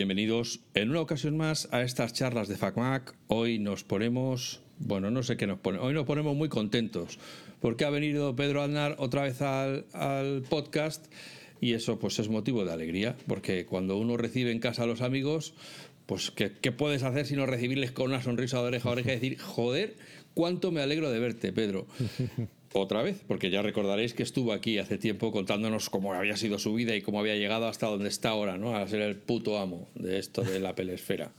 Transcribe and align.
Bienvenidos 0.00 0.60
en 0.72 0.88
una 0.88 1.02
ocasión 1.02 1.36
más 1.36 1.68
a 1.72 1.82
estas 1.82 2.14
charlas 2.14 2.48
de 2.48 2.56
FacMac. 2.56 3.14
Hoy 3.26 3.58
nos 3.58 3.84
ponemos, 3.84 4.62
bueno, 4.78 5.10
no 5.10 5.22
sé 5.22 5.36
qué 5.36 5.46
nos 5.46 5.58
pone, 5.58 5.78
hoy 5.78 5.92
nos 5.92 6.06
ponemos 6.06 6.34
muy 6.34 6.48
contentos 6.48 7.18
porque 7.60 7.84
ha 7.84 7.90
venido 7.90 8.34
Pedro 8.34 8.62
Aznar 8.62 8.96
otra 8.96 9.24
vez 9.24 9.42
al, 9.42 9.84
al 9.92 10.40
podcast 10.48 11.12
y 11.60 11.74
eso 11.74 11.98
pues 11.98 12.18
es 12.18 12.30
motivo 12.30 12.64
de 12.64 12.72
alegría 12.72 13.14
porque 13.26 13.66
cuando 13.66 13.98
uno 13.98 14.16
recibe 14.16 14.52
en 14.52 14.58
casa 14.58 14.84
a 14.84 14.86
los 14.86 15.02
amigos, 15.02 15.52
pues 16.06 16.30
¿qué, 16.30 16.50
qué 16.50 16.72
puedes 16.72 17.02
hacer 17.02 17.26
sino 17.26 17.44
recibirles 17.44 17.92
con 17.92 18.06
una 18.06 18.22
sonrisa 18.22 18.56
de 18.56 18.68
oreja 18.68 18.88
a 18.88 18.92
oreja 18.92 19.10
y 19.10 19.16
decir, 19.16 19.38
joder, 19.38 19.96
cuánto 20.32 20.72
me 20.72 20.80
alegro 20.80 21.10
de 21.10 21.18
verte, 21.18 21.52
Pedro 21.52 21.86
otra 22.72 23.02
vez, 23.02 23.24
porque 23.26 23.50
ya 23.50 23.62
recordaréis 23.62 24.14
que 24.14 24.22
estuvo 24.22 24.52
aquí 24.52 24.78
hace 24.78 24.96
tiempo 24.96 25.32
contándonos 25.32 25.90
cómo 25.90 26.14
había 26.14 26.36
sido 26.36 26.58
su 26.58 26.74
vida 26.74 26.94
y 26.94 27.02
cómo 27.02 27.18
había 27.18 27.36
llegado 27.36 27.66
hasta 27.66 27.86
donde 27.86 28.08
está 28.08 28.30
ahora, 28.30 28.58
¿no? 28.58 28.76
A 28.76 28.86
ser 28.86 29.02
el 29.02 29.16
puto 29.16 29.58
amo 29.58 29.88
de 29.94 30.18
esto 30.18 30.42
de 30.42 30.60
la 30.60 30.74
pelesfera. 30.74 31.32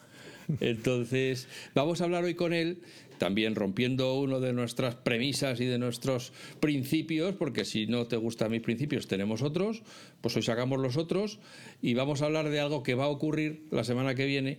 Entonces, 0.60 1.48
vamos 1.74 2.02
a 2.02 2.04
hablar 2.04 2.26
hoy 2.26 2.36
con 2.36 2.54
él, 2.54 2.80
también 3.18 3.56
rompiendo 3.56 4.20
uno 4.20 4.40
de 4.40 4.52
nuestras 4.52 4.96
premisas 4.96 5.62
y 5.62 5.66
de 5.66 5.78
nuestros 5.78 6.34
principios, 6.60 7.36
porque 7.36 7.64
si 7.64 7.88
no 7.88 8.08
te 8.08 8.18
gustan 8.18 8.52
mis 8.52 8.62
principios, 8.62 9.08
tenemos 9.08 9.42
otros, 9.42 9.84
pues 10.20 10.36
hoy 10.36 10.42
sacamos 10.42 10.80
los 10.80 10.98
otros 10.98 11.40
y 11.82 11.94
vamos 11.94 12.22
a 12.22 12.26
hablar 12.26 12.50
de 12.50 12.60
algo 12.60 12.84
que 12.84 12.96
va 12.96 13.06
a 13.06 13.10
ocurrir 13.10 13.64
la 13.72 13.84
semana 13.84 14.16
que 14.16 14.26
viene 14.26 14.58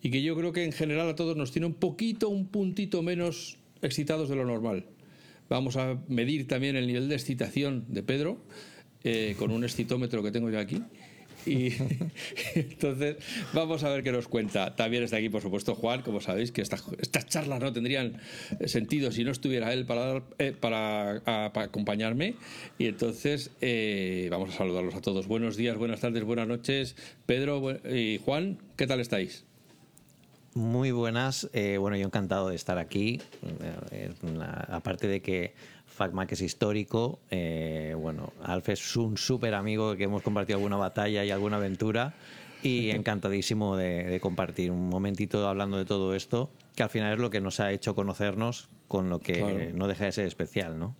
y 0.00 0.10
que 0.10 0.22
yo 0.22 0.34
creo 0.34 0.52
que 0.52 0.64
en 0.64 0.72
general 0.72 1.08
a 1.10 1.16
todos 1.16 1.36
nos 1.36 1.52
tiene 1.52 1.66
un 1.66 1.74
poquito, 1.74 2.28
un 2.28 2.46
puntito 2.46 3.02
menos 3.02 3.58
excitados 3.82 4.28
de 4.28 4.36
lo 4.36 4.46
normal. 4.46 4.86
Vamos 5.52 5.76
a 5.76 5.98
medir 6.08 6.48
también 6.48 6.76
el 6.76 6.86
nivel 6.86 7.10
de 7.10 7.14
excitación 7.14 7.84
de 7.88 8.02
Pedro 8.02 8.42
eh, 9.04 9.34
con 9.38 9.50
un 9.50 9.64
excitómetro 9.64 10.22
que 10.22 10.30
tengo 10.30 10.48
yo 10.48 10.58
aquí. 10.58 10.82
Y 11.44 11.74
entonces 12.54 13.16
vamos 13.52 13.84
a 13.84 13.90
ver 13.90 14.02
qué 14.02 14.12
nos 14.12 14.28
cuenta. 14.28 14.74
También 14.76 15.02
está 15.02 15.18
aquí, 15.18 15.28
por 15.28 15.42
supuesto, 15.42 15.74
Juan, 15.74 16.00
como 16.00 16.22
sabéis, 16.22 16.52
que 16.52 16.62
estas, 16.62 16.82
estas 16.98 17.26
charlas 17.26 17.60
no 17.60 17.70
tendrían 17.70 18.18
sentido 18.64 19.12
si 19.12 19.24
no 19.24 19.30
estuviera 19.30 19.74
él 19.74 19.84
para, 19.84 20.22
eh, 20.38 20.54
para, 20.58 21.20
acompañarme. 21.26 22.36
Y 22.78 22.86
entonces 22.86 23.50
eh, 23.60 24.28
vamos 24.30 24.54
a 24.54 24.56
saludarlos 24.56 24.94
a 24.94 25.02
todos. 25.02 25.26
Buenos 25.26 25.58
días, 25.58 25.76
buenas 25.76 26.00
tardes, 26.00 26.24
buenas 26.24 26.48
noches. 26.48 26.96
Pedro 27.26 27.78
y 27.94 28.18
Juan, 28.24 28.56
¿qué 28.78 28.86
tal 28.86 29.00
estáis? 29.00 29.44
Muy 30.54 30.90
buenas. 30.90 31.48
eh, 31.52 31.78
bueno, 31.78 31.96
yo 31.96 32.04
encantado 32.06 32.48
de 32.48 32.56
estar 32.56 32.78
aquí. 32.78 33.20
Eh, 33.90 34.12
aparte 34.68 35.06
de 35.06 35.22
que 35.22 35.54
FacMac 35.86 36.32
es 36.32 36.42
histórico, 36.42 37.20
eh, 37.30 37.94
bueno, 37.98 38.32
Alf 38.42 38.68
es 38.68 38.96
un 38.96 39.16
súper 39.16 39.54
amigo 39.54 39.96
que 39.96 40.04
hemos 40.04 40.22
compartido 40.22 40.58
alguna 40.58 40.76
batalla 40.76 41.24
y 41.24 41.30
alguna 41.30 41.56
aventura. 41.56 42.14
Y 42.62 42.90
encantadísimo 42.94 43.76
de, 43.76 44.04
de 44.04 44.20
compartir 44.20 44.70
un 44.70 44.88
momentito 44.88 45.46
hablando 45.48 45.78
de 45.78 45.84
todo 45.86 46.14
esto, 46.14 46.50
que 46.76 46.82
al 46.82 46.90
final 46.90 47.14
es 47.14 47.18
lo 47.18 47.30
que 47.30 47.40
nos 47.40 47.58
ha 47.60 47.72
hecho 47.72 47.94
conocernos 47.94 48.68
con 48.88 49.08
lo 49.08 49.20
que 49.20 49.34
Claro. 49.34 49.58
no 49.74 49.88
deja 49.88 50.04
de 50.04 50.12
ser 50.12 50.26
especial, 50.26 50.78
¿no? 50.78 50.94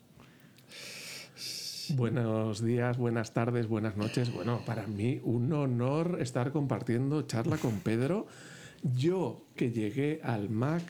Buenos 1.94 2.64
días, 2.64 2.96
buenas 2.96 3.34
tardes, 3.34 3.66
buenas 3.66 3.96
noches. 3.98 4.32
Bueno, 4.32 4.62
para 4.64 4.86
mí 4.86 5.20
un 5.24 5.52
honor 5.52 6.18
estar 6.20 6.50
compartiendo 6.52 7.22
charla 7.22 7.58
con 7.58 7.80
Pedro. 7.80 8.26
Yo 8.82 9.46
que 9.54 9.70
llegué 9.70 10.20
al 10.22 10.50
Mac 10.50 10.82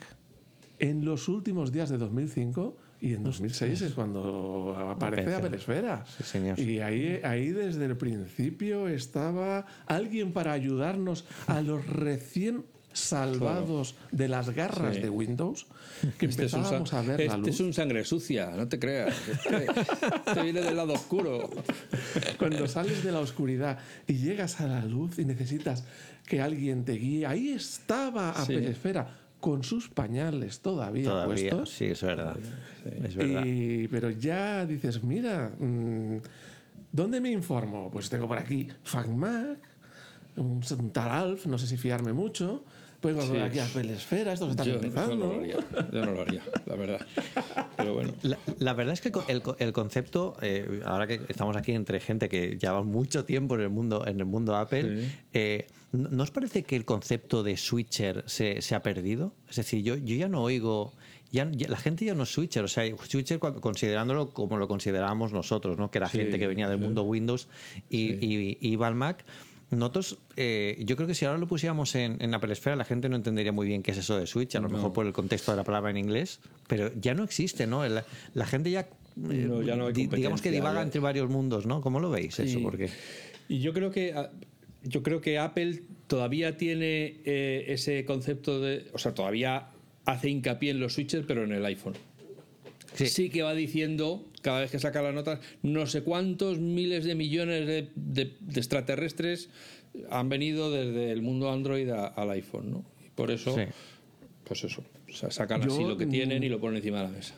en 0.79 1.05
los 1.05 1.27
últimos 1.27 1.71
días 1.71 1.89
de 1.89 1.97
2005 1.97 2.77
y 2.99 3.13
en 3.13 3.23
2006 3.23 3.81
es 3.81 3.93
cuando 3.93 4.75
aparece. 4.77 5.35
Apple 5.35 5.57
Esfera. 5.57 6.05
Sí, 6.05 6.23
señor. 6.23 6.57
Y 6.57 6.79
ahí, 6.79 7.19
ahí 7.23 7.49
desde 7.49 7.85
el 7.85 7.97
principio 7.97 8.87
estaba 8.87 9.65
alguien 9.85 10.31
para 10.31 10.53
ayudarnos 10.53 11.25
a 11.47 11.61
los 11.61 11.85
recién 11.85 12.63
salvados 12.93 13.95
de 14.11 14.27
las 14.27 14.49
garras 14.51 14.95
Sí. 14.95 15.01
de 15.01 15.09
Windows, 15.09 15.65
que 16.17 16.27
Este 16.27 16.45
es 16.45 16.53
un 16.53 16.59
empezábamos 16.59 16.93
a 16.93 17.01
ver 17.01 17.19
la 17.19 17.25
este 17.25 17.37
luz. 17.37 17.47
es 17.49 17.59
un 17.59 17.73
sangre 17.73 18.05
sucia, 18.05 18.51
no 18.51 18.67
te 18.67 18.79
creas. 18.79 19.15
Este, 19.27 19.65
este 20.27 20.41
viene 20.43 20.61
del 20.61 20.75
lado 20.77 20.93
oscuro. 20.93 21.49
Cuando 22.39 22.67
sales 22.67 23.03
de 23.03 23.11
la 23.11 23.19
oscuridad 23.19 23.79
y 24.07 24.13
llegas 24.13 24.61
a 24.61 24.67
la 24.67 24.85
luz 24.85 25.19
y 25.19 25.25
necesitas 25.25 25.83
que 26.25 26.41
alguien 26.41 26.85
te 26.85 26.93
guíe, 26.93 27.25
ahí 27.25 27.49
estaba 27.49 28.31
a 28.31 28.45
Sí. 28.45 28.53
Esfera 28.55 29.17
con 29.39 29.63
sus 29.63 29.89
pañales 29.89 30.61
todavía, 30.61 31.09
Todavía, 31.09 31.49
puestos. 31.49 31.69
sí, 31.71 31.85
es 31.85 32.01
verdad. 32.01 32.37
Es 33.03 33.15
verdad. 33.15 33.43
Y- 33.45 33.87
pero 33.89 34.09
ya 34.09 34.65
dices, 34.65 35.03
mira, 35.03 35.51
mm, 35.59 36.17
¿dónde 36.91 37.19
me 37.19 37.29
informo? 37.31 37.89
Pues 37.91 38.09
tengo 38.09 38.25
por 38.27 38.37
aquí 38.37 38.69
FacMac, 38.83 39.57
un, 40.37 40.61
un 40.79 40.89
tal 40.91 41.11
Alf, 41.11 41.45
no 41.45 41.57
sé 41.57 41.67
si 41.67 41.75
fiarme 41.77 42.13
mucho. 42.13 42.63
Pues 43.03 43.17
Sí. 43.25 43.37
aquí 43.37 43.59
Apple 43.59 43.93
Esfera, 43.93 44.31
estos 44.33 44.51
están 44.51 44.65
Yo, 44.65 44.73
yo 44.75 44.79
no 44.81 44.87
empezando. 44.87 45.27
lo 45.27 45.39
haría, 45.39 45.57
yo 45.91 46.05
no 46.05 46.11
lo 46.13 46.21
haría, 46.21 46.41
la 46.65 46.75
verdad. 46.75 47.05
Pero 47.77 47.93
bueno. 47.93 48.13
La, 48.23 48.37
la 48.59 48.73
verdad 48.73 48.93
es 48.93 49.01
que 49.01 49.11
el, 49.27 49.43
el 49.59 49.73
concepto, 49.73 50.35
eh, 50.41 50.81
ahora 50.85 51.05
que 51.05 51.19
estamos 51.27 51.55
aquí 51.57 51.73
entre 51.73 51.99
gente 51.99 52.29
que 52.29 52.57
lleva 52.57 52.81
mucho 52.83 53.25
tiempo 53.25 53.55
en 53.55 53.61
el 53.61 53.69
mundo, 53.69 54.07
en 54.07 54.19
el 54.19 54.25
mundo 54.25 54.55
Apple, 54.55 55.01
Sí. 55.03 55.11
eh, 55.33 55.67
¿no 55.91 56.09
¿no 56.09 56.23
os 56.23 56.31
parece 56.31 56.63
que 56.63 56.75
el 56.77 56.85
concepto 56.85 57.43
de 57.43 57.57
switcher 57.57 58.23
se, 58.25 58.61
se 58.61 58.73
ha 58.73 58.81
perdido? 58.81 59.33
Es 59.49 59.57
decir, 59.57 59.83
yo, 59.83 59.97
yo 59.97 60.15
ya 60.15 60.29
no 60.29 60.41
oigo. 60.41 60.93
Ya, 61.31 61.49
ya- 61.51 61.67
la 61.67 61.77
gente 61.77 62.05
ya 62.05 62.13
no 62.15 62.23
es 62.23 62.29
switcher, 62.29 62.63
o 62.63 62.67
sea, 62.67 62.83
switcher 63.05 63.39
considerándolo 63.39 64.29
como 64.29 64.57
lo 64.57 64.67
considerábamos 64.67 65.33
nosotros, 65.33 65.77
¿no? 65.77 65.91
que 65.91 65.97
era 65.97 66.07
Sí, 66.07 66.19
gente 66.19 66.39
que 66.39 66.47
venía 66.47 66.69
del 66.69 66.77
sí. 66.77 66.85
mundo 66.85 67.03
Windows 67.03 67.47
y, 67.89 68.09
Sí. 68.13 68.17
y- 68.21 68.57
y 68.61 68.71
iba 68.71 68.87
al 68.87 68.95
Mac. 68.95 69.25
Nosotros, 69.77 70.17
eh, 70.37 70.81
yo 70.85 70.95
creo 70.95 71.07
que 71.07 71.15
si 71.15 71.25
ahora 71.25 71.37
lo 71.37 71.47
pusiéramos 71.47 71.95
en, 71.95 72.17
en 72.21 72.33
Apple 72.33 72.53
Esfera, 72.53 72.75
la 72.75 72.85
gente 72.85 73.09
no 73.09 73.15
entendería 73.15 73.51
muy 73.51 73.67
bien 73.67 73.83
qué 73.83 73.91
es 73.91 73.97
eso 73.97 74.17
de 74.17 74.27
Switch, 74.27 74.55
a 74.55 74.59
lo 74.59 74.67
No. 74.69 74.75
mejor 74.75 74.93
por 74.93 75.05
el 75.05 75.13
contexto 75.13 75.51
de 75.51 75.57
la 75.57 75.63
palabra 75.63 75.91
en 75.91 75.97
inglés, 75.97 76.39
pero 76.67 76.91
ya 76.99 77.13
no 77.13 77.23
existe, 77.23 77.67
¿no? 77.67 77.87
La, 77.87 78.05
la 78.33 78.45
gente 78.45 78.71
ya, 78.71 78.81
eh, 78.81 78.87
No, 79.17 79.61
ya 79.61 79.75
no 79.75 79.91
di- 79.91 80.07
digamos 80.07 80.41
que 80.41 80.51
divaga 80.51 80.81
entre 80.81 80.99
varios 80.99 81.29
mundos, 81.29 81.65
¿no? 81.65 81.81
¿Cómo 81.81 81.99
lo 81.99 82.09
veis 82.09 82.39
eso? 82.39 82.59
Porque 82.61 82.89
Y 83.49 83.59
yo 83.59 83.73
creo 83.73 83.91
que 83.91 84.13
yo 84.83 85.01
creo 85.01 85.21
que 85.21 85.39
Apple 85.39 85.81
todavía 86.07 86.57
tiene 86.57 87.21
eh, 87.25 87.65
ese 87.69 88.03
concepto 88.05 88.59
de, 88.59 88.87
o 88.93 88.97
sea, 88.97 89.13
todavía 89.13 89.67
hace 90.05 90.29
hincapié 90.29 90.71
en 90.71 90.79
los 90.81 90.93
switches, 90.95 91.23
pero 91.25 91.43
en 91.45 91.53
el 91.53 91.65
iPhone. 91.65 91.93
Sí. 92.93 93.07
Sí, 93.07 93.29
que 93.29 93.41
va 93.43 93.53
diciendo 93.53 94.25
cada 94.43 94.59
vez 94.59 94.69
que 94.69 94.77
saca 94.77 95.01
las 95.01 95.15
notas 95.15 95.39
no 95.63 95.87
sé 95.87 96.03
cuántos 96.03 96.59
miles 96.59 97.05
de 97.05 97.15
millones 97.15 97.65
de, 97.65 97.89
de- 97.95 98.35
de 98.39 98.59
extraterrestres 98.59 99.49
han 100.11 100.29
venido 100.29 100.69
desde 100.71 101.11
el 101.11 101.21
mundo 101.23 101.51
Android 101.51 101.89
a- 101.89 102.07
al 102.07 102.29
iPhone, 102.31 102.69
¿no? 102.71 102.85
Y 103.03 103.09
por 103.09 103.31
eso, 103.31 103.55
Sí. 103.55 103.63
pues 104.43 104.63
eso, 104.63 104.83
o 105.09 105.13
sea, 105.13 105.31
sacan 105.31 105.61
Yo, 105.61 105.73
así 105.73 105.83
lo 105.83 105.97
que 105.97 106.05
mm, 106.05 106.09
tienen 106.11 106.43
y 106.43 106.49
lo 106.49 106.59
ponen 106.59 106.77
encima 106.77 106.97
de 106.99 107.03
la 107.05 107.09
mesa. 107.11 107.33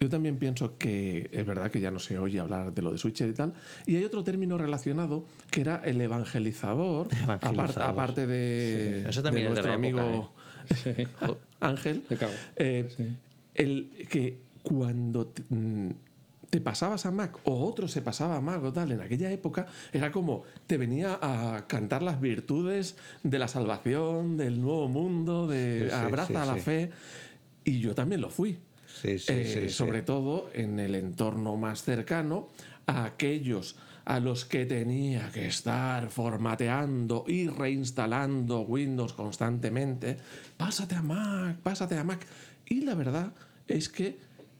Yo 0.00 0.08
también 0.08 0.36
pienso 0.38 0.76
que 0.76 1.30
es 1.32 1.46
verdad 1.46 1.70
que 1.70 1.80
ya 1.80 1.90
no 1.92 1.98
se 2.00 2.18
oye 2.18 2.40
hablar 2.40 2.74
de 2.74 2.82
lo 2.82 2.90
de 2.92 2.98
switcher 2.98 3.28
y 3.30 3.32
tal. 3.32 3.54
Y 3.86 3.94
hay 3.96 4.04
otro 4.04 4.22
término 4.24 4.58
relacionado 4.58 5.24
que 5.50 5.60
era 5.62 5.80
el 5.84 6.00
evangelizador, 6.00 7.06
Evangelizador. 7.22 7.70
apar- 7.70 7.90
aparte 7.90 8.26
de, 8.26 9.02
Sí, 9.04 9.08
eso 9.10 9.22
también 9.22 9.46
de 9.46 9.60
es 9.60 9.64
de 9.64 9.70
nuestro 9.70 9.88
época, 9.88 10.02
amigo 10.02 10.32
Jo- 11.20 11.38
Ángel. 11.60 12.02
Me 12.10 12.16
cago. 12.16 12.32
eh, 12.56 12.88
el 13.54 13.90
que 14.10 14.38
cuando 14.64 15.32
te, 16.54 16.60
pasabas 16.60 17.04
a 17.06 17.10
Mac 17.10 17.38
o 17.44 17.66
otro 17.66 17.88
se 17.88 18.00
pasaba 18.00 18.36
a 18.36 18.40
Mac 18.40 18.62
o 18.62 18.72
tal, 18.72 18.92
en 18.92 19.00
aquella 19.00 19.30
época 19.32 19.66
era 19.92 20.12
como 20.12 20.44
te 20.66 20.78
venía 20.78 21.18
a 21.20 21.66
cantar 21.66 22.02
las 22.02 22.20
virtudes 22.20 22.96
de 23.24 23.38
la 23.38 23.48
salvación, 23.48 24.36
del 24.36 24.60
nuevo 24.60 24.88
mundo, 24.88 25.46
de 25.48 25.88
Sí, 25.88 25.94
abraza 25.94 26.44
sí, 26.44 26.50
la 26.50 26.56
fe. 26.56 26.90
Y 27.64 27.80
yo 27.80 27.94
también 27.94 28.20
lo 28.20 28.30
fui. 28.30 28.58
Eh, 29.02 29.68
sobre 29.70 30.02
todo 30.02 30.50
en 30.54 30.78
el 30.78 30.94
entorno 30.94 31.56
más 31.56 31.82
cercano 31.82 32.48
a 32.86 33.04
aquellos 33.04 33.76
a 34.04 34.20
los 34.20 34.44
que 34.44 34.66
tenía 34.66 35.30
que 35.32 35.46
estar 35.46 36.10
formateando 36.10 37.24
y 37.26 37.48
reinstalando 37.48 38.60
Windows 38.60 39.14
constantemente. 39.14 40.16
Pásate 40.56 40.94
a 40.94 41.02
Mac, 41.02 41.56
pásate 41.58 41.96
a 41.96 42.04
Mac. 42.04 42.24
Y 42.66 42.82
la 42.82 42.94
verdad 42.94 43.32
es 43.66 43.88
que 43.88 44.18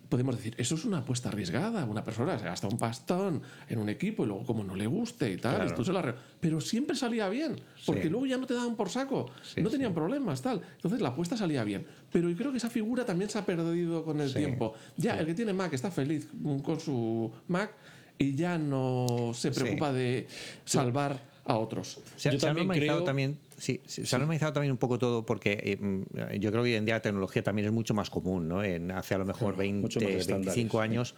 podemos 0.09 0.37
decir, 0.37 0.55
eso 0.59 0.75
es 0.75 0.85
una 0.85 0.99
apuesta 0.99 1.29
arriesgada. 1.29 1.85
Una 1.85 2.05
persona 2.05 2.39
se 2.39 2.45
gasta 2.45 2.69
un 2.69 2.79
pastón 2.79 3.43
en 3.69 3.79
un 3.79 3.89
equipo 3.89 4.25
y 4.25 4.27
luego 4.29 4.45
como 4.45 4.63
no 4.65 4.75
le 4.75 4.87
guste 4.87 5.31
y 5.33 5.37
tal, 5.37 5.57
Claro. 5.57 5.75
tú 5.75 5.85
se 5.85 5.93
la 5.93 6.03
re- 6.03 6.15
pero 6.41 6.61
siempre 6.61 6.95
salía 6.97 7.29
bien, 7.29 7.57
porque 7.87 8.03
Sí. 8.05 8.09
luego 8.09 8.27
ya 8.27 8.37
no 8.37 8.47
te 8.47 8.55
daban 8.55 8.77
por 8.77 8.89
saco, 8.91 9.31
Sí, 9.43 9.61
no 9.63 9.69
sí. 9.69 9.73
tenían 9.77 9.95
problemas, 9.95 10.43
tal. 10.43 10.61
Entonces 10.77 11.01
la 11.01 11.09
apuesta 11.09 11.37
salía 11.37 11.65
bien. 11.65 11.87
Pero 12.13 12.29
yo 12.31 12.37
creo 12.37 12.51
que 12.53 12.59
esa 12.59 12.71
figura 12.71 13.05
también 13.05 13.31
se 13.31 13.39
ha 13.39 13.47
perdido 13.47 14.05
con 14.05 14.21
el 14.21 14.33
tiempo. 14.33 14.75
Ya, 14.97 15.19
el 15.19 15.27
que 15.27 15.35
tiene 15.35 15.53
Mac 15.53 15.73
está 15.73 15.91
feliz 15.91 16.29
con 16.63 16.79
su 16.81 17.33
Mac 17.49 17.73
y 18.19 18.35
ya 18.37 18.59
no 18.59 19.33
se 19.35 19.51
preocupa 19.51 19.93
de 19.93 20.27
salvar 20.65 21.34
a 21.47 21.57
otros. 21.57 22.01
Se, 22.17 22.31
Yo 22.31 22.39
se 22.39 22.47
también 22.47 22.67
normalizado 22.67 22.99
creo- 23.01 23.05
también, 23.05 23.39
sí, 23.59 23.81
sí, 23.87 24.07
se 24.07 24.17
ha 24.17 24.19
normalizado 24.19 24.53
también 24.55 24.73
un 24.73 24.79
poco 24.79 24.99
todo 24.99 25.27
porque 25.27 25.59
eh, 25.63 25.77
mm, 25.79 26.39
yo 26.41 26.51
creo 26.51 26.63
que 26.65 26.71
hoy 26.71 26.75
en 26.75 26.85
día 26.87 26.95
la 26.95 27.03
tecnología 27.03 27.43
también 27.43 27.67
es 27.67 27.73
mucho 27.73 27.93
más 27.95 28.09
común, 28.11 28.49
¿no? 28.49 28.63
En, 28.65 28.91
hace 28.91 29.15
a 29.15 29.19
lo 29.19 29.27
mejor 29.27 29.55
Claro, 29.55 29.71
mucho 29.73 30.01
20, 30.01 30.13
más 30.13 30.21
estándares, 30.23 30.55
25 30.55 30.79
sí. 30.79 30.83
años 30.83 31.15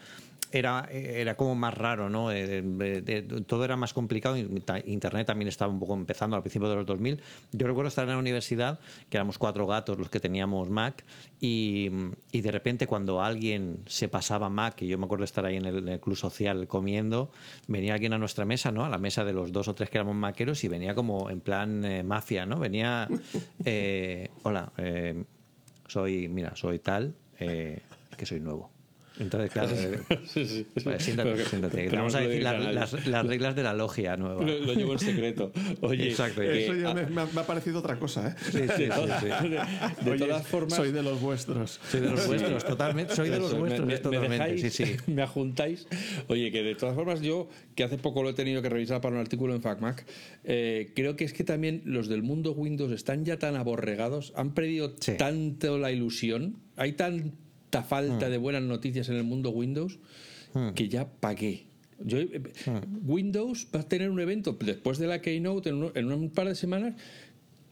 era, 0.52 0.88
era 0.90 1.36
como 1.36 1.54
más 1.54 1.74
raro, 1.74 2.08
¿no? 2.08 2.28
Todo 3.46 3.64
era 3.64 3.76
más 3.76 3.92
complicado. 3.92 4.36
Internet 4.36 5.26
también 5.26 5.48
estaba 5.48 5.72
un 5.72 5.78
poco 5.78 5.94
empezando 5.94 6.36
al 6.36 6.42
principio 6.42 6.68
de 6.68 6.76
los 6.76 6.86
2000. 6.86 7.20
Yo 7.52 7.66
recuerdo 7.66 7.88
estar 7.88 8.04
en 8.04 8.10
la 8.10 8.18
universidad, 8.18 8.78
que 9.08 9.16
éramos 9.16 9.38
cuatro 9.38 9.66
gatos 9.66 9.98
los 9.98 10.10
que 10.10 10.20
teníamos 10.20 10.68
Mac, 10.70 11.04
y, 11.40 11.90
de 12.32 12.50
repente 12.52 12.86
cuando 12.86 13.22
alguien 13.22 13.80
se 13.86 14.08
pasaba 14.08 14.48
Mac, 14.48 14.80
y 14.82 14.88
yo 14.88 14.98
me 14.98 15.04
acuerdo 15.06 15.24
estar 15.24 15.44
ahí 15.44 15.56
en 15.56 15.66
el, 15.66 15.88
en 15.88 15.98
club 15.98 16.16
social 16.16 16.68
comiendo, 16.68 17.30
venía 17.66 17.94
alguien 17.94 18.12
a 18.12 18.18
nuestra 18.18 18.44
mesa, 18.44 18.70
¿no? 18.70 18.84
A 18.84 18.88
la 18.88 18.98
mesa 18.98 19.24
de 19.24 19.32
los 19.32 19.52
dos 19.52 19.68
o 19.68 19.74
tres 19.74 19.90
que 19.90 19.98
éramos 19.98 20.14
maqueros, 20.14 20.62
y 20.64 20.68
venía 20.68 20.94
como 20.94 21.30
en 21.30 21.40
plan 21.40 21.84
eh, 21.84 22.02
mafia, 22.02 22.46
¿no? 22.46 22.58
Venía, 22.58 23.08
eh, 23.64 24.30
hola, 24.42 24.72
eh, 24.78 25.24
soy, 25.88 26.28
mira, 26.28 26.54
soy 26.56 26.78
tal, 26.78 27.14
eh, 27.38 27.80
que 28.16 28.26
soy 28.26 28.40
nuevo. 28.40 28.75
Entonces, 29.18 29.50
claro, 29.50 29.70
eh, 29.74 29.98
Sí, 30.26 30.44
sí. 30.44 30.66
pues 30.84 31.02
siéntate, 31.02 31.30
Pero 31.32 31.48
siéntate. 31.48 31.84
pero 31.84 31.96
vamos 31.98 32.14
a 32.14 32.20
decir 32.20 32.42
las, 32.42 33.26
reglas 33.26 33.56
de 33.56 33.62
la 33.62 33.72
logia 33.74 34.16
nueva. 34.16 34.42
Lo, 34.44 34.58
lo 34.60 34.74
llevo 34.74 34.92
en 34.92 34.98
secreto. 34.98 35.52
Oye, 35.80 36.08
Exacto, 36.10 36.40
que- 36.42 36.64
Eso 36.64 36.74
ya 36.74 36.90
ah, 36.90 36.94
me, 36.94 37.06
me 37.06 37.20
ha, 37.22 37.26
me 37.26 37.42
parecido 37.44 37.78
otra 37.78 37.98
cosa, 37.98 38.28
¿eh? 38.28 38.34
Sí, 38.52 38.58
sí, 38.58 38.84
sí, 38.86 38.90
sí. 39.20 39.48
de 40.04 40.10
Oye, 40.10 40.18
todas 40.26 40.46
formas, 40.46 40.74
Soy 40.74 40.92
de 40.92 41.02
los 41.02 41.20
vuestros. 41.20 41.80
Soy 41.90 42.00
de 42.00 42.10
los 42.10 42.26
vuestros, 42.26 42.64
totalmente. 42.64 43.14
Soy 43.14 43.30
de 43.30 43.38
los 43.38 43.48
Eso, 43.48 43.58
vuestros, 43.58 43.86
me, 43.86 43.94
me- 43.94 43.98
totalmente. 43.98 44.28
me 44.38 44.44
dejáis, 44.50 44.72
sí, 44.74 44.84
sí. 44.84 44.96
me 45.10 45.22
ajuntáis. 45.22 45.86
Oye, 46.28 46.50
que 46.52 46.62
de 46.62 46.74
todas 46.74 46.94
formas 46.94 47.20
yo, 47.22 47.48
que 47.74 47.84
hace 47.84 47.96
poco 47.98 48.22
lo 48.22 48.30
he 48.30 48.34
tenido 48.34 48.60
que 48.62 48.68
revisar 48.68 49.00
para 49.00 49.14
un 49.14 49.20
artículo 49.20 49.54
en 49.54 49.62
FacMac, 49.62 50.04
eh, 50.44 50.92
creo 50.94 51.16
que 51.16 51.24
es 51.24 51.32
que 51.32 51.44
también 51.44 51.82
los 51.86 52.08
del 52.08 52.22
mundo 52.22 52.52
Windows 52.52 52.92
están 52.92 53.24
ya 53.24 53.38
tan 53.38 53.56
aborregados, 53.56 54.32
han 54.36 54.52
perdido 54.52 54.94
Sí. 55.00 55.12
tanto 55.16 55.78
la 55.78 55.90
ilusión, 55.90 56.56
hay 56.76 56.92
tanta 57.70 57.86
falta 57.86 58.28
de 58.28 58.38
buenas 58.38 58.62
noticias 58.62 59.08
en 59.08 59.16
el 59.16 59.24
mundo 59.24 59.50
Windows, 59.50 59.98
que 60.74 60.88
ya 60.88 61.08
pagué. 61.08 61.66
Yo, 61.98 62.18
eh, 62.18 62.42
Windows 63.04 63.68
va 63.74 63.80
a 63.80 63.88
tener 63.88 64.10
un 64.10 64.20
evento 64.20 64.56
después 64.60 64.98
de 64.98 65.06
la 65.06 65.20
Keynote 65.20 65.70
en 65.70 65.76
un, 65.76 65.92
en 65.94 66.12
un 66.12 66.30
par 66.30 66.46
de 66.46 66.54
semanas 66.54 66.94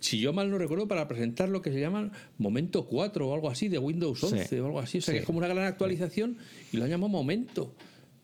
si 0.00 0.18
yo 0.18 0.34
mal 0.34 0.50
no 0.50 0.58
recuerdo, 0.58 0.86
para 0.86 1.08
presentar 1.08 1.48
lo 1.48 1.62
que 1.62 1.72
se 1.72 1.80
llama 1.80 2.10
Momento 2.36 2.84
4 2.86 3.26
o 3.26 3.34
algo 3.34 3.48
así 3.48 3.68
de 3.68 3.78
Windows 3.78 4.22
11 4.22 4.44
Sí. 4.46 4.56
o 4.56 4.66
algo 4.66 4.78
así. 4.80 4.98
O 4.98 5.00
sea, 5.00 5.14
que 5.14 5.20
es 5.20 5.26
como 5.26 5.38
una 5.38 5.48
gran 5.48 5.64
actualización 5.64 6.36
y 6.72 6.76
lo 6.76 6.84
han 6.84 6.90
llamado 6.90 7.08
Momento. 7.08 7.74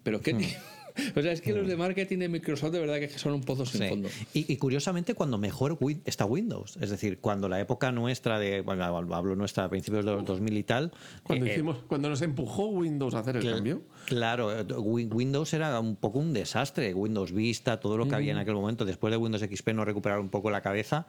Pero 0.02 0.20
qué. 0.20 0.32
o 1.16 1.22
sea, 1.22 1.32
es 1.32 1.40
que 1.40 1.52
los 1.52 1.66
de 1.66 1.76
marketing 1.76 2.18
de 2.18 2.28
Microsoft 2.28 2.72
de 2.72 2.80
verdad 2.80 2.98
que 2.98 3.08
son 3.10 3.32
un 3.32 3.42
pozo 3.42 3.64
sin 3.66 3.80
Sí. 3.82 3.88
fondo. 3.88 4.08
Y, 4.34 4.52
y 4.52 4.56
curiosamente 4.56 5.14
cuando 5.14 5.38
mejor 5.38 5.76
Win- 5.80 6.02
está 6.04 6.24
Windows, 6.24 6.76
es 6.80 6.90
decir, 6.90 7.18
cuando 7.20 7.48
la 7.48 7.60
época 7.60 7.92
nuestra 7.92 8.38
de, 8.38 8.60
bueno, 8.60 8.84
hablo 8.84 9.36
nuestra 9.36 9.64
a 9.64 9.68
principios 9.68 10.04
de 10.04 10.12
los 10.12 10.24
2000 10.24 10.56
y 10.56 10.62
tal, 10.62 10.92
Cuando, 11.22 11.46
eh, 11.46 11.52
hicimos, 11.52 11.78
cuando 11.86 12.08
nos 12.08 12.22
empujó 12.22 12.66
Windows 12.68 13.14
a 13.14 13.20
hacer 13.20 13.36
el 13.36 13.42
Cl- 13.44 13.54
cambio. 13.54 13.82
Claro, 14.06 14.52
eh, 14.58 14.64
Win- 14.78 15.10
Windows 15.12 15.52
era 15.54 15.78
un 15.80 15.96
poco 15.96 16.18
un 16.18 16.32
desastre. 16.32 16.92
Windows 16.94 17.32
Vista, 17.32 17.80
todo 17.80 17.96
lo 17.96 18.06
que 18.08 18.14
había 18.14 18.32
en 18.32 18.38
aquel 18.38 18.54
momento. 18.54 18.84
Después 18.84 19.10
de 19.10 19.16
Windows 19.16 19.42
XP 19.42 19.72
no 19.74 19.84
recuperaron 19.84 20.24
un 20.24 20.30
poco 20.30 20.50
la 20.50 20.60
cabeza. 20.62 21.06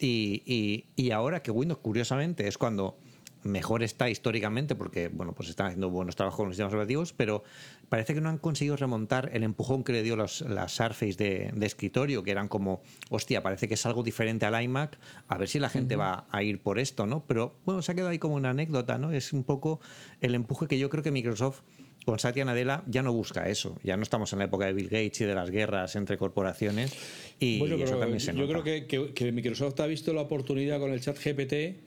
Y, 0.00 0.42
y- 0.46 0.84
y 0.96 1.10
ahora 1.10 1.42
que 1.42 1.50
Windows, 1.50 1.80
curiosamente, 1.80 2.46
es 2.46 2.56
cuando 2.58 2.98
mejor 3.44 3.82
está 3.82 4.10
históricamente, 4.10 4.74
porque 4.74 5.08
bueno, 5.08 5.32
pues 5.34 5.48
están 5.48 5.66
haciendo 5.66 5.90
buenos 5.90 6.16
trabajos 6.16 6.36
con 6.38 6.46
los 6.46 6.56
sistemas 6.56 6.72
operativos, 6.74 7.12
pero 7.12 7.44
parece 7.88 8.14
que 8.14 8.20
no 8.20 8.28
han 8.28 8.38
conseguido 8.38 8.76
remontar 8.76 9.30
el 9.32 9.42
empujón 9.44 9.84
que 9.84 9.92
le 9.92 10.02
dio 10.02 10.16
los, 10.16 10.40
las 10.42 10.72
Surface 10.72 11.14
de, 11.14 11.50
de 11.54 11.66
escritorio, 11.66 12.22
que 12.22 12.30
eran 12.30 12.48
como, 12.48 12.82
hostia, 13.10 13.42
parece 13.42 13.68
que 13.68 13.74
es 13.74 13.86
algo 13.86 14.02
diferente 14.02 14.44
al 14.46 14.60
iMac, 14.62 14.98
a 15.28 15.38
ver 15.38 15.48
si 15.48 15.58
la 15.58 15.68
gente 15.68 15.94
va 15.96 16.26
a 16.30 16.42
ir 16.42 16.60
por 16.60 16.78
esto, 16.78 17.06
¿no? 17.06 17.24
Pero 17.26 17.56
bueno, 17.64 17.80
se 17.82 17.92
ha 17.92 17.94
quedado 17.94 18.10
ahí 18.10 18.18
como 18.18 18.34
una 18.34 18.50
anécdota, 18.50 18.98
¿no? 18.98 19.12
Es 19.12 19.32
un 19.32 19.44
poco 19.44 19.80
el 20.20 20.34
empuje 20.34 20.66
que 20.66 20.78
yo 20.78 20.90
creo 20.90 21.02
que 21.02 21.10
Microsoft 21.10 21.60
con 22.04 22.18
Satya 22.18 22.44
Nadella 22.44 22.82
ya 22.86 23.02
no 23.02 23.12
busca 23.12 23.48
eso. 23.50 23.76
Ya 23.84 23.96
no 23.98 24.02
estamos 24.02 24.32
en 24.32 24.38
la 24.38 24.46
época 24.46 24.64
de 24.64 24.72
Bill 24.72 24.86
Gates 24.88 25.20
y 25.20 25.24
de 25.26 25.34
las 25.34 25.50
guerras 25.50 25.94
entre 25.94 26.16
corporaciones 26.16 26.94
y 27.38 27.58
Bueno, 27.58 27.76
eso 27.76 27.98
también 27.98 28.20
se 28.20 28.34
yo 28.34 28.48
creo 28.48 28.62
que, 28.64 28.86
que- 28.86 29.12
que 29.12 29.30
Microsoft 29.30 29.78
ha 29.80 29.86
visto 29.86 30.14
la 30.14 30.22
oportunidad 30.22 30.80
con 30.80 30.90
el 30.92 31.00
chat 31.02 31.18
GPT. 31.22 31.80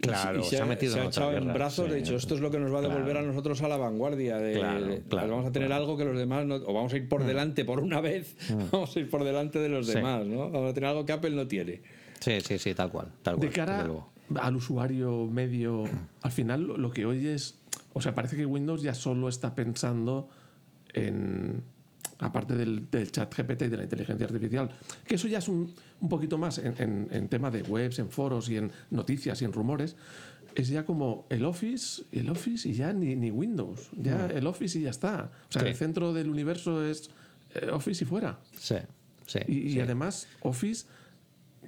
Claro, 0.00 0.40
y 0.40 0.44
se 0.44 0.60
ha 0.60 0.64
metido 0.64 0.94
se 0.94 0.98
en 1.00 1.06
ha 1.06 1.08
echado 1.08 1.32
en 1.36 1.52
brazos. 1.52 1.86
sí. 1.86 1.92
de 1.92 1.98
hecho, 2.00 2.16
esto 2.16 2.34
es 2.34 2.40
lo 2.40 2.50
que 2.50 2.58
nos 2.58 2.72
va 2.74 2.78
a 2.78 2.82
devolver 2.82 3.10
Claro. 3.12 3.20
a 3.20 3.22
nosotros 3.28 3.62
a 3.62 3.68
la 3.68 3.76
vanguardia. 3.76 4.38
De, 4.38 4.54
Claro, 4.54 4.86
de- 4.86 5.02
claro, 5.02 5.30
vamos 5.30 5.46
a 5.46 5.52
tener 5.52 5.68
claro. 5.68 5.82
algo 5.84 5.96
que 5.96 6.04
los 6.04 6.16
demás 6.18 6.44
no. 6.46 6.56
O 6.56 6.72
vamos 6.72 6.92
a 6.92 6.96
ir 6.96 7.08
por 7.08 7.24
delante 7.24 7.64
por 7.64 7.78
una 7.80 8.00
vez. 8.00 8.36
Vamos 8.72 8.96
a 8.96 9.00
ir 9.00 9.08
por 9.10 9.22
delante 9.22 9.58
de 9.58 9.68
los 9.68 9.86
Sí. 9.86 9.94
demás, 9.94 10.26
¿no? 10.26 10.50
Vamos 10.50 10.70
a 10.70 10.74
tener 10.74 10.88
algo 10.90 11.04
que 11.06 11.12
Apple 11.12 11.30
no 11.30 11.46
tiene. 11.46 11.82
Sí, 12.20 12.40
sí, 12.40 12.58
sí, 12.58 12.74
tal 12.74 12.90
cual. 12.90 13.08
Tal 13.22 13.34
De 13.36 13.46
cual, 13.46 13.52
cara 13.52 13.72
desde 13.74 13.86
luego. 13.88 14.12
al 14.40 14.56
usuario 14.56 15.26
medio, 15.26 15.84
al 16.22 16.32
final 16.32 16.62
lo- 16.62 16.76
lo 16.78 16.90
que 16.90 17.04
hoy 17.06 17.26
es, 17.26 17.58
o 17.92 18.00
sea, 18.00 18.14
parece 18.14 18.36
que 18.36 18.46
Windows 18.46 18.82
ya 18.82 18.94
solo 18.94 19.28
está 19.28 19.54
pensando 19.54 20.28
en, 20.94 21.62
aparte 22.22 22.54
del, 22.56 22.88
del 22.90 23.10
chat 23.12 23.32
GPT 23.36 23.62
y 23.62 23.68
de 23.68 23.76
la 23.76 23.82
inteligencia 23.84 24.26
artificial, 24.26 24.70
que 25.06 25.16
eso 25.16 25.28
ya 25.28 25.38
es 25.38 25.48
un, 25.48 25.72
un 26.00 26.08
poquito 26.08 26.38
más 26.38 26.58
en, 26.58 26.74
en- 26.78 27.08
en 27.10 27.28
tema 27.28 27.50
de 27.50 27.62
webs, 27.62 27.98
en 27.98 28.08
foros 28.10 28.48
y 28.48 28.56
en 28.56 28.70
noticias 28.90 29.42
y 29.42 29.44
en 29.44 29.52
rumores, 29.52 29.96
es 30.54 30.68
ya 30.68 30.84
como 30.84 31.26
el 31.30 31.44
Office, 31.44 32.02
el 32.12 32.28
Office 32.30 32.68
y 32.68 32.74
ya 32.74 32.92
ni, 32.92 33.16
ni 33.16 33.30
Windows, 33.30 33.88
ya 33.96 34.26
el 34.26 34.46
Office 34.46 34.78
y 34.78 34.82
ya 34.82 34.90
está. 34.90 35.30
O 35.48 35.52
sea, 35.52 35.62
Sí. 35.62 35.68
el 35.68 35.74
centro 35.74 36.12
del 36.12 36.28
universo 36.28 36.84
es 36.84 37.10
eh, 37.54 37.68
Office 37.72 38.04
y 38.04 38.06
fuera. 38.06 38.38
Sí, 38.58 38.76
sí. 39.26 39.38
Y, 39.48 39.80
además, 39.80 40.28
Office, 40.42 40.86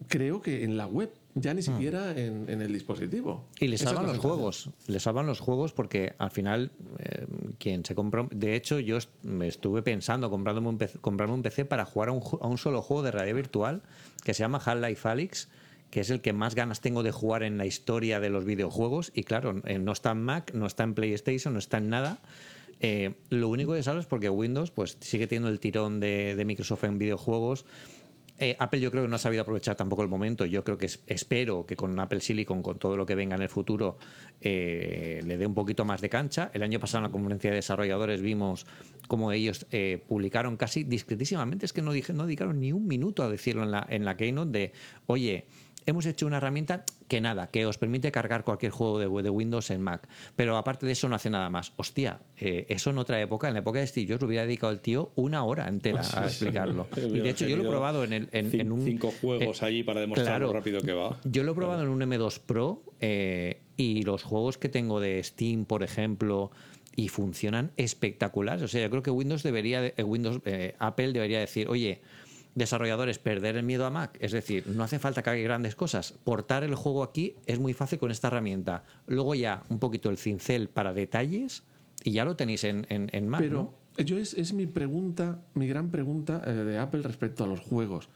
creo 0.08 0.40
que 0.42 0.64
en 0.64 0.76
la 0.76 0.86
web, 0.86 1.10
ya 1.34 1.52
ni 1.52 1.62
siquiera 1.62 2.12
en, 2.12 2.48
en 2.48 2.62
el 2.62 2.72
dispositivo. 2.72 3.44
Y 3.58 3.68
le 3.68 3.74
Esa 3.74 3.86
es 3.86 3.90
salvan 3.90 4.06
los 4.06 4.18
juegos. 4.18 4.70
Le 4.86 5.00
salvan 5.00 5.26
los 5.26 5.40
juegos 5.40 5.72
porque 5.72 6.14
al 6.18 6.30
final, 6.30 6.70
eh, 6.98 7.26
quien 7.58 7.84
se 7.84 7.94
compró. 7.94 8.28
De 8.30 8.54
hecho, 8.54 8.78
yo 8.78 8.98
me 9.22 9.48
estuve 9.48 9.82
pensando 9.82 10.30
comprándome 10.30 10.68
un 10.68 10.78
PC, 10.78 10.98
comprarme 11.00 11.34
un 11.34 11.42
PC 11.42 11.64
para 11.64 11.84
jugar 11.84 12.10
a 12.10 12.12
un, 12.12 12.22
a 12.40 12.46
un 12.46 12.58
solo 12.58 12.82
juego 12.82 13.02
de 13.02 13.10
realidad 13.10 13.36
virtual 13.36 13.82
que 14.22 14.32
se 14.32 14.40
llama 14.40 14.60
Half-Life 14.64 15.08
Alyx, 15.08 15.48
que 15.90 16.00
es 16.00 16.10
el 16.10 16.20
que 16.20 16.32
más 16.32 16.54
ganas 16.54 16.80
tengo 16.80 17.02
de 17.02 17.10
jugar 17.10 17.42
en 17.42 17.58
la 17.58 17.66
historia 17.66 18.20
de 18.20 18.30
los 18.30 18.44
videojuegos. 18.44 19.10
Y 19.14 19.24
claro, 19.24 19.60
eh, 19.64 19.78
no 19.78 19.92
está 19.92 20.12
en 20.12 20.22
Mac, 20.22 20.52
no 20.54 20.66
está 20.66 20.84
en 20.84 20.94
PlayStation, 20.94 21.52
no 21.52 21.58
está 21.58 21.78
en 21.78 21.88
nada. 21.88 22.18
Eh, 22.80 23.14
lo 23.30 23.48
único 23.48 23.72
que 23.72 23.82
salvo 23.82 24.00
es 24.00 24.06
porque 24.06 24.28
Windows 24.28 24.70
pues 24.70 24.98
sigue 25.00 25.26
teniendo 25.26 25.48
el 25.48 25.58
tirón 25.58 26.00
de, 26.00 26.36
de 26.36 26.44
Microsoft 26.44 26.84
en 26.84 26.98
videojuegos. 26.98 27.64
Eh, 28.36 28.56
Apple 28.58 28.80
yo 28.80 28.90
creo 28.90 29.04
que 29.04 29.08
no 29.08 29.14
ha 29.14 29.18
sabido 29.20 29.42
aprovechar 29.42 29.76
tampoco 29.76 30.02
el 30.02 30.08
momento. 30.08 30.44
Yo 30.44 30.64
creo 30.64 30.76
que 30.76 30.86
es- 30.86 31.02
espero 31.06 31.66
que 31.66 31.76
con 31.76 31.98
Apple 32.00 32.20
Silicon, 32.20 32.62
con 32.62 32.78
todo 32.80 32.96
lo 32.96 33.06
que 33.06 33.14
venga 33.14 33.36
en 33.36 33.42
el 33.42 33.48
futuro, 33.48 33.96
eh, 34.40 35.20
le 35.24 35.38
dé 35.38 35.46
un 35.46 35.54
poquito 35.54 35.84
más 35.84 36.00
de 36.00 36.08
cancha. 36.08 36.50
El 36.52 36.62
año 36.64 36.80
pasado 36.80 36.98
en 36.98 37.02
la 37.04 37.12
conferencia 37.12 37.50
de 37.50 37.56
desarrolladores 37.56 38.22
vimos 38.22 38.66
cómo 39.06 39.30
ellos 39.30 39.66
eh, 39.70 40.02
publicaron 40.08 40.56
casi 40.56 40.82
discretísimamente, 40.82 41.64
es 41.66 41.72
que 41.72 41.82
no, 41.82 41.92
dije, 41.92 42.12
no 42.12 42.24
dedicaron 42.26 42.58
ni 42.58 42.72
un 42.72 42.86
minuto 42.88 43.22
a 43.22 43.28
decirlo 43.28 43.62
en 43.62 43.70
la, 43.70 43.86
en 43.88 44.04
la 44.04 44.16
Keynote 44.16 44.50
de, 44.50 44.72
oye, 45.06 45.46
hemos 45.86 46.06
hecho 46.06 46.26
una 46.26 46.38
herramienta 46.38 46.84
que 47.08 47.20
nada, 47.20 47.48
que 47.48 47.66
os 47.66 47.78
permite 47.78 48.10
cargar 48.10 48.44
cualquier 48.44 48.72
juego 48.72 48.98
de, 48.98 49.22
de 49.22 49.30
Windows 49.30 49.70
en 49.70 49.82
Mac. 49.82 50.08
Pero 50.36 50.56
aparte 50.56 50.86
de 50.86 50.92
eso 50.92 51.08
no 51.08 51.16
hace 51.16 51.30
nada 51.30 51.50
más. 51.50 51.72
Hostia, 51.76 52.20
eh, 52.36 52.66
eso 52.68 52.90
en 52.90 52.98
otra 52.98 53.20
época, 53.20 53.48
en 53.48 53.54
la 53.54 53.60
época 53.60 53.78
de 53.80 53.86
Steve 53.86 54.12
Jobs, 54.12 54.22
hubiera 54.24 54.44
dedicado 54.44 54.72
el 54.72 54.80
tío 54.80 55.12
una 55.14 55.44
hora 55.44 55.68
entera 55.68 56.02
a 56.14 56.24
explicarlo. 56.24 56.86
Y 56.96 57.20
de 57.20 57.30
hecho 57.30 57.46
yo 57.46 57.56
lo 57.56 57.64
he 57.64 57.68
probado 57.68 58.04
en, 58.04 58.12
el, 58.12 58.28
en, 58.32 58.72
un... 58.72 58.84
cinco 58.84 59.12
juegos 59.20 59.62
eh, 59.62 59.66
allí 59.66 59.82
para 59.82 60.00
demostrar 60.00 60.26
claro. 60.26 60.46
lo 60.48 60.52
rápido 60.54 60.80
que 60.80 60.92
va. 60.92 61.18
Yo 61.24 61.42
lo 61.42 61.52
he 61.52 61.54
probado 61.54 61.82
en 61.82 61.88
un 61.88 62.00
M2 62.00 62.40
Pro 62.40 62.82
eh, 63.00 63.60
y 63.76 64.02
los 64.02 64.22
juegos 64.22 64.58
que 64.58 64.68
tengo 64.68 65.00
de 65.00 65.22
Steam, 65.22 65.64
por 65.66 65.82
ejemplo, 65.82 66.50
y 66.96 67.08
funcionan 67.08 67.72
espectaculares. 67.76 68.62
O 68.62 68.68
sea, 68.68 68.82
yo 68.82 68.90
creo 68.90 69.02
que 69.02 69.10
Windows 69.10 69.42
debería, 69.42 69.80
de- 69.80 69.94
eh, 69.96 70.02
Windows, 70.02 70.40
eh, 70.44 70.74
Apple 70.78 71.12
debería 71.12 71.40
decir, 71.40 71.68
oye, 71.68 72.00
desarrolladores, 72.54 73.18
perder 73.18 73.56
el 73.56 73.64
miedo 73.64 73.86
a 73.86 73.90
Mac. 73.90 74.16
Es 74.20 74.32
decir, 74.32 74.66
no 74.68 74.84
hace 74.84 74.98
falta 74.98 75.22
que 75.22 75.30
haga 75.30 75.40
grandes 75.40 75.74
cosas. 75.74 76.12
Portar 76.24 76.64
el 76.64 76.74
juego 76.74 77.02
aquí 77.02 77.34
es 77.46 77.58
muy 77.58 77.72
fácil 77.74 77.98
con 77.98 78.10
esta 78.10 78.28
herramienta. 78.28 78.84
Luego 79.06 79.34
ya 79.34 79.62
un 79.68 79.78
poquito 79.78 80.10
el 80.10 80.18
cincel 80.18 80.68
para 80.68 80.92
detalles 80.94 81.64
y 82.04 82.12
ya 82.12 82.24
lo 82.24 82.36
tenéis 82.36 82.64
en, 82.64 82.86
en, 82.90 83.08
en 83.12 83.28
Mac. 83.28 83.40
Pero 83.40 83.74
¿no? 83.96 84.04
yo 84.04 84.18
es, 84.18 84.34
es 84.34 84.52
mi 84.52 84.66
pregunta, 84.66 85.40
mi 85.54 85.66
gran 85.66 85.90
pregunta 85.90 86.42
eh, 86.46 86.52
de 86.52 86.78
Apple 86.78 87.02
respecto 87.02 87.44
a 87.44 87.46
los 87.46 87.60
juegos. 87.60 88.08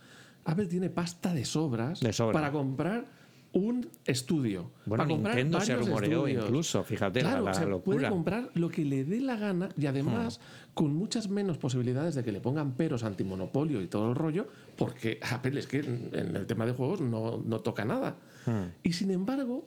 Apple 0.44 0.66
tiene 0.66 0.88
pasta 0.88 1.34
de 1.34 1.44
sobras 1.44 2.00
De 2.00 2.12
sobra. 2.12 2.32
para 2.32 2.52
comprar 2.52 3.04
un 3.52 3.88
estudio. 4.04 4.70
Bueno, 4.84 5.02
para 5.04 5.08
comprar 5.08 5.34
Nintendo 5.36 5.60
se 5.60 5.74
rumoreó 5.76 6.26
estudios. 6.26 6.44
incluso, 6.44 6.84
fíjate, 6.84 7.22
la- 7.22 7.30
Claro, 7.30 7.44
la 7.46 7.52
puede 7.52 7.70
locura. 7.70 8.08
Hmm. 8.08 8.12
comprar 8.12 8.50
lo 8.54 8.68
que 8.68 8.84
le 8.84 9.04
dé 9.04 9.20
la 9.20 9.36
gana 9.36 9.70
y 9.76 9.86
además 9.86 10.40
con 10.74 10.94
muchas 10.94 11.28
menos 11.28 11.56
posibilidades 11.58 12.14
de 12.14 12.22
que 12.22 12.30
le 12.30 12.40
pongan 12.40 12.72
peros 12.72 13.02
antimonopolio 13.04 13.80
y 13.82 13.86
todo 13.88 14.10
el 14.10 14.14
rollo, 14.16 14.46
porque 14.76 15.18
Apple 15.22 15.58
es 15.58 15.66
que 15.66 15.78
en 15.80 16.36
el 16.36 16.46
tema 16.46 16.66
de 16.66 16.72
juegos 16.72 17.00
no, 17.00 17.42
no 17.44 17.60
toca 17.60 17.84
nada. 17.84 18.16
Hmm. 18.46 18.70
Y 18.82 18.92
sin 18.92 19.10
embargo, 19.10 19.66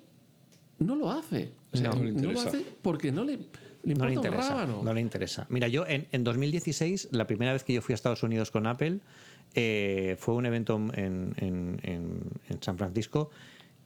no 0.80 0.96
lo 0.96 1.12
hace. 1.12 1.52
O 1.74 1.78
sea, 1.78 1.90
No, 1.90 1.96
no 1.98 2.04
le 2.04 2.12
no, 2.14 2.32
lo 2.32 2.40
hace 2.42 2.64
porque 2.82 3.12
no 3.12 3.24
le, 3.24 3.40
le 3.84 3.96
No 3.96 4.06
le 4.06 4.14
interesa. 4.14 4.66
No 4.66 4.94
le 4.94 5.02
interesa. 5.02 5.48
Mira, 5.50 5.68
yo 5.68 5.86
en, 5.88 6.08
en 6.12 6.24
2016, 6.24 7.10
la 7.12 7.26
primera 7.28 7.52
vez 7.54 7.64
que 7.64 7.74
yo 7.74 7.82
fui 7.82 7.94
a 7.94 7.96
Estados 7.96 8.22
Unidos 8.24 8.52
con 8.52 8.68
Apple, 8.68 9.00
eh, 9.54 10.16
fue 10.18 10.36
un 10.36 10.46
evento 10.46 10.76
en, 10.76 11.34
en- 11.38 11.80
en- 11.84 12.22
en 12.50 12.64
San 12.64 12.78
Francisco 12.78 13.32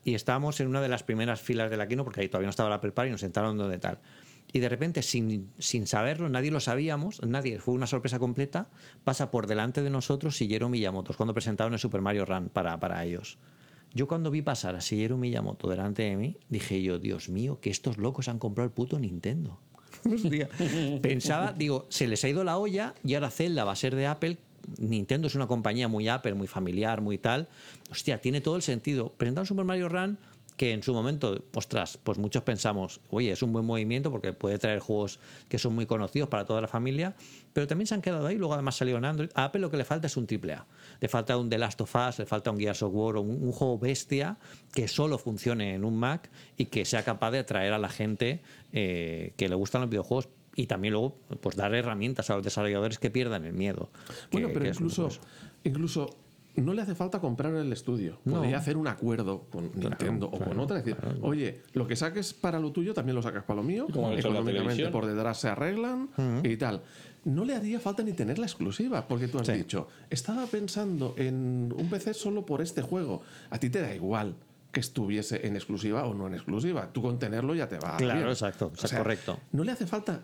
y 0.06 0.14
estábamos 0.14 0.60
en 0.60 0.68
una 0.68 0.82
de 0.82 0.88
las 0.88 1.04
primeras 1.04 1.42
filas 1.42 1.70
de 1.70 1.78
la 1.78 1.88
Kino, 1.88 2.04
porque 2.06 2.22
ahí 2.22 2.30
todavía 2.30 2.46
no 2.46 2.52
estaba 2.52 2.70
el 2.70 2.76
Apple 2.76 2.92
Park 2.92 3.10
y 3.10 3.12
nos 3.12 3.22
sentaron 3.22 3.58
donde 3.58 3.80
tal. 3.80 4.00
y 4.54 4.60
de 4.60 4.70
repente, 4.70 5.02
sin, 5.02 5.50
sin 5.58 5.88
saberlo, 5.88 6.30
nadie 6.30 6.52
lo 6.52 6.60
sabíamos, 6.60 7.22
nadie, 7.24 7.60
fue 7.60 7.74
una 7.74 7.88
sorpresa 7.88 8.20
completa, 8.20 8.70
pasa 9.04 9.32
por 9.32 9.48
delante 9.48 9.82
de 9.82 9.90
nosotros 9.90 10.36
Shigeru 10.36 10.70
Miyamoto, 10.70 11.14
cuando 11.18 11.34
presentaron 11.34 11.74
el 11.74 11.80
Super 11.80 12.02
Mario 12.02 12.26
Run 12.26 12.50
para, 12.50 12.80
para 12.80 13.04
ellos. 13.04 13.40
Yo 13.96 14.08
cuando 14.08 14.30
vi 14.30 14.44
pasar 14.44 14.76
a 14.76 14.80
Shigeru 14.80 15.18
Miyamoto 15.18 15.68
delante 15.68 16.04
de 16.04 16.16
mí, 16.16 16.38
dije 16.50 16.82
yo, 16.84 17.00
Dios 17.00 17.28
mío, 17.30 17.60
que 17.60 17.72
estos 17.72 17.98
locos 17.98 18.28
han 18.28 18.38
comprado 18.38 18.68
el 18.68 18.74
puto 18.74 19.00
Nintendo. 19.00 19.60
Pensaba, 21.02 21.52
digo, 21.52 21.88
se 21.90 22.08
les 22.08 22.24
ha 22.24 22.30
ido 22.30 22.44
la 22.44 22.58
olla 22.58 22.94
y 23.04 23.16
ahora 23.16 23.32
Zelda 23.32 23.64
va 23.64 23.72
a 23.72 23.76
ser 23.76 23.96
de 23.96 24.06
Apple. 24.06 24.38
Nintendo 24.78 25.28
es 25.28 25.36
una 25.36 25.48
compañía 25.48 25.88
muy 25.88 26.08
Apple, 26.08 26.34
muy 26.34 26.48
familiar, 26.48 27.02
muy 27.02 27.18
tal. 27.18 27.48
Hostia, 27.92 28.20
tiene 28.20 28.42
todo 28.42 28.56
el 28.56 28.62
sentido. 28.62 29.14
Presentaron 29.18 29.46
Super 29.46 29.66
Mario 29.66 29.90
Run 29.90 30.18
que 30.58 30.72
en 30.72 30.84
su 30.84 30.94
momento, 30.94 31.44
ostras, 31.54 32.00
pues 32.02 32.18
muchos 32.18 32.44
pensamos, 32.44 33.02
oye, 33.10 33.32
es 33.32 33.42
un 33.42 33.52
buen 33.52 33.66
movimiento 33.66 34.10
porque 34.10 34.32
puede 34.34 34.58
traer 34.58 34.80
juegos 34.80 35.20
que 35.50 35.60
son 35.60 35.76
muy 35.76 35.86
conocidos 35.86 36.30
para 36.30 36.46
toda 36.46 36.62
la 36.62 36.68
familia, 36.68 37.16
pero 37.52 37.68
también 37.68 37.88
se 37.88 37.96
han 37.96 38.02
quedado 38.02 38.28
ahí, 38.28 38.38
luego 38.38 38.54
además 38.54 38.76
salió 38.76 38.98
en 38.98 39.06
Android. 39.06 39.30
A 39.36 39.46
Apple 39.46 39.62
lo 39.62 39.70
que 39.70 39.78
le 39.78 39.86
falta 39.86 40.08
es 40.08 40.16
un 40.16 40.28
triple 40.28 40.54
A. 40.54 40.66
Le 41.02 41.10
falta 41.10 41.38
un 41.38 41.50
The 41.50 41.58
Last 41.58 41.82
of 41.82 41.94
Us, 41.94 42.20
le 42.20 42.26
falta 42.26 42.52
un 42.52 42.60
Gears 42.60 42.84
of 42.84 42.94
War, 42.94 43.18
un, 43.18 43.30
un 43.30 43.52
juego 43.52 43.78
bestia 43.78 44.38
que 44.74 44.88
solo 44.88 45.18
funcione 45.18 45.76
en 45.76 45.84
un 45.84 45.98
Mac 45.98 46.30
y 46.58 46.66
que 46.66 46.86
sea 46.86 47.04
capaz 47.04 47.32
de 47.32 47.40
atraer 47.40 47.74
a 47.74 47.80
la 47.80 47.90
gente 47.90 48.42
eh, 48.72 49.34
que 49.36 49.50
le 49.50 49.56
gustan 49.56 49.82
los 49.82 49.90
videojuegos 49.90 50.30
y 50.56 50.68
también 50.68 50.94
luego 50.94 51.18
pues 51.42 51.56
dar 51.56 51.74
herramientas 51.76 52.30
a 52.30 52.36
los 52.36 52.44
desarrolladores 52.44 52.98
que 53.00 53.10
pierdan 53.10 53.46
el 53.46 53.54
miedo. 53.54 53.90
Bueno, 54.32 54.48
que- 54.48 54.54
pero 54.54 54.64
que 54.66 54.72
incluso, 54.72 55.10
incluso 55.64 56.16
no 56.56 56.74
le 56.74 56.82
hace 56.82 56.96
falta 56.96 57.20
comprar 57.20 57.54
el 57.56 57.72
estudio. 57.74 58.20
No. 58.24 58.36
Podría 58.36 58.58
hacer 58.60 58.78
un 58.78 58.88
acuerdo 58.88 59.42
con 59.52 59.72
Nintendo 59.76 60.28
o 60.28 60.40
con 60.40 60.58
otra. 60.60 60.78
Decir, 60.78 60.96
oye, 61.22 61.62
lo 61.74 61.86
que 61.86 61.98
saques 61.98 62.34
para 62.34 62.60
lo 62.62 62.72
tuyo 62.72 62.94
también 62.94 63.16
lo 63.16 63.22
sacas 63.22 63.44
para 63.44 63.58
lo 63.58 63.64
mío. 63.64 63.88
Como 63.92 64.12
Económicamente 64.14 64.88
por 64.90 65.06
detrás 65.06 65.38
se 65.42 65.50
arreglan 65.50 66.10
y 66.44 66.56
tal. 66.56 66.82
No 67.26 67.44
le 67.44 67.56
haría 67.56 67.80
falta 67.80 68.04
ni 68.04 68.14
tener 68.14 68.38
la 68.40 68.46
exclusiva, 68.46 69.06
porque 69.08 69.28
tú 69.28 69.40
has 69.40 69.48
Sí. 69.48 69.54
dicho, 69.54 69.88
estaba 70.10 70.46
pensando 70.46 71.16
en 71.18 71.74
un 71.76 71.90
PC 71.90 72.14
solo 72.14 72.46
por 72.46 72.62
este 72.62 72.82
juego. 72.84 73.22
A 73.50 73.58
ti 73.60 73.70
te 73.70 73.82
da 73.82 73.94
igual 73.94 74.36
que 74.72 74.80
estuviese 74.80 75.46
en 75.48 75.56
exclusiva 75.56 76.06
o 76.06 76.14
no 76.14 76.28
en 76.28 76.36
exclusiva. 76.36 76.88
Tú 76.94 77.02
con 77.02 77.18
tenerlo 77.18 77.56
ya 77.56 77.68
te 77.68 77.80
va 77.80 77.98
Claro, 77.98 78.20
bien. 78.20 78.30
exacto, 78.30 78.72
o 78.82 78.88
sea, 78.88 79.00
correcto. 79.00 79.40
No 79.54 79.64
le 79.64 79.72
hace 79.72 79.88
falta. 79.88 80.22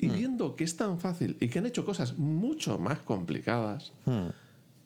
Y 0.00 0.08
viendo 0.08 0.56
que 0.56 0.64
es 0.64 0.76
tan 0.76 0.98
fácil 0.98 1.36
y 1.40 1.48
que 1.48 1.58
han 1.58 1.66
hecho 1.66 1.84
cosas 1.84 2.18
mucho 2.18 2.78
más 2.78 3.00
complicadas, 3.00 3.92
hmm. 4.06 4.28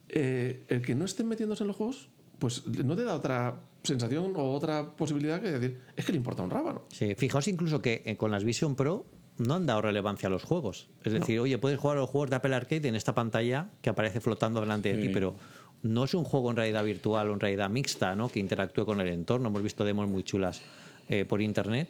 eh, 0.09 0.65
el 0.69 0.83
que 0.83 0.95
no 0.95 1.05
estén 1.05 1.29
metiéndose 1.29 1.63
en 1.63 1.69
los 1.69 1.77
juegos, 1.77 2.09
pues 2.39 2.67
no 2.67 2.97
te 2.97 3.05
da 3.05 3.15
otra 3.15 3.61
sensación 3.83 4.33
o 4.37 4.53
otra 4.53 4.97
posibilidad 4.97 5.41
que 5.41 5.51
decir, 5.53 5.81
es 5.95 6.05
que 6.05 6.13
le 6.13 6.19
importa 6.19 6.43
un 6.43 6.51
rábano. 6.51 6.83
Sí, 6.89 7.15
fijaos 7.15 7.47
incluso 7.49 7.81
que 7.81 8.03
eh, 8.05 8.17
con 8.17 8.31
las 8.31 8.45
Vision 8.45 8.75
Pro 8.75 9.07
no 9.39 9.55
han 9.55 9.67
dado 9.67 9.83
relevancia 9.83 10.29
a 10.29 10.31
los 10.31 10.45
juegos. 10.45 10.89
Es 11.03 11.13
decir, 11.13 11.39
oye, 11.41 11.59
puedes 11.59 11.79
jugar 11.79 11.97
a 11.97 12.01
los 12.01 12.11
juegos 12.11 12.31
de 12.31 12.37
Apple 12.37 12.55
Arcade 12.55 12.89
en 12.89 12.95
esta 12.95 13.15
pantalla 13.15 13.71
que 13.83 13.91
aparece 13.91 14.21
flotando 14.21 14.61
delante 14.61 14.95
de 14.95 15.03
ti, 15.03 15.09
pero 15.13 15.37
no 15.83 16.05
es 16.05 16.15
un 16.15 16.25
juego 16.25 16.51
en 16.51 16.57
realidad 16.57 16.85
virtual 16.85 17.31
o 17.31 17.35
en 17.35 17.41
realidad 17.41 17.69
mixta, 17.69 18.15
¿no? 18.15 18.29
Que 18.29 18.41
interactúe 18.41 18.87
con 18.87 19.01
el 19.01 19.09
entorno. 19.09 19.49
Hemos 19.49 19.63
visto 19.63 19.85
demos 19.85 20.09
muy 20.09 20.23
chulas 20.23 20.63
eh, 21.09 21.25
por 21.25 21.43
internet. 21.43 21.89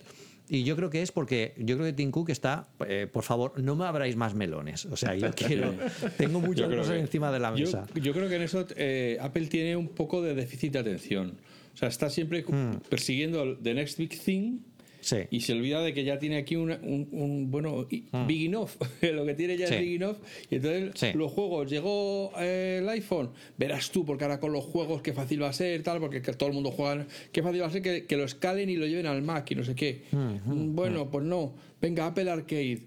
Y 0.49 0.65
yo 0.65 0.77
creo 0.77 0.91
que 0.91 1.01
es 1.01 1.11
porque 1.11 1.55
yo 1.57 1.77
creo 1.77 1.87
que 1.87 1.95
Tim 1.95 2.11
Cook 2.11 2.29
está, 2.31 2.69
eh, 2.87 3.09
por 3.11 3.23
favor, 3.25 3.59
no 3.63 3.77
me 3.77 3.87
abráis 3.87 4.15
más 4.15 4.35
melones. 4.35 4.85
O 4.87 4.97
sea, 4.97 5.15
yo 5.15 5.31
quiero, 5.35 5.75
tengo 6.19 6.41
muchas 6.41 6.69
cosas 6.69 6.93
que- 6.93 6.99
encima 7.01 7.33
de 7.33 7.41
la 7.41 7.51
mesa. 7.51 7.87
Yo, 7.95 8.13
creo 8.13 8.29
que 8.29 8.37
en 8.37 8.43
eso 8.43 8.67
eh, 8.77 9.17
Apple 9.21 9.47
tiene 9.47 9.75
un 9.77 9.89
poco 9.89 10.23
de 10.23 10.35
déficit 10.35 10.73
de 10.75 10.79
atención. 10.81 11.39
O 11.73 11.77
sea, 11.77 11.89
está 11.89 12.11
siempre 12.11 12.45
persiguiendo 12.89 13.43
el 13.43 13.59
the 13.59 13.75
next 13.75 13.99
big 13.99 14.11
thing 14.21 14.59
Sí. 15.05 15.17
y 15.31 15.41
se 15.43 15.53
olvida 15.53 15.83
de 15.83 15.93
que 15.93 16.03
ya 16.03 16.19
tiene 16.19 16.39
aquí 16.39 16.57
un, 16.57 16.71
un- 16.71 17.09
un, 17.13 17.51
bueno, 17.51 17.87
y- 17.91 18.05
big 18.27 18.47
enough. 18.47 18.71
Lo 19.03 19.27
que 19.27 19.35
tiene 19.35 19.57
ya 19.59 19.67
Sí. 19.67 19.75
es 19.75 19.81
big 19.81 19.97
enough. 20.03 20.17
Y 20.51 20.55
entonces 20.57 20.93
Sí. 20.95 21.07
los 21.15 21.31
juegos, 21.31 21.71
llegó 21.71 22.33
eh, 22.39 22.79
el 22.81 22.89
iPhone, 22.89 23.31
verás 23.59 23.91
tú, 23.91 24.05
porque 24.07 24.25
ahora 24.25 24.41
con 24.41 24.53
los 24.53 24.65
juegos 24.65 25.03
qué 25.03 25.13
fácil 25.13 25.43
va 25.43 25.49
a 25.49 25.53
ser, 25.53 25.83
tal, 25.83 26.01
porque 26.01 26.23
que 26.23 26.33
todo 26.33 26.49
el 26.49 26.55
mundo 26.55 26.71
juega, 26.71 27.07
qué 27.33 27.43
fácil 27.43 27.61
va 27.63 27.67
a 27.67 27.71
ser 27.71 27.83
que, 27.83 28.07
que 28.07 28.17
lo 28.17 28.25
escalen 28.25 28.71
y 28.71 28.77
lo 28.77 28.87
lleven 28.87 29.07
al 29.07 29.21
Mac 29.23 29.51
y 29.51 29.55
no 29.55 29.65
sé 29.65 29.75
qué. 29.75 30.05
Mm, 30.13 30.75
Bueno, 30.75 31.11
pues 31.11 31.25
no. 31.25 31.53
Venga, 31.85 32.07
Apple 32.07 32.31
Arcade. 32.31 32.81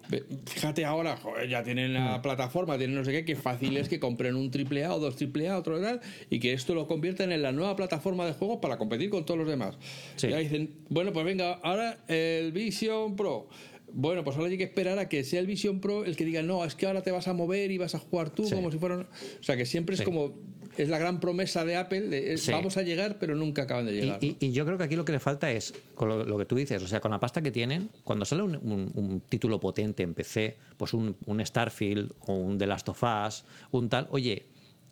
Fíjate 0.48 0.84
ahora, 0.84 1.18
joder, 1.18 1.48
ya 1.48 1.63
tienen 1.63 1.94
la 1.94 2.20
plataforma, 2.24 2.80
tienen 2.80 2.96
no 2.96 3.06
sé 3.06 3.12
qué, 3.12 3.25
qué 3.25 3.36
fácil 3.36 3.77
es 3.77 3.89
que 3.89 4.00
compren 4.00 4.36
un 4.36 4.50
AAA 4.50 4.92
o 4.96 5.00
dos 5.00 5.16
AAA, 5.22 5.56
otro 5.56 5.80
tal, 5.80 6.01
y 6.32 6.39
que 6.39 6.54
esto 6.54 6.74
lo 6.74 6.88
convierten 6.88 7.32
en 7.32 7.44
la 7.44 7.51
nueva 7.51 7.75
plataforma 7.75 8.25
de 8.25 8.34
juegos 8.34 8.58
para 8.60 8.77
competir 8.80 9.12
con 9.12 9.24
todos 9.24 9.38
los 9.39 9.48
demás. 9.48 9.77
Sí. 10.16 10.30
Y 10.30 10.34
ahí 10.34 10.46
dicen, 10.46 10.72
bueno, 10.89 11.13
pues 11.13 11.25
venga, 11.25 11.54
ahora 11.62 12.00
el 12.08 12.51
Vision 12.51 13.16
Pro. 13.16 13.48
Bueno, 13.94 14.24
pues 14.24 14.36
ahora 14.36 14.50
hay 14.50 14.58
que 14.58 14.63
esperar 14.63 14.98
a 14.98 15.08
que 15.08 15.24
sea 15.24 15.39
el 15.42 15.46
Vision 15.48 15.80
Pro 15.80 16.04
el 16.04 16.16
que 16.18 16.25
diga, 16.25 16.42
no, 16.42 16.66
es 16.66 16.74
que 16.74 16.88
ahora 16.88 17.04
te 17.04 17.12
vas 17.12 17.27
a 17.27 17.34
mover 17.34 17.70
y 17.70 17.77
vas 17.77 17.94
a 17.94 18.00
jugar 18.00 18.32
tú 18.32 18.46
Sí. 18.46 18.56
como 18.56 18.72
si 18.72 18.80
fuera... 18.80 18.96
un-". 18.98 19.04
O 19.04 19.44
sea, 19.44 19.56
que 19.56 19.66
siempre 19.68 19.94
es 19.94 20.00
Sí. 20.00 20.06
como... 20.06 20.34
Es 20.78 20.90
la 20.90 20.98
gran 21.00 21.20
promesa 21.20 21.66
de 21.66 21.76
Apple, 21.76 22.02
de, 22.02 22.34
es, 22.34 22.42
Sí. 22.44 22.52
vamos 22.52 22.78
a 22.78 22.84
llegar, 22.84 23.18
pero 23.20 23.36
nunca 23.36 23.64
acaban 23.64 23.86
de 23.86 23.94
Y, 23.96 24.02
llegar. 24.02 24.24
y- 24.24 24.38
y 24.40 24.52
yo 24.52 24.66
creo 24.66 24.78
que 24.78 24.84
aquí 24.84 24.96
lo 24.96 25.04
que 25.06 25.12
le 25.12 25.20
falta 25.20 25.52
es, 25.52 25.74
con 25.96 26.08
lo, 26.10 26.24
lo 26.24 26.38
que 26.38 26.46
tú 26.46 26.56
dices, 26.56 26.82
o 26.84 26.88
sea, 26.88 27.00
con 27.02 27.12
la 27.12 27.20
pasta 27.20 27.42
que 27.42 27.52
tienen, 27.52 27.90
cuando 28.04 28.26
sale 28.26 28.44
un, 28.44 28.56
un- 28.58 28.92
un 28.96 29.22
título 29.22 29.60
potente 29.60 30.04
en 30.04 30.14
PC, 30.14 30.58
pues 30.78 30.94
un, 30.94 31.16
un 31.26 31.46
Starfield 31.46 32.14
o 32.28 32.34
un 32.34 32.58
The 32.58 32.68
Last 32.68 32.90
of 32.90 33.04
Us, 33.04 33.44
un 33.72 33.90
tal, 33.90 34.08
oye, 34.12 34.46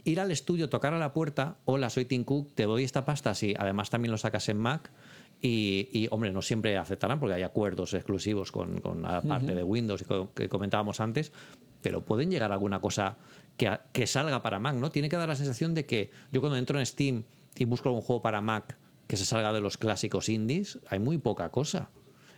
ir 0.03 0.19
al 0.19 0.31
estudio, 0.31 0.69
tocar 0.69 0.93
a 0.93 0.99
la 0.99 1.13
puerta, 1.13 1.57
hola, 1.65 1.89
soy 1.89 2.05
Tim 2.05 2.23
Cook, 2.23 2.53
te 2.55 2.63
doy 2.63 2.83
esta 2.83 3.05
pasta, 3.05 3.33
sí, 3.35 3.53
además 3.57 3.89
también 3.89 4.11
lo 4.11 4.17
sacas 4.17 4.49
en 4.49 4.57
Mac. 4.57 4.91
Y, 5.41 5.89
y, 5.91 6.07
hombre, 6.11 6.31
no 6.31 6.41
siempre 6.41 6.77
aceptarán 6.77 7.19
porque 7.19 7.35
hay 7.35 7.43
acuerdos 7.43 7.93
exclusivos 7.93 8.51
con, 8.51 8.79
con 8.79 9.01
la 9.01 9.21
parte 9.21 9.53
de 9.53 9.63
Windows 9.63 10.03
que 10.33 10.47
comentábamos 10.49 10.99
antes, 11.01 11.31
pero 11.81 12.03
pueden 12.05 12.31
llegar 12.31 12.51
a 12.51 12.55
alguna 12.55 12.79
cosa 12.79 13.17
que, 13.57 13.77
que 13.93 14.07
salga 14.07 14.41
para 14.41 14.59
Mac, 14.59 14.75
¿no? 14.75 14.91
Tiene 14.91 15.09
que 15.09 15.17
dar 15.17 15.27
la 15.27 15.35
sensación 15.35 15.73
de 15.73 15.85
que 15.85 16.11
yo 16.31 16.41
cuando 16.41 16.57
entro 16.57 16.79
en 16.79 16.85
Steam 16.85 17.23
y 17.57 17.65
busco 17.65 17.89
algún 17.89 18.01
juego 18.01 18.21
para 18.21 18.41
Mac 18.41 18.77
que 19.07 19.17
se 19.17 19.25
salga 19.25 19.53
de 19.53 19.61
los 19.61 19.77
clásicos 19.77 20.29
indies, 20.29 20.79
hay 20.89 20.99
muy 20.99 21.17
poca 21.17 21.49
cosa. 21.49 21.89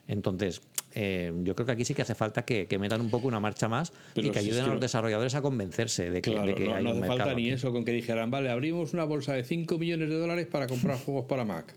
Entonces, 0.08 0.62
eh, 0.94 1.34
yo 1.44 1.56
creo 1.56 1.66
que 1.66 1.72
aquí 1.74 1.86
sí 1.86 1.94
que 1.94 2.02
hace 2.02 2.16
falta 2.16 2.46
que, 2.46 2.66
que 2.66 2.80
metan 2.80 3.02
un 3.02 3.10
poco 3.10 3.28
una 3.28 3.40
marcha 3.40 3.68
más 3.68 3.92
Pero 4.14 4.28
y 4.28 4.32
que 4.32 4.40
si 4.40 4.48
ayuden 4.48 4.66
a 4.66 4.68
los 4.68 4.80
desarrolladores 4.80 5.36
a 5.36 5.42
convencerse 5.42 6.10
de 6.10 6.22
que, 6.22 6.32
Claro, 6.32 6.48
de 6.48 6.56
que 6.56 6.66
no, 6.66 6.76
hay 6.76 6.84
no 6.84 6.92
un 6.92 7.04
hace 7.04 7.08
falta 7.08 7.34
ni 7.34 7.50
eso 7.50 7.72
con 7.72 7.84
que 7.84 7.92
dijeran, 7.92 8.32
vale, 8.32 8.50
abrimos 8.50 8.94
una 8.94 9.04
bolsa 9.04 9.34
de 9.34 9.44
5 9.44 9.78
millones 9.78 10.10
de 10.10 10.18
dólares 10.18 10.48
para 10.48 10.68
comprar 10.68 10.98
juegos 11.06 11.26
para 11.26 11.44
Mac. 11.46 11.76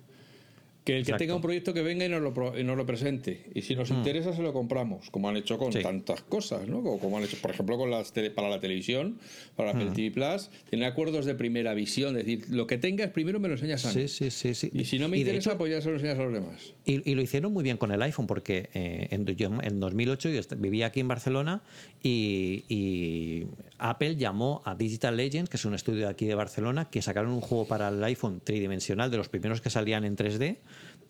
Que 0.85 0.93
el 0.97 0.99
que 1.05 1.11
Exacto. 1.11 1.19
tenga 1.19 1.35
un 1.37 1.43
proyecto 1.43 1.75
que 1.75 1.83
venga 1.83 2.07
y 2.07 2.09
nos 2.09 2.23
lo, 2.23 2.59
y 2.59 2.65
nos 2.65 2.75
lo 2.75 2.87
presente. 2.87 3.45
Y 3.55 3.61
si 3.61 3.77
nos 3.77 3.91
interesa, 3.91 4.33
se 4.35 4.41
lo 4.43 4.55
compramos, 4.55 5.11
como 5.11 5.29
han 5.29 5.37
hecho 5.37 5.59
con 5.59 5.73
Sí. 5.75 5.83
tantas 5.83 6.23
cosas, 6.23 6.67
¿no? 6.69 6.83
Como, 6.83 6.99
como 6.99 7.19
han 7.19 7.25
hecho, 7.25 7.37
por 7.43 7.51
ejemplo, 7.51 7.77
con 7.77 7.91
las 7.91 8.15
tele- 8.15 8.31
para 8.31 8.49
la 8.49 8.61
televisión, 8.61 9.19
para 9.57 9.73
Apple 9.73 9.91
TV 9.95 10.11
Plus, 10.11 10.49
tienen 10.71 10.89
acuerdos 10.89 11.27
de 11.27 11.35
primera 11.35 11.75
visión, 11.75 12.17
es 12.17 12.25
decir, 12.25 12.47
lo 12.49 12.67
que 12.67 12.79
tengas 12.79 13.11
primero 13.11 13.39
me 13.39 13.49
lo 13.49 13.55
enseñas 13.55 13.85
a 13.85 13.89
mí. 13.93 14.09
Sí, 14.09 14.09
sí, 14.09 14.31
sí, 14.31 14.55
sí. 14.55 14.71
Y 14.73 14.87
si 14.87 14.99
no 14.99 15.09
me 15.11 15.19
Y 15.19 15.21
interesa, 15.21 15.51
hecho- 15.51 15.59
pues 15.59 15.71
ya 15.71 15.83
se 15.83 15.89
lo 15.91 15.97
enseñas 15.97 16.19
a 16.19 16.23
los 16.23 16.33
demás. 16.33 16.73
Y, 16.87 17.09
y 17.11 17.15
lo 17.15 17.21
hicieron 17.21 17.53
muy 17.53 17.63
bien 17.63 17.77
con 17.77 17.93
el 17.93 18.01
iPhone, 18.01 18.27
porque 18.27 18.71
eh, 18.73 19.09
en, 19.11 19.27
yo 19.27 19.51
en 19.63 19.81
2008 19.81 20.31
yo 20.31 20.41
vivía 20.57 20.87
aquí 20.87 21.01
en 21.01 21.09
Barcelona 21.09 21.63
y, 22.03 22.65
y 22.71 23.47
Apple 23.79 24.17
llamó 24.17 24.63
a 24.65 24.75
Digital 24.75 25.15
Legends, 25.17 25.51
que 25.51 25.59
es 25.59 25.65
un 25.67 25.75
estudio 25.75 26.07
de 26.07 26.09
aquí 26.09 26.25
de 26.25 26.35
Barcelona, 26.35 26.89
que 26.91 27.03
sacaron 27.03 27.33
un 27.33 27.43
juego 27.43 27.67
para 27.67 27.89
el 27.89 28.03
iPhone 28.03 28.41
tridimensional, 28.43 29.11
de 29.11 29.19
los 29.19 29.29
primeros 29.29 29.61
que 29.61 29.69
salían 29.69 30.05
en 30.05 30.17
3D, 30.17 30.57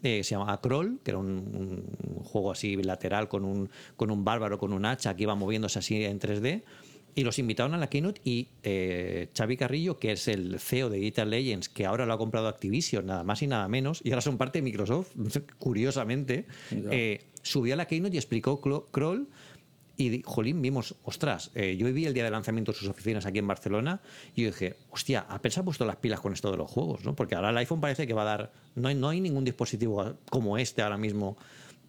eh, 0.03 0.23
se 0.25 0.31
llama 0.31 0.61
Crawl, 0.61 0.99
que 1.03 1.11
era 1.11 1.19
un, 1.19 1.29
un 1.29 2.25
juego 2.25 2.53
así 2.53 2.77
lateral 2.77 3.29
con 3.29 3.45
un, 3.45 3.71
con 3.97 4.11
un 4.11 4.25
bárbaro, 4.25 4.59
con 4.59 4.73
un 4.73 4.85
hacha 4.85 5.15
que 5.15 5.25
iba 5.25 5.35
moviéndose 5.35 5.79
así 5.79 6.05
en 6.05 6.19
3D. 6.19 6.63
Y 7.15 7.25
los 7.25 7.39
invitaron 7.39 7.75
a 7.75 7.79
la 7.79 7.89
keynote 7.89 8.21
y 8.25 8.49
eh, 8.63 9.29
Xavi 9.37 9.57
Carrillo, 9.57 9.99
que 9.99 10.13
es 10.13 10.29
el 10.29 10.61
CEO 10.61 10.89
de 10.91 10.99
Digital 10.99 11.31
Legends, 11.31 11.69
que 11.69 11.85
ahora 11.85 12.07
lo 12.07 12.13
ha 12.13 12.19
comprado 12.19 12.47
Activision, 12.47 13.07
nada 13.07 13.25
más 13.25 13.43
y 13.43 13.49
nada 13.49 13.67
menos, 13.69 14.01
y 14.05 14.11
ahora 14.11 14.21
son 14.21 14.39
parte 14.39 14.59
de 14.59 14.63
Microsoft, 14.63 15.11
curiosamente, 15.59 16.47
eh, 16.71 17.21
subió 17.43 17.75
a 17.75 17.77
la 17.77 17.87
keynote 17.87 18.15
y 18.15 18.19
explicó 18.19 18.61
Crawl. 18.61 19.27
Y, 20.01 20.23
jolín, 20.25 20.63
vimos, 20.63 20.95
ostras, 21.05 21.51
eh, 21.55 21.77
yo 21.77 21.85
viví 21.85 22.07
el 22.07 22.15
día 22.15 22.25
de 22.25 22.31
lanzamiento 22.31 22.73
de 22.73 22.79
sus 22.79 22.89
oficinas 22.89 23.27
aquí 23.27 23.39
en 23.39 23.47
Barcelona 23.47 24.01
y 24.35 24.45
yo 24.45 24.49
dije, 24.49 24.77
hostia, 24.91 25.27
se 25.47 25.61
ha 25.61 25.63
puesto 25.63 25.85
las 25.85 25.97
pilas 25.97 26.21
con 26.21 26.33
esto 26.33 26.51
de 26.51 26.57
los 26.57 26.71
juegos, 26.71 27.05
¿no? 27.05 27.15
Porque 27.15 27.35
ahora 27.35 27.51
el 27.51 27.59
iPhone 27.59 27.83
parece 27.83 28.07
que 28.07 28.15
va 28.15 28.23
a 28.23 28.25
dar, 28.25 28.53
no 28.77 28.89
hay, 28.89 28.95
no 28.95 29.11
hay 29.11 29.21
ningún 29.21 29.45
dispositivo 29.45 30.15
como 30.31 30.57
este 30.57 30.81
ahora 30.81 30.97
mismo. 30.97 31.37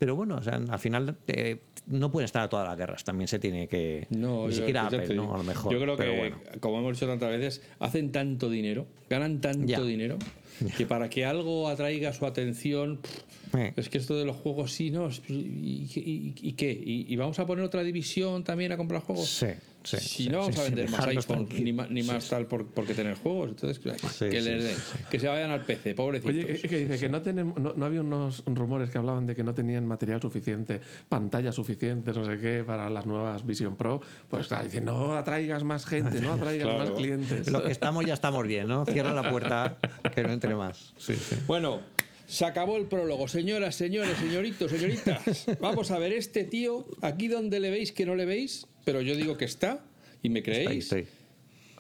Pero 0.01 0.15
bueno, 0.15 0.37
o 0.37 0.41
sea, 0.41 0.55
al 0.55 0.79
final 0.79 1.15
eh, 1.27 1.59
no 1.85 2.11
pueden 2.11 2.25
estar 2.25 2.41
a 2.41 2.49
todas 2.49 2.67
las 2.67 2.75
guerras, 2.75 3.03
también 3.03 3.27
se 3.27 3.37
tiene 3.37 3.67
que... 3.67 4.07
No, 4.09 4.47
ni 4.47 4.53
yo- 4.53 4.57
siquiera 4.57 4.87
Apple, 4.87 5.07
digo. 5.07 5.25
¿no? 5.25 5.35
A 5.35 5.37
lo 5.37 5.43
mejor. 5.43 5.71
Yo 5.71 5.79
creo 5.79 5.95
que, 5.95 6.17
bueno. 6.17 6.37
como 6.59 6.79
hemos 6.79 6.93
dicho 6.93 7.05
tantas 7.05 7.29
veces, 7.29 7.61
hacen 7.77 8.11
tanto 8.11 8.49
dinero, 8.49 8.87
ganan 9.11 9.41
tanto 9.41 9.67
Ya. 9.67 9.79
dinero, 9.79 10.17
que 10.77 10.87
para 10.87 11.07
que 11.07 11.23
algo 11.23 11.69
atraiga 11.69 12.13
su 12.13 12.25
atención, 12.25 12.97
pff, 12.97 13.55
Eh. 13.59 13.73
es 13.75 13.89
que 13.89 13.99
esto 13.99 14.17
de 14.17 14.25
los 14.25 14.37
juegos 14.37 14.71
sí, 14.71 14.89
¿no? 14.89 15.07
¿Y, 15.27 15.33
y- 15.35 16.33
y 16.41 16.53
qué? 16.53 16.71
¿Y, 16.71 17.05
y 17.07 17.15
vamos 17.17 17.37
a 17.37 17.45
poner 17.45 17.63
otra 17.63 17.83
división 17.83 18.43
también 18.43 18.71
a 18.71 18.77
comprar 18.77 19.01
juegos? 19.03 19.29
Sí, 19.29 19.47
sí, 19.83 19.97
Si 19.97 20.07
sí, 20.23 20.29
no 20.29 20.39
vamos 20.39 20.55
sí, 20.55 20.61
a 20.61 20.63
sí, 20.65 20.69
vender 20.69 20.89
más 20.89 21.07
iPhone 21.07 21.47
ni, 21.89 22.03
más 22.03 22.29
tal 22.29 22.45
por, 22.47 22.67
porque 22.67 22.93
tener 22.93 23.15
juegos, 23.15 23.49
entonces 23.49 23.77
Sí, 24.11 24.25
que, 24.29 24.41
sí, 24.41 24.49
les 24.49 24.63
den, 24.63 24.77
que 25.09 25.19
se 25.19 25.27
vayan 25.27 25.51
al 25.51 25.63
PC, 25.65 25.93
pobrecitos. 25.95 26.33
Oye, 26.35 26.45
que, 26.61 26.67
que 26.67 26.77
dice 26.85 26.99
que 26.99 27.09
no, 27.09 27.21
tenemos, 27.21 27.59
no, 27.59 27.73
no 27.75 27.85
había 27.85 28.01
unos 28.01 28.43
rumores 28.45 28.89
que 28.89 28.97
hablaban 28.97 29.25
de 29.25 29.35
que 29.35 29.43
no 29.43 29.53
tenían 29.53 29.85
material 29.87 30.21
suficiente, 30.21 30.81
pantalla 31.09 31.51
suficiente, 31.51 32.11
no 32.13 32.25
sé 32.25 32.37
qué, 32.39 32.63
para 32.65 32.89
las 32.89 33.05
nuevas 33.05 33.45
Vision 33.45 33.75
Pro. 33.75 34.01
Pues 34.29 34.47
claro, 34.47 34.65
dice, 34.65 34.81
no 34.81 35.15
atraigas 35.15 35.63
más 35.63 35.85
gente, 35.85 36.21
no 36.21 36.33
atraigas 36.33 36.67
Claro. 36.67 36.79
más 36.79 36.91
clientes. 36.91 37.49
Lo 37.51 37.63
que 37.63 37.71
estamos 37.71 38.05
ya 38.05 38.13
estamos 38.13 38.45
bien, 38.47 38.67
¿no? 38.67 38.85
Cierra 38.85 39.13
la 39.13 39.29
puerta, 39.29 39.77
que 40.13 40.23
no 40.23 40.31
entre 40.31 40.55
más. 40.55 40.93
Sí, 40.97 41.15
sí. 41.15 41.35
Bueno, 41.47 41.79
se 42.27 42.45
acabó 42.45 42.77
el 42.77 42.85
prólogo. 42.85 43.27
Señoras, 43.27 43.75
señores, 43.75 44.17
señoritos, 44.17 44.71
señoritas. 44.71 45.45
Vamos 45.59 45.91
a 45.91 45.99
ver 45.99 46.13
este 46.13 46.43
tío, 46.45 46.85
aquí 47.01 47.27
donde 47.27 47.59
le 47.59 47.69
veis 47.71 47.91
que 47.91 48.05
no 48.05 48.15
le 48.15 48.25
veis, 48.25 48.67
pero 48.85 49.01
yo 49.01 49.15
digo 49.15 49.37
que 49.37 49.45
está, 49.45 49.83
y 50.23 50.29
me 50.29 50.39
Ahí 50.39 50.43
creéis. 50.43 50.91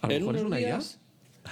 A 0.01 0.07
lo 0.07 0.13
en 0.13 0.19
mejor 0.21 0.35
es 0.37 0.41
una 0.43 0.59
IA. 0.61 0.67
días- 0.67 0.97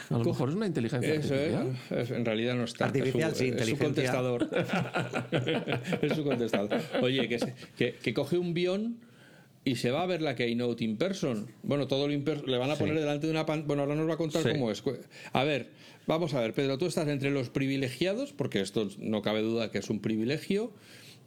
A 0.10 0.18
lo 0.18 0.24
mejor 0.24 0.50
es 0.50 0.56
una 0.56 0.68
inteligencia 0.68 1.14
Eso 1.16 1.34
es, 1.36 1.54
artificial. 1.56 2.00
es- 2.02 2.12
en 2.12 2.26
realidad 2.26 2.56
no 2.56 2.64
está. 2.66 2.86
Artificial, 2.86 3.32
es 3.32 3.38
su, 3.38 3.44
sí, 3.44 3.52
es 3.58 3.66
su 3.70 3.78
contestador. 3.78 4.50
es 6.02 6.14
su 6.14 6.24
contestador. 6.24 6.82
Oye, 7.02 7.28
que, 7.28 7.40
se- 7.40 7.54
que, 7.78 7.94
que 7.96 8.14
coge 8.14 8.38
un 8.38 8.54
guion 8.54 8.98
y 9.66 9.76
se 9.76 9.92
va 9.92 10.04
a 10.04 10.06
ver 10.06 10.22
la 10.22 10.36
Keynote 10.36 10.84
in 10.84 10.98
person. 10.98 11.48
Bueno, 11.64 11.88
todo 11.88 12.08
lo 12.08 12.14
in 12.14 12.24
person- 12.24 12.46
le 12.48 12.58
van 12.58 12.72
a 12.72 12.76
poner 12.76 12.96
delante 13.00 13.28
de 13.28 13.32
una 13.32 13.46
pan- 13.46 13.66
Bueno, 13.68 13.84
ahora 13.84 13.96
nos 13.96 14.08
va 14.08 14.14
a 14.14 14.18
contar 14.18 14.44
Sí. 14.44 14.50
cómo 14.52 14.72
es. 14.72 14.84
A 15.34 15.44
ver, 15.44 15.70
vamos 16.08 16.34
a 16.34 16.40
ver, 16.40 16.54
Pedro, 16.54 16.78
tú 16.78 16.86
estás 16.86 17.08
entre 17.08 17.32
los 17.32 17.50
privilegiados, 17.50 18.34
porque 18.34 18.62
esto 18.62 18.90
no 19.00 19.22
cabe 19.22 19.42
duda 19.42 19.72
que 19.72 19.80
es 19.80 19.90
un 19.90 20.00
privilegio, 20.02 20.72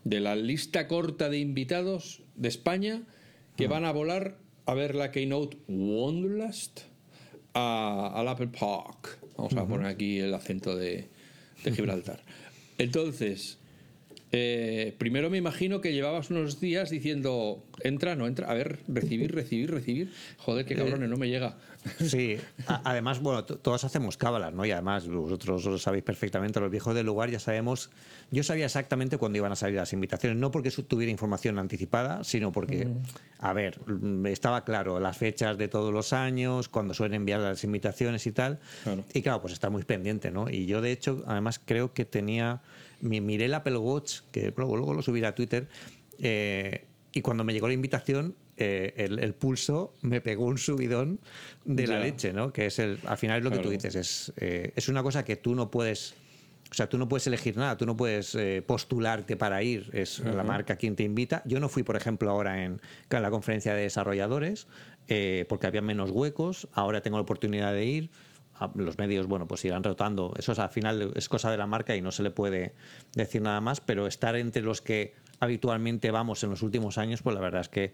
de 0.05 0.21
la 0.21 0.35
lista 0.37 0.89
corta 0.89 1.29
de 1.29 1.39
invitados 1.39 2.23
de 2.37 2.49
España 2.49 3.03
que 3.57 3.67
van 3.69 3.85
a 3.85 3.93
volar 3.93 4.37
a 4.67 4.75
ver 4.75 4.95
la 4.95 5.11
Keynote 5.11 5.57
Wanderlust 5.69 6.81
a- 7.55 8.13
al 8.15 8.29
Apple 8.29 8.49
Park. 8.49 9.19
Vamos 9.37 9.55
a 9.57 9.67
poner 9.67 9.87
aquí 9.87 10.19
el 10.19 10.35
acento 10.35 10.77
de, 10.77 11.09
de 11.65 11.73
Gibraltar. 11.73 12.23
Entonces, 12.79 13.59
eh, 14.35 14.95
primero 14.97 15.29
me 15.29 15.37
imagino 15.37 15.83
que 15.83 15.93
llevabas 15.93 16.31
unos 16.31 16.59
días 16.59 16.89
diciendo, 16.89 17.63
entra, 17.81 18.17
no 18.17 18.27
entra, 18.27 18.51
a 18.51 18.55
ver, 18.55 18.79
recibir, 18.89 19.35
recibir, 19.35 19.71
recibir. 19.71 20.11
Joder, 20.39 20.65
qué 20.65 20.75
cabrones, 20.75 21.11
no 21.11 21.19
me 21.19 21.29
llega. 21.29 21.59
Sí, 22.01 22.39
además, 22.67 23.21
bueno, 23.21 23.45
todos 23.45 23.85
hacemos 23.85 24.17
cábalas, 24.17 24.55
¿no? 24.55 24.65
Y 24.65 24.71
además, 24.71 25.07
vosotros 25.07 25.67
lo 25.67 25.79
sabéis 25.79 26.03
perfectamente, 26.03 26.61
los 26.61 26.71
viejos 26.71 26.95
del 26.95 27.05
lugar 27.05 27.29
ya 27.29 27.41
sabemos. 27.41 27.91
Yo 28.31 28.43
sabía 28.43 28.65
exactamente 28.65 29.19
cuándo 29.19 29.37
iban 29.37 29.53
a 29.53 29.57
salir 29.57 29.77
las 29.77 29.93
invitaciones, 29.93 30.39
no 30.39 30.51
porque 30.51 30.71
tuviera 30.71 31.11
información 31.11 31.59
anticipada, 31.59 32.25
sino 32.25 32.53
porque, 32.53 32.89
a 33.39 33.53
ver, 33.53 33.81
mm, 33.87 34.25
estaba 34.27 34.65
claro 34.65 34.99
las 34.99 35.19
fechas 35.19 35.59
de 35.59 35.69
todos 35.69 35.93
los 35.93 36.15
años, 36.15 36.71
cuando 36.71 36.95
suelen 36.95 37.17
enviar 37.17 37.41
las 37.41 37.65
invitaciones 37.65 38.27
y 38.27 38.33
tal. 38.33 38.61
Claro. 38.83 39.05
Y 39.13 39.21
claro, 39.21 39.43
pues 39.43 39.53
estar 39.53 39.71
muy 39.71 39.83
pendiente, 39.85 40.31
¿no? 40.31 40.49
Y 40.49 40.65
yo, 40.65 40.81
de 40.81 40.93
hecho, 40.93 41.23
además 41.27 41.61
creo 41.63 41.93
que 41.93 42.07
tenía. 42.07 42.63
Mi- 43.03 43.21
Miré 43.21 43.45
el 43.45 43.55
Apple 43.55 43.77
Watch, 43.77 44.21
que 44.33 44.53
luego, 44.57 44.77
luego 44.77 44.95
lo 44.95 45.03
subiré 45.03 45.27
a 45.27 45.35
Twitter, 45.35 45.69
eh, 46.19 46.87
y 47.13 47.21
cuando 47.21 47.45
me 47.45 47.53
llegó 47.53 47.69
la 47.69 47.75
invitación, 47.75 48.35
eh, 48.57 48.95
el, 48.97 49.19
el 49.19 49.35
pulso 49.35 49.93
me 50.03 50.21
pegó 50.21 50.45
un 50.47 50.57
subidón 50.59 51.21
de 51.65 51.87
la 51.87 51.95
Ya. 51.99 52.01
leche, 52.05 52.33
¿no? 52.33 52.53
Que 52.53 52.67
es 52.67 52.79
el. 52.79 52.99
Al 53.07 53.19
final 53.19 53.39
es 53.39 53.45
lo 53.45 53.51
que 53.51 53.57
tú 53.59 53.63
Claro. 53.69 53.83
dices, 53.83 53.95
es, 53.97 54.33
eh, 54.37 54.73
es 54.77 54.89
una 54.89 55.03
cosa 55.03 55.25
que 55.25 55.37
tú 55.37 55.55
no 55.55 55.71
puedes. 55.71 56.15
O 56.71 56.75
sea, 56.75 56.89
tú 56.89 56.97
no 56.97 57.07
puedes 57.07 57.27
elegir 57.27 57.55
nada, 57.59 57.77
tú 57.77 57.85
no 57.85 57.99
puedes 57.99 58.35
eh, 58.35 58.63
postularte 58.67 59.37
para 59.37 59.63
ir, 59.63 59.91
es 59.93 60.21
la 60.21 60.43
marca 60.43 60.77
quien 60.77 60.97
te 60.97 61.03
invita. 61.03 61.43
Yo 61.45 61.61
no 61.61 61.69
fui, 61.69 61.83
por 61.83 61.97
ejemplo, 61.97 62.31
ahora 62.31 62.65
en, 62.65 62.81
en 63.11 63.23
la 63.23 63.31
conferencia 63.31 63.75
de 63.75 63.83
desarrolladores 63.83 64.69
eh, 65.09 65.45
porque 65.51 65.67
había 65.67 65.83
menos 65.83 66.11
huecos, 66.11 66.69
ahora 66.73 67.03
tengo 67.03 67.19
la 67.19 67.23
oportunidad 67.25 67.75
de 67.75 67.85
ir. 67.85 68.11
Los 68.75 68.99
medios, 68.99 69.27
bueno, 69.27 69.49
pues 69.49 69.65
irán 69.65 69.83
rotando. 69.83 70.35
Eso 70.39 70.53
es, 70.53 70.59
al 70.59 70.71
final 70.71 71.13
es 71.17 71.29
cosa 71.29 71.51
de 71.51 71.57
la 71.57 71.67
marca 71.67 71.97
y 71.97 72.01
no 72.01 72.13
se 72.13 72.23
le 72.23 72.31
puede 72.31 72.75
decir 73.15 73.43
nada 73.43 73.61
más, 73.61 73.81
pero 73.81 74.07
estar 74.07 74.37
entre 74.37 74.63
los 74.63 74.81
que 74.81 75.15
habitualmente 75.41 76.13
vamos 76.13 76.45
en 76.45 76.51
los 76.51 76.63
últimos 76.63 76.99
años, 76.99 77.23
pues 77.23 77.35
la 77.35 77.41
verdad 77.41 77.63
es 77.63 77.69
que 77.69 77.93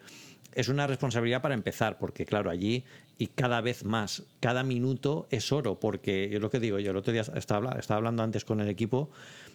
es 0.54 0.68
una 0.68 0.86
responsabilidad 0.86 1.40
para 1.40 1.54
empezar, 1.54 1.98
porque 1.98 2.26
claro, 2.26 2.50
allí 2.50 2.84
y 3.16 3.28
cada 3.28 3.60
vez 3.60 3.84
más, 3.84 4.24
cada 4.40 4.62
minuto 4.62 5.26
es 5.30 5.50
oro, 5.52 5.80
porque 5.80 6.28
yo 6.30 6.40
lo 6.40 6.50
que 6.50 6.60
digo, 6.60 6.78
yo 6.78 6.90
el 6.90 6.96
otro 6.96 7.12
día 7.12 7.22
estaba, 7.34 7.72
estaba 7.78 7.98
hablando 7.98 8.22
antes 8.22 8.44
con 8.44 8.60
el 8.60 8.68
equipo, 8.68 9.10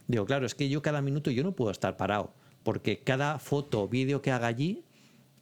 digo, 0.07 0.25
claro, 0.25 0.45
es 0.45 0.55
que 0.55 0.69
yo 0.69 0.81
cada 0.81 1.01
minuto 1.01 1.29
yo 1.29 1.43
no 1.43 1.51
puedo 1.51 1.71
estar 1.71 1.97
parado, 1.97 2.33
porque 2.63 2.99
cada 2.99 3.37
foto 3.37 3.87
vídeo 3.87 4.21
que 4.21 4.31
haga 4.31 4.47
allí 4.47 4.83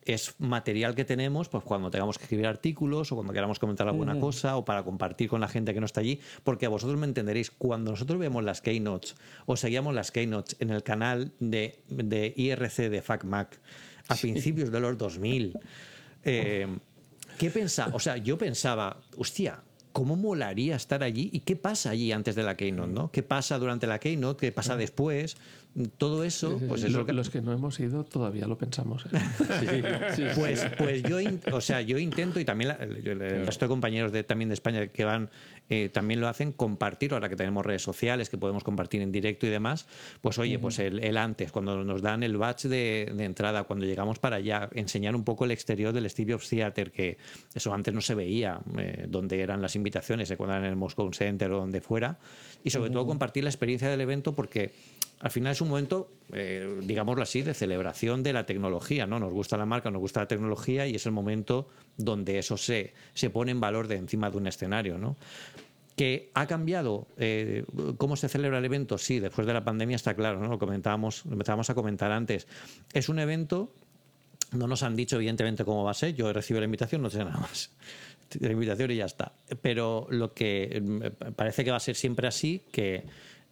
es 0.06 0.36
material 0.40 0.96
que 0.96 1.06
tenemos 1.06 1.50
pues 1.50 1.64
cuando 1.64 1.92
tengamos 1.92 2.18
que 2.18 2.24
escribir 2.24 2.48
artículos 2.48 3.12
o 3.12 3.16
cuando 3.16 3.34
queramos 3.34 3.60
comentar 3.60 3.88
alguna 3.88 4.20
cosa 4.20 4.58
o 4.58 4.66
para 4.66 4.84
compartir 4.84 5.30
con 5.30 5.42
la 5.42 5.48
gente 5.48 5.74
que 5.74 5.80
no 5.80 5.86
está 5.86 6.02
allí, 6.02 6.20
porque 6.44 6.66
a 6.66 6.70
vosotros 6.70 7.00
me 7.00 7.06
entenderéis, 7.06 7.52
cuando 7.52 7.92
nosotros 7.92 8.20
vemos 8.20 8.44
las 8.44 8.62
keynotes 8.62 9.16
o 9.46 9.56
seguíamos 9.56 9.94
las 9.94 10.12
keynotes 10.12 10.56
en 10.60 10.72
el 10.72 10.84
canal 10.84 11.34
de, 11.40 11.84
de 11.88 12.34
IRC 12.36 12.90
de 12.90 13.02
FacMac 13.02 13.60
a 14.08 14.16
principios 14.16 14.72
de 14.72 14.80
los 14.80 14.98
2000, 14.98 15.58
eh, 16.24 16.68
¿qué 17.38 17.50
pensaba? 17.50 17.96
O 17.96 18.00
sea, 18.00 18.18
yo 18.18 18.38
pensaba, 18.38 18.98
hostia, 19.18 19.62
¿cómo 19.92 20.16
molaría 20.16 20.76
estar 20.76 21.04
allí? 21.04 21.30
¿Y 21.32 21.42
qué 21.42 21.56
pasa 21.56 21.92
allí 21.92 22.12
antes 22.12 22.36
de 22.36 22.44
la 22.44 22.56
keynote? 22.58 22.92
¿no? 22.92 23.12
¿Qué 23.12 23.24
pasa 23.24 23.58
durante 23.58 23.88
la 23.88 24.00
keynote? 24.00 24.48
¿Qué 24.48 24.52
pasa 24.52 24.76
después? 24.76 25.38
Todo 25.98 26.26
eso, 26.26 26.60
pues 26.68 26.84
es 26.84 26.92
Lo- 26.92 27.00
lo 27.00 27.06
que... 27.06 27.14
Los 27.14 27.30
que 27.30 27.42
no 27.42 27.54
hemos 27.54 27.80
ido 27.80 28.04
todavía 28.04 28.46
lo 28.46 28.58
pensamos. 28.58 29.06
¿eh? 29.06 29.10
Pues, 30.36 30.66
pues 30.78 31.04
yo, 31.04 31.20
in- 31.20 31.40
o 31.52 31.62
sea, 31.62 31.82
yo 31.82 31.98
intento 31.98 32.40
y 32.40 32.46
también 32.46 32.70
la- 32.70 32.76
el, 32.76 33.46
resto 33.46 33.66
de 33.66 33.70
compañeros 33.70 34.12
de, 34.12 34.24
también 34.24 34.50
de 34.50 34.54
España 34.56 34.88
que 34.88 35.06
van 35.06 35.30
eh, 35.70 35.88
también 35.88 36.20
lo 36.20 36.28
hacen 36.28 36.52
compartir 36.52 37.14
ahora 37.14 37.30
que 37.30 37.38
tenemos 37.38 37.66
redes 37.66 37.82
sociales 37.82 38.30
que 38.30 38.38
podemos 38.38 38.64
compartir 38.66 39.02
en 39.02 39.14
directo 39.14 39.46
y 39.46 39.50
demás. 39.50 39.88
Pues 40.20 40.38
oye, 40.40 40.60
pues 40.60 40.80
el, 40.80 41.00
el 41.00 41.16
antes 41.16 41.54
cuando 41.54 41.82
nos 41.86 42.02
dan 42.02 42.24
el 42.24 42.36
badge 42.36 42.68
de, 42.68 43.10
de 43.16 43.24
entrada, 43.24 43.64
cuando 43.64 43.86
llegamos 43.86 44.20
para 44.20 44.36
allá, 44.36 44.70
enseñar 44.74 45.16
un 45.16 45.24
poco 45.24 45.46
el 45.46 45.52
exterior 45.52 45.94
del 45.94 46.10
Steve 46.10 46.34
Jobs 46.34 46.50
Theater 46.50 46.92
que 46.92 47.18
eso 47.54 47.74
antes 47.74 47.94
no 47.94 48.02
se 48.02 48.16
veía, 48.16 48.60
eh, 48.78 49.06
donde 49.08 49.40
eran 49.40 49.62
las 49.62 49.78
invitaciones, 49.78 50.30
eh, 50.32 50.36
cuando 50.36 50.56
eran 50.56 50.66
en 50.66 50.72
el 50.72 50.76
Moscow 50.76 51.10
Center 51.14 51.50
o 51.54 51.60
donde 51.60 51.80
fuera, 51.80 52.18
y 52.66 52.70
sobre 52.72 52.90
todo 52.90 53.06
compartir 53.06 53.46
la 53.46 53.50
experiencia 53.50 53.88
del 53.90 54.02
evento 54.02 54.36
porque 54.36 54.74
al 55.22 55.30
final 55.30 55.52
es 55.52 55.62
un 55.62 55.70
momento, 55.70 56.12
eh, 56.34 56.80
digámoslo 56.82 57.22
así, 57.22 57.44
de 57.44 57.54
celebración 57.54 58.24
de 58.24 58.34
la 58.34 58.48
tecnología, 58.48 59.06
¿no? 59.06 59.20
Nos 59.20 59.32
gusta 59.32 59.56
la 59.56 59.68
marca, 59.68 59.92
nos 59.92 60.02
gusta 60.02 60.22
la 60.22 60.28
tecnología 60.28 60.88
y 60.88 60.96
es 60.96 61.06
el 61.06 61.12
momento 61.12 61.70
donde 61.96 62.40
eso 62.40 62.58
se, 62.58 62.94
se 63.14 63.30
pone 63.30 63.52
en 63.52 63.60
valor 63.60 63.88
de 63.88 63.98
encima 63.98 64.32
de 64.32 64.38
un 64.38 64.48
escenario, 64.48 64.98
¿no? 64.98 65.18
Que 65.96 66.32
ha 66.34 66.48
cambiado 66.48 67.08
eh, 67.18 67.66
cómo 67.98 68.16
se 68.16 68.30
celebra 68.30 68.58
el 68.58 68.66
evento, 68.66 68.98
sí, 68.98 69.20
después 69.20 69.46
de 69.46 69.54
la 69.54 69.64
pandemia 69.64 69.96
está 69.96 70.16
claro, 70.16 70.40
¿no? 70.40 70.48
Lo 70.48 70.58
comentábamos, 70.58 71.24
lo 71.26 71.34
empezábamos 71.34 71.70
a 71.70 71.76
comentar 71.76 72.12
antes. 72.12 72.48
Es 72.92 73.08
un 73.08 73.20
evento, 73.20 73.72
no 74.54 74.66
nos 74.66 74.82
han 74.82 74.96
dicho 74.96 75.18
evidentemente 75.18 75.64
cómo 75.64 75.84
va 75.84 75.92
a 75.92 75.94
ser, 75.96 76.16
yo 76.16 76.32
he 76.32 76.34
recibido 76.34 76.62
la 76.62 76.66
invitación, 76.66 77.04
no 77.04 77.12
sé 77.12 77.20
nada 77.20 77.38
más. 77.38 77.70
La 78.40 78.52
invitación 78.52 78.90
y 78.90 78.96
ya 78.96 79.06
está. 79.06 79.34
Pero 79.62 80.08
lo 80.10 80.34
que 80.34 80.82
mm, 80.82 81.34
parece 81.34 81.64
que 81.64 81.70
va 81.70 81.78
a 81.78 81.82
ser 81.82 81.96
siempre 81.96 82.28
así, 82.28 82.64
que 82.72 83.04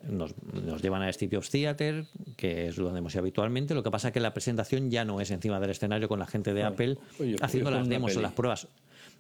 nos, 0.04 0.34
nos 0.54 0.82
llevan 0.82 1.02
a 1.02 1.12
Steve 1.12 1.36
Jobs 1.36 1.50
Theater, 1.50 2.06
que 2.38 2.68
es 2.68 2.76
donde 2.76 3.00
hemos 3.00 3.14
ido 3.14 3.22
habitualmente. 3.22 3.74
Lo 3.74 3.84
que 3.84 3.92
pasa 3.92 4.10
es 4.10 4.14
que 4.14 4.20
la 4.20 4.34
presentación 4.34 4.90
ya 4.90 5.06
no 5.06 5.22
es 5.22 5.32
encima 5.32 5.60
del 5.60 5.72
escenario 5.72 6.08
con 6.08 6.20
la 6.20 6.28
gente 6.28 6.54
de 6.54 6.64
Apple 6.64 6.98
Oye, 7.20 7.36
haciendo 7.42 7.72
las 7.72 7.88
demos 7.88 8.16
o 8.16 8.22
las 8.22 8.34
pruebas. 8.34 8.68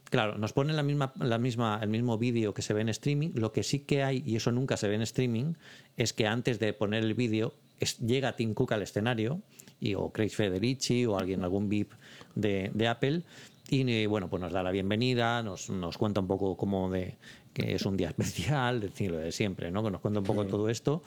Claro, 0.09 0.37
nos 0.37 0.53
ponen 0.53 0.75
la 0.75 0.83
misma, 0.83 1.13
la 1.19 1.37
misma, 1.37 1.79
el 1.83 1.89
mismo 1.89 2.17
vídeo 2.17 2.53
que 2.53 2.61
se 2.61 2.73
ve 2.73 2.81
en 2.81 2.89
streaming. 2.89 3.31
Lo 3.35 3.51
que 3.51 3.63
sí 3.63 3.79
que 3.79 4.03
hay, 4.03 4.23
y 4.25 4.35
eso 4.37 4.51
nunca 4.51 4.77
se 4.77 4.87
ve 4.87 4.95
en 4.95 5.01
streaming, 5.01 5.53
es 5.97 6.13
que 6.13 6.25
antes 6.25 6.59
de 6.59 6.73
poner 6.73 7.03
el 7.03 7.13
vídeo 7.13 7.53
llega 8.05 8.35
Tim 8.35 8.53
Cook 8.53 8.73
al 8.73 8.81
escenario, 8.81 9.41
y, 9.79 9.93
o 9.93 10.11
Craig 10.11 10.29
Federici, 10.29 11.05
o 11.05 11.17
alguien, 11.17 11.43
algún 11.43 11.69
VIP 11.69 11.93
de, 12.35 12.71
de 12.73 12.87
Apple, 12.87 13.23
y 13.71 14.05
bueno, 14.07 14.29
pues 14.29 14.41
nos 14.41 14.51
da 14.51 14.63
la 14.63 14.71
bienvenida, 14.71 15.43
nos, 15.43 15.69
nos 15.69 15.97
cuenta 15.97 16.21
un 16.21 16.27
poco 16.27 16.57
como 16.57 16.89
de 16.89 17.17
que 17.53 17.75
es 17.75 17.85
un 17.85 17.97
día 17.97 18.09
especial, 18.09 18.79
decir 18.79 19.11
lo 19.11 19.17
de 19.17 19.31
siempre, 19.31 19.71
¿no? 19.71 19.83
Que 19.83 19.91
nos 19.91 20.01
cuenta 20.01 20.19
un 20.19 20.25
poco 20.25 20.45
todo 20.45 20.69
esto. 20.69 21.03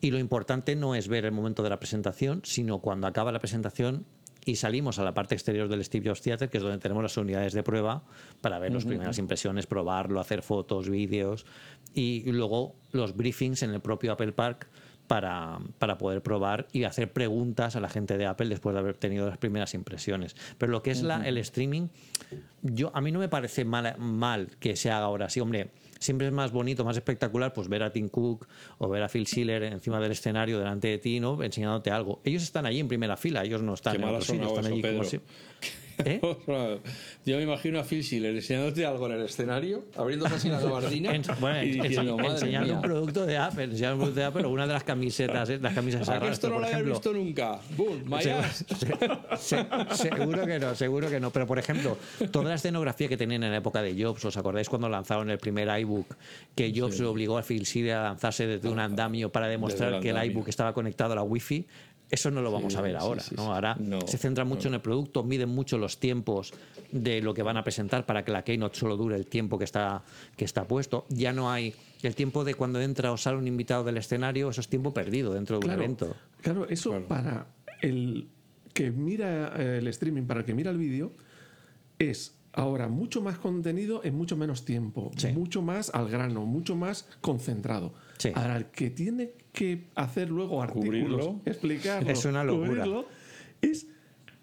Y 0.00 0.10
lo 0.10 0.18
importante 0.18 0.76
no 0.76 0.94
es 0.94 1.08
ver 1.08 1.24
el 1.24 1.32
momento 1.32 1.62
de 1.62 1.70
la 1.70 1.78
presentación, 1.78 2.40
sino 2.44 2.78
cuando 2.78 3.06
acaba 3.06 3.32
la 3.32 3.38
presentación 3.38 4.06
y 4.44 4.56
salimos 4.56 4.98
a 4.98 5.04
la 5.04 5.12
parte 5.12 5.34
exterior 5.34 5.68
del 5.68 5.84
Steve 5.84 6.08
Jobs 6.08 6.22
Theater, 6.22 6.48
que 6.48 6.56
es 6.56 6.62
donde 6.62 6.78
tenemos 6.78 7.02
las 7.02 7.16
unidades 7.18 7.52
de 7.52 7.62
prueba 7.62 8.04
para 8.40 8.58
ver 8.58 8.72
las 8.72 8.86
primeras 8.86 9.18
impresiones, 9.18 9.66
probarlo, 9.66 10.18
hacer 10.18 10.42
fotos, 10.42 10.88
vídeos 10.88 11.44
y 11.92 12.30
luego 12.32 12.76
los 12.92 13.14
briefings 13.14 13.62
en 13.62 13.70
el 13.70 13.80
propio 13.80 14.12
Apple 14.12 14.32
Park 14.32 14.68
para, 15.10 15.58
para, 15.80 15.98
poder 15.98 16.22
probar 16.22 16.68
y 16.72 16.84
hacer 16.84 17.12
preguntas 17.12 17.74
a 17.74 17.80
la 17.80 17.88
gente 17.88 18.16
de 18.16 18.26
Apple 18.26 18.48
después 18.48 18.74
de 18.74 18.78
haber 18.78 18.96
tenido 18.96 19.26
las 19.26 19.38
primeras 19.38 19.74
impresiones. 19.74 20.36
Pero 20.56 20.70
lo 20.70 20.84
que 20.84 20.92
es 20.92 21.02
la, 21.02 21.26
el 21.26 21.36
streaming, 21.38 21.88
yo, 22.62 22.92
a 22.94 23.00
mí 23.00 23.10
no 23.10 23.18
me 23.18 23.28
parece 23.28 23.64
mal, 23.64 23.96
mal 23.98 24.50
que 24.60 24.76
se 24.76 24.88
haga 24.88 25.06
ahora 25.06 25.26
así. 25.26 25.40
Hombre, 25.40 25.70
siempre 25.98 26.28
es 26.28 26.32
más 26.32 26.52
bonito, 26.52 26.84
más 26.84 26.96
espectacular, 26.96 27.52
pues 27.52 27.66
ver 27.66 27.82
a 27.82 27.90
Tim 27.92 28.08
Cook 28.08 28.46
o 28.78 28.88
ver 28.88 29.02
a 29.02 29.08
Phil 29.08 29.26
Schiller 29.26 29.64
encima 29.64 29.98
del 29.98 30.12
escenario 30.12 30.60
delante 30.60 30.86
de 30.86 30.98
ti, 30.98 31.18
¿no? 31.18 31.42
Enseñándote 31.42 31.90
algo. 31.90 32.20
Ellos 32.22 32.44
están 32.44 32.64
allí 32.64 32.78
en 32.78 32.86
primera 32.86 33.16
fila, 33.16 33.42
ellos 33.42 33.64
no 33.64 33.74
están 33.74 33.96
Qué 33.96 34.02
en 34.02 34.08
otro 34.08 34.20
sitio, 34.20 34.46
están 34.46 34.66
allí 34.66 34.80
como 34.80 35.02
si- 35.02 35.20
¿Eh? 36.04 36.20
Yo 37.26 37.36
me 37.36 37.42
imagino 37.42 37.78
a 37.80 37.84
Phil 37.84 38.02
Schiller 38.02 38.34
enseñándote 38.34 38.84
algo 38.86 39.06
en 39.06 39.12
el 39.12 39.22
escenario, 39.26 39.84
abriéndose 39.96 40.34
así 40.34 40.48
la 40.48 40.60
gabardina 40.60 41.14
En- 41.14 41.22
bueno, 41.40 41.62
y 41.62 41.80
diciendo, 41.80 42.16
madre 42.16 42.30
enseñando 42.32 42.74
un 42.74 42.80
producto 42.82 43.26
de 43.26 43.36
Apple, 43.38 43.64
enseñando 43.64 43.94
un 43.96 44.00
producto 44.00 44.20
de 44.20 44.26
Apple, 44.26 44.44
o 44.44 44.48
una 44.50 44.66
de 44.66 44.72
las 44.72 44.84
camisetas, 44.84 45.50
¿eh? 45.50 45.58
las 45.60 45.74
camisas 45.74 46.02
¿a 46.08 46.12
que 46.12 46.16
arrastre, 46.16 46.32
esto 46.32 46.48
no 46.50 46.58
lo 46.60 46.66
había 46.66 46.82
visto 46.82 47.12
nunca? 47.12 47.60
¡Boom! 47.76 48.02
My 48.06 48.22
Se- 48.22 48.32
ass. 48.32 48.64
se- 49.38 49.66
seguro 49.96 50.46
que 50.46 50.58
no, 50.58 50.74
seguro 50.74 51.10
que 51.10 51.20
no. 51.20 51.30
Pero, 51.30 51.46
por 51.46 51.58
ejemplo, 51.58 51.96
toda 52.30 52.48
la 52.50 52.54
escenografía 52.54 53.08
que 53.08 53.16
tenían 53.16 53.42
en 53.44 53.50
la 53.52 53.58
época 53.58 53.82
de 53.82 54.00
Jobs, 54.02 54.24
¿os 54.24 54.36
acordáis 54.36 54.68
cuando 54.68 54.88
lanzaron 54.88 55.30
el 55.30 55.38
primer 55.38 55.68
iBook? 55.80 56.14
Que 56.54 56.72
Jobs 56.74 56.98
le 57.00 57.06
obligó 57.06 57.38
a 57.38 57.42
Phil 57.42 57.64
Schiller 57.66 57.96
a 57.96 58.02
lanzarse 58.04 58.46
desde 58.46 58.68
un 58.68 58.78
andamio 58.78 59.30
para 59.30 59.48
demostrar 59.48 60.00
que 60.00 60.10
el 60.10 60.24
iBook 60.30 60.48
estaba 60.48 60.72
conectado 60.72 61.12
a 61.12 61.16
la 61.16 61.22
Wi-Fi. 61.22 61.66
Eso 62.10 62.30
no 62.30 62.42
lo 62.42 62.50
vamos 62.50 62.72
Sí, 62.72 62.78
a 62.78 62.82
ver 62.82 62.92
sí, 62.92 62.96
ahora. 63.00 63.22
sí, 63.22 63.34
¿no? 63.36 63.54
Ahora 63.54 63.76
No, 63.78 64.00
se 64.06 64.18
centran 64.18 64.48
mucho 64.48 64.68
en 64.68 64.74
el 64.74 64.80
producto, 64.80 65.22
miden 65.22 65.48
mucho 65.48 65.78
los 65.78 66.00
tiempos 66.00 66.52
de 66.90 67.20
lo 67.22 67.32
que 67.34 67.42
van 67.42 67.56
a 67.56 67.62
presentar 67.62 68.04
para 68.04 68.24
que 68.24 68.32
la 68.32 68.42
Keynote 68.42 68.76
solo 68.78 68.96
dure 68.96 69.14
el 69.16 69.26
tiempo 69.26 69.58
que 69.58 69.64
está, 69.64 70.02
que 70.36 70.44
está 70.44 70.64
puesto. 70.66 71.06
Ya 71.08 71.32
no 71.32 71.50
hay 71.52 71.72
el 72.02 72.14
tiempo 72.16 72.42
de 72.44 72.54
cuando 72.54 72.80
entra 72.80 73.12
o 73.12 73.16
sale 73.16 73.36
un 73.38 73.46
invitado 73.46 73.84
del 73.84 73.96
escenario, 73.96 74.50
eso 74.50 74.60
es 74.60 74.68
tiempo 74.68 74.92
perdido 74.92 75.32
dentro 75.34 75.58
de 75.60 75.66
un 75.66 75.72
evento. 75.72 76.16
claro, 76.40 76.68
eso 76.68 77.00
para 77.06 77.46
el 77.82 78.28
que 78.74 78.90
mira 78.90 79.52
eh, 79.56 79.78
el 79.78 79.86
streaming, 79.88 80.24
para 80.24 80.40
el 80.40 80.46
que 80.46 80.54
mira 80.54 80.70
el 80.70 80.78
vídeo, 80.78 81.12
es 81.98 82.36
ahora 82.52 82.88
mucho 82.88 83.22
más 83.22 83.38
contenido 83.38 84.02
en 84.04 84.16
mucho 84.16 84.36
menos 84.36 84.64
tiempo, 84.64 85.10
Sí. 85.16 85.28
mucho 85.28 85.62
más 85.62 85.90
al 85.94 86.08
grano, 86.08 86.44
mucho 86.46 86.74
más 86.74 87.06
concentrado. 87.20 87.94
Sí. 88.18 88.30
Ahora, 88.34 88.56
el 88.56 88.66
que 88.66 88.90
tiene 88.90 89.32
que 89.52 89.88
hacer 89.94 90.30
luego 90.30 90.62
artículos, 90.62 91.26
Cubrirlo. 91.26 91.40
explicarlo, 91.44 92.10
Es 92.10 92.24
una 92.24 92.44
locura. 92.44 92.68
cubrirlo, 92.68 93.08
es, 93.60 93.86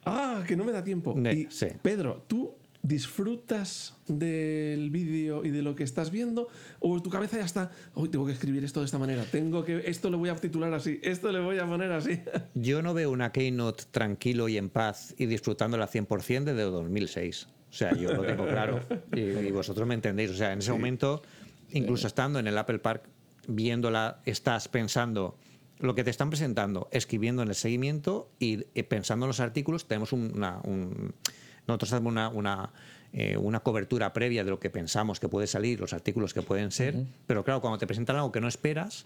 ah, 0.06 0.44
que 0.48 0.56
no 0.56 0.64
me 0.66 0.72
da 0.72 0.84
tiempo. 0.84 1.14
Ne- 1.18 1.34
Y, 1.34 1.48
sí. 1.50 1.68
Pedro, 1.82 2.24
¿tú 2.28 2.54
disfrutas 2.84 3.96
del 4.08 4.90
vídeo 4.92 5.44
y 5.46 5.50
de 5.50 5.62
lo 5.62 5.76
que 5.76 5.84
estás 5.84 6.10
viendo 6.12 6.48
o 6.80 7.02
tu 7.02 7.10
cabeza 7.10 7.38
ya 7.38 7.46
está, 7.46 7.72
hoy 7.96 8.10
tengo 8.10 8.26
que 8.26 8.32
escribir 8.32 8.64
esto 8.64 8.80
de 8.80 8.86
esta 8.86 8.98
manera, 8.98 9.24
tengo 9.26 9.64
que 9.64 9.84
esto 9.90 10.10
lo 10.10 10.18
voy 10.18 10.30
a 10.30 10.36
titular 10.36 10.74
así, 10.74 11.00
esto 11.04 11.32
le 11.32 11.40
voy 11.40 11.58
a 11.60 11.66
poner 11.66 11.92
así. 11.92 12.20
Yo 12.56 12.82
no 12.82 12.94
veo 12.94 13.12
una 13.12 13.32
Keynote 13.32 13.86
tranquilo 13.92 14.48
y 14.50 14.58
en 14.58 14.70
paz 14.70 15.14
y 15.18 15.26
disfrutándola 15.26 15.88
100% 15.90 16.44
desde 16.44 16.62
2006. 16.64 17.48
O 17.70 17.74
sea, 17.74 17.94
yo 17.96 18.14
lo 18.14 18.22
tengo 18.24 18.48
claro. 18.48 18.80
Y, 19.14 19.20
y 19.20 19.52
vosotros 19.52 19.86
me 19.88 19.94
entendéis. 19.94 20.32
O 20.32 20.36
sea, 20.36 20.54
en 20.54 20.60
ese 20.60 20.72
momento, 20.72 21.22
incluso 21.72 22.08
estando 22.08 22.40
en 22.40 22.48
el 22.48 22.58
Apple 22.58 22.80
Park, 22.80 23.04
viéndola, 23.48 24.22
estás 24.26 24.68
pensando 24.68 25.38
lo 25.80 25.94
que 25.96 26.04
te 26.04 26.10
están 26.10 26.30
presentando, 26.30 26.88
escribiendo 26.92 27.42
en 27.44 27.50
el 27.50 27.56
seguimiento 27.56 28.30
y 28.40 28.66
eh, 28.76 28.84
pensando 28.84 29.26
en 29.26 29.28
los 29.30 29.40
artículos. 29.40 29.88
Tenemos 29.88 30.12
una. 30.14 30.60
un- 30.64 31.14
nosotros 31.68 31.92
hacemos 31.94 32.12
una, 32.12 32.30
una, 32.30 32.72
eh, 33.12 33.36
una 33.38 33.60
cobertura 33.60 34.14
previa 34.14 34.44
de 34.46 34.50
lo 34.52 34.60
que 34.60 34.70
pensamos 34.70 35.20
que 35.20 35.28
puede 35.28 35.48
salir, 35.48 35.80
los 35.82 35.92
artículos 35.94 36.34
que 36.34 36.42
pueden 36.42 36.72
ser. 36.72 36.96
Pero 37.28 37.44
claro, 37.44 37.60
cuando 37.62 37.78
te 37.78 37.86
presentan 37.86 38.16
algo 38.16 38.32
que 38.32 38.40
no 38.40 38.48
esperas, 38.48 39.06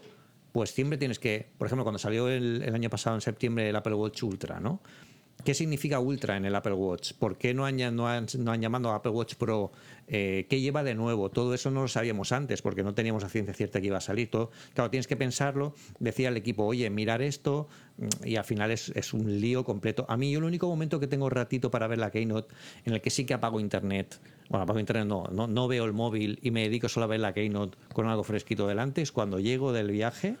pues 0.52 0.70
siempre 0.70 0.96
tienes 0.96 1.18
que, 1.18 1.48
por 1.58 1.66
ejemplo, 1.66 1.82
cuando 1.84 1.98
salió 1.98 2.28
el, 2.28 2.62
el 2.62 2.74
año 2.74 2.88
pasado 2.88 3.16
en 3.16 3.20
septiembre 3.20 3.68
el 3.68 3.74
Apple 3.76 3.94
Watch 3.94 4.22
Ultra, 4.22 4.60
¿no? 4.60 4.80
¿Qué 5.44 5.54
significa 5.54 5.98
Ultra 5.98 6.36
en 6.36 6.44
el 6.44 6.54
Apple 6.54 6.74
Watch? 6.74 7.14
¿Por 7.14 7.36
qué 7.36 7.52
no 7.52 7.66
han, 7.66 7.76
no 7.96 8.54
llamado 8.54 8.90
a 8.90 8.96
Apple 8.96 9.10
Watch 9.10 9.34
Pro? 9.34 9.72
Eh, 10.06 10.46
¿Qué 10.48 10.60
lleva 10.60 10.84
de 10.84 10.94
nuevo? 10.94 11.30
Todo 11.30 11.52
eso 11.54 11.70
no 11.70 11.82
lo 11.82 11.88
sabíamos 11.88 12.30
antes 12.32 12.62
porque 12.62 12.82
no 12.84 12.94
teníamos 12.94 13.24
a 13.24 13.28
ciencia 13.28 13.52
cierta 13.52 13.80
que 13.80 13.88
iba 13.88 13.98
a 13.98 14.00
salir. 14.00 14.30
Todo, 14.30 14.50
claro, 14.74 14.90
tienes 14.90 15.06
que 15.08 15.16
pensarlo. 15.16 15.74
Decía 15.98 16.28
el 16.28 16.36
equipo, 16.36 16.64
oye, 16.64 16.88
mirar 16.90 17.22
esto 17.22 17.66
mm, 17.98 18.26
y 18.28 18.36
al 18.36 18.44
final 18.44 18.70
es, 18.70 18.90
es 18.94 19.12
un 19.14 19.40
lío 19.40 19.64
completo. 19.64 20.06
A 20.08 20.16
mí 20.16 20.30
yo 20.30 20.38
el 20.38 20.44
único 20.44 20.68
momento 20.68 21.00
que 21.00 21.06
tengo 21.08 21.28
ratito 21.28 21.70
para 21.70 21.88
ver 21.88 21.98
la 21.98 22.10
Keynote 22.12 22.54
en 22.84 22.92
el 22.94 23.00
que 23.00 23.10
sí 23.10 23.24
que 23.24 23.34
apago 23.34 23.58
Internet, 23.58 24.20
bueno, 24.48 24.62
apago 24.62 24.78
Internet 24.78 25.06
no, 25.06 25.24
no, 25.32 25.46
no 25.48 25.66
veo 25.66 25.84
el 25.86 25.92
móvil 25.92 26.38
y 26.42 26.50
me 26.52 26.62
dedico 26.62 26.88
solo 26.88 27.04
a 27.04 27.08
ver 27.08 27.20
la 27.20 27.34
Keynote 27.34 27.76
con 27.92 28.06
algo 28.06 28.22
fresquito 28.22 28.68
delante, 28.68 29.02
es 29.02 29.10
cuando 29.10 29.40
llego 29.40 29.72
del 29.72 29.90
viaje 29.90 30.36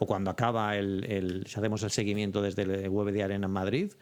o 0.00 0.06
cuando 0.06 0.30
acaba 0.30 0.76
el, 0.76 1.04
el- 1.10 1.46
si 1.46 1.58
hacemos 1.58 1.82
el 1.82 1.90
seguimiento 1.90 2.42
desde 2.42 2.62
el 2.62 2.88
web 2.90 3.12
de 3.14 3.22
Arena 3.22 3.46
en 3.46 3.52
Madrid 3.52 3.92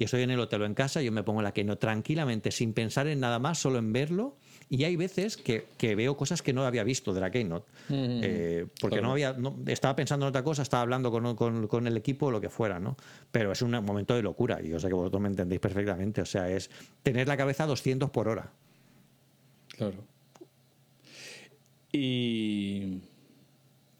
y 0.00 0.04
estoy 0.04 0.22
en 0.22 0.30
el 0.30 0.40
hotel 0.40 0.62
o 0.62 0.64
en 0.64 0.72
casa, 0.74 1.02
yo 1.02 1.12
me 1.12 1.22
pongo 1.22 1.42
la 1.42 1.52
Keynote 1.52 1.78
tranquilamente, 1.78 2.50
sin 2.50 2.72
pensar 2.72 3.06
en 3.06 3.20
nada 3.20 3.38
más, 3.38 3.58
solo 3.58 3.78
en 3.78 3.92
verlo. 3.92 4.34
Y 4.70 4.84
hay 4.84 4.96
veces 4.96 5.36
que, 5.36 5.66
que 5.76 5.94
veo 5.94 6.16
cosas 6.16 6.40
que 6.40 6.52
no 6.54 6.64
había 6.64 6.84
visto 6.84 7.12
de 7.12 7.20
la 7.20 7.30
Keynote. 7.30 7.66
Eh, 7.90 8.66
porque 8.80 8.94
Claro. 8.96 9.08
no 9.08 9.12
había, 9.12 9.32
no- 9.34 9.56
estaba 9.66 9.94
pensando 9.94 10.24
en 10.24 10.30
otra 10.30 10.42
cosa, 10.42 10.62
estaba 10.62 10.80
hablando 10.82 11.10
con, 11.10 11.36
con- 11.36 11.66
con 11.66 11.86
el 11.86 11.96
equipo 11.98 12.26
o 12.26 12.30
lo 12.30 12.40
que 12.40 12.48
fuera, 12.48 12.80
¿no? 12.80 12.96
Pero 13.30 13.52
es 13.52 13.60
un 13.60 13.72
momento 13.72 14.14
de 14.14 14.22
locura 14.22 14.58
y 14.62 14.68
yo 14.70 14.80
sé 14.80 14.88
que 14.88 14.94
vosotros 14.94 15.20
me 15.20 15.28
entendéis 15.28 15.60
perfectamente. 15.60 16.22
O 16.22 16.26
sea, 16.26 16.48
es 16.48 16.70
tener 17.02 17.28
la 17.28 17.36
cabeza 17.36 17.64
a 17.64 17.66
200 17.66 18.08
por 18.10 18.28
hora. 18.28 18.50
Claro. 19.76 20.02
Y. 21.92 23.00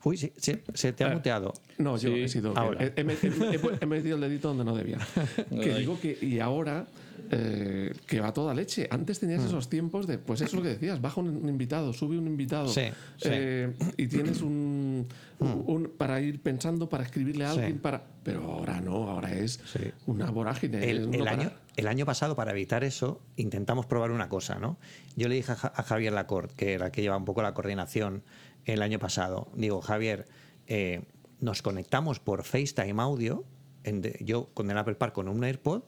Uy, 0.03 0.17
sí, 0.17 0.33
sí, 0.37 0.59
se 0.75 0.93
te 0.93 1.05
ha 1.05 1.09
Ah, 1.09 1.15
muteado. 1.15 1.53
No, 1.79 1.97
yo 1.99 2.09
Sí, 2.11 2.21
he 2.23 2.29
sido. 2.29 2.57
ahora. 2.57 2.83
He, 2.85 2.93
he 2.97 3.05
met- 3.05 3.23
he- 3.23 3.79
he 3.83 3.87
metido 3.87 4.15
el 4.17 4.23
dedito 4.23 4.49
donde 4.49 4.65
no 4.65 4.75
debía. 4.75 4.99
que 5.51 5.75
digo 5.75 5.99
que. 6.01 6.17
Y 6.21 6.41
ahora. 6.41 6.87
eh, 7.33 7.93
que 8.07 8.19
va 8.19 8.33
toda 8.33 8.55
leche. 8.55 8.89
Antes 8.91 9.19
Mm. 9.19 9.21
tenías 9.21 9.45
esos 9.45 9.69
tiempos 9.69 10.07
de. 10.07 10.19
Pues 10.19 10.41
eso 10.41 10.49
es 10.49 10.55
lo 10.55 10.63
que 10.63 10.69
decías. 10.71 11.01
Baja 11.01 11.21
un, 11.21 11.49
invitado, 11.49 11.93
sube 11.93 12.17
un 12.19 12.27
invitado. 12.27 12.67
Sí, 12.69 12.81
sí. 13.19 13.29
Mm. 13.29 13.33
eh, 13.33 13.73
y 13.99 14.07
tienes 14.09 14.41
un, 14.41 15.07
un- 15.39 15.93
Para 15.97 16.21
ir 16.21 16.41
pensando, 16.41 16.89
para 16.89 17.05
escribirle 17.05 17.45
a 17.45 17.53
Sí. 17.53 17.59
alguien. 17.61 17.79
para 17.79 18.03
Pero 18.25 18.43
ahora 18.45 18.81
no. 18.81 19.09
Ahora 19.09 19.33
es 19.35 19.61
Sí. 19.73 19.81
una 20.07 20.31
vorágine. 20.31 20.91
El, 20.91 21.09
no 21.11 21.13
el 21.19 21.19
parar. 21.25 21.41
año, 21.41 21.53
el 21.77 21.87
año 21.89 22.05
pasado, 22.07 22.35
para 22.35 22.51
evitar 22.53 22.85
eso, 22.85 23.21
intentamos 23.37 23.87
probar 23.87 24.11
una 24.11 24.29
cosa, 24.29 24.59
¿no? 24.59 24.79
Yo 25.15 25.29
le 25.29 25.35
dije 25.37 25.53
a 25.53 25.83
Javier 25.83 26.13
Lacorte, 26.15 26.55
que 26.57 26.73
era 26.73 26.87
el 26.87 26.93
que 26.93 27.03
lleva 27.03 27.17
un 27.17 27.25
poco 27.27 27.43
la 27.43 27.55
coordinación 27.55 28.23
el 28.64 28.83
año 28.83 28.99
pasado, 28.99 29.49
digo, 29.55 29.81
Javier, 29.81 30.27
eh, 30.66 31.03
nos 31.40 31.62
conectamos 31.62 32.20
por 32.20 32.44
FaceTime 32.44 33.01
audio, 33.03 33.44
en 33.85 34.03
de- 34.03 34.18
yo 34.20 34.49
con 34.55 34.70
el 34.70 34.77
Apple 34.79 34.94
Park 34.94 35.14
con 35.14 35.29
un 35.29 35.42
AirPod, 35.42 35.83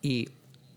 y 0.00 0.28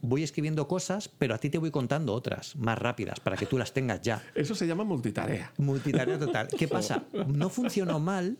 voy 0.01 0.21
escribiendo 0.23 0.67
cosas, 0.67 1.09
pero 1.09 1.33
a 1.33 1.39
ti 1.39 1.49
te 1.49 1.57
voy 1.57 1.71
contando 1.71 2.13
otras, 2.13 2.55
más 2.55 2.77
rápidas, 2.77 3.19
para 3.19 3.35
que 3.38 3.47
tú 3.47 3.57
las 3.57 3.73
tengas 3.73 4.01
ya. 4.01 4.21
Eso 4.35 4.53
se 4.53 4.67
llama 4.67 4.83
multitarea. 4.83 5.51
Multitarea 5.57 6.19
total. 6.19 6.47
¿Qué 6.55 6.67
pasa? 6.67 7.03
No 7.27 7.49
funcionó 7.49 7.99
mal, 7.99 8.38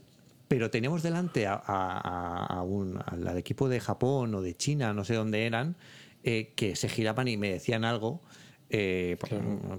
pero 0.48 0.70
teníamos 0.70 1.02
delante 1.02 1.48
a- 1.48 1.56
a- 1.66 2.62
un- 2.62 3.00
al, 3.04 3.28
al 3.28 3.38
equipo 3.40 3.68
de 3.68 3.80
Japón 3.80 4.36
o 4.36 4.42
de 4.44 4.56
China, 4.56 4.94
no 4.94 5.04
sé 5.04 5.16
dónde 5.16 5.48
eran, 5.48 5.76
eh, 6.24 6.54
que 6.56 6.76
se 6.76 6.88
giraban 6.88 7.28
y 7.28 7.38
me 7.38 7.50
decían 7.52 7.84
algo. 7.84 8.22
Eh, 8.70 9.18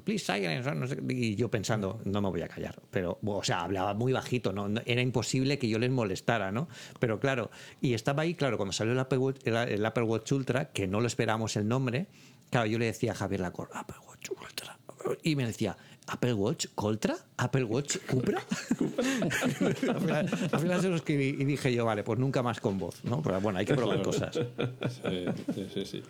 Please 0.04 0.24
silence, 0.24 0.74
no 0.74 0.86
sé, 0.86 0.98
y 1.08 1.34
yo 1.34 1.50
pensando, 1.50 2.00
no 2.04 2.22
me 2.22 2.28
voy 2.28 2.42
a 2.42 2.48
callar. 2.48 2.80
Pero, 2.90 3.18
o 3.24 3.42
sea, 3.42 3.60
hablaba 3.62 3.94
muy 3.94 4.12
bajito, 4.12 4.54
Era 4.84 5.02
imposible 5.02 5.58
que 5.58 5.68
yo 5.68 5.78
les 5.78 5.90
molestara, 5.90 6.52
¿no? 6.52 6.68
Pero 7.00 7.18
claro, 7.18 7.50
y 7.80 7.94
estaba 7.94 8.22
ahí, 8.22 8.34
claro, 8.34 8.56
cuando 8.56 8.72
salió 8.72 8.92
el 8.92 8.98
Apple 8.98 9.18
Watch, 9.18 9.40
el, 9.44 9.56
el 9.56 9.84
Apple 9.84 10.04
Watch 10.04 10.32
Ultra, 10.32 10.70
que 10.70 10.86
no 10.86 11.00
lo 11.00 11.06
esperábamos 11.06 11.56
el 11.56 11.66
nombre, 11.66 12.06
claro, 12.50 12.66
yo 12.66 12.78
le 12.78 12.86
decía 12.86 13.12
a 13.12 13.14
Javier 13.14 13.40
Lacor, 13.40 13.70
Apple 13.72 13.96
Watch 14.06 14.30
Ultra. 14.30 14.78
Y 15.22 15.36
me 15.36 15.46
decía, 15.46 15.76
¿Apple 16.08 16.34
Watch 16.34 16.66
Coltra? 16.74 17.16
¿Apple 17.36 17.64
Watch 17.64 17.96
Cupra? 18.08 18.40
al, 18.78 20.00
final, 20.00 20.28
al 20.52 20.60
final 20.60 20.80
se 20.80 20.88
lo 20.88 20.96
escribí 20.96 21.36
y 21.38 21.44
dije 21.44 21.72
yo, 21.74 21.84
vale, 21.84 22.04
pues 22.04 22.18
nunca 22.18 22.42
más 22.42 22.60
con 22.60 22.78
voz, 22.78 23.04
¿no? 23.04 23.20
Pero 23.22 23.40
bueno, 23.40 23.58
hay 23.58 23.66
que 23.66 23.74
probar 23.74 24.02
cosas. 24.02 24.36
Sí, 24.36 25.24
sí, 25.54 25.66
sí, 25.74 25.84
sí. 25.84 26.02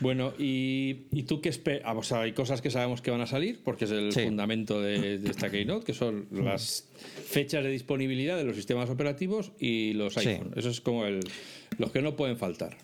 Bueno, 0.00 0.32
¿y, 0.38 1.06
y 1.12 1.22
tú 1.22 1.40
qué 1.40 1.48
esperas? 1.50 1.94
O 1.96 2.02
sea, 2.02 2.22
hay 2.22 2.32
cosas 2.32 2.60
que 2.60 2.70
sabemos 2.70 3.00
que 3.00 3.10
van 3.12 3.20
a 3.20 3.26
salir, 3.26 3.60
porque 3.64 3.84
es 3.84 3.90
el 3.92 4.12
Sí. 4.12 4.24
fundamento 4.24 4.80
de, 4.80 5.18
de 5.18 5.30
esta 5.30 5.50
Keynote, 5.50 5.84
que 5.84 5.94
son 5.94 6.26
las 6.32 6.88
fechas 7.26 7.62
de 7.62 7.70
disponibilidad 7.70 8.36
de 8.36 8.44
los 8.44 8.56
sistemas 8.56 8.90
operativos 8.90 9.52
y 9.60 9.92
los 9.92 10.14
Sí. 10.14 10.20
iPhone. 10.30 10.52
Eso 10.56 10.68
es 10.70 10.80
como 10.80 11.04
el, 11.06 11.20
los 11.78 11.92
que 11.92 12.02
no 12.02 12.16
pueden 12.16 12.36
faltar. 12.38 12.76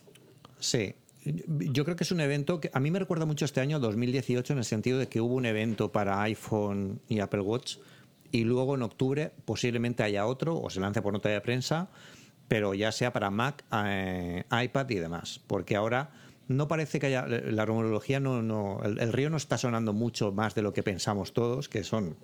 Sí. 0.61 0.95
Yo 1.25 1.85
creo 1.85 1.97
que 1.97 2.05
es 2.05 2.13
un 2.13 2.21
evento 2.21 2.61
que 2.61 2.71
a 2.73 2.81
mí 2.81 2.91
me 2.91 2.99
recuerda 2.99 3.25
mucho 3.25 3.45
este 3.45 3.61
año 3.61 3.79
2018 3.79 4.53
en 4.53 4.59
el 4.59 4.65
sentido 4.65 4.99
de 4.99 5.09
que 5.09 5.21
hubo 5.21 5.35
un 5.35 5.47
evento 5.47 5.91
para 5.91 6.21
iPhone 6.23 7.01
y 7.09 7.21
Apple 7.21 7.41
Watch 7.41 7.79
y 8.31 8.45
luego 8.45 8.75
en 8.75 8.83
octubre 8.83 9.33
posiblemente 9.45 10.03
haya 10.03 10.27
otro 10.27 10.61
o 10.61 10.69
se 10.69 10.81
lance 10.81 11.01
por 11.01 11.13
nota 11.13 11.29
de 11.29 11.41
prensa, 11.41 11.89
pero 12.49 12.75
ya 12.75 12.93
sea 12.93 13.13
para 13.13 13.31
Mac, 13.31 13.65
eh, 13.73 14.45
iPad 14.51 14.91
y 14.91 14.97
demás, 14.97 15.41
porque 15.47 15.77
ahora 15.77 16.11
no 16.49 16.69
parece 16.69 17.01
que 17.01 17.07
haya 17.07 17.27
la 17.27 17.65
rumorología 17.65 18.21
no 18.21 18.43
no 18.43 18.81
el, 18.85 18.99
el 18.99 19.13
río 19.13 19.31
no 19.31 19.39
está 19.39 19.57
sonando 19.57 19.95
mucho 19.95 20.31
más 20.31 20.55
de 20.55 20.61
lo 20.63 20.73
que 20.73 20.83
pensamos 20.83 21.33
todos, 21.33 21.69
que 21.69 21.85
son 21.85 22.17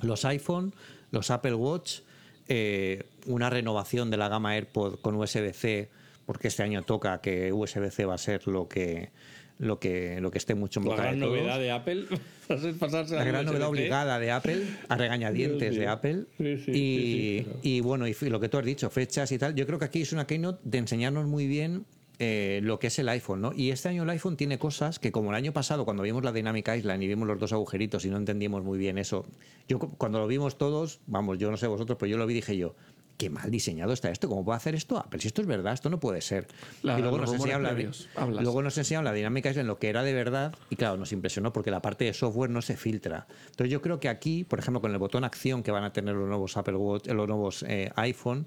los 0.00 0.24
iPhone, 0.24 0.74
los 1.10 1.30
Apple 1.30 1.54
Watch, 1.54 2.00
eh, 2.48 3.04
una 3.26 3.50
renovación 3.50 4.10
de 4.10 4.16
la 4.16 4.28
gama 4.28 4.54
AirPod 4.54 5.00
con 5.00 5.16
USB-C, 5.16 5.90
porque 6.26 6.48
este 6.48 6.62
año 6.62 6.82
toca 6.82 7.20
que 7.20 7.52
USB-C 7.52 8.04
va 8.04 8.14
a 8.14 8.18
ser 8.18 8.46
lo 8.46 8.68
que 8.68 9.10
lo 9.58 9.78
que, 9.78 10.20
lo 10.20 10.30
que 10.30 10.36
esté 10.36 10.54
mucho 10.54 10.80
en 10.80 10.84
La 10.84 10.90
boca 10.90 11.02
gran 11.04 11.14
de 11.14 11.20
todos. 11.24 11.34
novedad 11.38 11.58
de 11.58 11.70
Apple 11.70 12.04
pasarse 12.78 13.14
La 13.16 13.24
gran 13.24 13.46
novedad 13.46 13.68
obligada 13.68 14.18
de 14.18 14.30
Apple, 14.30 14.66
a 14.90 14.96
regañadientes 14.98 15.76
de 15.76 15.86
Apple. 15.86 16.24
Sí, 16.36 16.58
sí, 16.58 16.70
y, 16.72 17.38
sí, 17.42 17.44
sí, 17.44 17.50
y 17.62 17.80
bueno, 17.80 18.06
y 18.06 18.14
lo 18.28 18.38
que 18.38 18.50
tú 18.50 18.58
has 18.58 18.66
dicho, 18.66 18.90
fechas 18.90 19.32
y 19.32 19.38
tal, 19.38 19.54
yo 19.54 19.66
creo 19.66 19.78
que 19.78 19.86
aquí 19.86 20.02
es 20.02 20.12
una 20.12 20.26
keynote 20.26 20.60
de 20.64 20.76
enseñarnos 20.76 21.26
muy 21.26 21.46
bien 21.46 21.86
eh, 22.18 22.60
lo 22.64 22.78
que 22.78 22.88
es 22.88 22.98
el 22.98 23.08
iPhone, 23.08 23.40
¿no? 23.40 23.52
Y 23.54 23.70
este 23.70 23.88
año 23.88 24.02
el 24.02 24.10
iPhone 24.10 24.36
tiene 24.36 24.58
cosas 24.58 24.98
que, 24.98 25.10
como 25.12 25.30
el 25.30 25.36
año 25.36 25.52
pasado, 25.54 25.84
cuando 25.86 26.02
vimos 26.02 26.22
la 26.22 26.32
Dynamic 26.32 26.68
Island 26.76 27.02
y 27.02 27.06
vimos 27.06 27.26
los 27.26 27.38
dos 27.38 27.52
agujeritos 27.54 28.04
y 28.04 28.10
no 28.10 28.16
entendíamos 28.18 28.62
muy 28.62 28.78
bien 28.78 28.98
eso, 28.98 29.24
yo 29.68 29.78
cu- 29.78 29.96
cuando 29.96 30.18
lo 30.18 30.26
vimos 30.26 30.58
todos, 30.58 31.00
vamos, 31.06 31.38
yo 31.38 31.50
no 31.50 31.56
sé 31.56 31.66
vosotros, 31.66 31.96
pero 31.98 32.10
yo 32.10 32.18
lo 32.18 32.26
vi 32.26 32.34
dije 32.34 32.56
yo, 32.58 32.74
qué 33.16 33.30
mal 33.30 33.50
diseñado 33.50 33.92
está 33.92 34.10
esto, 34.10 34.28
¿cómo 34.28 34.44
puede 34.44 34.56
hacer 34.56 34.74
esto 34.74 34.98
Apple? 34.98 35.20
Si 35.20 35.28
esto 35.28 35.40
es 35.40 35.46
verdad, 35.46 35.72
esto 35.72 35.90
no 35.90 35.98
puede 35.98 36.20
ser. 36.20 36.46
La- 36.82 36.98
y 36.98 37.02
luego 37.02 37.18
nos, 37.18 37.32
enseñaron 37.32 37.62
la, 37.62 37.72
luego 38.42 38.62
nos 38.62 38.76
enseñaron 38.78 39.04
la 39.04 39.12
dinámica 39.12 39.50
en 39.50 39.66
lo 39.66 39.78
que 39.78 39.88
era 39.88 40.02
de 40.02 40.12
verdad 40.12 40.54
y 40.70 40.76
claro, 40.76 40.96
nos 40.96 41.12
impresionó 41.12 41.52
porque 41.52 41.70
la 41.70 41.80
parte 41.80 42.04
de 42.04 42.12
software 42.12 42.50
no 42.50 42.62
se 42.62 42.76
filtra. 42.76 43.26
Entonces 43.46 43.70
yo 43.70 43.80
creo 43.80 44.00
que 44.00 44.08
aquí, 44.08 44.44
por 44.44 44.58
ejemplo, 44.58 44.80
con 44.80 44.92
el 44.92 44.98
botón 44.98 45.24
acción 45.24 45.62
que 45.62 45.70
van 45.70 45.84
a 45.84 45.92
tener 45.92 46.14
los 46.14 46.28
nuevos 46.28 46.56
Apple 46.56 46.76
Watch, 46.76 47.08
eh, 47.08 47.14
los 47.14 47.26
nuevos 47.28 47.64
eh, 47.68 47.90
iPhone, 47.96 48.46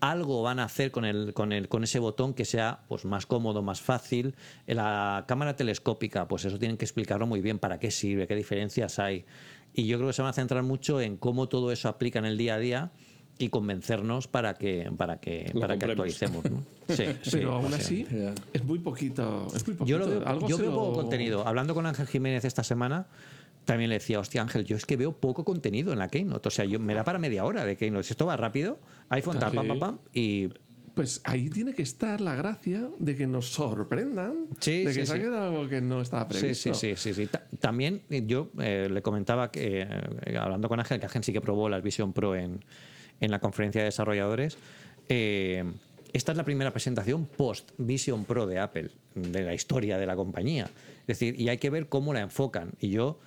algo 0.00 0.42
van 0.42 0.58
a 0.58 0.64
hacer 0.64 0.90
con 0.90 1.04
el, 1.04 1.32
con 1.32 1.52
el, 1.52 1.68
con 1.68 1.84
ese 1.84 1.98
botón 1.98 2.34
que 2.34 2.44
sea 2.44 2.80
pues 2.88 3.04
más 3.04 3.26
cómodo, 3.26 3.62
más 3.62 3.80
fácil. 3.80 4.34
La 4.66 5.24
cámara 5.26 5.56
telescópica, 5.56 6.28
pues 6.28 6.44
eso 6.44 6.58
tienen 6.58 6.76
que 6.76 6.84
explicarlo 6.84 7.26
muy 7.26 7.40
bien, 7.40 7.58
para 7.58 7.78
qué 7.78 7.90
sirve, 7.90 8.26
qué 8.26 8.34
diferencias 8.34 8.98
hay. 8.98 9.24
Y 9.72 9.86
yo 9.86 9.96
creo 9.96 10.08
que 10.08 10.12
se 10.12 10.22
van 10.22 10.30
a 10.30 10.34
centrar 10.34 10.62
mucho 10.62 11.00
en 11.00 11.16
cómo 11.16 11.48
todo 11.48 11.72
eso 11.72 11.88
aplica 11.88 12.18
en 12.18 12.26
el 12.26 12.36
día 12.36 12.54
a 12.54 12.58
día 12.58 12.90
y 13.38 13.48
convencernos 13.48 14.28
para 14.28 14.54
que 14.54 14.90
para 14.96 15.18
que 15.18 15.50
Lo 15.54 15.60
para 15.60 15.76
que 15.78 15.86
actualicemos 15.86 16.44
¿no? 16.50 16.62
sí, 16.88 17.04
sí, 17.22 17.30
Pero 17.32 17.52
aún 17.54 17.74
así, 17.74 18.06
es 18.52 18.64
muy 18.64 18.78
poquito. 18.78 19.48
Es 19.54 19.66
muy 19.66 19.74
poquito. 19.76 19.84
Yo, 19.86 19.98
lo 19.98 20.06
veo, 20.08 20.26
Algo 20.26 20.48
yo 20.48 20.56
se 20.56 20.62
veo 20.62 20.70
lo- 20.72 20.78
poco 20.78 20.92
contenido. 21.02 21.46
Hablando 21.46 21.74
con 21.74 21.84
Ángel 21.86 22.06
Jiménez 22.06 22.44
esta 22.44 22.62
semana, 22.62 23.06
también 23.64 23.90
le 23.90 23.96
decía, 23.96 24.20
hostia 24.20 24.42
Ángel, 24.42 24.64
yo 24.64 24.76
es 24.76 24.86
que 24.86 24.96
veo 24.96 25.12
poco 25.12 25.44
contenido 25.44 25.92
en 25.92 25.98
la 25.98 26.08
Keynote. 26.08 26.46
O 26.48 26.50
sea, 26.50 26.64
yo, 26.64 26.78
me 26.78 26.94
da 26.94 27.02
para 27.02 27.18
media 27.18 27.44
hora 27.44 27.64
de 27.64 27.76
Keynote. 27.76 28.04
Si 28.04 28.12
esto 28.12 28.26
va 28.26 28.36
rápido, 28.36 28.78
iPhone, 29.08 29.38
tal, 29.38 29.50
Sí. 29.50 29.56
pam, 29.56 29.66
pam, 29.68 29.78
pam, 29.80 29.98
y 30.12 30.50
Pues 30.94 31.20
ahí 31.24 31.50
tiene 31.50 31.72
que 31.74 31.82
estar 31.82 32.20
la 32.20 32.36
gracia 32.36 32.88
de 33.00 33.16
que 33.16 33.26
nos 33.26 33.46
sorprendan. 33.48 34.46
Sí, 34.60 34.84
de 34.84 34.92
sí, 34.92 35.00
que 35.00 35.06
sí. 35.06 35.12
saquen 35.12 35.32
algo 35.34 35.68
que 35.68 35.80
no 35.80 36.00
estaba 36.00 36.28
Sí, 36.30 36.38
previsto. 36.38 36.72
sí, 36.74 36.94
sí, 36.94 36.96
sí, 36.96 37.14
sí. 37.14 37.26
Ta- 37.26 37.48
También 37.58 38.02
eh, 38.10 38.22
yo 38.26 38.50
eh, 38.60 38.88
le 38.88 39.02
comentaba 39.02 39.50
que, 39.50 39.88
eh, 40.26 40.36
hablando 40.38 40.68
con 40.68 40.78
Ángel, 40.78 41.00
que 41.00 41.06
Ángel 41.06 41.24
sí 41.24 41.32
que 41.32 41.40
probó 41.40 41.68
las 41.68 41.82
Vision 41.82 42.12
Pro 42.12 42.36
en, 42.36 42.64
en 43.24 43.30
la 43.30 43.40
conferencia 43.40 43.80
de 43.80 43.86
desarrolladores. 43.86 44.56
eh, 45.08 45.64
esta 46.14 46.30
es 46.30 46.38
la 46.38 46.44
primera 46.44 46.70
presentación 46.70 47.26
post 47.26 47.72
Vision 47.76 48.24
Pro 48.24 48.46
de 48.46 48.60
Apple, 48.60 48.92
de 49.16 49.42
la 49.42 49.52
historia 49.52 49.98
de 49.98 50.06
la 50.06 50.14
compañía. 50.14 50.70
Es 51.00 51.06
decir, 51.18 51.38
y 51.40 51.48
hay 51.48 51.58
que 51.58 51.70
ver 51.70 51.88
cómo 51.88 52.14
la 52.14 52.20
enfocan. 52.20 52.70
Y 52.78 52.90
yo 52.90 53.18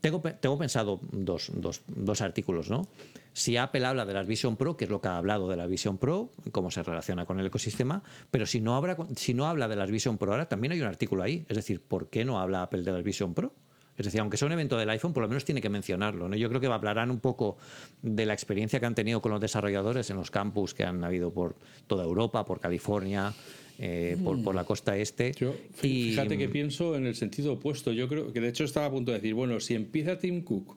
tengo, 0.00 0.20
tengo 0.20 0.56
pensado 0.56 1.00
dos, 1.10 1.50
dos, 1.52 1.82
dos 1.88 2.20
artículos, 2.20 2.70
¿no? 2.70 2.86
Si 3.32 3.56
Apple 3.56 3.84
habla 3.84 4.06
de 4.06 4.14
las 4.14 4.28
Vision 4.28 4.56
Pro, 4.56 4.76
que 4.76 4.84
es 4.84 4.90
lo 4.90 5.00
que 5.00 5.08
ha 5.08 5.16
hablado 5.16 5.48
de 5.48 5.56
la 5.56 5.66
Vision 5.66 5.98
Pro, 5.98 6.30
cómo 6.52 6.70
se 6.70 6.84
relaciona 6.84 7.26
con 7.26 7.40
el 7.40 7.46
ecosistema, 7.46 8.04
pero 8.30 8.46
si 8.46 8.60
no, 8.60 8.76
habla, 8.76 8.96
si 9.16 9.34
no 9.34 9.46
habla 9.46 9.66
de 9.66 9.74
las 9.74 9.90
Vision 9.90 10.16
Pro 10.16 10.30
ahora, 10.30 10.48
también 10.48 10.72
hay 10.72 10.80
un 10.80 10.86
artículo 10.86 11.24
ahí. 11.24 11.44
Es 11.48 11.56
decir, 11.56 11.82
¿por 11.82 12.10
qué 12.10 12.24
no 12.24 12.38
habla 12.38 12.62
Apple 12.62 12.82
de 12.82 12.92
las 12.92 13.02
Vision 13.02 13.34
Pro? 13.34 13.52
Es 13.98 14.04
decir, 14.04 14.20
aunque 14.20 14.36
sea 14.36 14.46
un 14.46 14.52
evento 14.52 14.76
del 14.76 14.90
iPhone, 14.90 15.12
por 15.12 15.22
lo 15.22 15.28
menos 15.28 15.44
tiene 15.44 15.60
que 15.60 15.68
mencionarlo. 15.70 16.28
¿no? 16.28 16.36
Yo 16.36 16.48
creo 16.48 16.60
que 16.60 16.66
hablarán 16.66 17.10
un 17.10 17.20
poco 17.20 17.56
de 18.02 18.26
la 18.26 18.34
experiencia 18.34 18.78
que 18.78 18.86
han 18.86 18.94
tenido 18.94 19.22
con 19.22 19.32
los 19.32 19.40
desarrolladores 19.40 20.10
en 20.10 20.16
los 20.16 20.30
campus 20.30 20.74
que 20.74 20.84
han 20.84 21.02
habido 21.02 21.32
por 21.32 21.56
toda 21.86 22.04
Europa, 22.04 22.44
por 22.44 22.60
California, 22.60 23.32
eh, 23.78 24.16
por, 24.22 24.42
por 24.42 24.54
la 24.54 24.64
costa 24.64 24.96
este. 24.96 25.32
Yo, 25.32 25.54
Y- 25.82 26.10
fíjate 26.10 26.36
que 26.38 26.48
pienso 26.48 26.96
en 26.96 27.06
el 27.06 27.14
sentido 27.14 27.54
opuesto. 27.54 27.92
Yo 27.92 28.08
creo 28.08 28.32
que 28.32 28.40
de 28.40 28.48
hecho 28.48 28.64
estaba 28.64 28.86
a 28.86 28.90
punto 28.90 29.12
de 29.12 29.18
decir, 29.18 29.34
bueno, 29.34 29.60
si 29.60 29.74
empieza 29.74 30.18
Tim 30.18 30.42
Cook 30.42 30.76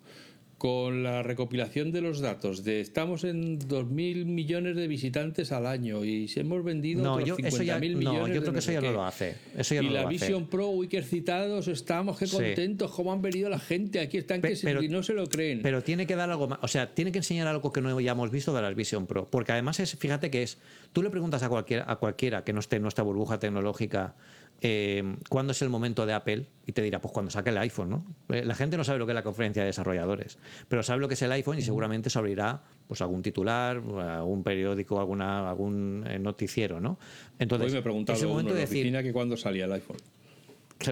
con 0.60 1.04
la 1.04 1.24
recopilación 1.24 1.92
de 1.94 2.02
los 2.02 2.20
datos 2.20 2.66
de 2.66 2.82
estamos 2.82 3.24
en 3.24 3.58
2.000 3.60 4.26
millones 4.26 4.76
de 4.76 4.88
visitantes 4.90 5.54
al 5.54 5.66
año 5.66 6.04
y 6.04 6.28
si 6.28 6.42
hemos 6.42 6.64
vendido 6.66 7.02
No, 7.02 7.14
otros 7.14 7.30
yo, 7.30 7.36
eso 7.42 7.64
50.000 7.64 7.66
ya, 7.66 7.80
millones 7.80 8.04
no, 8.04 8.28
yo 8.28 8.34
de 8.34 8.40
creo 8.42 8.54
que 8.54 8.60
eso 8.60 8.72
ya 8.74 8.82
no 8.82 8.92
lo 8.92 9.06
hace. 9.06 9.36
Eso 9.58 9.74
ya 9.76 9.82
y 9.82 9.86
no 9.86 9.92
la 9.94 10.02
lo 10.02 10.08
hace. 10.10 10.18
Vision 10.18 10.48
Pro, 10.48 10.68
uy, 10.68 10.90
qué 10.90 10.98
excitados 10.98 11.68
estamos, 11.70 12.20
qué 12.20 12.28
Sí. 12.28 12.36
contentos, 12.36 12.92
cómo 12.92 13.14
han 13.14 13.22
venido 13.22 13.50
la 13.50 13.58
gente, 13.58 14.02
aquí 14.02 14.18
están 14.18 14.42
que 14.42 14.58
se- 14.58 14.68
pero- 14.68 14.84
y 14.84 14.90
no 14.90 15.02
se 15.02 15.14
lo 15.14 15.28
creen. 15.28 15.62
Pero 15.64 15.82
tiene 15.82 16.06
que 16.06 16.18
dar 16.18 16.30
algo 16.30 16.50
más, 16.50 16.60
o 16.62 16.68
sea, 16.68 16.94
tiene 16.94 17.14
que 17.14 17.20
enseñar 17.20 17.48
algo 17.48 17.72
que 17.72 17.80
no 17.82 17.98
hayamos 17.98 18.30
visto 18.30 18.54
de 18.54 18.62
la 18.62 18.70
Vision 18.74 19.08
Pro, 19.08 19.30
porque 19.32 19.54
además 19.54 19.80
es, 19.80 19.96
fíjate 19.96 20.30
que 20.30 20.44
es, 20.44 20.58
tú 20.92 21.02
le 21.02 21.10
preguntas 21.10 21.42
a 21.42 21.48
cualquiera, 21.48 21.86
a 21.90 21.96
cualquiera 21.96 22.44
que 22.44 22.52
no 22.52 22.60
esté 22.60 22.76
en 22.76 22.82
nuestra 22.82 23.06
burbuja 23.06 23.40
tecnológica 23.40 24.14
eh, 24.62 25.16
cuándo 25.30 25.52
es 25.52 25.62
el 25.62 25.70
momento 25.70 26.06
de 26.06 26.14
Apple 26.14 26.48
y 26.66 26.74
te 26.74 26.82
dirá, 26.82 27.00
pues 27.00 27.14
cuando 27.14 27.32
saque 27.32 27.50
el 27.50 27.58
iPhone, 27.58 27.90
¿no? 27.90 28.06
Eh, 28.30 28.44
La 28.44 28.56
gente 28.56 28.76
no 28.76 28.84
sabe 28.84 29.00
lo 29.00 29.06
que 29.06 29.14
es 29.14 29.16
la 29.16 29.24
conferencia 29.24 29.62
de 29.62 29.68
desarrolladores, 29.68 30.38
pero 30.68 30.84
sabe 30.84 31.00
lo 31.00 31.08
que 31.08 31.14
es 31.14 31.22
el 31.22 31.32
iPhone 31.32 31.58
y 31.58 31.62
seguramente 31.62 32.10
se 32.10 32.20
abrirá 32.20 32.62
pues 32.88 33.02
algún 33.02 33.22
titular, 33.22 33.78
algún 33.78 34.44
periódico, 34.44 35.00
alguna, 35.00 35.50
algún 35.50 36.04
eh, 36.08 36.20
noticiero, 36.20 36.82
¿no? 36.82 37.00
Entonces, 37.38 37.72
Hoy 37.72 37.78
me 37.78 37.82
preguntaba 37.82 38.20
momento 38.20 38.52
en 38.52 38.56
de 38.56 38.62
decir, 38.62 38.92
que 39.04 39.14
cuándo 39.14 39.38
salía 39.38 39.66
el 39.66 39.72
iPhone. 39.74 39.98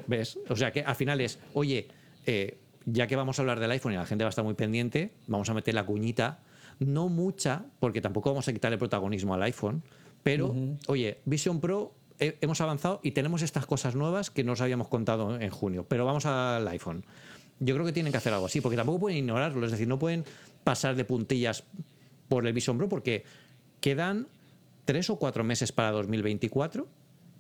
¿Ves? 0.08 0.39
O 0.49 0.56
sea 0.56 0.71
que 0.71 0.82
al 0.82 0.95
final 0.95 1.19
es, 1.21 1.39
oye, 1.53 1.88
eh, 2.25 2.58
ya 2.86 3.08
que 3.08 3.15
vamos 3.15 3.39
a 3.39 3.41
hablar 3.41 3.60
del 3.60 3.71
iPhone 3.71 3.93
y 3.93 3.95
la 3.95 4.06
gente 4.06 4.23
va 4.23 4.30
a 4.30 4.32
estar 4.32 4.45
muy 4.45 4.53
pendiente, 4.53 5.12
vamos 5.27 5.49
a 5.49 5.53
meter 5.53 5.73
la 5.73 5.86
cuñita, 5.86 6.39
no 6.80 7.10
mucha, 7.10 7.65
porque 7.80 8.01
tampoco 8.01 8.30
vamos 8.30 8.47
a 8.47 8.53
quitarle 8.53 8.77
protagonismo 8.77 9.34
al 9.34 9.43
iPhone, 9.43 9.84
pero, 10.23 10.53
oye, 10.88 11.19
Vision 11.25 11.60
Pro 11.60 11.93
hemos 12.19 12.62
avanzado 12.62 12.99
y 13.03 13.12
tenemos 13.12 13.41
estas 13.41 13.65
cosas 13.65 13.95
nuevas 13.95 14.30
que 14.32 14.43
no 14.43 14.53
os 14.53 14.62
habíamos 14.62 14.88
contado 14.88 15.39
en 15.39 15.49
junio, 15.49 15.86
pero 15.88 16.06
vamos 16.06 16.25
al 16.25 16.67
iPhone. 16.67 17.06
Yo 17.60 17.73
creo 17.73 17.86
que 17.86 17.93
tienen 17.93 18.12
que 18.12 18.17
hacer 18.17 18.34
algo 18.34 18.45
así, 18.45 18.62
porque 18.62 18.75
tampoco 18.77 18.99
pueden 18.99 19.17
ignorarlo, 19.19 19.65
es 19.65 19.71
decir, 19.71 19.88
no 19.88 19.97
pueden 19.99 20.23
pasar 20.63 20.95
de 20.95 21.06
puntillas 21.06 21.63
por 22.30 22.45
el 22.45 22.53
Vision 22.53 22.77
Pro, 22.77 22.88
porque 22.89 23.23
quedan 23.80 24.27
tres 24.86 25.10
o 25.10 25.17
cuatro 25.17 25.43
meses 25.43 25.71
para 25.71 25.91
2024 25.91 26.88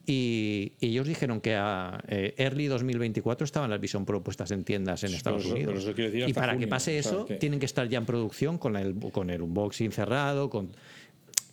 y, 0.05 0.73
y 0.79 0.87
ellos 0.87 1.05
dijeron 1.07 1.41
que 1.41 1.55
a 1.55 1.99
eh, 2.07 2.33
Early 2.37 2.67
2024 2.67 3.45
estaban 3.45 3.69
las 3.69 3.79
Vision 3.81 4.05
Pro 4.05 4.23
puestas 4.23 4.51
en 4.51 4.63
tiendas 4.63 5.03
en 5.03 5.13
Estados 5.13 5.45
Unidos. 5.45 5.67
pero 5.67 5.79
eso 5.79 5.93
quiere 5.93 6.11
decir 6.11 6.29
y 6.29 6.33
para 6.33 6.57
que 6.57 6.67
pase 6.67 6.97
eso, 6.97 7.25
que- 7.25 7.35
tienen 7.35 7.59
que 7.59 7.65
estar 7.65 7.87
ya 7.89 7.97
en 7.97 8.05
producción 8.05 8.57
con 8.57 8.75
el, 8.77 8.95
con 9.11 9.29
el 9.29 9.41
unboxing 9.41 9.91
cerrado. 9.91 10.49
Con... 10.49 10.69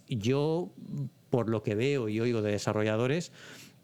Yo, 0.09 0.71
por 1.35 1.49
lo 1.49 1.65
que 1.65 1.75
veo 1.75 2.09
y 2.09 2.21
oigo 2.21 2.43
de 2.43 2.53
desarrolladores, 2.53 3.33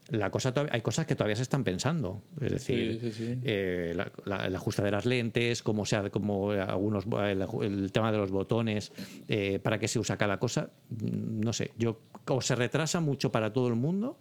la 0.09 0.31
cosa 0.31 0.55
hay 0.71 0.83
cosas 0.83 1.05
que 1.05 1.17
todavía 1.17 1.35
se 1.35 1.43
están 1.43 1.65
pensando. 1.65 2.23
Es 2.41 2.53
decir, 2.53 3.01
Sí, 3.01 3.11
sí, 3.11 3.25
sí. 3.27 3.39
eh, 3.43 3.93
la- 3.97 4.13
la- 4.25 4.47
el 4.47 4.55
ajuste 4.55 4.83
de 4.83 4.93
las 4.93 5.05
lentes, 5.05 5.61
cómo 5.65 5.85
sea, 5.85 6.09
como 6.11 6.53
algunos 6.53 7.07
el, 7.07 7.45
el 7.63 7.91
tema 7.91 8.13
de 8.13 8.19
los 8.19 8.31
botones, 8.31 8.93
eh, 9.27 9.59
para 9.59 9.81
qué 9.81 9.89
se 9.89 9.99
usa 9.99 10.17
cada 10.17 10.39
cosa, 10.39 10.71
mm, 10.91 11.41
no 11.41 11.53
sé. 11.53 11.73
Yo 11.77 11.99
o 12.29 12.41
se 12.41 12.55
retrasa 12.55 13.01
mucho 13.01 13.33
para 13.33 13.53
todo 13.53 13.67
el 13.67 13.75
mundo, 13.75 14.17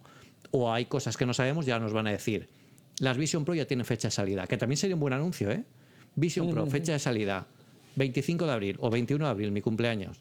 o 0.50 0.72
hay 0.72 0.86
cosas 0.86 1.16
que 1.16 1.24
no 1.24 1.32
sabemos, 1.32 1.66
ya 1.66 1.78
nos 1.78 1.92
van 1.92 2.08
a 2.08 2.10
decir. 2.10 2.48
Las 2.98 3.16
Vision 3.16 3.44
Pro 3.44 3.54
ya 3.54 3.64
tienen 3.64 3.86
fecha 3.86 4.08
de 4.08 4.12
salida, 4.12 4.48
que 4.48 4.56
también 4.56 4.76
sería 4.76 4.96
un 4.96 5.00
buen 5.00 5.12
anuncio, 5.14 5.52
¿eh? 5.52 5.62
Vision 6.16 6.50
Pro, 6.50 6.66
fecha 6.66 6.92
de 6.94 6.98
salida, 6.98 7.46
25 7.94 8.44
de 8.46 8.52
abril 8.52 8.76
o 8.80 8.90
21 8.90 9.24
de 9.26 9.30
abril, 9.30 9.52
mi 9.52 9.60
cumpleaños. 9.60 10.20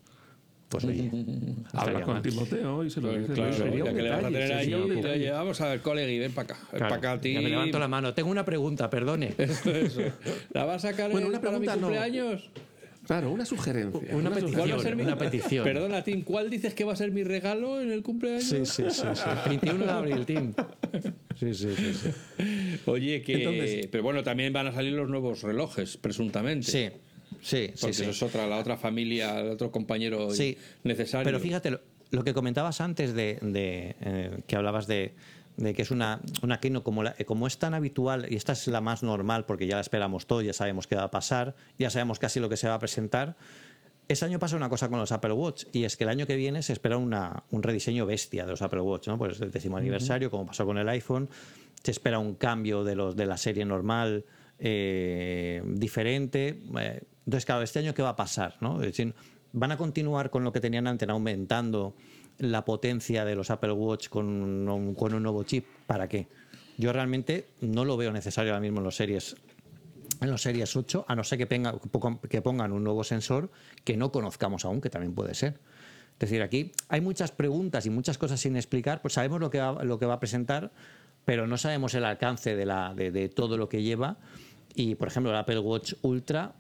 Pues 0.70 0.86
oye, 0.86 1.10
Habla 1.74 2.02
con. 2.04 2.22
Timoteo 2.22 2.84
y 2.86 2.90
se 2.92 3.02
lo 3.02 3.12
dice. 3.18 3.34
claro, 3.34 3.54
Sería 3.54 3.84
que 3.94 4.02
le 4.04 4.10
vas 4.10 4.20
a 4.24 4.28
tener 4.28 4.54
ahí, 4.54 4.64
sería 4.66 4.78
un 4.78 4.84
y 4.86 4.88
te 4.90 4.96
detalle. 4.98 5.14
oye, 5.16 5.32
vamos 5.32 5.62
a 5.62 5.68
ver, 5.70 5.82
colegui, 5.82 6.20
ven 6.20 6.32
para 6.32 6.46
acá, 6.46 6.56
ven 6.72 6.78
Claro, 6.80 6.96
para 7.02 7.14
acá, 7.16 7.22
ya 7.28 7.42
me 7.42 7.50
levanto 7.50 7.80
la 7.80 7.88
mano. 7.88 8.14
Tengo 8.14 8.30
una 8.30 8.46
pregunta, 8.46 8.90
perdone. 8.90 9.34
¿La 10.54 10.66
vas 10.66 10.86
a 10.86 10.90
sacar 10.92 11.12
Bueno, 11.12 11.28
eh, 11.28 11.30
una 11.32 11.42
para 11.42 11.58
mi 11.60 11.66
pregunta 11.66 11.76
no. 11.76 11.82
cumpleaños? 11.88 12.50
Claro, 13.08 13.32
una 13.32 13.46
sugerencia. 13.46 14.16
Una 14.16 14.30
petición. 14.30 14.54
¿Cuál 14.60 14.72
va 14.72 14.76
a 14.76 14.80
ser 14.84 14.96
mi... 14.96 15.02
una 15.02 15.18
petición. 15.18 15.64
Perdona, 15.64 16.04
Tim, 16.04 16.22
¿cuál 16.22 16.50
dices 16.52 16.76
que 16.76 16.84
va 16.84 16.94
a 16.94 16.96
ser 16.96 17.12
mi 17.12 17.24
regalo 17.24 17.82
en 17.82 17.92
el 17.92 18.04
cumpleaños? 18.04 18.44
Sí, 18.44 18.64
sí, 18.66 18.84
sí, 18.92 19.04
sí. 19.16 19.24
21 19.50 19.86
de 19.86 19.92
abril, 19.92 20.26
Tim. 20.28 20.54
Sí, 21.40 21.54
sí, 21.56 21.70
sí. 21.76 21.94
sí. 21.96 22.10
Oye, 22.86 23.24
que... 23.24 23.34
Entonces- 23.44 23.88
Pero 23.92 24.04
bueno, 24.04 24.22
también 24.22 24.54
van 24.54 24.68
a 24.68 24.74
salir 24.74 24.94
los 24.94 25.10
nuevos 25.10 25.42
relojes, 25.42 25.98
presuntamente. 25.98 26.70
Sí, 26.70 26.90
sí, 27.42 27.68
sí. 27.74 27.74
Porque 27.82 27.94
sí. 27.94 28.02
eso 28.04 28.12
es 28.12 28.24
otra, 28.24 28.48
la 28.48 28.58
otra 28.58 28.78
familia, 28.78 29.40
el 29.40 29.50
otro 29.52 29.72
compañero 29.72 30.32
Sí. 30.32 30.58
necesario. 30.84 31.24
Pero 31.26 31.40
fíjate, 31.40 31.72
lo, 31.72 31.82
lo 32.12 32.24
que 32.24 32.34
comentabas 32.34 32.82
antes 32.82 33.14
de, 33.14 33.38
de, 33.42 33.96
eh, 34.02 34.40
que 34.48 34.56
hablabas 34.56 34.88
de, 34.88 35.14
de 35.58 35.74
que 35.74 35.82
es 35.82 35.92
una, 35.92 36.22
una 36.42 36.60
keynote 36.60 36.84
como, 36.84 37.04
la- 37.04 37.16
como 37.26 37.46
es 37.48 37.58
tan 37.58 37.74
habitual, 37.74 38.28
y 38.30 38.36
esta 38.36 38.54
es 38.54 38.68
la 38.68 38.82
más 38.82 39.04
normal 39.04 39.46
porque 39.46 39.68
ya 39.68 39.76
la 39.76 39.82
esperamos 39.82 40.26
todo, 40.26 40.42
ya 40.42 40.54
sabemos 40.54 40.88
qué 40.88 40.96
va 40.96 41.04
a 41.04 41.12
pasar, 41.12 41.56
ya 41.78 41.90
sabemos 41.90 42.18
casi 42.20 42.40
lo 42.40 42.48
que 42.50 42.58
se 42.58 42.68
va 42.68 42.76
a 42.76 42.80
presentar. 42.80 43.36
Ese 44.08 44.26
año 44.26 44.40
pasa 44.40 44.56
una 44.56 44.70
cosa 44.70 44.90
con 44.90 44.98
los 44.98 45.12
Apple 45.12 45.34
Watch 45.34 45.66
y 45.72 45.84
es 45.84 45.96
que 45.96 46.04
el 46.04 46.10
año 46.10 46.26
que 46.26 46.36
viene 46.36 46.64
se 46.64 46.74
espera 46.74 46.98
una, 46.98 47.44
un 47.52 47.62
rediseño 47.62 48.08
bestia 48.08 48.44
de 48.46 48.50
los 48.52 48.62
Apple 48.64 48.82
Watch, 48.82 49.08
¿no? 49.08 49.20
Pues 49.20 49.34
es 49.36 49.42
el 49.42 49.52
décimo 49.52 49.78
aniversario, 49.78 50.32
como 50.32 50.48
pasó 50.48 50.66
con 50.66 50.80
el 50.80 50.90
iPhone. 50.90 51.30
Se 51.84 51.92
espera 51.92 52.18
un 52.18 52.34
cambio 52.34 52.84
de 52.84 52.96
los 52.96 53.16
de 53.16 53.28
la 53.28 53.38
serie 53.38 53.66
normal 53.66 54.26
eh, 54.58 55.62
diferente. 55.66 56.60
Eh, 56.80 57.02
entonces, 57.26 57.46
claro, 57.46 57.62
este 57.62 57.80
año 57.80 57.94
qué 57.94 58.02
va 58.02 58.10
a 58.10 58.16
pasar, 58.16 58.56
¿no? 58.62 58.82
Es 58.82 58.88
decir, 58.88 59.14
van 59.54 59.72
a 59.72 59.78
continuar 59.78 60.30
con 60.30 60.44
lo 60.44 60.52
que 60.52 60.60
tenían 60.60 60.88
antes, 60.88 61.08
aumentando 61.10 61.96
la 62.38 62.64
potencia 62.66 63.26
de 63.26 63.36
los 63.36 63.50
Apple 63.50 63.74
Watch 63.74 64.10
con 64.10 64.28
un, 64.28 65.24
nuevo 65.24 65.44
chip. 65.44 65.66
¿Para 65.86 66.08
qué? 66.08 66.28
Yo 66.78 66.94
realmente 66.94 67.48
no 67.62 67.84
lo 67.86 67.98
veo 67.98 68.12
necesario 68.12 68.52
ahora 68.52 68.62
mismo 68.62 68.80
en 68.80 68.86
los 68.86 68.96
series 68.96 69.36
en 70.22 70.30
los 70.30 70.42
Series 70.42 70.76
8, 70.76 71.06
a 71.08 71.16
no 71.16 71.24
ser 71.24 71.38
que, 71.38 71.48
que 72.30 72.42
pongan 72.42 72.74
un 72.74 72.84
nuevo 72.84 73.06
sensor 73.06 73.50
que 73.86 73.96
no 73.96 74.12
conozcamos 74.12 74.66
aún, 74.66 74.82
que 74.82 74.90
también 74.90 75.16
puede 75.16 75.34
ser. 75.34 75.60
Es 76.20 76.30
decir, 76.30 76.42
aquí 76.42 76.74
hay 76.90 77.00
muchas 77.00 77.32
preguntas 77.32 77.86
y 77.86 77.90
muchas 77.90 78.18
cosas 78.18 78.42
sin 78.42 78.58
explicar, 78.58 79.02
pues 79.02 79.14
sabemos 79.14 79.40
lo 79.40 79.50
que 79.50 79.60
va, 79.60 79.82
lo 79.86 79.98
que 79.98 80.06
va 80.06 80.16
a 80.16 80.20
presentar, 80.20 80.74
pero 81.24 81.48
no 81.48 81.58
sabemos 81.58 81.94
el 81.94 82.04
alcance 82.04 82.58
de, 82.58 82.66
la, 82.66 82.94
de, 82.94 83.30
todo 83.30 83.56
lo 83.56 83.70
que 83.70 83.82
lleva. 83.84 84.18
Y, 84.76 84.96
por 84.96 85.08
ejemplo, 85.08 85.32
el 85.32 85.38
Apple 85.38 85.60
Watch 85.60 85.94
Ultra, 86.02 86.54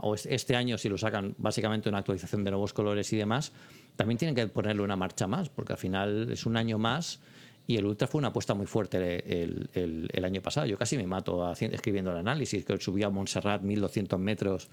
o 0.00 0.14
este 0.14 0.56
año, 0.56 0.78
si 0.78 0.88
lo 0.88 0.98
sacan 0.98 1.34
básicamente 1.38 1.88
una 1.88 1.98
actualización 1.98 2.44
de 2.44 2.50
nuevos 2.50 2.72
colores 2.72 3.12
y 3.12 3.16
demás, 3.16 3.52
también 3.96 4.18
tienen 4.18 4.34
que 4.34 4.46
ponerle 4.48 4.82
una 4.82 4.96
marcha 4.96 5.26
más, 5.26 5.48
porque 5.48 5.72
al 5.72 5.78
final 5.78 6.30
es 6.30 6.46
un 6.46 6.56
año 6.56 6.78
más 6.78 7.20
y 7.66 7.76
el 7.76 7.86
Ultra 7.86 8.08
fue 8.08 8.18
una 8.18 8.28
apuesta 8.28 8.54
muy 8.54 8.66
fuerte 8.66 9.42
el, 9.42 10.24
año 10.24 10.42
pasado. 10.42 10.66
Yo 10.66 10.76
casi 10.76 10.96
me 10.96 11.06
mato 11.06 11.52
escribiendo 11.52 12.10
el 12.10 12.16
análisis, 12.16 12.64
que 12.64 12.78
subí 12.80 13.02
a 13.04 13.10
Montserrat 13.10 13.62
1200 13.62 14.18
metros 14.18 14.68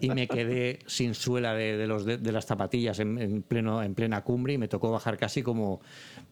y 0.00 0.10
me 0.10 0.26
quedé 0.26 0.80
sin 0.86 1.14
suela 1.14 1.54
de, 1.54 1.86
los, 1.86 2.04
de, 2.04 2.32
las 2.32 2.46
zapatillas 2.46 2.98
en, 2.98 3.42
pleno, 3.42 3.82
en 3.82 3.94
plena 3.94 4.22
cumbre 4.22 4.54
y 4.54 4.58
me 4.58 4.66
tocó 4.68 4.90
bajar 4.90 5.16
casi 5.16 5.42
como. 5.42 5.80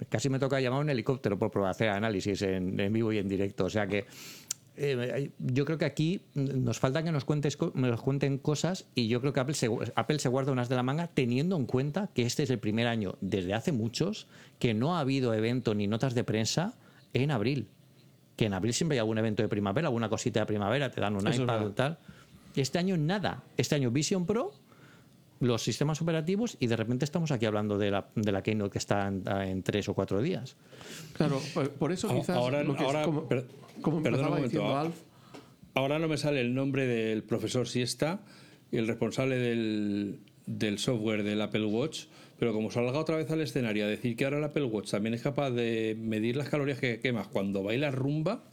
Casi 0.08 0.28
me 0.28 0.38
toca 0.40 0.60
llamar 0.60 0.80
un 0.80 0.90
helicóptero 0.90 1.38
por 1.38 1.50
probar 1.50 1.70
hacer 1.70 1.88
análisis 1.88 2.42
en, 2.42 2.78
en 2.80 2.92
vivo 2.92 3.12
y 3.12 3.18
en 3.18 3.28
directo. 3.28 3.66
O 3.66 3.70
sea 3.70 3.86
que 3.86 4.06
eh, 4.76 5.30
yo 5.38 5.64
creo 5.64 5.76
que 5.76 5.84
aquí 5.84 6.22
nos 6.34 6.78
falta 6.78 7.02
que 7.02 7.12
nos, 7.12 7.24
cuentes, 7.24 7.58
nos 7.74 8.02
cuenten 8.02 8.38
cosas 8.38 8.86
y 8.94 9.08
yo 9.08 9.20
creo 9.20 9.32
que 9.32 9.40
Apple 9.40 9.54
se, 9.54 9.68
Apple 9.94 10.18
se 10.18 10.28
guarda 10.28 10.52
unas 10.52 10.68
de 10.68 10.76
la 10.76 10.82
manga 10.82 11.08
teniendo 11.08 11.56
en 11.56 11.66
cuenta 11.66 12.08
que 12.14 12.22
este 12.22 12.42
es 12.42 12.50
el 12.50 12.58
primer 12.58 12.86
año 12.86 13.16
desde 13.20 13.54
hace 13.54 13.72
muchos 13.72 14.28
que 14.58 14.72
no 14.74 14.96
ha 14.96 15.00
habido 15.00 15.34
evento 15.34 15.74
ni 15.74 15.86
notas 15.86 16.14
de 16.14 16.24
prensa 16.24 16.74
en 17.12 17.30
abril. 17.30 17.68
Que 18.36 18.46
en 18.46 18.54
abril 18.54 18.72
siempre 18.72 18.96
hay 18.96 19.00
algún 19.00 19.18
evento 19.18 19.42
de 19.42 19.48
primavera, 19.48 19.88
alguna 19.88 20.08
cosita 20.08 20.40
de 20.40 20.46
primavera, 20.46 20.90
te 20.90 21.00
dan 21.00 21.16
un 21.16 21.32
iPad 21.32 21.66
o 21.66 21.72
tal. 21.72 21.98
Este 22.56 22.78
año 22.78 22.96
nada. 22.96 23.42
Este 23.56 23.74
año 23.74 23.90
Vision 23.90 24.24
Pro 24.26 24.52
los 25.42 25.60
sistemas 25.64 26.00
operativos 26.00 26.56
y 26.60 26.68
de 26.68 26.76
repente 26.76 27.04
estamos 27.04 27.32
aquí 27.32 27.46
hablando 27.46 27.76
de 27.76 27.90
la, 27.90 28.06
de 28.14 28.30
la 28.30 28.44
Keynote 28.44 28.70
que 28.70 28.78
está 28.78 29.08
en, 29.08 29.62
tres 29.64 29.88
o 29.88 29.94
cuatro 29.94 30.22
días. 30.22 30.56
Claro, 31.14 31.40
por 31.80 31.90
eso 31.90 32.08
quizás 32.08 32.36
ahora, 32.36 32.64
como, 33.82 34.02
Ahora 35.74 35.98
no 35.98 36.06
me 36.06 36.16
sale 36.16 36.40
el 36.42 36.54
nombre 36.54 36.86
del 36.86 37.24
profesor 37.24 37.66
Siesta, 37.66 38.20
el 38.70 38.86
responsable 38.86 39.36
del, 39.36 40.20
del 40.46 40.78
software 40.78 41.24
del 41.24 41.40
Apple 41.42 41.64
Watch, 41.64 42.04
pero 42.38 42.52
como 42.52 42.70
salga 42.70 42.96
otra 42.96 43.16
vez 43.16 43.28
al 43.32 43.40
escenario 43.40 43.84
a 43.84 43.88
decir 43.88 44.14
que 44.14 44.24
ahora 44.24 44.38
el 44.38 44.44
Apple 44.44 44.64
Watch 44.64 44.92
también 44.92 45.14
es 45.14 45.22
capaz 45.22 45.50
de 45.50 45.96
medir 45.98 46.36
las 46.36 46.48
calorías 46.50 46.78
que 46.78 47.00
quemas 47.00 47.26
cuando 47.26 47.64
baila 47.64 47.90
rumba, 47.90 48.44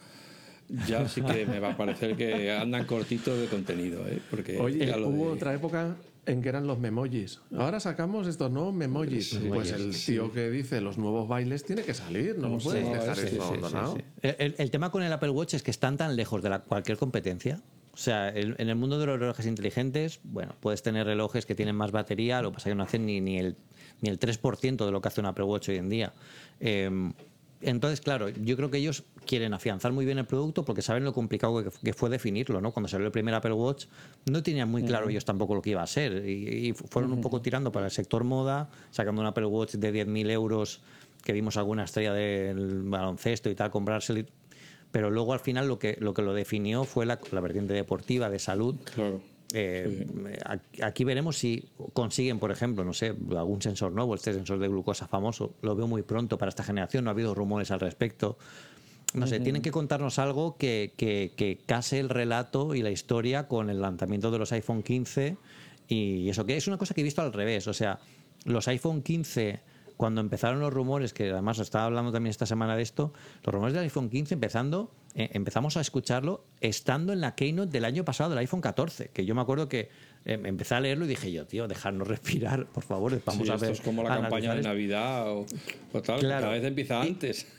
ya 0.88 1.08
sí 1.08 1.22
que 1.22 1.46
me 1.46 1.60
va 1.60 1.72
a 1.72 1.78
parecer 1.78 2.16
que 2.16 2.52
andan 2.52 2.86
cortitos 2.86 3.40
de 3.40 3.46
contenido. 3.46 4.08
¿eh? 4.08 4.20
Porque 4.32 4.58
Oye, 4.58 4.92
hubo 4.98 5.34
otra 5.34 5.54
época 5.54 5.96
en 6.26 6.42
que 6.42 6.50
eran 6.50 6.68
los 6.68 6.80
memojis. 6.80 7.42
Ahora 7.56 7.80
sacamos 7.80 8.28
estos 8.28 8.52
nuevos 8.52 8.74
memojis. 8.74 9.40
pues 9.48 9.72
el 9.72 9.96
tío 9.96 10.32
que 10.32 10.50
dice 10.50 10.82
los 10.82 10.98
nuevos 10.98 11.28
bailes 11.28 11.64
tiene 11.64 11.84
que 11.84 11.94
salir, 11.94 12.38
no 12.38 12.58
puedes 12.58 12.90
dejar 12.90 13.20
esto 13.20 13.98
El, 14.22 14.72
tema 14.72 14.92
con 14.92 15.04
el 15.04 15.12
Apple 15.12 15.30
Watch 15.30 15.56
es 15.56 15.64
que 15.64 15.72
están 15.72 15.98
tan 15.98 16.16
lejos 16.16 16.42
de 16.42 16.50
la, 16.50 16.60
cualquier 16.60 16.98
competencia. 16.98 17.62
O 17.94 17.98
sea, 18.02 18.30
en 18.30 18.70
el 18.70 18.76
mundo 18.76 18.98
de 18.98 19.06
los 19.08 19.20
relojes 19.20 19.46
inteligentes, 19.46 20.22
bueno, 20.24 20.56
puedes 20.62 20.82
tener 20.82 21.06
relojes 21.06 21.46
que 21.46 21.54
tienen 21.54 21.76
más 21.76 21.92
batería, 21.92 22.42
lo 22.42 22.52
que 22.52 22.56
pasa 22.56 22.70
es 22.70 22.72
que 22.72 22.76
no 22.78 22.84
hacen 22.84 23.06
ni, 23.06 23.20
ni, 23.20 23.40
el, 23.40 23.58
ni 24.00 24.10
el 24.10 24.18
3% 24.18 24.86
de 24.86 24.92
lo 24.92 25.02
que 25.02 25.08
hace 25.10 25.20
un 25.20 25.26
Apple 25.26 25.44
Watch 25.44 25.68
hoy 25.68 25.78
en 25.78 25.90
día. 25.90 26.14
Eh, 26.62 27.12
entonces, 27.62 28.00
claro, 28.00 28.30
yo 28.30 28.56
creo 28.56 28.72
que 28.72 28.78
ellos 28.78 29.04
quieren 29.26 29.54
afianzar 29.54 29.92
muy 29.92 30.06
bien 30.06 30.18
el 30.18 30.26
producto 30.26 30.64
porque 30.64 30.82
saben 30.82 31.04
lo 31.04 31.14
complicado 31.14 31.64
que, 31.84 31.94
fue 31.94 32.10
definirlo, 32.10 32.62
¿no? 32.62 32.72
Cuando 32.72 32.88
salió 32.88 33.06
el 33.06 33.12
primer 33.12 33.34
Apple 33.34 33.54
Watch 33.54 33.86
no 34.26 34.42
tenían 34.42 34.70
muy 34.70 34.84
claro 34.84 35.10
ellos 35.10 35.26
tampoco 35.26 35.56
lo 35.56 35.62
que 35.62 35.72
iba 35.72 35.84
a 35.84 35.88
ser 35.88 36.26
y, 36.28 36.74
fueron 36.74 37.12
un 37.12 37.22
poco 37.22 37.42
tirando 37.42 37.72
para 37.72 37.88
el 37.88 37.92
sector 37.92 38.24
moda, 38.24 38.70
sacando 38.92 39.22
un 39.22 39.28
Apple 39.28 39.46
Watch 39.46 39.74
de 39.74 40.06
10.000 40.06 40.32
euros 40.32 40.82
que 41.24 41.34
vimos 41.34 41.58
alguna 41.58 41.84
estrella 41.84 42.14
del 42.14 42.84
baloncesto 42.84 43.50
y 43.50 43.56
tal, 43.56 43.72
comprárselo. 43.72 44.24
Pero 44.92 45.12
luego 45.12 45.34
al 45.34 45.40
final 45.40 45.68
lo 45.68 45.78
que 45.78 45.98
lo, 46.00 46.14
que 46.14 46.22
lo 46.22 46.34
definió 46.34 46.86
fue 46.86 47.06
la, 47.06 47.20
la 47.32 47.42
vertiente 47.42 47.74
deportiva, 47.74 48.30
de 48.30 48.40
salud. 48.40 48.76
Claro 48.96 49.22
eh, 49.54 50.06
aquí 50.84 51.04
veremos 51.04 51.38
si 51.38 51.70
consiguen, 51.94 52.40
por 52.40 52.52
ejemplo, 52.52 52.84
no 52.84 52.94
sé, 52.94 53.16
algún 53.36 53.62
sensor 53.62 53.92
nuevo, 53.92 54.16
este 54.16 54.34
sensor 54.34 54.60
de 54.60 54.68
glucosa 54.68 55.08
famoso. 55.08 55.56
Lo 55.62 55.76
veo 55.76 55.88
muy 55.88 56.04
pronto 56.04 56.38
para 56.38 56.50
esta 56.50 56.64
generación, 56.64 57.04
no 57.04 57.10
ha 57.10 57.14
habido 57.14 57.34
rumores 57.34 57.72
al 57.72 57.80
respecto. 57.80 58.38
No 59.16 59.26
sé, 59.26 59.40
tienen 59.40 59.64
que 59.64 59.72
contarnos 59.72 60.20
algo 60.20 60.56
que, 60.56 60.94
que, 60.96 61.60
case 61.66 62.00
el 62.00 62.10
relato 62.10 62.76
y 62.76 62.84
la 62.84 62.92
historia 62.92 63.48
con 63.48 63.72
el 63.72 63.82
lanzamiento 63.82 64.30
de 64.30 64.38
los 64.38 64.52
iPhone 64.52 64.84
15 64.84 65.36
y 65.88 66.30
eso 66.30 66.46
que 66.46 66.56
es 66.56 66.68
una 66.68 66.78
cosa 66.78 66.94
que 66.94 67.02
he 67.02 67.04
visto 67.04 67.24
al 67.24 67.34
revés. 67.34 67.68
O 67.68 67.74
sea, 67.74 68.00
los 68.46 68.68
iPhone 68.68 69.02
15 69.02 69.62
cuando 69.98 70.22
empezaron 70.22 70.60
los 70.60 70.72
rumores, 70.72 71.12
que 71.14 71.32
además 71.32 71.58
estaba 71.60 71.86
hablando 71.86 72.12
también 72.12 72.30
esta 72.30 72.46
semana 72.46 72.78
de 72.78 72.84
esto, 72.84 73.12
los 73.44 73.54
rumores 73.54 73.74
del 73.74 73.84
iPhone 73.84 74.10
15 74.10 74.36
empezando, 74.36 74.92
eh, 75.16 75.30
empezamos 75.34 75.78
a 75.78 75.82
escucharlo 75.82 76.46
estando 76.62 77.14
en 77.14 77.22
la 77.22 77.36
keynote 77.36 77.72
del 77.72 77.86
año 77.86 78.06
pasado 78.06 78.30
del 78.30 78.40
iPhone 78.40 78.62
14, 78.62 79.10
que 79.10 79.26
yo 79.26 79.36
me 79.36 79.42
acuerdo 79.42 79.68
que 79.68 79.90
eh, 80.26 80.40
empecé 80.44 80.76
a 80.76 80.80
leerlo 80.80 81.06
y 81.06 81.08
dije 81.08 81.32
yo, 81.32 81.46
tío, 81.46 81.68
dejarnos 81.68 82.08
respirar, 82.08 82.68
por 82.68 82.84
favor, 82.84 83.20
vamos 83.26 83.50
a 83.50 83.58
ver. 83.58 83.72
Esto 83.72 83.82
es 83.82 83.82
como 83.82 84.04
la 84.04 84.22
campaña 84.22 84.54
de 84.56 84.62
Navidad 84.62 85.32
o, 85.32 85.46
tal, 86.04 86.22
cada 86.22 86.50
vez 86.50 86.64
empieza 86.64 87.02
antes. 87.02 87.48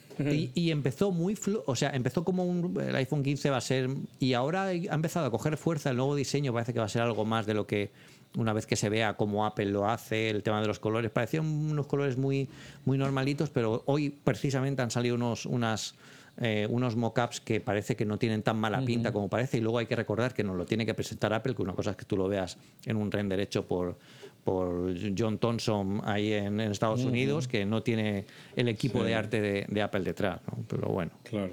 Y, 0.54 0.70
empezó 0.70 1.12
muy, 1.12 1.34
o 1.64 1.74
sea, 1.74 1.90
empezó 1.94 2.24
como 2.24 2.44
un, 2.44 2.78
el 2.78 2.94
iPhone 2.94 3.22
15 3.22 3.48
va 3.48 3.56
a 3.56 3.62
ser, 3.62 3.88
y 4.18 4.34
ahora 4.34 4.64
ha 4.64 4.72
empezado 4.74 5.24
a 5.24 5.30
coger 5.30 5.56
fuerza 5.56 5.88
el 5.90 5.96
nuevo 5.96 6.14
diseño, 6.14 6.52
parece 6.52 6.74
que 6.74 6.78
va 6.78 6.84
a 6.84 6.90
ser 6.90 7.00
algo 7.00 7.24
más 7.24 7.46
de 7.46 7.54
lo 7.54 7.66
que 7.66 7.90
una 8.36 8.52
vez 8.52 8.66
que 8.66 8.76
se 8.76 8.88
vea 8.88 9.14
cómo 9.14 9.44
Apple 9.44 9.66
lo 9.66 9.88
hace, 9.88 10.30
el 10.30 10.42
tema 10.42 10.60
de 10.60 10.66
los 10.66 10.78
colores, 10.78 11.10
parecían 11.10 11.46
unos 11.46 11.86
colores 11.86 12.16
muy, 12.16 12.48
muy 12.84 12.96
normalitos, 12.96 13.50
pero 13.50 13.82
hoy 13.86 14.10
precisamente 14.10 14.82
han 14.82 14.90
salido 14.90 15.14
unos, 15.14 15.46
unas, 15.46 15.94
eh, 16.38 16.66
unos 16.70 16.96
mockups 16.96 17.40
que 17.40 17.60
parece 17.60 17.96
que 17.96 18.04
no 18.04 18.18
tienen 18.18 18.42
tan 18.42 18.56
mala 18.58 18.84
pinta 18.84 19.12
como 19.12 19.28
parece, 19.28 19.58
y 19.58 19.60
luego 19.60 19.78
hay 19.78 19.86
que 19.86 19.96
recordar 19.96 20.34
que 20.34 20.44
nos 20.44 20.56
lo 20.56 20.64
tiene 20.64 20.86
que 20.86 20.94
presentar 20.94 21.32
Apple, 21.32 21.54
que 21.54 21.62
una 21.62 21.74
cosa 21.74 21.90
es 21.92 21.96
que 21.96 22.04
tú 22.04 22.16
lo 22.16 22.28
veas 22.28 22.58
en 22.84 22.96
un 22.96 23.10
render 23.10 23.40
hecho 23.40 23.66
por, 23.66 23.98
por 24.44 24.94
John 25.16 25.38
Thompson 25.38 26.00
ahí 26.04 26.32
en, 26.32 26.60
Estados 26.60 27.04
Unidos, 27.04 27.48
que 27.48 27.64
no 27.64 27.82
tiene 27.82 28.26
el 28.56 28.68
equipo 28.68 29.02
de 29.02 29.14
arte 29.14 29.40
de, 29.40 29.82
Apple 29.82 30.00
detrás, 30.00 30.40
pero 30.68 30.88
bueno. 30.88 31.12
Claro, 31.24 31.52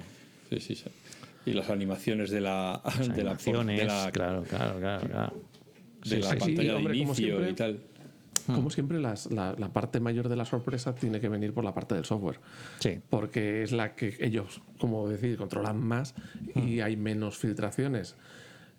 sí, 0.49 0.59
sí, 0.59 0.83
Y 1.45 1.53
las 1.53 1.69
animaciones 1.69 2.29
de 2.29 2.41
la... 2.41 2.81
de 3.15 3.23
la, 3.23 3.37
claro, 4.11 4.43
claro, 4.43 4.79
claro 4.79 5.33
de 6.09 6.19
la 6.19 6.35
pantalla 6.35 6.73
de 6.75 6.97
inicio 6.97 7.49
y 7.49 7.53
tal. 7.53 7.79
Como 8.47 8.69
siempre, 8.69 8.99
la, 8.99 9.15
la, 9.29 9.73
parte 9.73 9.99
mayor 9.99 10.29
de 10.29 10.35
la 10.35 10.45
sorpresa 10.45 10.95
tiene 10.95 11.19
que 11.19 11.29
venir 11.29 11.53
por 11.53 11.63
la 11.63 11.73
parte 11.73 11.95
del 11.95 12.05
software. 12.05 12.39
Sí. 12.79 12.99
Porque 13.09 13.63
es 13.63 13.71
la 13.71 13.95
que 13.95 14.15
ellos, 14.19 14.61
como 14.79 15.07
decir, 15.07 15.37
controlan 15.37 15.79
más 15.79 16.15
y 16.55 16.79
hay 16.79 16.95
menos 16.95 17.37
filtraciones. 17.37 18.15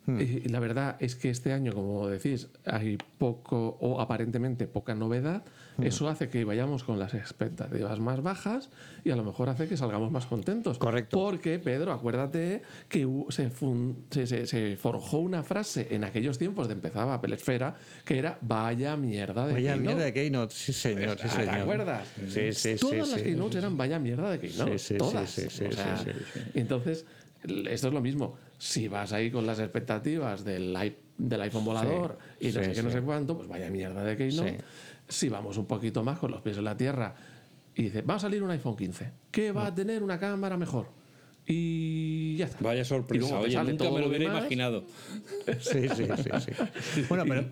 Hmm. 0.08 0.20
Y 0.22 0.48
la 0.48 0.58
verdad 0.58 0.96
es 1.00 1.16
que 1.16 1.28
este 1.28 1.52
año, 1.52 1.74
como 1.74 2.08
decís, 2.08 2.48
hay 2.64 2.96
poco 3.18 3.76
o 3.80 4.00
aparentemente 4.00 4.66
poca 4.66 4.94
novedad. 4.94 5.44
Hmm. 5.76 5.84
Eso 5.84 6.08
hace 6.08 6.30
que 6.30 6.44
vayamos 6.44 6.82
con 6.82 6.98
las 6.98 7.12
expectativas 7.12 8.00
más 8.00 8.22
bajas 8.22 8.70
y 9.04 9.10
a 9.10 9.16
lo 9.16 9.22
mejor 9.22 9.50
hace 9.50 9.68
que 9.68 9.76
salgamos 9.76 10.10
más 10.10 10.24
contentos. 10.24 10.78
Correcto. 10.78 11.18
Porque, 11.18 11.58
Pedro, 11.58 11.92
acuérdate 11.92 12.62
que 12.88 13.06
se, 13.28 14.46
se, 14.46 14.76
forjó 14.78 15.18
una 15.18 15.42
frase 15.42 15.88
en 15.90 16.04
aquellos 16.04 16.38
tiempos 16.38 16.68
de 16.68 16.72
empezaba 16.72 17.12
Apple 17.12 17.34
Esfera 17.34 17.76
que 18.06 18.18
era 18.18 18.38
vaya 18.40 18.96
mierda 18.96 19.46
de 19.46 19.52
Vaya 19.52 19.76
mierda 19.76 20.04
de 20.04 20.14
Keynote, 20.14 20.54
sí 20.54 20.72
señor. 20.72 21.18
Sí, 21.18 21.28
¿Te 21.36 21.50
acuerdas? 21.50 22.08
Sí, 22.28 22.52
sí, 22.54 22.76
Todas 22.80 23.10
las 23.10 23.22
Keynotes 23.22 23.56
eran 23.56 23.76
vaya 23.76 23.98
mierda 23.98 24.30
de 24.30 24.40
Keynote. 24.40 24.78
Sí, 24.78 24.94
sí, 24.94 24.98
Todas. 24.98 25.28
Sí, 25.28 25.50
sí, 25.50 25.64
Entonces, 26.54 27.04
esto 27.44 27.88
es 27.88 27.94
lo 27.94 28.00
mismo 28.00 28.38
si 28.58 28.88
vas 28.88 29.12
ahí 29.12 29.30
con 29.30 29.46
las 29.46 29.60
expectativas 29.60 30.44
del, 30.44 30.76
del 31.16 31.40
iPhone 31.40 31.64
volador 31.64 32.18
y 32.40 32.46
no 32.48 32.52
sé 32.64 32.72
qué, 32.72 32.82
no 32.82 32.90
sé 32.90 33.00
cuánto, 33.00 33.36
pues 33.36 33.48
vaya 33.48 33.70
mierda 33.70 34.02
de 34.02 34.16
que 34.16 34.28
no. 34.28 34.44
Si 35.08 35.28
vamos 35.28 35.56
un 35.56 35.66
poquito 35.66 36.04
más 36.04 36.18
con 36.18 36.30
los 36.30 36.42
pies 36.42 36.58
en 36.58 36.64
la 36.64 36.76
tierra 36.76 37.14
y 37.74 37.84
dice, 37.84 38.02
va 38.02 38.16
a 38.16 38.18
salir 38.18 38.42
un 38.42 38.50
iPhone 38.50 38.76
15, 38.76 39.12
que 39.30 39.52
va 39.52 39.68
a 39.68 39.70
mm. 39.70 39.74
tener 39.74 40.02
una 40.02 40.18
cámara 40.18 40.56
mejor. 40.56 40.88
Y 41.50 42.36
ya 42.36 42.44
está. 42.44 42.58
Vaya 42.60 42.84
sorpresa, 42.84 43.38
oye, 43.38 43.56
nunca 43.64 43.90
me 43.90 44.00
lo 44.00 44.08
hubiera 44.08 44.24
imaginado. 44.24 44.84
Sí, 45.60 45.88
sí, 45.88 46.04
sí, 46.16 46.30
sí. 46.40 47.02
Bueno, 47.08 47.24
pero 47.26 47.46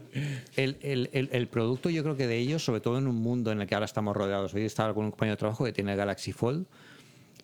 el, 0.56 0.76
el, 0.82 1.30
el, 1.32 1.48
producto 1.48 1.88
yo 1.88 2.02
creo 2.02 2.14
que 2.14 2.26
de 2.26 2.36
ellos, 2.36 2.62
sobre 2.62 2.82
todo 2.82 2.98
en 2.98 3.06
un 3.06 3.16
mundo 3.16 3.52
en 3.52 3.62
el 3.62 3.66
que 3.66 3.74
ahora 3.74 3.86
estamos 3.86 4.14
rodeados, 4.14 4.52
hoy 4.52 4.64
estaba 4.64 4.92
con 4.92 5.06
un 5.06 5.12
compañero 5.12 5.36
de 5.36 5.38
trabajo 5.38 5.64
que 5.64 5.72
tiene 5.72 5.92
el 5.92 5.96
Galaxy 5.96 6.32
Fold 6.32 6.66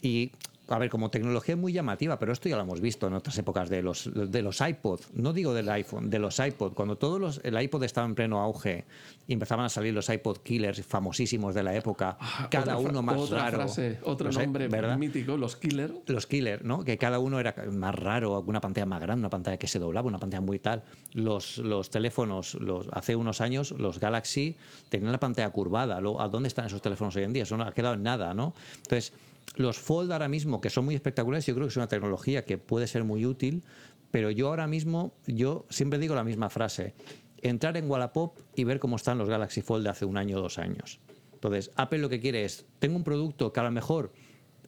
y 0.02 0.32
a 0.68 0.78
ver, 0.78 0.88
como 0.90 1.10
tecnología 1.10 1.56
muy 1.56 1.72
llamativa, 1.72 2.18
pero 2.18 2.32
esto 2.32 2.48
ya 2.48 2.56
lo 2.56 2.62
hemos 2.62 2.80
visto 2.80 3.06
en 3.06 3.14
otras 3.14 3.36
épocas 3.36 3.68
de 3.68 3.82
los, 3.82 4.08
de 4.14 4.42
los 4.42 4.60
iPod, 4.60 5.00
no 5.14 5.32
digo 5.32 5.52
del 5.52 5.68
iPhone, 5.68 6.08
de 6.08 6.18
los 6.18 6.38
iPod, 6.38 6.72
cuando 6.72 6.96
todos 6.96 7.20
los, 7.20 7.40
el 7.44 7.60
iPod 7.60 7.82
estaba 7.84 8.06
en 8.06 8.14
pleno 8.14 8.40
auge 8.40 8.84
y 9.26 9.32
empezaban 9.34 9.66
a 9.66 9.68
salir 9.68 9.92
los 9.92 10.08
iPod 10.08 10.38
killers 10.38 10.82
famosísimos 10.86 11.54
de 11.54 11.62
la 11.62 11.74
época, 11.74 12.16
Ah, 12.20 12.48
cada 12.50 12.78
otra 12.78 12.90
uno 12.90 13.02
más 13.02 13.18
otra 13.18 13.38
raro. 13.42 13.56
frase, 13.58 13.98
otro 14.04 14.30
nombre 14.30 14.68
¿verdad? 14.68 14.96
mítico, 14.96 15.36
los 15.36 15.56
killer. 15.56 15.92
los 16.06 16.26
killer, 16.26 16.64
¿no? 16.64 16.84
Que 16.84 16.96
cada 16.96 17.18
uno 17.18 17.38
era 17.40 17.54
más 17.72 17.94
raro, 17.94 18.40
una 18.46 18.60
pantalla 18.60 18.86
más 18.86 19.00
grande, 19.00 19.20
una 19.20 19.30
pantalla 19.30 19.56
que 19.58 19.66
se 19.66 19.78
doblaba, 19.78 20.06
una 20.08 20.18
pantalla 20.18 20.40
muy 20.40 20.58
tal. 20.58 20.84
Los, 21.12 21.58
los 21.58 21.90
teléfonos, 21.90 22.54
los, 22.54 22.88
hace 22.92 23.16
unos 23.16 23.40
años, 23.40 23.72
los 23.72 23.98
Galaxy 23.98 24.56
tenían 24.88 25.12
la 25.12 25.20
pantalla 25.20 25.50
curvada. 25.50 25.98
¿A 25.98 26.28
dónde 26.28 26.48
están 26.48 26.66
esos 26.66 26.80
teléfonos 26.80 27.14
hoy 27.16 27.24
en 27.24 27.32
día? 27.32 27.42
Eso 27.42 27.56
no 27.56 27.64
ha 27.64 27.72
quedado 27.72 27.94
en 27.94 28.02
nada, 28.04 28.32
¿no? 28.32 28.54
Entonces, 28.76 29.12
los 29.56 29.78
Fold 29.78 30.12
ahora 30.12 30.28
mismo, 30.28 30.60
que 30.60 30.70
son 30.70 30.84
muy 30.84 30.94
espectaculares, 30.94 31.46
yo 31.46 31.54
creo 31.54 31.66
que 31.66 31.70
es 31.70 31.76
una 31.76 31.88
tecnología 31.88 32.44
que 32.44 32.58
puede 32.58 32.86
ser 32.86 33.04
muy 33.04 33.26
útil, 33.26 33.62
pero 34.10 34.30
yo 34.30 34.48
ahora 34.48 34.66
mismo, 34.66 35.14
yo 35.26 35.66
siempre 35.70 35.98
digo 35.98 36.14
la 36.14 36.24
misma 36.24 36.50
frase. 36.50 36.94
Entrar 37.38 37.76
en 37.76 37.90
Wallapop 37.90 38.38
y 38.54 38.64
ver 38.64 38.78
cómo 38.78 38.96
están 38.96 39.18
los 39.18 39.28
Galaxy 39.28 39.62
Fold 39.62 39.84
de 39.84 39.90
hace 39.90 40.04
un 40.04 40.16
año 40.16 40.38
o 40.38 40.40
dos 40.42 40.58
años. 40.58 41.00
Entonces, 41.32 41.72
Apple 41.74 41.98
lo 41.98 42.08
que 42.08 42.20
quiere 42.20 42.44
es, 42.44 42.66
tengo 42.78 42.96
un 42.96 43.04
producto 43.04 43.52
que 43.52 43.60
a 43.60 43.64
lo 43.64 43.70
mejor 43.72 44.12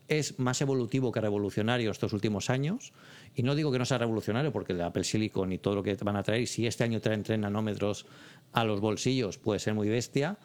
es 0.09 0.39
más 0.39 0.61
evolutivo 0.61 1.13
que 1.13 1.21
revolucionario 1.21 1.91
estos 1.91 2.13
últimos 2.13 2.51
años. 2.51 2.93
Y 3.35 3.43
no 3.43 3.55
digo 3.55 3.73
que 3.73 3.79
no 3.79 3.85
sea 3.85 3.99
revolucionario, 3.99 4.53
porque 4.53 4.73
el 4.73 4.81
Apple 4.81 5.05
Silicon 5.05 5.53
y 5.53 5.59
todo 5.59 5.77
lo 5.77 5.83
que 5.83 5.95
van 5.95 6.17
a 6.17 6.23
traer, 6.23 6.43
y 6.43 6.47
si 6.47 6.67
este 6.67 6.85
año 6.85 7.01
traen 7.01 7.23
3 7.23 7.39
nanómetros 7.39 8.07
a 8.53 8.65
los 8.65 8.81
bolsillos, 8.81 9.39
puede 9.39 9.61
ser 9.61 9.75
muy 9.75 9.89
bestia. 9.89 10.39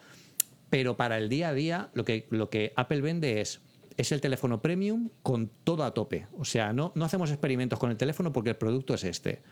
Pero 0.70 0.96
para 0.96 1.18
el 1.18 1.28
día 1.28 1.48
a 1.48 1.54
día, 1.54 1.90
lo 1.94 2.04
que, 2.04 2.26
lo 2.30 2.48
que 2.48 2.72
Apple 2.76 3.00
vende 3.00 3.40
es, 3.40 3.60
es 3.96 4.12
el 4.12 4.20
teléfono 4.20 4.60
premium 4.62 5.10
con 5.22 5.50
todo 5.64 5.84
a 5.84 5.92
tope. 5.92 6.26
O 6.38 6.44
sea, 6.44 6.72
no, 6.72 6.92
no 6.94 7.04
hacemos 7.04 7.30
experimentos 7.30 7.78
con 7.78 7.90
el 7.90 7.96
teléfono 7.96 8.32
porque 8.32 8.50
el 8.50 8.56
producto 8.56 8.94
es 8.94 9.04
este. 9.04 9.42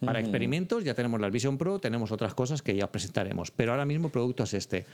Para 0.00 0.18
experimentos 0.18 0.82
ya 0.82 0.94
tenemos 0.94 1.20
la 1.20 1.30
Vision 1.30 1.56
Pro, 1.58 1.78
tenemos 1.78 2.10
otras 2.10 2.34
cosas 2.34 2.60
que 2.60 2.74
ya 2.74 2.84
os 2.86 2.90
presentaremos. 2.90 3.52
Pero 3.52 3.70
ahora 3.72 3.84
mismo 3.84 4.06
el 4.08 4.12
producto 4.12 4.42
es 4.42 4.54
este. 4.54 4.84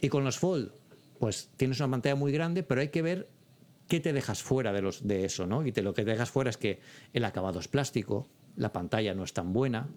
Y 0.00 0.08
con 0.08 0.24
los 0.24 0.38
Fold, 0.38 0.72
pues 1.20 1.50
tienes 1.56 1.78
una 1.78 1.90
pantalla 1.90 2.16
muy 2.16 2.32
grande, 2.32 2.64
pero 2.64 2.80
hay 2.80 2.88
que 2.88 3.00
ver 3.02 3.28
qué 3.86 4.00
te 4.00 4.12
dejas 4.12 4.42
fuera 4.42 4.72
de, 4.72 4.82
los, 4.82 5.06
de 5.06 5.24
eso, 5.24 5.46
¿no? 5.46 5.64
Y 5.64 5.70
te, 5.70 5.82
lo 5.82 5.94
que 5.94 6.04
te 6.04 6.10
dejas 6.10 6.30
fuera 6.30 6.50
es 6.50 6.56
que 6.56 6.80
el 7.12 7.24
acabado 7.24 7.60
es 7.60 7.68
plástico, 7.68 8.26
la 8.56 8.72
pantalla 8.72 9.14
no 9.14 9.22
es 9.22 9.32
tan 9.32 9.52
buena, 9.52 9.88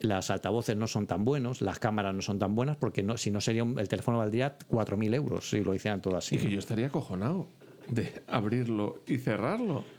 las 0.00 0.30
altavoces 0.30 0.76
no 0.76 0.86
son 0.88 1.06
tan 1.06 1.24
buenos, 1.24 1.60
las 1.62 1.78
cámaras 1.78 2.12
no 2.14 2.22
son 2.22 2.38
tan 2.40 2.54
buenas, 2.56 2.76
porque 2.76 3.02
no, 3.04 3.16
si 3.16 3.30
no 3.30 3.40
sería 3.40 3.62
un- 3.64 3.78
el 3.78 3.88
teléfono 3.88 4.18
valdría 4.18 4.56
4.000 4.68 5.14
euros 5.14 5.48
si 5.50 5.62
lo 5.62 5.74
hicieran 5.74 6.00
todo 6.02 6.16
así. 6.16 6.34
Y 6.36 6.38
que 6.38 6.50
yo 6.50 6.58
estaría 6.58 6.86
acojonado 6.88 7.48
de 7.90 8.12
abrirlo 8.26 9.02
y 9.06 9.18
cerrarlo. 9.18 9.84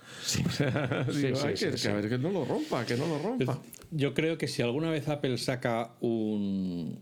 O 0.45 0.49
sea, 0.49 1.05
Sí, 1.11 1.17
digo, 1.27 1.35
sí, 1.37 1.47
"Ay, 1.47 1.57
sí, 1.57 1.65
que, 1.67 1.77
sí. 1.77 1.87
que 1.87 1.93
a 1.93 1.95
ver, 1.95 2.09
que 2.09 2.17
no 2.17 2.29
lo 2.31 2.43
rompa, 2.45 2.85
que 2.85 2.95
no 2.97 3.07
lo 3.07 3.19
rompa. 3.19 3.59
Yo 3.91 4.13
creo 4.13 4.37
que 4.37 4.47
si 4.47 4.61
alguna 4.61 4.89
vez 4.89 5.07
Apple 5.07 5.37
saca 5.37 5.91
un, 6.01 6.99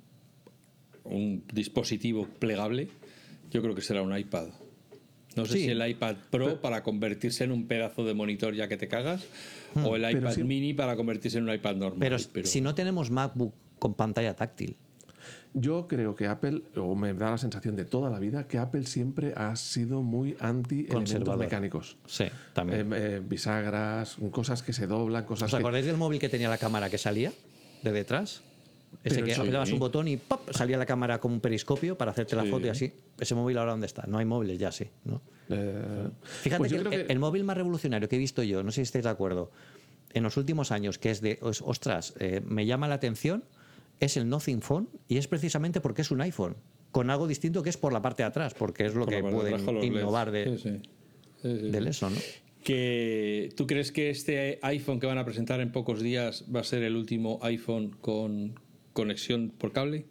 un 1.03 1.43
dispositivo 1.53 2.27
plegable, 2.39 2.89
yo 3.49 3.61
creo 3.61 3.73
que 3.75 3.81
será 3.81 4.01
un 4.01 4.15
iPad. 4.17 4.47
No 5.35 5.45
sé 5.45 5.53
Sí. 5.53 5.59
si 5.65 5.69
el 5.69 5.87
iPad 5.87 6.15
Pro 6.31 6.59
para 6.61 6.83
convertirse 6.83 7.43
en 7.43 7.51
un 7.51 7.67
pedazo 7.67 8.03
de 8.03 8.13
monitor 8.13 8.53
ya 8.55 8.67
que 8.67 8.75
te 8.77 8.87
cagas, 8.87 9.25
o 9.83 9.95
el 9.95 10.09
iPad 10.09 10.37
mini 10.37 10.73
para 10.73 10.95
convertirse 10.95 11.37
en 11.37 11.45
un 11.47 11.53
iPad 11.55 11.75
normal. 11.75 11.99
pero, 11.99 12.45
si 12.45 12.59
no 12.61 12.73
tenemos 12.75 13.09
MacBook 13.11 13.53
con 13.79 13.93
pantalla 13.93 14.35
táctil, 14.35 14.75
Yo 15.53 15.87
creo 15.87 16.15
que 16.15 16.27
Apple, 16.27 16.61
o 16.75 16.93
me 16.95 17.13
da 17.13 17.31
la 17.31 17.37
sensación 17.37 17.75
de 17.75 17.85
toda 17.85 18.09
la 18.09 18.19
vida, 18.19 18.47
que 18.47 18.57
Apple 18.59 18.83
siempre 18.85 19.33
ha 19.35 19.55
sido 19.55 20.03
muy 20.03 20.37
anti 20.39 20.85
elementos 20.89 21.37
mecánicos. 21.37 21.97
sí, 22.05 22.25
también. 22.53 22.93
Eh, 22.93 22.97
eh, 23.15 23.21
bisagras, 23.27 24.17
cosas 24.31 24.61
que 24.61 24.73
se 24.73 24.85
doblan, 24.87 25.25
cosas 25.25 25.47
¿Os 25.47 25.51
que... 25.57 25.57
acordáis 25.57 25.85
del 25.85 25.97
móvil 25.97 26.19
que 26.19 26.29
tenía 26.29 26.49
la 26.49 26.57
cámara 26.59 26.89
que 26.89 26.97
salía 26.97 27.31
de 27.81 27.91
detrás? 27.91 28.41
Ese 29.03 29.21
que 29.23 29.33
sí. 29.35 29.41
un 29.73 29.79
botón 29.79 30.07
y 30.07 30.17
¡pop! 30.17 30.49
salía 30.51 30.77
la 30.77 30.85
cámara 30.85 31.19
como 31.19 31.35
un 31.35 31.41
periscopio 31.41 31.97
para 31.97 32.11
hacerte 32.11 32.35
la 32.35 32.45
foto 32.45 32.67
y 32.67 32.69
así. 32.69 32.93
Ese 33.19 33.35
móvil 33.35 33.57
ahora 33.57 33.71
dónde 33.71 33.85
está? 33.87 34.05
No 34.07 34.17
hay 34.17 34.25
móviles 34.25 34.57
ya, 34.59 34.71
sí. 34.71 34.85
¿no? 35.05 35.21
eh, 35.49 36.07
Fíjate 36.23 36.57
pues 36.59 36.71
que, 36.71 36.77
el, 36.77 36.83
creo 36.87 37.05
que- 37.05 37.11
el 37.11 37.19
móvil 37.19 37.43
más 37.43 37.57
revolucionario 37.57 38.07
que 38.07 38.15
he 38.15 38.19
visto 38.19 38.43
yo, 38.43 38.63
no 38.63 38.71
sé 38.71 38.75
si 38.77 38.81
estáis 38.83 39.03
de 39.05 39.09
acuerdo, 39.11 39.51
en 40.13 40.23
los 40.23 40.37
últimos 40.37 40.71
años, 40.71 40.97
que 40.99 41.11
es 41.11 41.19
de, 41.21 41.37
os- 41.41 41.61
ostras, 41.65 42.13
eh, 42.19 42.41
me 42.45 42.65
llama 42.65 42.87
la 42.87 42.95
atención, 42.95 43.43
es 43.99 44.17
el 44.17 44.27
Nothing 44.29 44.61
Phone 44.61 44.89
y 45.07 45.17
es 45.17 45.27
precisamente 45.27 45.81
porque 45.81 46.01
es 46.01 46.11
un 46.11 46.21
iPhone, 46.21 46.55
con 46.91 47.09
algo 47.09 47.27
distinto 47.27 47.63
que 47.63 47.69
es 47.69 47.77
por 47.77 47.93
la 47.93 48.01
parte 48.01 48.23
de 48.23 48.27
atrás, 48.27 48.53
porque 48.53 48.85
es 48.85 48.93
lo 48.95 49.05
Por 49.05 49.13
que 49.13 49.21
pueden 49.23 49.83
innovar 49.83 50.31
de, 50.31 50.57
Sí, 50.57 50.69
sí. 50.69 50.89
Sí, 51.41 51.59
sí. 51.61 51.69
del 51.71 51.87
eso, 51.87 52.09
¿no? 52.09 52.15
Que, 52.63 53.49
¿Tú 53.55 53.65
crees 53.67 53.91
que 53.91 54.09
este 54.09 54.59
iPhone 54.61 54.99
que 54.99 55.07
van 55.07 55.17
a 55.17 55.23
presentar 55.25 55.61
en 55.61 55.71
pocos 55.71 56.01
días 56.01 56.43
va 56.53 56.59
a 56.59 56.63
ser 56.63 56.83
el 56.83 56.95
último 56.95 57.39
iPhone 57.43 57.95
con 58.01 58.59
conexión 58.93 59.51
por 59.57 59.71
cable? 59.71 60.05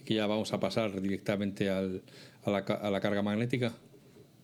¿Y 0.00 0.04
que 0.04 0.14
ya 0.14 0.26
vamos 0.26 0.52
a 0.52 0.60
pasar 0.60 1.00
directamente 1.00 1.70
al- 1.70 2.02
a, 2.44 2.50
la, 2.50 2.64
ca- 2.64 2.74
a 2.76 2.90
la 2.90 3.00
carga 3.00 3.22
magnética? 3.22 3.74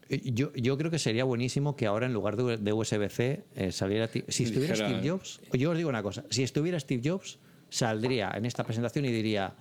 Eh, 0.08 0.20
Yo, 0.32 0.52
yo 0.54 0.76
creo 0.76 0.90
que 0.90 0.98
sería 0.98 1.24
buenísimo 1.24 1.76
que 1.76 1.86
ahora 1.86 2.06
en 2.06 2.12
lugar 2.12 2.36
de, 2.36 2.56
de 2.56 2.72
USB-C 2.72 3.44
eh, 3.54 3.70
saliera... 3.72 4.08
Si 4.28 4.44
estuviera 4.44 4.74
Steve 4.74 5.08
Jobs, 5.08 5.40
yo 5.52 5.70
os 5.70 5.76
digo 5.76 5.88
una 5.88 6.02
cosa, 6.02 6.24
si 6.30 6.42
estuviera 6.42 6.80
Steve 6.80 7.02
Jobs, 7.08 7.38
saldría 7.74 8.32
en 8.36 8.46
esta 8.46 8.64
presentación 8.64 9.04
y 9.04 9.08
diría, 9.10 9.52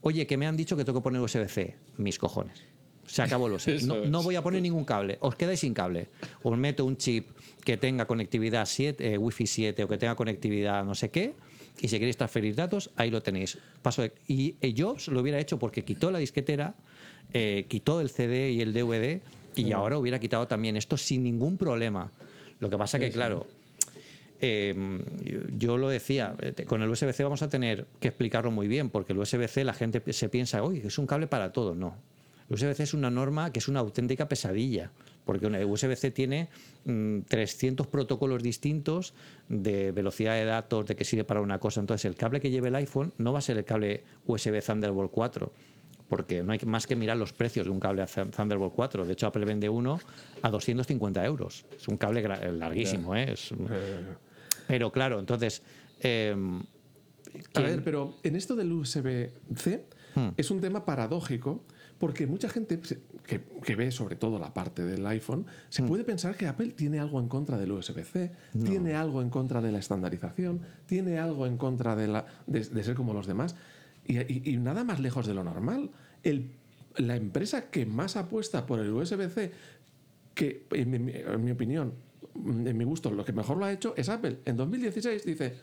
oye, 0.00 0.26
que 0.26 0.36
me 0.36 0.46
han 0.46 0.56
dicho 0.56 0.76
que 0.76 0.84
tengo 0.84 0.98
que 1.00 1.04
poner 1.04 1.20
USB-C, 1.20 1.76
mis 1.98 2.18
cojones. 2.18 2.62
Se 3.06 3.22
acabó 3.22 3.46
el 3.46 3.54
USB. 3.54 3.80
No, 3.86 4.04
no 4.04 4.22
voy 4.22 4.36
a 4.36 4.42
poner 4.42 4.60
ningún 4.62 4.84
cable, 4.84 5.18
os 5.20 5.34
quedáis 5.36 5.60
sin 5.60 5.74
cable. 5.74 6.08
Os 6.42 6.56
meto 6.58 6.84
un 6.84 6.96
chip 6.96 7.30
que 7.64 7.76
tenga 7.76 8.06
conectividad 8.06 8.66
7, 8.66 9.14
eh, 9.14 9.18
Wi-Fi 9.18 9.46
7 9.46 9.84
o 9.84 9.88
que 9.88 9.98
tenga 9.98 10.14
conectividad 10.16 10.84
no 10.84 10.94
sé 10.94 11.10
qué, 11.10 11.34
y 11.80 11.88
si 11.88 11.98
queréis 11.98 12.16
transferir 12.16 12.54
datos, 12.54 12.90
ahí 12.96 13.10
lo 13.10 13.22
tenéis. 13.22 13.58
Paso 13.82 14.02
de- 14.02 14.12
y 14.28 14.56
Jobs 14.76 15.08
lo 15.08 15.20
hubiera 15.20 15.38
hecho 15.38 15.58
porque 15.58 15.84
quitó 15.84 16.10
la 16.10 16.18
disquetera, 16.18 16.74
eh, 17.32 17.66
quitó 17.68 18.00
el 18.00 18.10
CD 18.10 18.50
y 18.50 18.60
el 18.60 18.72
DVD 18.72 19.20
y 19.54 19.70
ahora 19.72 19.98
hubiera 19.98 20.18
quitado 20.18 20.46
también 20.48 20.76
esto 20.76 20.96
sin 20.96 21.22
ningún 21.22 21.56
problema. 21.56 22.10
Lo 22.60 22.68
que 22.70 22.76
pasa 22.78 22.98
que, 22.98 23.10
claro, 23.10 23.46
eh, 24.44 24.74
yo, 25.56 25.78
lo 25.78 25.88
decía, 25.88 26.34
eh, 26.40 26.64
con 26.64 26.82
el 26.82 26.90
USB-C 26.90 27.22
vamos 27.22 27.42
a 27.42 27.48
tener 27.48 27.86
que 28.00 28.08
explicarlo 28.08 28.50
muy 28.50 28.66
bien, 28.66 28.90
porque 28.90 29.12
el 29.12 29.20
USB-C 29.20 29.62
la 29.62 29.72
gente 29.72 30.02
se 30.12 30.28
piensa, 30.28 30.64
oye, 30.64 30.84
es 30.84 30.98
un 30.98 31.06
cable 31.06 31.28
para 31.28 31.52
todo. 31.52 31.76
No. 31.76 31.94
El 32.48 32.56
USB-C 32.56 32.82
es 32.82 32.92
una 32.92 33.08
norma 33.08 33.52
que 33.52 33.60
es 33.60 33.68
una 33.68 33.78
auténtica 33.78 34.26
pesadilla, 34.26 34.90
porque 35.24 35.46
el 35.46 35.64
USB-C 35.64 36.10
tiene 36.10 36.48
mm, 36.84 37.20
300 37.20 37.86
protocolos 37.86 38.42
distintos 38.42 39.14
de 39.48 39.92
velocidad 39.92 40.34
de 40.34 40.44
datos, 40.44 40.86
de 40.86 40.96
que 40.96 41.04
sirve 41.04 41.22
para 41.22 41.40
una 41.40 41.60
cosa. 41.60 41.78
Entonces, 41.78 42.04
el 42.06 42.16
cable 42.16 42.40
que 42.40 42.50
lleve 42.50 42.66
el 42.66 42.74
iPhone 42.74 43.12
no 43.18 43.32
va 43.32 43.38
a 43.38 43.42
ser 43.42 43.58
el 43.58 43.64
cable 43.64 44.02
USB 44.26 44.60
Thunderbolt 44.60 45.12
4, 45.12 45.52
porque 46.08 46.42
no 46.42 46.50
hay 46.50 46.58
más 46.66 46.88
que 46.88 46.96
mirar 46.96 47.16
los 47.16 47.32
precios 47.32 47.66
de 47.66 47.70
un 47.70 47.78
cable 47.78 48.04
Thunderbolt 48.06 48.74
4. 48.74 49.06
De 49.06 49.12
hecho, 49.12 49.28
Apple 49.28 49.44
vende 49.44 49.68
uno 49.68 50.00
a 50.42 50.50
250 50.50 51.24
euros. 51.24 51.64
Es 51.76 51.86
un 51.86 51.96
cable 51.96 52.22
larguísimo, 52.52 53.14
¿eh? 53.14 53.34
Es 53.34 53.52
pero 54.66 54.90
claro, 54.92 55.18
entonces. 55.20 55.62
eh, 56.00 56.34
A 57.54 57.60
ver, 57.62 57.82
pero 57.82 58.16
en 58.22 58.36
esto 58.36 58.54
del 58.56 58.72
USB-C 58.72 59.86
Hmm. 60.14 60.28
es 60.36 60.50
un 60.50 60.60
tema 60.60 60.84
paradójico 60.84 61.64
porque 61.98 62.26
mucha 62.26 62.48
gente 62.50 62.78
que, 63.26 63.40
que 63.64 63.76
ve 63.76 63.90
sobre 63.90 64.16
todo 64.16 64.38
la 64.38 64.52
parte 64.52 64.82
del 64.84 65.06
iPhone 65.06 65.40
Hmm. 65.42 65.46
se 65.70 65.82
puede 65.84 66.04
pensar 66.04 66.36
que 66.36 66.46
Apple 66.46 66.72
tiene 66.72 66.98
algo 67.00 67.18
en 67.20 67.28
contra 67.28 67.56
del 67.56 67.72
USB-C, 67.72 68.30
tiene 68.64 68.94
algo 68.94 69.22
en 69.22 69.30
contra 69.30 69.62
de 69.62 69.72
la 69.72 69.78
estandarización, 69.78 70.60
tiene 70.86 71.18
algo 71.18 71.46
en 71.46 71.56
contra 71.56 71.96
de, 71.96 72.08
la, 72.08 72.26
de, 72.46 72.60
de 72.60 72.84
ser 72.84 72.94
como 72.94 73.14
los 73.14 73.26
demás 73.26 73.54
y, 74.04 74.18
y- 74.18 74.42
y 74.52 74.56
nada 74.58 74.84
más 74.84 75.00
lejos 75.00 75.26
de 75.26 75.32
lo 75.32 75.44
normal. 75.44 75.90
El- 76.22 76.50
la 76.98 77.16
empresa 77.16 77.70
que 77.70 77.86
más 77.86 78.16
apuesta 78.16 78.66
por 78.66 78.80
el 78.80 78.90
USB-C, 78.90 79.50
que 80.34 80.66
en 80.72 80.90
mi, 80.90 81.12
en 81.14 81.42
mi 81.44 81.50
opinión, 81.52 81.94
en 82.34 82.76
mi 82.76 82.84
gusto, 82.84 83.10
lo 83.10 83.24
que 83.24 83.32
mejor 83.32 83.56
lo 83.58 83.64
ha 83.64 83.72
hecho 83.72 83.94
es 83.96 84.08
Apple. 84.08 84.38
En 84.44 84.56
2016 84.56 85.24
dice 85.24 85.54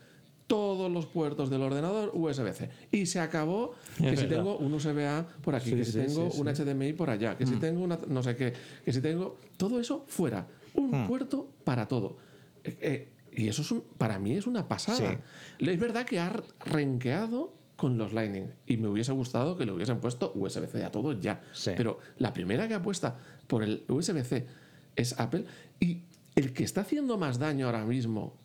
todos 0.47 0.91
los 0.91 1.05
puertos 1.05 1.49
del 1.51 1.61
ordenador 1.61 2.11
USB-C. 2.13 2.69
Y 2.91 3.05
se 3.05 3.19
acabó 3.19 3.75
que 3.97 4.09
Es 4.11 4.19
si 4.19 4.25
verdad. 4.25 4.37
tengo 4.37 4.57
un 4.57 4.73
USB-A 4.73 5.27
por 5.43 5.53
aquí, 5.55 5.69
Sí, 5.71 5.75
que 5.75 5.85
si 5.85 5.91
sí, 5.91 5.99
tengo 5.99 6.31
sí, 6.31 6.41
un. 6.41 6.47
HDMI 6.47 6.93
por 6.93 7.09
allá, 7.11 7.37
que 7.37 7.45
si 7.45 7.55
tengo 7.57 7.83
una 7.83 7.99
no 8.07 8.23
sé 8.23 8.35
qué, 8.35 8.53
que 8.83 8.91
si 8.91 8.99
tengo 9.01 9.37
todo 9.57 9.79
eso 9.79 10.05
fuera, 10.07 10.47
un 10.73 11.07
puerto 11.07 11.49
para 11.63 11.87
todo. 11.87 12.17
Eh, 12.63 12.77
eh, 12.81 13.09
y 13.31 13.47
eso 13.47 13.61
es 13.61 13.71
un- 13.71 13.83
para 13.97 14.17
mí 14.17 14.33
es 14.33 14.47
una 14.47 14.67
pasada. 14.67 15.19
Es 15.59 15.79
verdad 15.79 16.03
que 16.05 16.19
ha 16.19 16.33
renqueado 16.65 17.53
con 17.75 17.97
los 17.97 18.11
Lightning 18.11 18.47
y 18.65 18.77
me 18.77 18.87
hubiese 18.89 19.11
gustado 19.11 19.55
que 19.55 19.65
le 19.65 19.71
hubiesen 19.71 19.99
puesto 19.99 20.31
USB-C 20.35 20.83
a 20.83 20.91
todo 20.91 21.13
ya. 21.13 21.41
Sí. 21.53 21.71
Pero 21.77 21.99
la 22.17 22.33
primera 22.33 22.67
que 22.67 22.73
apuesta 22.73 23.17
por 23.47 23.61
el 23.63 23.83
USB-C 23.87 24.47
es 24.95 25.17
Apple 25.19 25.45
y 25.79 26.01
el 26.39 26.53
que 26.53 26.63
está 26.63 26.81
haciendo 26.81 27.17
más 27.17 27.37
daño 27.39 27.65
ahora 27.67 27.85
mismo 27.85 28.37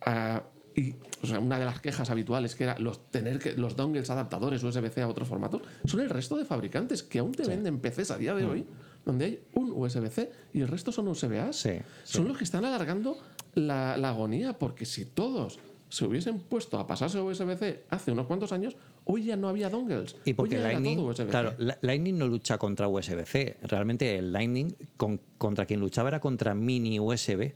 a- 0.00 0.42
y 0.74 0.94
o 1.22 1.26
sea, 1.26 1.38
una 1.38 1.58
de 1.58 1.66
las 1.66 1.80
quejas 1.80 2.08
habituales 2.08 2.54
que 2.54 2.64
era 2.64 2.78
los 2.78 3.10
tener 3.10 3.38
que 3.38 3.52
los 3.52 3.76
dongles 3.76 4.08
adaptadores 4.08 4.62
USB-C 4.62 5.02
a 5.02 5.08
otros 5.08 5.28
formatos 5.28 5.60
son 5.84 6.00
el 6.00 6.08
resto 6.08 6.36
de 6.36 6.46
fabricantes 6.46 7.02
que 7.02 7.18
aún 7.18 7.32
te 7.32 7.44
venden 7.46 7.78
PCs 7.78 8.10
a 8.10 8.16
día 8.18 8.34
de 8.34 8.46
hoy 8.46 8.66
donde 9.04 9.24
hay 9.26 9.44
un 9.52 9.70
USB-C 9.70 10.30
y 10.54 10.60
el 10.62 10.68
resto 10.68 10.90
son 10.90 11.08
USB-A. 11.08 11.52
Sí, 11.52 11.72
Son 12.04 12.26
los 12.26 12.38
que 12.38 12.44
están 12.44 12.64
alargando 12.64 13.18
la, 13.54 13.96
la 13.98 14.08
agonía, 14.10 14.58
porque 14.58 14.86
si 14.86 15.04
todos 15.04 15.58
se 15.92 16.06
hubiesen 16.06 16.38
puesto 16.38 16.78
a 16.78 16.86
pasarse 16.86 17.18
a 17.18 17.22
USB-C 17.22 17.82
hace 17.90 18.12
unos 18.12 18.26
cuantos 18.26 18.50
años, 18.52 18.76
hoy 19.04 19.24
ya 19.24 19.36
no 19.36 19.48
había 19.50 19.68
dongles. 19.68 20.16
Y 20.24 20.32
porque 20.32 20.56
hoy 20.56 20.62
ya 20.62 20.68
era 20.70 20.72
Lightning, 20.80 20.96
todo 20.96 21.08
USB-C. 21.08 21.26
claro, 21.30 21.54
la- 21.58 21.78
Lightning 21.82 22.16
no 22.16 22.26
lucha 22.28 22.56
contra 22.56 22.88
USB-C. 22.88 23.58
Realmente 23.64 24.16
el 24.16 24.32
Lightning 24.32 24.74
con- 24.96 25.20
contra 25.36 25.66
quien 25.66 25.80
luchaba 25.80 26.08
era 26.08 26.18
contra 26.20 26.54
mini 26.54 26.98
USB, 26.98 27.52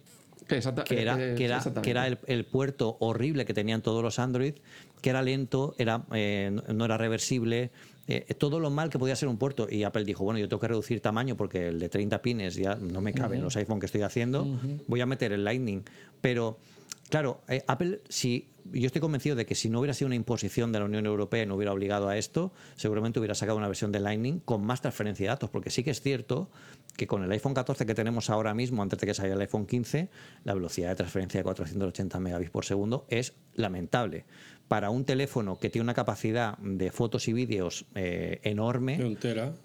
exacta- 0.50 0.84
que 0.84 1.00
era, 1.00 1.14
eh, 1.18 1.34
que 1.34 1.46
era, 1.46 1.62
que 1.82 1.90
era 1.90 2.06
el, 2.06 2.18
el 2.26 2.44
puerto 2.44 2.98
horrible 3.00 3.46
que 3.46 3.54
tenían 3.54 3.80
todos 3.80 4.02
los 4.02 4.18
Android, 4.18 4.52
que 5.00 5.08
era 5.08 5.22
lento, 5.22 5.74
era, 5.78 6.04
eh, 6.12 6.54
no 6.74 6.84
era 6.84 6.98
reversible, 6.98 7.70
eh, 8.06 8.34
todo 8.38 8.60
lo 8.60 8.68
mal 8.70 8.90
que 8.90 8.98
podía 8.98 9.16
ser 9.16 9.28
un 9.30 9.38
puerto. 9.38 9.66
Y 9.70 9.82
Apple 9.84 10.04
dijo, 10.04 10.24
bueno, 10.24 10.38
yo 10.38 10.46
tengo 10.46 10.60
que 10.60 10.68
reducir 10.68 11.00
tamaño 11.00 11.38
porque 11.38 11.68
el 11.68 11.78
de 11.78 11.88
30 11.88 12.20
pines 12.20 12.54
ya 12.54 12.74
no 12.74 13.00
me 13.00 13.14
cabe 13.14 13.36
en 13.36 13.42
los 13.44 13.56
iPhone 13.56 13.80
que 13.80 13.86
estoy 13.86 14.02
haciendo, 14.02 14.46
voy 14.88 15.00
a 15.00 15.06
meter 15.06 15.32
el 15.32 15.42
Lightning. 15.42 15.84
Pero, 16.20 16.58
claro, 17.08 17.42
eh, 17.48 17.62
Apple, 17.66 18.00
si 18.08 18.48
yo 18.72 18.86
estoy 18.86 19.00
convencido 19.00 19.36
de 19.36 19.46
que 19.46 19.54
si 19.54 19.68
no 19.68 19.80
hubiera 19.80 19.94
sido 19.94 20.06
una 20.06 20.14
imposición 20.14 20.72
de 20.72 20.80
la 20.80 20.84
Unión 20.86 21.06
Europea 21.06 21.42
y 21.42 21.46
no 21.46 21.54
hubiera 21.54 21.72
obligado 21.72 22.08
a 22.08 22.16
esto, 22.16 22.52
seguramente 22.76 23.18
hubiera 23.18 23.34
sacado 23.34 23.58
una 23.58 23.68
versión 23.68 23.92
de 23.92 24.00
Lightning 24.00 24.40
con 24.40 24.64
más 24.64 24.80
transferencia 24.80 25.24
de 25.24 25.28
datos, 25.28 25.50
porque 25.50 25.70
sí 25.70 25.84
que 25.84 25.90
es 25.90 26.00
cierto 26.00 26.50
que 26.96 27.06
con 27.06 27.22
el 27.22 27.30
iPhone 27.30 27.54
14 27.54 27.84
que 27.86 27.94
tenemos 27.94 28.30
ahora 28.30 28.54
mismo, 28.54 28.82
antes 28.82 28.98
de 28.98 29.06
que 29.06 29.14
salga 29.14 29.34
el 29.34 29.40
iPhone 29.40 29.66
15, 29.66 30.08
la 30.44 30.54
velocidad 30.54 30.88
de 30.90 30.96
transferencia 30.96 31.40
de 31.40 31.44
480 31.44 32.18
megabits 32.20 32.50
por 32.50 32.64
segundo 32.64 33.06
es 33.08 33.34
lamentable. 33.54 34.24
Para 34.68 34.90
un 34.90 35.04
teléfono 35.04 35.58
que 35.60 35.70
tiene 35.70 35.84
una 35.84 35.94
capacidad 35.94 36.58
de 36.58 36.90
fotos 36.90 37.28
y 37.28 37.32
vídeos 37.32 37.86
eh, 37.94 38.40
enorme, 38.42 39.16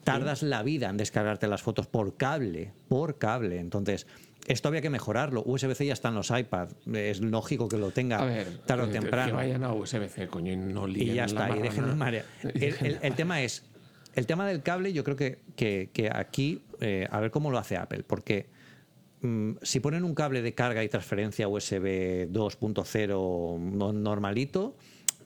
tardas 0.04 0.44
la 0.44 0.62
vida 0.62 0.90
en 0.90 0.98
descargarte 0.98 1.48
las 1.48 1.64
fotos 1.64 1.88
por 1.88 2.18
cable, 2.18 2.74
por 2.88 3.18
cable. 3.18 3.60
Entonces, 3.60 4.06
esto 4.48 4.68
había 4.68 4.82
que 4.82 4.90
mejorarlo. 4.90 5.44
USB-C 5.46 5.86
ya 5.86 5.94
está 5.94 6.10
en 6.10 6.16
los 6.16 6.30
iPad. 6.32 6.70
Es 6.94 7.22
lógico 7.22 7.68
que 7.68 7.78
lo 7.78 7.92
tenga 7.92 8.24
ver, 8.26 8.58
tarde 8.66 8.84
o 8.84 8.90
temprano. 8.90 9.28
Que 9.32 9.36
vayan 9.36 9.64
a 9.64 9.74
USB-C, 9.74 10.28
coño, 10.28 10.52
y 10.54 10.56
no 10.58 10.88
y 10.88 11.06
ya 11.08 11.14
la 11.14 11.26
está, 11.26 11.50
y 11.58 11.62
dejen 11.62 11.86
El, 12.44 12.76
el- 12.86 13.00
el 13.02 13.14
tema 13.16 13.42
es, 13.42 13.64
el 14.16 14.26
tema 14.26 14.48
del 14.48 14.62
cable, 14.64 14.94
yo 14.94 15.04
creo 15.04 15.16
que, 15.16 15.40
que- 15.56 15.90
que 15.94 16.10
aquí, 16.14 16.62
eh, 16.80 17.08
a 17.10 17.20
ver 17.20 17.32
cómo 17.32 17.52
lo 17.52 17.58
hace 17.58 17.78
Apple, 17.78 18.04
porque 18.06 18.48
mm, 19.22 19.52
si 19.62 19.80
ponen 19.80 20.04
un 20.04 20.16
cable 20.16 20.42
de 20.42 20.54
carga 20.54 20.84
y 20.84 20.90
transferencia 20.90 21.48
USB 21.48 22.28
2.0 22.32 23.60
no- 23.60 23.94
normalito, 23.94 24.76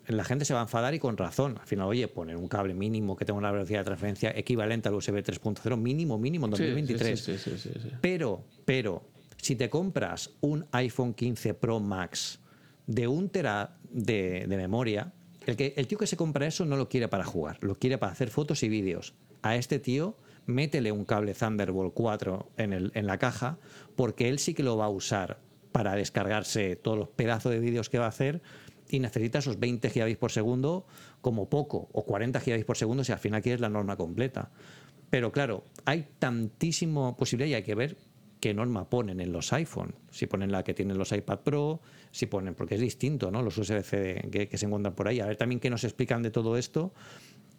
la 0.07 0.23
gente 0.23 0.45
se 0.45 0.53
va 0.53 0.59
a 0.61 0.63
enfadar 0.63 0.93
y 0.93 0.99
con 0.99 1.17
razón. 1.17 1.57
Al 1.59 1.67
final, 1.67 1.87
oye, 1.87 2.07
poner 2.07 2.37
un 2.37 2.47
cable 2.47 2.73
mínimo 2.73 3.15
que 3.15 3.25
tenga 3.25 3.39
una 3.39 3.51
velocidad 3.51 3.79
de 3.79 3.85
transferencia 3.85 4.33
equivalente 4.35 4.89
al 4.89 4.95
USB 4.95 5.23
3.0, 5.23 5.77
mínimo, 5.77 6.17
mínimo 6.17 6.45
en 6.47 6.55
Sí, 6.55 6.63
sí, 6.63 6.69
2023. 6.69 7.19
Sí, 7.19 7.37
sí, 7.37 7.51
sí, 7.51 7.57
sí, 7.57 7.79
sí. 7.81 7.89
Pero, 8.01 8.43
pero, 8.65 9.09
si 9.37 9.55
te 9.55 9.69
compras 9.69 10.31
un 10.41 10.65
iPhone 10.71 11.13
15 11.13 11.53
Pro 11.55 11.79
Max 11.79 12.39
de 12.87 13.07
un 13.07 13.29
tera 13.29 13.77
de, 13.89 14.45
de 14.47 14.57
memoria, 14.57 15.13
el, 15.45 15.55
que, 15.55 15.73
el 15.77 15.87
tío 15.87 15.97
que 15.97 16.07
se 16.07 16.17
compra 16.17 16.47
eso 16.47 16.65
no 16.65 16.77
lo 16.77 16.89
quiere 16.89 17.07
para 17.07 17.23
jugar, 17.23 17.57
lo 17.61 17.75
quiere 17.75 17.97
para 17.97 18.11
hacer 18.11 18.29
fotos 18.29 18.63
y 18.63 18.69
vídeos. 18.69 19.13
A 19.41 19.55
este 19.55 19.79
tío, 19.79 20.17
métele 20.45 20.91
un 20.91 21.05
cable 21.05 21.33
Thunderbolt 21.33 21.93
4 21.93 22.51
en, 22.57 22.73
el, 22.73 22.91
en 22.95 23.07
la 23.07 23.17
caja, 23.17 23.57
porque 23.95 24.29
él 24.29 24.39
sí 24.39 24.53
que 24.53 24.63
lo 24.63 24.77
va 24.77 24.85
a 24.85 24.89
usar 24.89 25.39
para 25.71 25.93
descargarse 25.95 26.75
todos 26.77 26.97
los 26.97 27.09
pedazos 27.09 27.51
de 27.51 27.59
vídeos 27.59 27.89
que 27.89 27.99
va 27.99 28.05
a 28.05 28.09
hacer 28.09 28.41
y 28.95 28.99
necesita 28.99 29.39
esos 29.39 29.59
20 29.59 29.89
gigabits 29.89 30.17
por 30.17 30.31
segundo 30.31 30.85
como 31.21 31.49
poco, 31.49 31.89
o 31.91 32.05
40 32.05 32.39
gigabits 32.39 32.65
por 32.65 32.77
segundo 32.77 33.03
si 33.03 33.11
al 33.11 33.19
final 33.19 33.41
quieres 33.41 33.61
la 33.61 33.69
norma 33.69 33.95
completa. 33.95 34.51
Pero 35.09 35.31
claro, 35.31 35.63
hay 35.85 36.07
tantísimo 36.19 37.15
posibilidad 37.15 37.49
y 37.49 37.53
hay 37.55 37.63
que 37.63 37.75
ver 37.75 37.97
qué 38.39 38.53
norma 38.53 38.89
ponen 38.89 39.21
en 39.21 39.31
los 39.31 39.53
iPhone. 39.53 39.95
Si 40.11 40.27
ponen 40.27 40.51
la 40.51 40.63
que 40.63 40.73
tienen 40.73 40.97
los 40.97 41.11
iPad 41.11 41.39
Pro, 41.39 41.81
si 42.11 42.25
ponen, 42.25 42.55
porque 42.55 42.75
es 42.75 42.81
distinto, 42.81 43.31
¿no? 43.31 43.41
Los 43.41 43.57
USB-C 43.57 44.29
que, 44.31 44.47
que 44.47 44.57
se 44.57 44.65
encuentran 44.65 44.93
por 44.93 45.07
ahí. 45.07 45.19
A 45.19 45.25
ver 45.25 45.37
también 45.37 45.59
qué 45.59 45.69
nos 45.69 45.83
explican 45.83 46.21
de 46.21 46.31
todo 46.31 46.57
esto, 46.57 46.93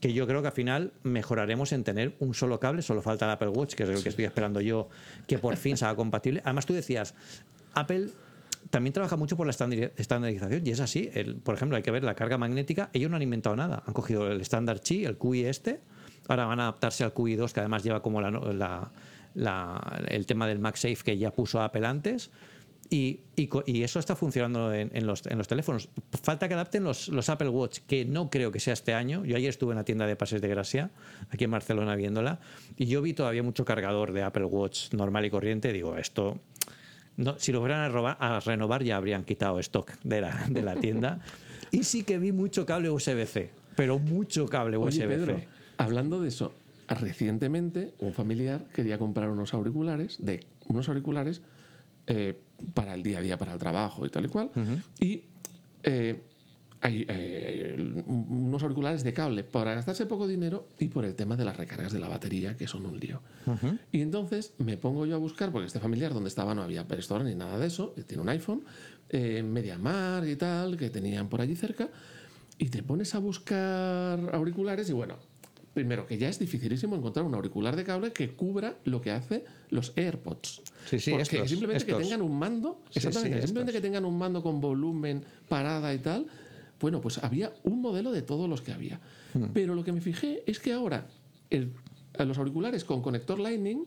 que 0.01 0.13
yo 0.13 0.27
creo 0.27 0.43
que 0.43 0.49
al 0.49 0.55
final 0.55 0.93
mejoraremos 1.03 1.73
en 1.73 1.85
tener 1.85 2.15
un 2.21 2.35
solo 2.35 2.61
cable, 2.61 2.83
solo 2.83 3.03
falta 3.03 3.25
el 3.25 3.33
Apple 3.33 3.49
Watch, 3.49 3.75
que 3.75 3.85
es 3.85 3.89
el 3.89 4.03
que 4.03 4.11
estoy 4.11 4.27
esperando 4.27 4.61
yo, 4.61 4.89
que 5.27 5.39
por 5.39 5.57
fin 5.57 5.77
sea 5.77 5.95
compatible. 5.95 6.43
Además, 6.45 6.67
tú 6.67 6.75
decías, 6.75 7.15
Apple 7.75 8.11
también 8.71 8.93
trabaja 8.93 9.17
mucho 9.17 9.37
por 9.37 9.47
la 9.47 9.53
estandari- 9.53 9.93
estandarización 9.97 10.67
y 10.67 10.71
es 10.71 10.81
así. 10.81 11.11
El- 11.15 11.37
por 11.37 11.55
ejemplo, 11.55 11.77
hay 11.77 11.83
que 11.83 11.91
ver 11.91 12.05
la 12.05 12.15
carga 12.15 12.39
magnética. 12.39 12.91
Ellos 12.93 13.11
no 13.11 13.17
han 13.17 13.23
inventado 13.23 13.57
nada. 13.57 13.83
Han 13.87 13.93
cogido 13.95 14.31
el 14.31 14.41
estándar 14.41 14.81
Qi, 14.81 15.05
el 15.05 15.17
QI 15.19 15.45
este. 15.45 15.81
Ahora 16.29 16.47
van 16.47 16.59
a 16.61 16.65
adaptarse 16.65 17.05
al 17.05 17.13
QI 17.13 17.37
2, 17.37 17.53
que 17.53 17.61
además 17.61 17.83
lleva 17.85 18.03
como 18.03 18.21
la, 18.21 18.31
la- 18.31 18.93
la- 19.35 20.03
el 20.09 20.27
tema 20.27 20.47
del 20.49 20.59
MagSafe 20.59 20.99
que 21.05 21.19
ya 21.19 21.31
puso 21.33 21.61
Apple 21.61 21.87
antes. 21.87 22.31
Y, 22.89 23.23
eso 23.67 23.99
está 23.99 24.15
funcionando 24.15 24.73
en, 24.73 24.91
en 24.95 25.07
los, 25.09 25.27
en 25.27 25.39
los 25.39 25.49
teléfonos. 25.49 25.89
Falta 26.23 26.47
que 26.47 26.55
adapten 26.55 26.85
los, 26.85 27.09
los 27.09 27.29
Apple 27.29 27.49
Watch, 27.49 27.81
que 27.81 28.05
no 28.05 28.31
creo 28.31 28.53
que 28.53 28.61
sea 28.61 28.75
este 28.75 28.95
año. 28.95 29.25
Yo 29.25 29.37
ayer 29.37 29.49
estuve 29.51 29.73
en 29.73 29.79
la 29.79 29.85
tienda 29.85 30.07
de 30.07 30.15
Pases 30.15 30.41
de 30.41 30.47
Gracia, 30.47 30.91
aquí 31.31 31.43
en 31.45 31.51
Barcelona, 31.51 31.97
viéndola, 31.97 32.39
y 32.77 32.87
yo 32.87 33.03
vi 33.03 33.13
todavía 33.13 33.43
mucho 33.43 33.65
cargador 33.65 34.13
de 34.13 34.23
Apple 34.23 34.45
Watch 34.45 34.93
normal 34.93 35.25
y 35.25 35.31
corriente. 35.31 35.73
Digo, 35.73 35.97
esto 35.97 36.39
no, 37.17 37.39
si 37.39 37.53
lo 37.53 37.61
fueran 37.61 37.81
a, 37.81 37.89
robar- 37.89 38.17
a 38.21 38.41
renovar 38.41 38.83
ya 38.85 38.97
habrían 38.97 39.25
quitado 39.25 39.59
stock 39.61 39.93
de 40.05 40.21
la, 40.21 40.47
de 40.49 40.63
la 40.63 40.77
tienda. 40.77 41.21
Y 41.73 41.83
sí 41.83 42.05
que 42.05 42.19
vi 42.19 42.31
mucho 42.31 42.65
cable 42.65 42.91
USB-C, 42.91 43.51
pero 43.75 43.99
mucho 43.99 44.47
cable 44.47 44.77
USB-C. 44.77 45.49
Hablando 45.79 46.21
de 46.21 46.29
eso, 46.29 46.53
recientemente 46.89 47.93
un 47.99 48.13
familiar 48.13 48.65
quería 48.73 48.99
comprar 48.99 49.31
unos 49.31 49.53
auriculares, 49.53 50.17
de 50.25 50.47
unos 50.69 50.89
auriculares 50.89 51.43
eh, 52.07 52.39
para 52.73 52.95
el 52.95 53.03
día 53.03 53.19
a 53.19 53.21
día, 53.21 53.37
para 53.37 53.53
el 53.53 53.59
trabajo 53.59 54.07
y 54.07 54.11
tal 54.11 54.27
y 54.27 54.29
cual. 54.29 54.51
Y 55.01 55.25
eh, 55.83 56.21
hay 56.81 57.07
eh, 57.09 58.03
unos 58.07 58.63
auriculares 58.63 59.03
de 59.03 59.13
cable 59.13 59.45
para 59.45 59.75
gastarse 59.75 60.07
poco 60.07 60.27
dinero 60.27 60.69
y 60.79 60.89
por 60.89 61.05
el 61.05 61.15
tema 61.15 61.37
de 61.37 61.45
las 61.45 61.57
recargas 61.57 61.93
de 61.93 61.99
la 61.99 62.09
batería, 62.09 62.57
que 62.57 62.67
son 62.69 62.87
un 62.87 62.99
lío. 63.01 63.21
Y 63.93 64.03
entonces 64.03 64.55
me 64.59 64.77
pongo 64.77 65.07
yo 65.07 65.15
a 65.17 65.19
buscar, 65.19 65.51
porque 65.53 65.67
este 65.67 65.81
familiar 65.81 66.13
donde 66.13 66.29
estaba 66.29 66.55
no 66.55 66.63
había 66.63 66.83
Apple 66.83 66.99
Store 66.99 67.25
ni 67.25 67.35
nada 67.35 67.59
de 67.59 67.67
eso, 67.67 67.95
tiene 68.07 68.23
un 68.23 68.29
iPhone, 68.29 68.65
eh, 69.09 69.43
MediaMar 69.43 70.27
y 70.29 70.37
tal, 70.37 70.77
que 70.77 70.91
tenían 70.91 71.29
por 71.29 71.41
allí 71.41 71.57
cerca, 71.57 71.89
y 72.59 72.69
te 72.69 72.83
pones 72.83 73.15
a 73.15 73.19
buscar 73.19 74.35
auriculares 74.35 74.89
y 74.89 74.93
bueno, 74.93 75.17
primero 75.75 76.07
que 76.07 76.17
ya 76.17 76.29
es 76.29 76.39
dificilísimo 76.39 76.97
encontrar 76.97 77.27
un 77.27 77.35
auricular 77.35 77.77
de 77.77 77.85
cable 77.85 78.13
que 78.13 78.31
cubra 78.31 78.77
lo 78.85 79.01
que 79.03 79.11
hace 79.11 79.45
los 79.69 79.93
AirPods. 79.97 80.63
Sí, 80.89 80.99
sí, 80.99 81.11
Porque 81.11 81.23
estos, 81.37 81.51
simplemente 81.51 81.85
estos. 81.85 81.99
que 81.99 82.03
tengan 82.03 82.23
un 82.23 82.39
mando, 82.39 82.81
Sí, 82.91 82.99
exactamente, 82.99 83.41
sí, 83.43 83.47
simplemente 83.49 83.71
estos. 83.73 83.83
que 83.83 83.87
tengan 83.87 84.05
un 84.07 84.17
mando 84.17 84.43
con 84.43 84.61
volumen, 84.61 85.23
parada 85.49 85.93
y 85.93 85.99
tal. 85.99 86.27
Bueno, 86.81 87.01
pues 87.01 87.19
había 87.19 87.53
un 87.65 87.81
modelo 87.81 88.13
de 88.13 88.23
todos 88.23 88.49
los 88.49 88.61
que 88.61 88.73
había. 88.73 89.01
Hmm. 89.35 89.47
Pero 89.55 89.75
lo 89.75 89.83
que 89.85 89.93
me 89.93 90.01
fijé 90.01 90.43
es 90.47 90.59
que 90.61 90.73
ahora 90.73 91.07
el- 91.51 91.73
los 92.19 92.39
auriculares 92.39 92.85
con 92.85 93.03
conector 93.03 93.39
Lightning 93.39 93.85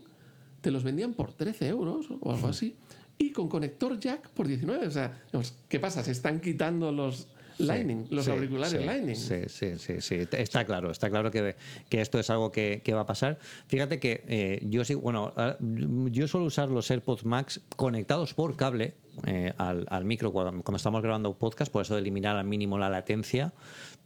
te 0.62 0.72
los 0.72 0.84
vendían 0.84 1.14
por 1.14 1.34
13 1.34 1.68
euros 1.68 2.08
o 2.22 2.32
algo 2.32 2.48
así. 2.48 2.76
Y 3.18 3.32
con 3.32 3.50
conector 3.50 4.00
jack 4.00 4.30
por 4.30 4.48
19. 4.48 4.88
O 4.88 4.92
sea, 4.92 5.24
¿qué 5.68 5.80
pasa? 5.80 6.04
Se 6.04 6.12
están 6.12 6.40
quitando 6.40 6.92
los 6.92 7.28
Lightning, 7.58 8.06
los 8.10 8.24
Sí, 8.24 8.32
auriculares 8.32 8.80
sí, 8.80 8.86
Lightning. 8.86 9.16
Sí, 9.18 9.36
sí, 9.48 9.78
sí, 9.78 10.00
sí. 10.00 10.16
Está 10.32 10.64
claro, 10.64 10.92
está 10.92 11.10
claro 11.10 11.30
que, 11.30 11.58
que 11.90 12.00
esto 12.00 12.18
es 12.18 12.30
algo 12.30 12.52
que, 12.54 12.82
que 12.86 12.94
va 12.94 13.02
a 13.02 13.06
pasar. 13.06 13.38
Fíjate 13.68 14.00
que 14.00 14.24
eh, 14.30 14.66
yo 14.70 14.86
sí, 14.86 14.94
bueno, 14.96 15.34
ah, 15.36 15.58
yo 15.60 16.28
suelo 16.30 16.46
usar 16.48 16.70
los 16.70 16.90
AirPods 16.90 17.26
Max 17.26 17.60
conectados 17.76 18.34
por 18.34 18.56
cable 18.56 18.94
eh, 19.26 19.54
al, 19.58 19.86
al 19.90 20.06
micro 20.06 20.32
cuando, 20.32 20.62
cuando 20.64 20.78
estamos 20.78 21.02
grabando 21.02 21.38
podcast, 21.38 21.72
por 21.72 21.82
eso 21.84 21.96
de 21.96 22.02
eliminar 22.02 22.36
al 22.38 22.46
mínimo 22.46 22.78
la 22.78 22.90
latencia. 22.90 23.54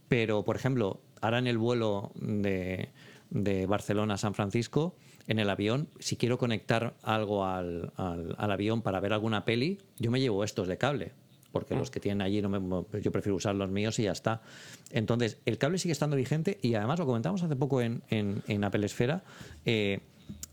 Pero, 0.08 0.44
por 0.44 0.56
ejemplo, 0.56 1.00
ahora 1.20 1.38
en 1.38 1.46
el 1.46 1.58
vuelo 1.58 2.12
de, 2.16 2.90
de 3.30 3.66
Barcelona 3.66 4.14
a 4.14 4.18
San 4.18 4.34
Francisco, 4.34 4.94
en 5.26 5.38
el 5.38 5.48
avión, 5.48 5.88
si 5.98 6.16
quiero 6.16 6.36
conectar 6.38 6.94
algo 7.02 7.44
al, 7.46 7.92
al- 7.96 8.34
al 8.38 8.50
avión 8.52 8.82
para 8.82 9.00
ver 9.00 9.12
alguna 9.14 9.44
peli, 9.44 9.78
yo 9.98 10.10
me 10.10 10.20
llevo 10.20 10.44
estos 10.44 10.68
de 10.68 10.76
cable 10.78 11.12
porque 11.52 11.76
los 11.76 11.88
que 11.92 12.00
tienen 12.00 12.20
allí 12.20 12.42
no 12.42 12.48
me- 12.48 13.00
yo 13.00 13.12
prefiero 13.12 13.36
usar 13.36 13.54
los 13.54 13.70
míos 13.70 14.00
y 14.00 14.02
ya 14.02 14.10
está. 14.10 14.42
Entonces, 14.90 15.38
el 15.46 15.56
cable 15.56 15.78
sigue 15.78 15.92
estando 15.92 16.16
vigente 16.16 16.58
y 16.62 16.74
además 16.74 16.98
lo 16.98 17.06
comentamos 17.06 17.44
hace 17.44 17.54
poco 17.54 17.80
en, 17.80 18.02
en, 18.10 18.42
en 18.48 18.64
Apple 18.64 18.84
Esfera. 18.84 19.22
eh, 19.64 20.00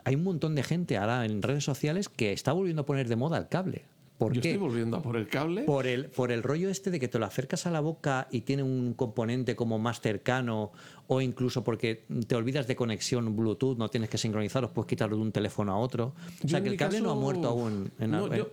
hay 0.03 0.13
un 0.15 0.23
montón 0.23 0.53
de 0.53 0.61
gente 0.63 0.97
ahora 0.97 1.25
en 1.25 1.41
redes 1.41 1.63
sociales 1.63 2.07
que 2.07 2.33
está 2.33 2.51
volviendo 2.53 2.83
a 2.83 2.85
poner 2.85 3.07
de 3.07 3.15
moda 3.15 3.37
el 3.39 3.47
cable. 3.47 3.85
¿Por 4.21 4.33
Yo 4.33 4.41
qué? 4.43 4.51
estoy 4.51 4.61
volviendo 4.67 4.97
a 4.97 5.01
por 5.01 5.17
el 5.17 5.27
cable. 5.27 5.63
Por 5.63 5.87
el, 5.87 6.05
por 6.05 6.31
el 6.31 6.43
rollo 6.43 6.69
este 6.69 6.91
de 6.91 6.99
que 6.99 7.07
te 7.07 7.17
lo 7.17 7.25
acercas 7.25 7.65
a 7.65 7.71
la 7.71 7.79
boca 7.79 8.27
y 8.29 8.41
tiene 8.41 8.61
un 8.61 8.93
componente 8.93 9.55
como 9.55 9.79
más 9.79 9.99
cercano 9.99 10.71
o 11.07 11.21
incluso 11.21 11.63
porque 11.63 12.05
te 12.27 12.35
olvidas 12.35 12.67
de 12.67 12.75
conexión 12.75 13.35
Bluetooth, 13.35 13.79
no 13.79 13.89
tienes 13.89 14.11
que 14.11 14.19
sincronizarlos, 14.19 14.69
puedes 14.73 14.87
quitarlo 14.87 15.15
de 15.15 15.23
un 15.23 15.31
teléfono 15.31 15.71
a 15.71 15.77
otro. 15.77 16.13
O 16.13 16.13
Yo 16.43 16.49
sea 16.49 16.59
en 16.59 16.65
que 16.65 16.69
el 16.69 16.77
cable 16.77 17.01
no 17.01 17.09
ha 17.09 17.13
caso- 17.13 17.19
muerto 17.21 17.47
aún. 17.47 17.91
En 17.97 18.11
No, 18.11 18.27
la- 18.27 18.37
yo, 18.37 18.51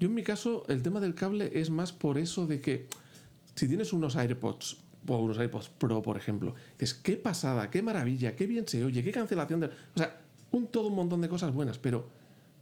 yo 0.00 0.08
en 0.08 0.14
mi 0.14 0.22
caso, 0.22 0.64
el 0.68 0.82
tema 0.82 0.98
del 0.98 1.14
cable 1.14 1.50
es 1.60 1.68
más 1.68 1.92
por 1.92 2.16
eso 2.16 2.46
de 2.46 2.62
que 2.62 2.86
si 3.54 3.68
tienes 3.68 3.92
unos 3.92 4.16
AirPods 4.16 4.78
o 5.08 5.18
unos 5.18 5.36
AirPods 5.38 5.68
Pro, 5.76 6.00
por 6.00 6.16
ejemplo, 6.16 6.54
dices, 6.78 6.94
qué 6.94 7.16
pasada, 7.18 7.68
qué 7.70 7.82
maravilla, 7.82 8.34
qué 8.34 8.46
bien 8.46 8.66
se 8.66 8.82
oye, 8.82 9.04
qué 9.04 9.12
cancelación 9.12 9.60
de... 9.60 9.66
O 9.66 9.98
sea, 9.98 10.22
un 10.52 10.68
todo 10.68 10.86
un 10.88 10.94
montón 10.94 11.20
de 11.20 11.28
cosas 11.28 11.52
buenas, 11.52 11.76
pero 11.78 12.08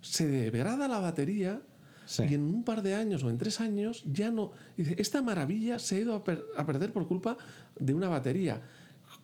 se 0.01 0.27
degrada 0.27 0.89
la 0.89 0.99
batería 0.99 1.63
Sí. 2.11 2.25
y 2.29 2.35
en 2.35 2.43
un 2.43 2.65
par 2.65 2.83
de 2.83 2.95
años 2.97 3.23
o 3.23 3.31
en 3.31 3.39
tres 3.39 3.61
años 3.61 4.03
ya 4.05 4.33
no. 4.33 4.51
Dice, 4.77 4.97
esta 4.99 5.23
maravilla 5.23 5.79
se 5.79 5.95
ha 5.95 5.99
ido 6.01 6.15
a, 6.17 6.25
per- 6.25 6.45
a 6.57 6.67
perder 6.67 6.93
por 6.93 7.07
culpa 7.07 7.37
de 7.79 7.95
una 7.95 8.09
batería. 8.09 8.61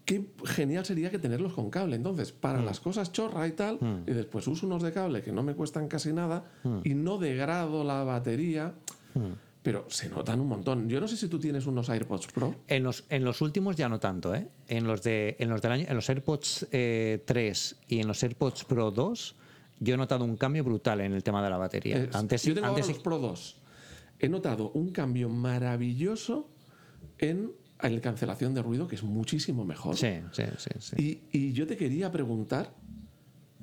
Qué 0.05 0.25
genial 0.45 0.85
sería 0.85 1.11
que 1.11 1.19
tenerlos 1.19 1.53
con 1.53 1.69
cable. 1.69 1.97
Entonces, 1.97 2.31
para 2.31 2.63
las 2.63 2.79
cosas 2.79 3.11
chorra 3.11 3.47
y 3.49 3.53
tal, 3.53 3.79
y 4.07 4.13
después 4.13 4.47
uso 4.47 4.67
unos 4.67 4.83
de 4.85 4.93
cable 4.93 5.21
que 5.23 5.33
no 5.33 5.43
me 5.43 5.55
cuestan 5.55 5.89
casi 5.89 6.13
nada 6.13 6.45
y 6.85 6.95
no 6.95 7.19
degrado 7.19 7.83
la 7.83 8.05
batería, 8.05 8.73
pero 9.63 9.87
se 9.89 10.09
notan 10.09 10.39
un 10.41 10.47
montón. 10.47 10.89
Yo 10.89 11.01
no 11.01 11.09
sé 11.09 11.17
si 11.17 11.27
tú 11.27 11.41
tienes 11.41 11.67
unos 11.67 11.89
AirPods 11.91 12.29
Pro. 12.29 12.55
En 12.69 12.85
los, 12.85 13.03
en 13.11 13.25
los 13.25 13.41
últimos 13.41 13.75
ya 13.75 13.89
no 13.89 13.99
tanto, 13.99 14.33
¿eh? 14.33 14.47
En 14.69 14.87
los, 14.87 15.03
de, 15.03 15.35
en 15.41 15.49
los 15.49 15.61
del 15.61 15.73
año, 15.73 15.87
en 15.89 15.97
los 15.97 16.09
AirPods 16.09 16.69
eh, 16.71 17.25
3 17.27 17.77
y 17.89 17.99
en 17.99 18.07
los 18.07 18.23
AirPods 18.23 18.65
Pro 18.65 18.93
2, 18.93 19.35
yo 19.81 19.95
he 19.95 19.97
notado 19.97 20.25
un 20.25 20.37
cambio 20.37 20.65
brutal 20.65 21.01
en 21.01 21.13
el 21.13 21.23
tema 21.23 21.43
de 21.43 21.51
la 21.51 21.57
batería. 21.59 21.99
Eh, 21.99 22.11
antes 22.13 22.43
yo 22.45 22.55
tengo 22.55 22.67
antes 22.69 22.85
ahora 22.85 22.95
los 22.95 23.03
Pro 23.03 23.19
2. 23.19 23.57
He 24.19 24.29
notado 24.29 24.71
un 24.71 24.91
cambio 24.91 25.29
maravilloso 25.29 26.49
en 27.19 27.53
la 27.83 28.01
cancelación 28.01 28.55
de 28.55 28.63
ruido, 28.63 28.89
que 28.89 28.95
es 28.97 29.03
muchísimo 29.03 29.65
mejor. 29.65 29.97
Sí, 29.97 30.09
sí, 30.33 30.43
sí. 30.57 30.71
Sí, 30.79 31.23
Y, 31.33 31.39
y 31.39 31.53
yo 31.53 31.67
te 31.67 31.77
quería 31.77 32.11
preguntar, 32.11 32.73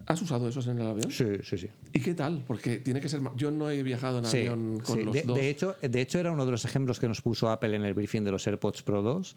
¿has 0.06 0.22
usado 0.22 0.48
esos 0.48 0.68
en 0.68 0.78
el 0.80 0.86
avión? 0.88 1.10
sí, 1.12 1.26
sí. 1.44 1.58
sí. 1.58 1.68
¿Y 1.92 2.00
qué 2.00 2.14
tal? 2.14 2.44
Porque 2.46 2.78
tiene 2.78 3.02
que 3.02 3.10
ser... 3.10 3.22
Yo 3.36 3.50
no 3.50 3.72
he 3.72 3.82
viajado 3.82 4.20
en 4.20 4.26
Sí, 4.26 4.38
avión 4.40 4.80
con 4.82 4.98
sí. 5.00 5.04
los 5.04 5.14
de, 5.16 5.24
dos. 5.24 5.36
de 5.38 5.50
hecho, 5.50 5.76
de 5.82 6.02
hecho, 6.02 6.20
era 6.20 6.32
uno 6.32 6.46
de 6.46 6.52
los 6.52 6.64
ejemplos 6.66 7.00
que 7.00 7.08
nos 7.08 7.22
puso 7.22 7.50
Apple 7.50 7.76
en 7.76 7.84
el 7.86 7.96
briefing 7.96 8.24
de 8.24 8.32
los 8.32 8.46
AirPods 8.46 8.84
Pro 8.84 9.02
2. 9.02 9.36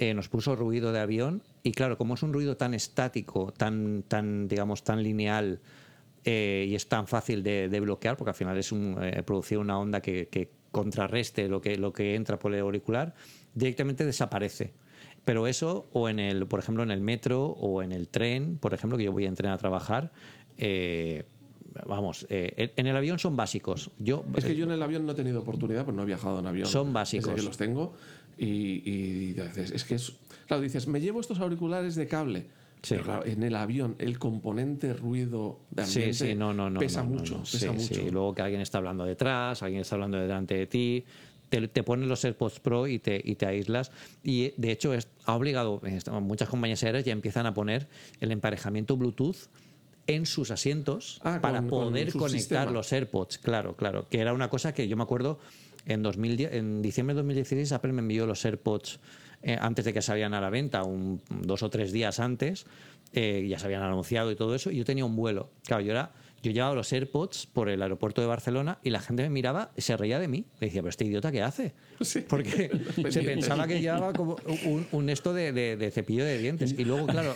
Eh, 0.00 0.12
nos 0.14 0.28
puso 0.28 0.54
ruido 0.54 0.92
de 0.92 1.00
avión 1.00 1.42
y 1.62 1.72
claro, 1.72 1.96
como 1.98 2.14
es 2.14 2.22
un 2.22 2.32
ruido 2.34 2.56
tan 2.56 2.74
estático, 2.74 3.52
tan, 3.56 4.04
tan 4.06 4.46
digamos, 4.46 4.84
tan 4.84 5.02
lineal 5.02 5.60
eh, 6.24 6.66
y 6.68 6.74
es 6.74 6.88
tan 6.88 7.06
fácil 7.06 7.42
de, 7.42 7.68
de 7.68 7.80
bloquear, 7.80 8.16
porque 8.16 8.30
al 8.30 8.36
final 8.36 8.56
es 8.58 8.72
un, 8.72 8.96
eh, 9.02 9.22
producir 9.22 9.58
una 9.58 9.78
onda 9.78 10.00
que, 10.00 10.28
que 10.28 10.50
contrarreste 10.70 11.48
lo 11.48 11.60
que, 11.60 11.76
lo 11.76 11.92
que 11.92 12.14
entra 12.14 12.38
por 12.38 12.54
el 12.54 12.60
auricular, 12.60 13.14
directamente 13.54 14.04
desaparece. 14.04 14.72
Pero 15.24 15.46
eso, 15.46 15.88
o 15.92 16.08
en 16.08 16.18
el, 16.18 16.46
por 16.46 16.60
ejemplo, 16.60 16.82
en 16.82 16.90
el 16.90 17.00
metro 17.00 17.46
o 17.46 17.82
en 17.82 17.92
el 17.92 18.08
tren, 18.08 18.58
por 18.58 18.72
ejemplo, 18.74 18.96
que 18.96 19.04
yo 19.04 19.12
voy 19.12 19.26
en 19.26 19.34
tren 19.34 19.50
a 19.50 19.58
trabajar, 19.58 20.10
eh, 20.56 21.24
vamos, 21.86 22.26
eh, 22.30 22.72
en 22.76 22.86
el 22.86 22.96
avión 22.96 23.18
son 23.18 23.36
básicos. 23.36 23.90
Yo, 23.98 24.24
Es 24.36 24.44
que 24.44 24.56
yo 24.56 24.64
en 24.64 24.70
el 24.70 24.82
avión 24.82 25.06
no 25.06 25.12
he 25.12 25.14
tenido 25.14 25.40
oportunidad, 25.40 25.84
pues 25.84 25.96
no 25.96 26.02
he 26.02 26.06
viajado 26.06 26.38
en 26.38 26.46
avión. 26.46 26.66
Son 26.66 26.92
básicos. 26.92 27.34
que 27.34 27.42
los 27.42 27.56
tengo. 27.56 27.94
Y, 28.38 28.46
y 28.88 29.36
es 29.56 29.84
que 29.84 29.96
es. 29.96 30.14
Claro, 30.46 30.62
dices, 30.62 30.86
me 30.86 31.00
llevo 31.00 31.20
estos 31.20 31.40
auriculares 31.40 31.94
de 31.94 32.06
cable. 32.06 32.46
Sí. 32.82 32.94
Pero 32.94 33.04
claro, 33.04 33.26
en 33.26 33.42
el 33.42 33.54
avión, 33.56 33.96
el 33.98 34.18
componente 34.18 34.92
ruido 34.94 35.60
de 35.70 35.82
ambiente 35.82 36.14
Sí, 36.14 36.26
sí, 36.28 36.34
no, 36.34 36.54
no, 36.54 36.70
no. 36.70 36.78
pesa 36.80 37.02
mucho. 37.02 37.42
Pesa 37.42 37.72
mucho. 37.72 38.00
Y 38.00 38.10
luego 38.10 38.34
que 38.34 38.42
alguien 38.42 38.60
está 38.60 38.78
hablando 38.78 39.04
detrás, 39.04 39.62
alguien 39.62 39.82
está 39.82 39.96
hablando 39.96 40.18
delante 40.18 40.54
de 40.54 40.66
ti. 40.66 41.04
Te, 41.48 41.66
te 41.68 41.82
ponen 41.82 42.08
los 42.08 42.24
AirPods 42.24 42.60
Pro 42.60 42.86
y 42.86 42.98
te, 42.98 43.20
y 43.24 43.34
te 43.36 43.46
aíslas. 43.46 43.90
Y 44.22 44.52
de 44.56 44.70
hecho, 44.70 44.92
es, 44.94 45.08
ha 45.24 45.34
obligado, 45.34 45.80
muchas 46.20 46.48
compañías 46.48 46.82
aéreas 46.84 47.04
ya 47.04 47.12
empiezan 47.12 47.46
a 47.46 47.54
poner 47.54 47.88
el 48.20 48.30
emparejamiento 48.32 48.96
Bluetooth 48.96 49.36
en 50.06 50.24
sus 50.26 50.50
asientos 50.50 51.20
Ah, 51.24 51.38
para 51.40 51.58
con- 51.60 51.68
poder 51.68 52.12
conectar 52.12 52.30
sistema. 52.30 52.64
los 52.70 52.92
AirPods. 52.92 53.38
Claro, 53.38 53.76
claro. 53.76 54.06
Que 54.08 54.20
era 54.20 54.32
una 54.34 54.48
cosa 54.50 54.72
que 54.74 54.88
yo 54.88 54.96
me 54.96 55.02
acuerdo 55.02 55.38
en, 55.86 56.02
2010, 56.02 56.52
en 56.52 56.82
diciembre 56.82 57.14
de 57.14 57.18
2016, 57.18 57.72
Apple 57.72 57.92
me 57.92 58.00
envió 58.02 58.26
los 58.26 58.44
AirPods 58.44 59.00
eh, 59.48 59.56
antes 59.60 59.84
de 59.84 59.92
que 59.92 60.02
salieran 60.02 60.34
a 60.34 60.40
la 60.40 60.50
venta, 60.50 60.82
un, 60.84 61.20
dos 61.30 61.62
o 61.62 61.70
tres 61.70 61.90
días 61.92 62.20
antes. 62.20 62.66
eh, 63.14 63.46
ya 63.48 63.58
se 63.58 63.64
habían 63.66 63.82
anunciado 63.82 64.30
y 64.30 64.36
todo 64.36 64.54
eso. 64.54 64.70
Y 64.70 64.76
yo 64.76 64.84
tenía 64.84 65.04
un 65.04 65.16
vuelo. 65.16 65.50
Claro, 65.64 65.82
yo 65.82 65.92
era. 65.92 66.12
Yo 66.42 66.52
llevaba 66.52 66.74
los 66.74 66.92
AirPods 66.92 67.46
por 67.46 67.68
el 67.68 67.82
aeropuerto 67.82 68.20
de 68.20 68.26
Barcelona 68.28 68.78
y 68.84 68.90
la 68.90 69.00
gente 69.00 69.22
me 69.24 69.30
miraba 69.30 69.70
y 69.76 69.80
se 69.80 69.96
reía 69.96 70.20
de 70.20 70.28
mí. 70.28 70.44
Le 70.60 70.66
decía, 70.68 70.82
pero 70.82 70.90
este 70.90 71.04
idiota, 71.06 71.32
¿qué 71.32 71.42
hace? 71.42 71.72
Sí. 72.00 72.20
Porque 72.28 72.68
se 72.94 73.02
Pendiente. 73.02 73.22
pensaba 73.24 73.66
que 73.66 73.80
llevaba 73.80 74.12
como 74.12 74.36
un, 74.66 74.86
un 74.92 75.08
esto 75.10 75.32
de, 75.34 75.50
de- 75.52 75.76
de 75.76 75.90
cepillo 75.90 76.24
de 76.24 76.38
dientes. 76.38 76.74
Y 76.78 76.84
luego, 76.84 77.06
claro. 77.08 77.34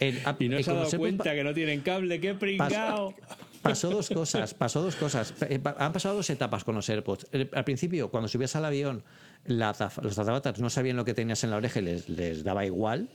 el- 0.00 0.18
Y 0.40 0.48
no 0.48 0.62
se 0.62 0.70
ha 0.70 0.74
dado 0.74 0.98
cuenta 0.98 1.32
que 1.34 1.44
no 1.44 1.54
tienen 1.54 1.80
cable, 1.80 2.20
qué 2.20 2.34
pringao. 2.34 3.14
Pasó 3.62 3.90
dos 3.90 4.08
cosas, 4.10 4.54
pasó 4.54 4.82
dos 4.82 4.96
cosas. 4.96 5.34
Eh, 5.48 5.60
Han 5.78 5.92
pasado 5.92 6.16
dos 6.16 6.28
etapas 6.30 6.64
con 6.64 6.74
los 6.74 6.88
AirPods. 6.88 7.26
El- 7.32 7.48
Al 7.52 7.64
principio, 7.64 8.10
cuando 8.10 8.28
subías 8.28 8.54
al 8.56 8.64
avión, 8.64 9.02
la 9.46 9.68
los 10.02 10.18
azafatas 10.18 10.58
no 10.60 10.68
sabían 10.70 10.96
lo 10.96 11.04
que 11.04 11.14
tenías 11.14 11.42
en 11.44 11.50
la 11.50 11.56
oreja 11.56 11.78
y 11.80 11.82
les, 11.82 12.08
les 12.08 12.44
daba 12.44 12.66
igual. 12.66 13.08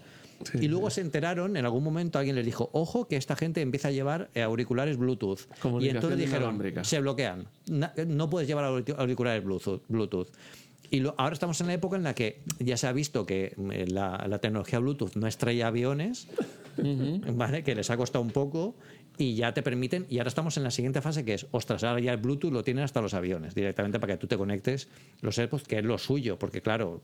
y 0.54 0.68
luego 0.68 0.90
se 0.92 1.02
enteraron, 1.02 1.58
en 1.58 1.66
algún 1.66 1.84
momento 1.84 2.20
alguien 2.20 2.36
les 2.36 2.46
dijo, 2.46 2.70
ojo 2.72 3.08
que 3.08 3.16
esta 3.18 3.36
gente 3.36 3.60
empieza 3.62 3.88
a 3.88 3.92
llevar 3.92 4.30
eh, 4.36 4.44
auriculares 4.44 4.96
Bluetooth. 4.98 5.40
Y 5.82 5.90
entonces 5.90 6.20
dijeron, 6.20 6.58
se 6.86 7.00
bloquean. 7.00 7.48
No 8.08 8.30
puedes 8.30 8.48
llevar 8.48 8.66
auric- 8.66 8.96
auriculares 8.98 9.44
Bluetooth. 9.44 10.28
Y 10.92 11.00
lo- 11.02 11.16
ahora 11.18 11.34
estamos 11.34 11.60
en 11.60 11.68
la 11.68 11.74
época 11.74 11.98
en 11.98 12.04
la 12.04 12.14
que 12.16 12.42
ya 12.60 12.78
se 12.78 12.88
ha 12.88 12.92
visto 12.94 13.26
que 13.26 13.54
eh, 13.74 13.86
la, 13.90 14.26
la 14.30 14.40
tecnología 14.40 14.80
Bluetooth 14.80 15.16
no 15.16 15.26
extrae 15.28 15.62
aviones, 15.64 16.28
¿vale? 17.34 17.64
que 17.64 17.76
les 17.76 17.90
ha 17.90 17.98
costado 17.98 18.24
un 18.24 18.32
poco 18.32 18.76
y 19.18 19.36
ya 19.36 19.54
te 19.54 19.64
permiten. 19.64 20.06
Y 20.10 20.20
ahora 20.20 20.28
estamos 20.30 20.58
en 20.58 20.64
la 20.64 20.72
siguiente 20.72 21.02
fase 21.02 21.26
que 21.26 21.34
es, 21.34 21.48
ostras, 21.52 21.84
ahora 21.84 22.00
ya 22.00 22.12
el 22.12 22.18
Bluetooth 22.18 22.52
lo 22.52 22.64
tienen 22.64 22.84
hasta 22.84 23.02
los 23.02 23.14
aviones 23.14 23.56
directamente 23.56 24.00
para 24.00 24.14
que 24.14 24.18
tú 24.18 24.28
te 24.28 24.38
conectes 24.38 24.88
los 25.22 25.38
AirPods, 25.40 25.64
que 25.64 25.80
es 25.80 25.84
lo 25.86 25.98
suyo, 25.98 26.38
porque 26.38 26.62
claro, 26.62 27.02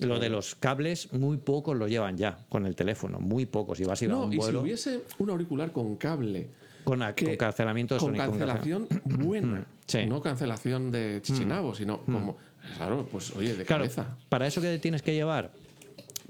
lo 0.00 0.18
de 0.18 0.28
los 0.30 0.54
cables 0.54 1.12
muy 1.12 1.36
pocos 1.36 1.76
lo 1.76 1.86
llevan 1.88 2.16
ya 2.16 2.38
con 2.48 2.64
el 2.66 2.74
teléfono, 2.76 3.20
muy 3.20 3.46
pocos. 3.46 3.78
Y 3.80 3.84
vas 3.84 4.00
a 4.00 4.04
ir 4.06 4.10
a 4.10 4.14
No, 4.14 4.22
un 4.24 4.30
y 4.32 4.36
si 4.36 4.38
vuelo 4.38 4.60
hubiese 4.62 5.02
un 5.18 5.30
auricular 5.30 5.70
con 5.72 5.96
cable. 5.96 6.48
con, 6.84 7.02
a- 7.02 7.14
que- 7.14 7.26
con 7.26 7.36
cancelamiento 7.36 7.94
de 7.94 7.98
con 8.00 8.08
sonido, 8.08 8.26
con 8.26 8.38
cancelación 8.38 8.88
buena. 9.04 9.66
sí. 9.86 10.06
No 10.06 10.22
cancelación 10.22 10.90
de 10.90 11.20
chichinabo, 11.22 11.74
sino 11.74 12.00
como. 12.02 12.38
Claro, 12.76 13.06
pues 13.10 13.34
oye, 13.36 13.54
de 13.54 13.64
Claro, 13.64 13.82
cabeza. 13.84 14.16
para 14.28 14.46
eso 14.46 14.60
que 14.62 14.78
tienes 14.78 15.02
que 15.02 15.12
llevar, 15.14 15.50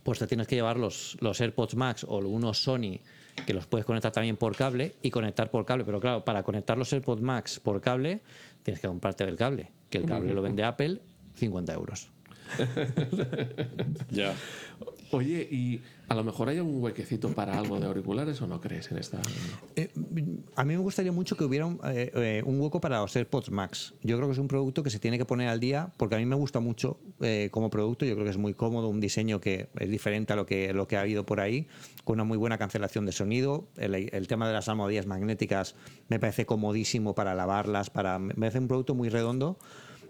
pues 0.03 0.18
te 0.18 0.26
tienes 0.26 0.47
que 0.49 0.55
llevar 0.57 0.76
los, 0.76 1.16
los 1.20 1.41
AirPods 1.41 1.74
Max 1.76 2.05
o 2.09 2.18
unos 2.18 2.62
Sony 2.62 2.99
que 3.47 3.55
los 3.55 3.66
puedes 3.66 3.85
conectar 3.85 4.12
también 4.12 4.37
por 4.37 4.57
cable 4.57 4.95
y 5.03 5.11
conectar 5.11 5.51
por 5.51 5.64
cable. 5.64 5.85
Pero 5.85 6.01
claro, 6.01 6.24
para 6.24 6.43
conectar 6.43 6.76
los 6.78 6.93
AirPods 6.93 7.22
Max 7.22 7.61
por 7.61 7.81
cable, 7.81 8.20
tienes 8.62 8.81
que 8.81 8.89
comprarte 8.89 9.24
el 9.24 9.37
cable. 9.37 9.70
Que 9.89 9.99
el 9.99 10.07
cable 10.07 10.35
lo 10.35 10.43
vende 10.43 10.62
Apple 10.62 11.01
50 11.35 11.72
euros. 11.72 12.11
Ya. 14.11 14.34
Oye, 15.12 15.46
y 15.51 15.82
a 16.09 16.14
lo 16.14 16.22
mejor 16.22 16.48
hay 16.48 16.61
un 16.61 16.80
huequecito 16.80 17.30
para 17.34 17.59
algo 17.59 17.80
de 17.80 17.86
auriculares 17.86 18.40
o 18.42 18.46
no 18.46 18.61
crees 18.61 18.92
en 18.92 18.98
esta. 18.98 19.20
Eh, 19.74 19.90
a 20.55 20.64
mí 20.64 20.74
me 20.74 20.78
gustaría 20.78 21.11
mucho 21.11 21.36
que 21.36 21.42
hubiera 21.42 21.66
un, 21.66 21.80
eh, 21.84 22.12
eh, 22.14 22.42
un 22.46 22.61
hueco 22.61 22.80
para 22.80 23.01
los 23.01 23.14
AirPods 23.16 23.51
Max. 23.51 23.94
Yo 24.03 24.16
creo 24.16 24.28
que 24.28 24.34
es 24.34 24.38
un 24.38 24.46
producto 24.46 24.84
que 24.84 24.90
se 24.90 25.01
tiene 25.01 25.18
que 25.18 25.24
poner 25.24 25.48
al 25.48 25.59
día 25.59 25.92
porque 25.96 26.14
a 26.14 26.18
mí 26.18 26.26
me 26.26 26.36
gusta 26.36 26.61
mucho 26.61 27.01
eh, 27.20 27.48
como 27.51 27.70
producto. 27.70 28.05
Yo 28.05 28.14
creo 28.14 28.24
que 28.24 28.30
es 28.30 28.38
muy 28.38 28.55
cómodo, 28.55 28.88
un 28.88 29.01
diseño 29.01 29.40
que 29.40 29.68
es 29.78 29.90
diferente 29.90 30.32
a 30.32 30.36
lo 30.36 30.46
que, 30.46 30.72
lo 30.72 30.86
que 30.86 30.96
ha 30.96 31.01
habido 31.01 31.26
por 31.26 31.40
ahí, 31.40 31.66
con 32.05 32.14
una 32.14 32.24
muy 32.24 32.38
buena 32.38 32.57
cancelación 32.57 33.05
de 33.05 33.12
sonido. 33.12 33.68
El, 33.76 33.94
el 33.94 34.28
tema 34.28 34.46
de 34.46 34.53
las 34.53 34.68
almohadillas 34.68 35.07
magnéticas 35.07 35.74
me 36.09 36.20
parece 36.20 36.46
comodísimo 36.46 37.16
para 37.16 37.34
lavarlas, 37.34 37.90
para, 37.90 38.20
me 38.20 38.34
parece 38.34 38.61
un 38.61 38.68
producto 38.68 38.94
muy 38.94 39.09
redondo. 39.09 39.59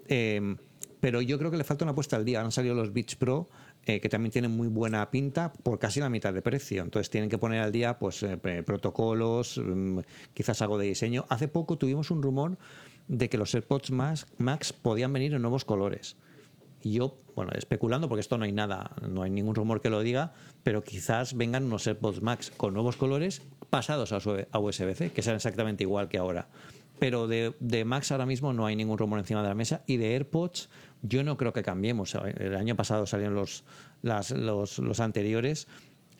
Eh, 0.09 0.57
pero 1.01 1.23
yo 1.23 1.39
creo 1.39 1.51
que 1.51 1.57
le 1.57 1.65
falta 1.65 1.85
una 1.85 1.95
puesta 1.95 2.17
al 2.17 2.25
día. 2.25 2.41
Han 2.41 2.53
salido 2.53 2.75
los 2.75 2.93
Beats 2.93 3.17
Pro, 3.17 3.49
eh, 3.87 4.01
que 4.01 4.09
también 4.09 4.31
tienen 4.31 4.51
muy 4.51 4.69
buena 4.69 5.11
pinta, 5.11 5.53
por 5.63 5.79
casi 5.79 6.01
la 6.01 6.11
mitad 6.11 6.33
de 6.33 6.43
precio. 6.43 6.83
Entonces 6.83 7.11
tienen 7.11 7.31
que 7.31 7.39
poner 7.39 7.61
al 7.61 7.73
día 7.73 7.99
pues 7.99 8.23
eh, 8.23 8.37
protocolos, 8.65 9.59
mm, 9.59 10.01
quizás 10.35 10.61
algo 10.63 10.79
de 10.79 10.87
diseño. 10.87 11.25
Hace 11.29 11.49
poco 11.49 11.79
tuvimos 11.79 12.11
un 12.11 12.23
rumor 12.23 12.59
de 13.09 13.29
que 13.29 13.39
los 13.39 13.55
AirPods 13.55 13.91
Max, 13.91 14.73
podían 14.73 15.13
venir 15.13 15.35
en 15.35 15.43
nuevos 15.43 15.65
colores. 15.65 16.17
Y 16.83 16.93
yo, 16.93 17.19
bueno, 17.35 17.51
especulando, 17.55 18.09
porque 18.09 18.21
esto 18.21 18.39
no 18.39 18.45
hay 18.45 18.53
nada, 18.53 18.93
no 19.07 19.23
hay 19.23 19.31
ningún 19.31 19.55
rumor 19.55 19.81
que 19.81 19.91
lo 19.91 20.01
diga, 20.01 20.33
pero 20.63 20.83
quizás 20.83 21.37
vengan 21.37 21.65
unos 21.65 21.87
AirPods 21.87 22.23
Max 22.23 22.53
con 22.57 22.73
nuevos 22.73 22.97
colores 22.97 23.43
pasados 23.69 24.13
a 24.13 24.59
USB-C, 24.59 25.13
que 25.13 25.23
sean 25.23 25.37
exactamente 25.37 25.83
igual 25.83 26.09
que 26.09 26.19
ahora. 26.19 26.49
Pero 27.01 27.27
de, 27.27 27.55
de 27.61 27.85
Max 27.85 28.13
ahora 28.13 28.27
mismo 28.27 28.53
no 28.53 28.67
hay 28.67 28.77
ningún 28.77 28.99
rumor 28.99 29.19
encima 29.19 29.43
de 29.43 29.49
la 29.49 29.55
mesa. 29.55 29.83
Y 29.87 29.97
de 29.97 30.15
AirPods, 30.15 30.69
yo 31.03 31.23
no 31.25 31.37
creo 31.37 31.53
que 31.53 31.63
cambiemos. 31.63 32.15
El 32.15 32.55
año 32.57 32.77
pasado 32.77 33.07
salieron 33.07 33.35
los, 33.35 33.65
las- 34.03 34.31
los, 34.31 34.79
los 34.79 35.01
anteriores. 35.01 35.67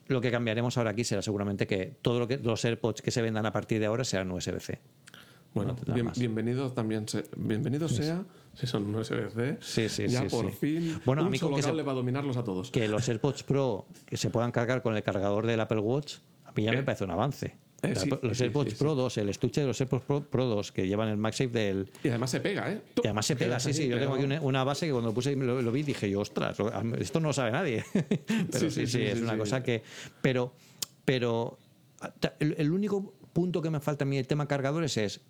Lo 0.07 0.19
que 0.21 0.31
cambiaremos 0.31 0.77
ahora 0.77 0.91
aquí 0.91 1.03
será 1.03 1.21
seguramente 1.21 1.67
que 1.67 1.95
todos 2.01 2.19
lo 2.19 2.27
que, 2.27 2.37
los 2.37 2.63
AirPods 2.65 3.01
que 3.01 3.11
se 3.11 3.21
vendan 3.21 3.45
a 3.45 3.51
partir 3.51 3.79
de 3.79 3.85
ahora 3.85 4.03
serán 4.03 4.31
USB-C. 4.31 4.79
Bueno, 5.53 5.75
No 5.85 5.93
bien- 5.93 6.11
bienvenido 6.17 6.71
también. 6.71 7.07
se- 7.07 7.25
bienvenido 7.37 7.87
sea, 7.89 8.23
si 8.53 8.67
son 8.67 8.93
USB-C. 8.95 9.57
Sí, 9.61 9.89
sí, 9.89 10.07
ya 10.07 10.21
sí, 10.21 10.27
por 10.29 10.49
sí. 10.49 10.57
fin. 10.59 11.01
Bueno, 11.05 11.23
a 11.23 11.29
mí 11.29 11.37
solo 11.37 11.55
que 11.57 11.61
se- 11.61 11.67
cable 11.69 11.83
para 11.83 11.95
dominarlos 11.95 12.37
a 12.37 12.43
todos. 12.43 12.71
que 12.71 12.87
los 12.87 13.07
AirPods 13.07 13.43
Pro 13.43 13.85
que 14.05 14.17
se 14.17 14.29
puedan 14.29 14.51
cargar 14.51 14.81
con 14.81 14.95
el 14.95 15.03
cargador 15.03 15.45
del 15.47 15.59
Apple 15.59 15.79
Watch, 15.79 16.15
a 16.45 16.51
mí 16.53 16.63
ya 16.63 16.71
me 16.71 16.83
parece 16.83 17.03
un 17.03 17.11
avance. 17.11 17.55
Eh, 17.83 17.95
sí, 17.95 18.09
los 18.21 18.37
sí, 18.37 18.43
AirPods 18.43 18.71
sí. 18.71 18.75
Pro 18.77 18.93
2, 18.93 19.17
el 19.17 19.29
estuche 19.29 19.61
de 19.61 19.67
los 19.67 19.81
AirPods 19.81 20.03
Pro, 20.05 20.23
Pro 20.23 20.45
2 20.45 20.71
que 20.71 20.87
llevan 20.87 21.09
el 21.09 21.17
MagSafe 21.17 21.49
del... 21.49 21.89
Y 22.03 22.09
además 22.09 22.29
se 22.29 22.39
pega, 22.39 22.71
¿eh? 22.71 22.81
Y 22.97 23.07
además 23.07 23.25
se 23.25 23.35
pega, 23.35 23.59
sí, 23.59 23.73
sí. 23.73 23.87
Yo 23.87 23.97
tengo 23.97 24.13
aquí 24.15 24.23
una, 24.23 24.39
una 24.41 24.63
base 24.63 24.85
que 24.85 24.91
cuando 24.91 25.09
lo 25.09 25.13
puse 25.15 25.31
y 25.31 25.35
lo, 25.35 25.61
lo 25.61 25.71
vi 25.71 25.81
dije 25.81 26.09
yo, 26.09 26.19
ostras, 26.19 26.57
esto 26.99 27.19
no 27.19 27.29
lo 27.29 27.33
sabe 27.33 27.51
nadie. 27.51 27.83
pero 28.51 28.69
sí, 28.69 28.85
Sí, 28.85 29.01
es 29.01 29.19
una 29.21 29.37
cosa 29.37 29.63
que... 29.63 29.81
Pero, 30.21 30.53
pero 31.05 31.57
el, 32.39 32.55
el 32.57 32.71
único 32.71 33.13
punto 33.33 33.61
que 33.61 33.69
me 33.69 33.79
falta 33.79 34.03
a 34.03 34.07
mí 34.07 34.17
el 34.17 34.27
tema 34.27 34.47
cargadores 34.47 34.97
es 34.97 35.21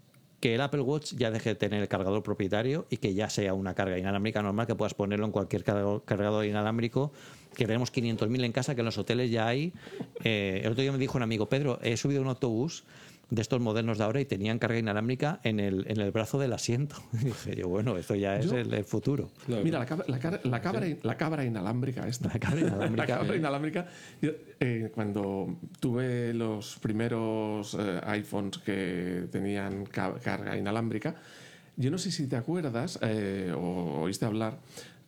que 0.42 0.56
el 0.56 0.62
Apple 0.62 0.82
Watch 0.82 1.14
ya 1.14 1.32
deje 1.32 1.50
de 1.50 1.56
tener 1.56 1.82
el 1.82 1.88
cargador 1.88 2.24
propietario 2.24 2.88
y 2.90 2.98
que 2.98 3.14
ya 3.14 3.30
sea 3.30 3.54
una 3.54 3.76
carga 3.76 3.98
inalámbrica 3.98 4.42
normal 4.42 4.68
que 4.68 4.76
puedas 4.76 4.96
ponerlo 4.96 5.26
en 5.26 5.32
cualquier 5.32 5.64
cargador 5.64 6.46
inalámbrico 6.46 7.14
que 7.56 7.66
tenemos 7.66 7.92
500.000 7.94 8.44
en 8.46 8.52
casa 8.52 8.76
que 8.76 8.82
en 8.82 8.86
los 8.86 8.98
hoteles 8.98 9.30
ya 9.32 9.48
hay 9.48 9.74
eh, 10.24 10.62
el 10.64 10.72
otro 10.72 10.82
día 10.82 10.92
me 10.92 10.98
dijo 10.98 11.18
un 11.18 11.24
amigo 11.24 11.48
Pedro 11.50 11.80
he 11.82 11.98
subido 11.98 12.22
un 12.22 12.28
autobús 12.28 12.84
de 13.30 13.42
estos 13.42 13.62
modernos 13.62 13.98
de 13.98 14.04
ahora 14.04 14.20
y 14.20 14.26
tenían 14.26 14.60
carga 14.60 14.78
inalámbrica 14.78 15.40
en 15.44 15.62
el, 15.62 15.86
en 15.88 16.02
el 16.02 16.12
brazo 16.12 16.38
del 16.38 16.52
asiento. 16.52 16.98
Y 17.14 17.26
dije 17.28 17.56
yo, 17.56 17.70
bueno, 17.70 17.96
esto 17.98 18.14
ya 18.14 18.36
es 18.36 18.48
Yo- 18.52 18.58
el, 18.58 18.74
el 18.74 18.84
futuro. 18.84 19.30
Mira, 19.48 19.80
la, 19.80 19.86
cabra- 19.86 20.04
la, 20.10 20.20
cara- 20.20 20.42
la 20.44 20.60
cabra, 20.62 20.86
la 21.02 21.16
cabra 21.16 21.46
inalámbrica 21.46 22.06
esta. 22.10 22.28
La 22.28 22.40
cabra 22.40 22.60
inalámbrica. 22.60 23.06
La 23.08 23.20
cabra 23.20 23.36
inalámbrica. 23.38 23.88
Yo, 24.22 24.32
eh, 24.60 24.92
cuando 24.94 25.56
tuve 25.80 26.34
los 26.34 26.78
primeros 26.82 27.78
eh, 27.80 28.02
iPhones 28.08 28.58
que 28.58 29.28
tenían 29.32 29.86
ca- 29.86 30.16
carga 30.22 30.58
inalámbrica, 30.58 31.16
yo 31.78 31.90
no 31.90 31.98
sé 31.98 32.12
si 32.12 32.28
te 32.28 32.36
acuerdas 32.36 33.00
eh, 33.02 33.54
o 33.56 34.02
oíste 34.02 34.26
hablar. 34.26 34.58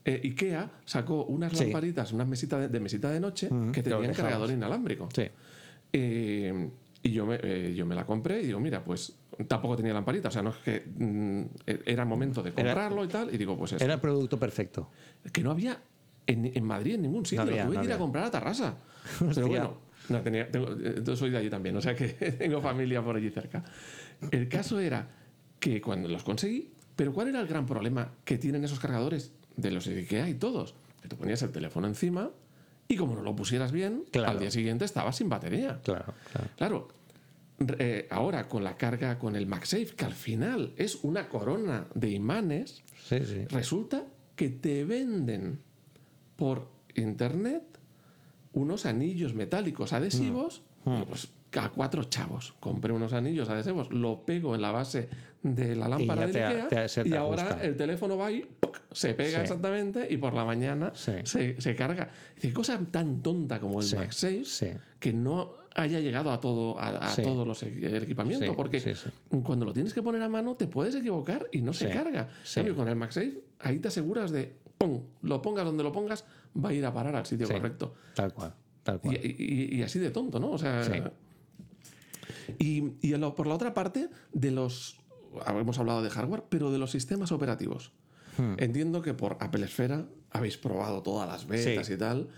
Eh, 0.05 0.21
IKEA 0.23 0.69
sacó 0.85 1.25
unas 1.25 1.53
Sí. 1.53 1.63
lamparitas, 1.65 2.11
unas 2.13 2.27
mesitas 2.27 2.59
de, 2.61 2.67
de 2.69 2.79
mesita 2.79 3.09
de 3.09 3.19
noche 3.19 3.47
que 3.71 3.83
que 3.83 3.89
lo 3.89 3.97
tenían 3.97 4.11
dejabas. 4.11 4.17
cargador 4.31 4.51
inalámbrico. 4.51 5.09
Sí. 5.15 5.23
Eh, 5.91 6.69
y 7.03 7.11
yo 7.11 7.25
me, 7.25 7.37
eh, 7.41 7.73
yo 7.75 7.85
me 7.85 7.95
la 7.95 8.05
compré 8.05 8.41
y 8.41 8.47
digo, 8.47 8.59
mira, 8.59 8.83
pues 8.83 9.13
tampoco 9.47 9.75
tenía 9.75 9.93
lamparita, 9.93 10.29
o 10.29 10.31
sea, 10.31 10.41
no 10.41 10.51
es 10.51 10.57
que 10.57 10.83
mm, 10.97 11.41
era 11.85 12.03
el 12.03 12.09
momento 12.09 12.41
de 12.41 12.49
Era- 12.55 12.63
comprarlo 12.73 13.03
y 13.03 13.07
tal, 13.07 13.33
y 13.33 13.37
digo, 13.37 13.57
pues 13.57 13.73
eso. 13.73 13.83
Era 13.83 13.95
el 13.95 13.99
producto 13.99 14.39
perfecto. 14.39 14.89
Que 15.31 15.41
no 15.43 15.51
había 15.51 15.81
en, 16.25 16.51
en 16.55 16.63
Madrid 16.63 16.95
en 16.95 17.01
ningún 17.03 17.25
sitio, 17.25 17.41
había, 17.43 17.65
tuve 17.65 17.75
no 17.75 17.81
que 17.81 17.87
ir 17.87 17.93
a 17.93 17.97
comprar 17.97 18.23
a 18.25 18.31
Tarrasa. 18.31 18.77
Pero 19.35 19.47
bueno, 19.47 19.77
no 20.09 20.21
tenía, 20.21 20.49
tengo, 20.49 20.69
yo 20.77 21.15
soy 21.15 21.29
de 21.29 21.37
allí 21.39 21.49
también, 21.49 21.75
o 21.75 21.81
sea 21.81 21.93
que 21.95 22.07
tengo 22.39 22.61
familia 22.61 23.01
por 23.03 23.15
allí 23.17 23.29
cerca. 23.29 23.63
El 24.31 24.47
caso 24.47 24.79
era 24.79 25.07
que 25.59 25.81
cuando 25.81 26.07
los 26.07 26.23
conseguí, 26.23 26.71
pero 26.95 27.11
¿cuál 27.11 27.27
era 27.29 27.41
el 27.41 27.47
gran 27.47 27.65
problema 27.65 28.11
que 28.23 28.37
tienen 28.37 28.63
esos 28.63 28.79
cargadores 28.79 29.33
de 29.55 29.71
los 29.71 29.87
IKEA 29.87 30.29
y 30.29 30.33
todos? 30.35 30.75
Que 31.01 31.07
tú 31.07 31.17
ponías 31.17 31.41
el 31.41 31.51
teléfono 31.51 31.87
encima 31.87 32.31
y 32.87 32.95
como 32.95 33.15
no 33.15 33.21
lo 33.21 33.35
pusieras 33.35 33.71
bien, 33.71 34.03
Claro. 34.11 34.31
al 34.31 34.39
día 34.39 34.51
siguiente 34.51 34.85
estabas 34.85 35.15
sin 35.17 35.29
batería. 35.29 35.79
Claro, 35.83 36.13
claro. 36.57 36.87
Eh, 37.79 38.07
ahora 38.09 38.47
con 38.49 38.63
la 38.63 38.75
carga 38.77 39.17
con 39.19 39.35
el 39.35 39.45
MagSafe, 39.45 39.87
que 39.95 40.05
al 40.05 40.13
final 40.13 40.73
es 40.77 40.95
una 41.03 41.29
corona 41.29 41.87
de 41.93 42.09
imanes, 42.11 42.83
Sí, 43.07 43.19
sí. 43.25 43.45
resulta 43.49 44.05
que 44.35 44.49
te 44.49 44.83
venden 44.85 45.59
por 46.35 46.67
internet 46.95 47.63
unos 48.53 48.85
anillos 48.85 49.33
metálicos 49.33 49.93
adhesivos. 49.93 50.63
Mm. 50.85 50.93
Digo, 50.93 51.05
pues 51.07 51.29
a 51.55 51.69
cuatro 51.69 52.03
chavos. 52.05 52.55
Compré 52.59 52.91
unos 52.91 53.13
anillos 53.13 53.47
adhesivos, 53.49 53.91
lo 53.91 54.25
pego 54.25 54.55
en 54.55 54.61
la 54.61 54.71
base 54.71 55.07
de 55.43 55.75
la 55.75 55.89
lámpara 55.89 56.25
de 56.25 56.41
Ikea 56.43 56.67
te- 56.69 56.87
se 56.87 57.03
te 57.03 57.09
y 57.09 57.13
ahora 57.13 57.59
el 57.61 57.75
teléfono 57.75 58.15
va 58.17 58.31
y 58.31 58.41
¡puc! 58.59 58.79
se 58.91 59.13
pega 59.13 59.37
Sí. 59.39 59.41
exactamente 59.41 60.07
y 60.09 60.15
por 60.17 60.33
la 60.33 60.45
mañana 60.45 60.91
Sí. 60.95 61.11
se, 61.25 61.59
se 61.61 61.75
carga. 61.75 62.09
Dice, 62.35 62.53
cosa 62.53 62.79
tan 62.89 63.21
tonta 63.21 63.59
como 63.59 63.79
el 63.81 63.85
Sí, 63.85 63.95
MagSafe 63.97 64.45
sí. 64.45 64.67
que 64.99 65.11
no 65.11 65.51
haya 65.75 65.99
llegado 65.99 66.31
a 66.31 66.39
todo 66.39 66.79
a, 66.79 67.13
todos 67.15 67.45
los 67.45 67.61
el 67.63 68.03
equipamiento 68.03 68.55
porque 68.55 68.95
cuando 69.43 69.65
lo 69.65 69.73
tienes 69.73 69.93
que 69.93 70.01
poner 70.01 70.21
a 70.21 70.29
mano 70.29 70.55
te 70.55 70.67
puedes 70.67 70.95
equivocar 70.95 71.47
y 71.51 71.61
no 71.61 71.73
se 71.73 71.89
carga. 71.89 72.29
cambio, 72.53 72.75
con 72.75 72.87
el 72.87 72.95
MagSafe 72.95 73.41
ahí 73.59 73.79
te 73.79 73.89
aseguras 73.89 74.31
de 74.31 74.55
¡pum! 74.77 75.01
lo 75.23 75.41
pongas 75.41 75.65
donde 75.65 75.83
lo 75.83 75.91
pongas 75.91 76.23
va 76.63 76.69
a 76.69 76.73
ir 76.73 76.85
a 76.85 76.93
parar 76.93 77.15
al 77.17 77.25
sitio 77.25 77.47
correcto. 77.49 77.95
Tal 78.15 78.33
cual. 78.33 78.53
Tal 78.83 78.95
Y, 78.97 78.99
cual. 78.99 79.15
y- 79.23 79.75
y 79.77 79.81
así 79.83 79.97
de 79.99 80.11
tonto, 80.11 80.39
¿no? 80.39 80.51
O 80.51 80.57
sea. 80.57 80.83
Sí. 80.83 80.91
Y, 82.59 82.93
y 83.01 83.15
lo- 83.17 83.33
por 83.35 83.47
la 83.47 83.55
otra 83.55 83.73
parte, 83.73 84.09
de 84.33 84.51
los. 84.51 84.99
Hemos 85.47 85.79
hablado 85.79 86.01
de 86.01 86.09
hardware, 86.09 86.43
pero 86.49 86.71
de 86.71 86.77
los 86.77 86.91
sistemas 86.91 87.31
operativos. 87.31 87.91
Hmm. 88.37 88.55
Entiendo 88.57 89.01
que 89.01 89.13
por 89.13 89.37
Apple 89.39 89.65
Esfera 89.65 90.05
habéis 90.31 90.57
probado 90.57 91.01
todas 91.03 91.27
las 91.29 91.45
betas 91.47 91.87
Sí. 91.87 91.93
y 91.93 91.97
tal. 91.97 92.29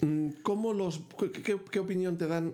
Mm, 0.00 0.28
¿Cómo 0.42 0.72
los, 0.72 1.00
qué, 1.42 1.58
qué- 1.70 1.78
opinión 1.78 2.18
te 2.18 2.26
dan 2.26 2.52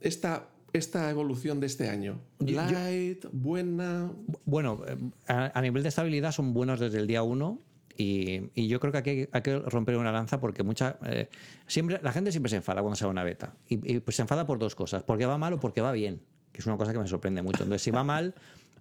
esta, 0.00 0.48
esta 0.72 1.08
evolución 1.10 1.60
de 1.60 1.66
este 1.66 1.88
año? 1.88 2.20
Yo- 2.40 2.46
yo- 2.54 2.62
Light, 2.72 3.24
buena. 3.32 4.10
Bueno, 4.44 4.82
eh, 4.86 4.96
a, 5.28 5.58
a 5.58 5.62
nivel 5.62 5.82
de 5.82 5.88
estabilidad 5.88 6.32
son 6.32 6.52
buenos 6.52 6.80
desde 6.80 6.98
el 6.98 7.06
día 7.06 7.22
uno. 7.22 7.60
Y, 7.96 8.50
y 8.54 8.68
yo 8.68 8.80
creo 8.80 8.90
que 8.90 8.98
aquí 8.98 9.10
hay, 9.10 9.28
hay 9.32 9.42
que 9.42 9.58
romper 9.58 9.98
una 9.98 10.10
lanza 10.10 10.40
porque 10.40 10.62
mucha 10.62 10.98
eh, 11.04 11.28
siempre 11.66 12.00
la 12.02 12.10
gente 12.10 12.32
siempre 12.32 12.48
se 12.48 12.56
enfada 12.56 12.80
cuando 12.80 12.96
sale 12.96 13.10
una 13.10 13.22
beta 13.22 13.52
y, 13.68 13.96
y, 13.96 14.00
pues 14.00 14.16
se 14.16 14.22
enfada 14.22 14.46
por 14.46 14.58
dos 14.58 14.74
cosas 14.74 15.02
porque 15.02 15.26
va 15.26 15.36
mal 15.36 15.52
o 15.52 15.60
porque 15.60 15.82
va 15.82 15.92
bien 15.92 16.22
que 16.52 16.60
es 16.62 16.66
una 16.66 16.78
cosa 16.78 16.94
que 16.94 16.98
me 16.98 17.06
sorprende 17.06 17.42
mucho 17.42 17.64
entonces 17.64 17.82
si 17.82 17.90
va 17.90 18.02
mal 18.02 18.34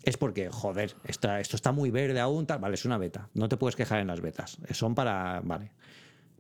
es 0.04 0.18
porque 0.18 0.50
joder 0.50 0.96
está, 1.06 1.40
esto 1.40 1.56
está 1.56 1.72
muy 1.72 1.92
verde 1.92 2.20
aún 2.20 2.46
tal 2.46 2.60
vale 2.60 2.76
es 2.76 2.86
una 2.86 2.98
beta. 2.98 3.30
No 3.34 3.50
te 3.50 3.58
puedes 3.58 3.76
quejar 3.76 4.00
en 4.00 4.08
las 4.08 4.22
betas. 4.22 4.58
Son 4.72 4.96
para 4.96 5.42
vale. 5.42 5.72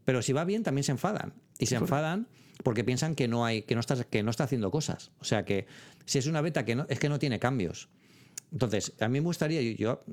Pero 0.05 0.21
si 0.21 0.33
va 0.33 0.45
bien 0.45 0.63
también 0.63 0.83
se 0.83 0.91
enfadan. 0.91 1.33
Y 1.59 1.67
se 1.67 1.75
enfadan 1.75 2.27
porque 2.63 2.83
piensan 2.83 3.15
que 3.15 3.27
no 3.27 3.45
hay 3.45 3.63
que 3.63 3.75
no 3.75 3.81
está 3.81 4.03
que 4.03 4.23
no 4.23 4.31
está 4.31 4.45
haciendo 4.45 4.71
cosas. 4.71 5.11
O 5.19 5.23
sea 5.23 5.45
que 5.45 5.67
si 6.05 6.17
es 6.17 6.27
una 6.27 6.41
beta 6.41 6.65
que 6.65 6.75
no 6.75 6.85
es 6.89 6.99
que 6.99 7.09
no 7.09 7.19
tiene 7.19 7.39
cambios. 7.39 7.89
Entonces, 8.51 8.93
a 8.99 9.07
mí 9.07 9.21
me 9.21 9.25
gustaría, 9.25 9.61
yo, 9.61 9.71
yo, 9.71 10.03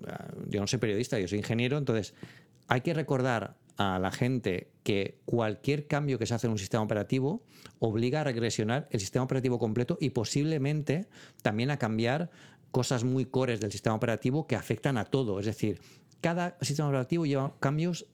yo 0.49 0.61
no 0.61 0.69
soy 0.69 0.79
periodista, 0.79 1.19
yo 1.19 1.27
soy 1.27 1.39
ingeniero, 1.39 1.77
entonces 1.77 2.15
hay 2.69 2.83
que 2.83 2.95
recordar 2.95 3.57
a 3.79 3.99
la 3.99 4.11
gente 4.11 4.71
que 4.83 5.21
cualquier 5.25 5.87
cambio 5.87 6.19
que 6.19 6.27
se 6.27 6.35
hace 6.35 6.47
en 6.47 6.53
un 6.53 6.59
sistema 6.59 6.83
operativo 6.83 7.43
obliga 7.79 8.21
a 8.21 8.25
regresionar 8.25 8.89
el 8.91 9.01
sistema 9.01 9.25
operativo 9.25 9.59
completo 9.59 9.99
y 10.01 10.11
posiblemente 10.11 11.07
también 11.43 11.71
a 11.71 11.79
cambiar 11.79 12.31
cosas 12.71 13.05
muy 13.05 13.25
cores 13.25 13.61
del 13.61 13.73
sistema 13.73 13.97
operativo 13.97 14.47
que 14.47 14.57
afectan 14.57 14.99
a 14.99 15.05
todo. 15.05 15.41
Es 15.41 15.47
decir, 15.47 15.81
cada 16.21 16.57
sistema 16.61 16.89
operativo 16.89 17.27
lleva 17.27 17.55
cambios 17.61 18.07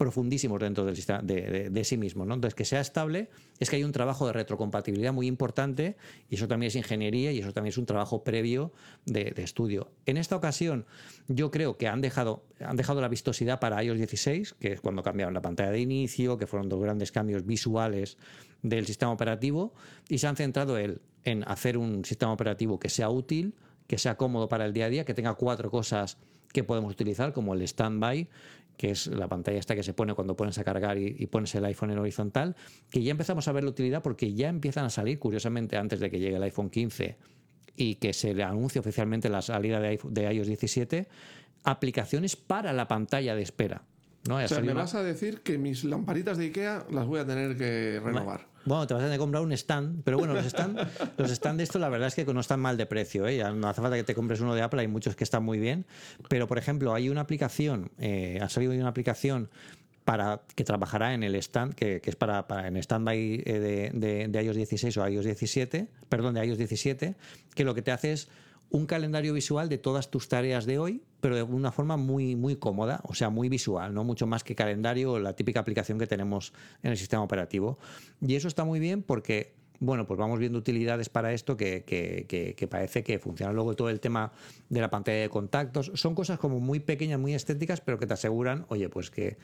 profundísimos 0.00 0.58
dentro 0.58 0.86
del 0.86 0.96
sistema 0.96 1.20
de, 1.20 1.82
sí 1.84 1.98
mismo. 1.98 2.24
¿no? 2.24 2.32
Entonces, 2.32 2.54
que 2.54 2.64
sea 2.64 2.80
estable 2.80 3.28
es 3.58 3.68
que 3.68 3.76
hay 3.76 3.84
un 3.84 3.92
trabajo 3.92 4.26
de 4.26 4.32
retrocompatibilidad 4.32 5.12
muy 5.12 5.26
importante 5.26 5.98
y 6.30 6.36
eso 6.36 6.48
también 6.48 6.68
es 6.68 6.76
ingeniería 6.76 7.32
y 7.32 7.40
eso 7.40 7.52
también 7.52 7.72
es 7.72 7.76
un 7.76 7.84
trabajo 7.84 8.24
previo 8.24 8.72
de, 9.04 9.34
estudio. 9.36 9.92
En 10.06 10.16
esta 10.16 10.36
ocasión, 10.36 10.86
yo 11.28 11.50
creo 11.50 11.76
que 11.76 11.86
han 11.86 12.00
dejado, 12.00 12.46
han 12.60 12.78
dejado 12.78 13.02
la 13.02 13.08
vistosidad 13.08 13.60
para 13.60 13.84
iOS 13.84 13.98
16, 13.98 14.54
que 14.58 14.72
es 14.72 14.80
cuando 14.80 15.02
cambiaron 15.02 15.34
la 15.34 15.42
pantalla 15.42 15.70
de 15.70 15.80
inicio, 15.80 16.38
que 16.38 16.46
fueron 16.46 16.70
dos 16.70 16.80
grandes 16.80 17.12
cambios 17.12 17.44
visuales 17.44 18.16
del 18.62 18.86
sistema 18.86 19.12
operativo, 19.12 19.74
y 20.08 20.16
se 20.16 20.26
han 20.26 20.36
centrado 20.36 20.78
el- 20.78 21.02
en 21.24 21.44
hacer 21.46 21.76
un 21.76 22.06
sistema 22.06 22.32
operativo 22.32 22.80
que 22.80 22.88
sea 22.88 23.10
útil, 23.10 23.54
que 23.90 23.98
sea 23.98 24.16
cómodo 24.16 24.48
para 24.48 24.66
el 24.66 24.72
día 24.72 24.84
a 24.84 24.88
día, 24.88 25.04
que 25.04 25.14
tenga 25.14 25.34
cuatro 25.34 25.68
cosas 25.68 26.16
que 26.52 26.62
podemos 26.62 26.92
utilizar, 26.92 27.32
como 27.32 27.54
el 27.54 27.66
standby, 27.66 28.28
que 28.76 28.92
es 28.92 29.08
la 29.08 29.26
pantalla 29.26 29.58
esta 29.58 29.74
que 29.74 29.82
se 29.82 29.94
pone 29.94 30.14
cuando 30.14 30.36
pones 30.36 30.56
a 30.58 30.62
cargar 30.64 30.96
y, 30.96 31.16
y 31.18 31.26
pones 31.26 31.52
el 31.56 31.64
iPhone 31.64 31.90
en 31.90 31.98
horizontal, 31.98 32.54
que 32.88 33.02
ya 33.02 33.10
empezamos 33.10 33.48
a 33.48 33.52
ver 33.52 33.64
la 33.64 33.70
utilidad 33.70 34.00
porque 34.00 34.32
ya 34.32 34.48
empiezan 34.48 34.84
a 34.84 34.90
salir, 34.90 35.18
curiosamente, 35.18 35.76
antes 35.76 35.98
de 35.98 36.08
que 36.08 36.20
llegue 36.20 36.36
el 36.36 36.42
iPhone 36.44 36.70
15 36.70 37.16
y 37.76 37.96
que 37.96 38.12
se 38.12 38.32
le 38.32 38.44
anuncie 38.44 38.78
oficialmente 38.78 39.28
la 39.28 39.42
salida 39.42 39.80
de, 39.80 39.88
iPhone- 39.98 40.12
de 40.12 40.32
iOS 40.32 40.46
17, 40.46 41.08
aplicaciones 41.64 42.36
para 42.36 42.72
la 42.72 42.86
pantalla 42.86 43.34
de 43.34 43.42
espera. 43.42 43.82
O 44.28 44.38
sea, 44.46 44.60
me 44.60 44.70
una- 44.72 44.82
vas 44.82 44.94
a 44.94 45.02
decir 45.02 45.40
que 45.40 45.58
mis 45.58 45.82
lamparitas 45.82 46.38
de 46.38 46.44
Ikea 46.46 46.86
las 46.92 47.06
voy 47.06 47.18
a 47.20 47.26
tener 47.26 47.56
que 47.56 48.00
renovar. 48.04 48.46
Bueno, 48.64 48.86
te 48.86 48.94
vas 48.94 49.02
a 49.02 49.06
tener 49.06 49.16
que 49.16 49.20
comprar 49.20 49.42
un 49.42 49.52
stand, 49.52 50.02
pero 50.04 50.18
bueno, 50.18 50.34
los 50.34 50.44
stand, 50.44 50.78
los 51.16 51.30
stand 51.30 51.58
de 51.58 51.64
esto 51.64 51.78
la 51.78 51.88
verdad 51.88 52.08
es 52.08 52.14
que 52.14 52.24
no 52.24 52.40
están 52.40 52.60
mal 52.60 52.76
de 52.76 52.86
precio, 52.86 53.26
¿eh? 53.26 53.42
No 53.54 53.68
hace 53.68 53.80
falta 53.80 53.96
que 53.96 54.04
te 54.04 54.14
compres 54.14 54.40
uno 54.40 54.54
de 54.54 54.62
Apple, 54.62 54.80
hay 54.80 54.88
muchos 54.88 55.16
que 55.16 55.24
están 55.24 55.42
muy 55.42 55.58
bien, 55.58 55.86
pero 56.28 56.46
por 56.46 56.58
ejemplo 56.58 56.94
hay 56.94 57.08
una 57.08 57.22
aplicación, 57.22 57.90
eh, 57.98 58.38
ha 58.42 58.48
salido 58.48 58.72
una 58.72 58.88
aplicación 58.88 59.48
para 60.04 60.42
que 60.54 60.64
trabajará 60.64 61.14
en 61.14 61.22
el 61.22 61.34
stand, 61.36 61.74
que, 61.74 62.00
que 62.00 62.10
es 62.10 62.16
para, 62.16 62.48
para 62.48 62.68
en 62.68 62.82
standby 62.82 63.42
eh, 63.46 63.58
de, 63.60 63.90
de, 63.94 64.28
de 64.28 64.42
iOS 64.42 64.56
16 64.56 64.96
o 64.96 65.08
iOS 65.08 65.24
17, 65.24 65.86
perdón, 66.08 66.34
de 66.34 66.44
iOS 66.44 66.58
17, 66.58 67.14
que 67.54 67.64
lo 67.64 67.74
que 67.74 67.82
te 67.82 67.92
hace 67.92 68.12
es 68.12 68.28
un 68.70 68.86
calendario 68.86 69.32
visual 69.34 69.68
de 69.68 69.78
todas 69.78 70.10
tus 70.10 70.28
tareas 70.28 70.64
de 70.64 70.78
hoy, 70.78 71.02
pero 71.20 71.34
de 71.36 71.42
una 71.42 71.72
forma 71.72 71.96
muy, 71.96 72.36
muy 72.36 72.56
cómoda, 72.56 73.00
o 73.04 73.14
sea, 73.14 73.28
muy 73.28 73.48
visual, 73.48 73.92
no 73.92 74.04
mucho 74.04 74.26
más 74.26 74.44
que 74.44 74.54
calendario 74.54 75.12
o 75.12 75.18
la 75.18 75.34
típica 75.34 75.60
aplicación 75.60 75.98
que 75.98 76.06
tenemos 76.06 76.52
en 76.82 76.92
el 76.92 76.96
sistema 76.96 77.22
operativo. 77.22 77.78
Y 78.20 78.36
eso 78.36 78.46
está 78.46 78.64
muy 78.64 78.78
bien 78.78 79.02
porque, 79.02 79.54
bueno, 79.80 80.06
pues 80.06 80.18
vamos 80.18 80.38
viendo 80.38 80.56
utilidades 80.58 81.08
para 81.08 81.32
esto 81.32 81.56
que, 81.56 81.82
que- 81.84 82.68
parece 82.68 83.02
que 83.02 83.18
funciona. 83.18 83.52
Luego 83.52 83.74
todo 83.74 83.90
el 83.90 83.98
tema 83.98 84.30
de 84.68 84.80
la 84.80 84.88
pantalla 84.88 85.18
de 85.22 85.28
contactos, 85.28 85.90
son 85.94 86.14
cosas 86.14 86.38
como 86.38 86.60
muy 86.60 86.78
pequeñas, 86.78 87.18
muy 87.18 87.34
estéticas, 87.34 87.80
pero 87.80 87.98
que 87.98 88.06
te 88.06 88.14
aseguran, 88.14 88.66
oye, 88.68 88.88
pues 88.88 89.10
que, 89.10 89.36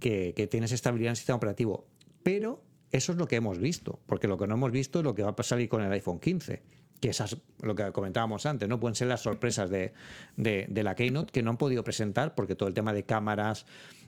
que, 0.00 0.34
que 0.34 0.48
tienes 0.48 0.72
estabilidad 0.72 1.10
en 1.10 1.12
el 1.12 1.16
sistema 1.16 1.36
operativo. 1.36 1.86
Pero 2.24 2.62
eso 2.90 3.12
es 3.12 3.18
lo 3.18 3.28
que 3.28 3.36
hemos 3.36 3.58
visto, 3.58 4.00
porque 4.06 4.26
lo 4.26 4.36
que 4.36 4.48
no 4.48 4.54
hemos 4.54 4.72
visto 4.72 4.98
es 4.98 5.04
lo 5.04 5.14
que 5.14 5.22
va 5.22 5.34
a 5.38 5.42
salir 5.44 5.68
con 5.68 5.82
el 5.82 5.92
iPhone 5.92 6.18
15 6.18 6.62
que 7.02 7.10
esas, 7.10 7.36
lo 7.60 7.74
que 7.74 7.90
comentábamos 7.90 8.46
antes, 8.46 8.68
¿no? 8.68 8.78
Pueden 8.78 8.94
ser 8.94 9.08
las 9.08 9.20
sorpresas 9.22 9.68
de, 9.68 9.92
de- 10.36 10.66
de 10.70 10.82
la 10.84 10.94
Keynote 10.94 11.32
que 11.32 11.42
no 11.42 11.50
han 11.50 11.56
podido 11.56 11.82
presentar 11.82 12.36
porque 12.36 12.54
todo 12.54 12.68
el 12.68 12.74
tema 12.74 12.92
de 12.92 13.02
cámaras, 13.02 13.66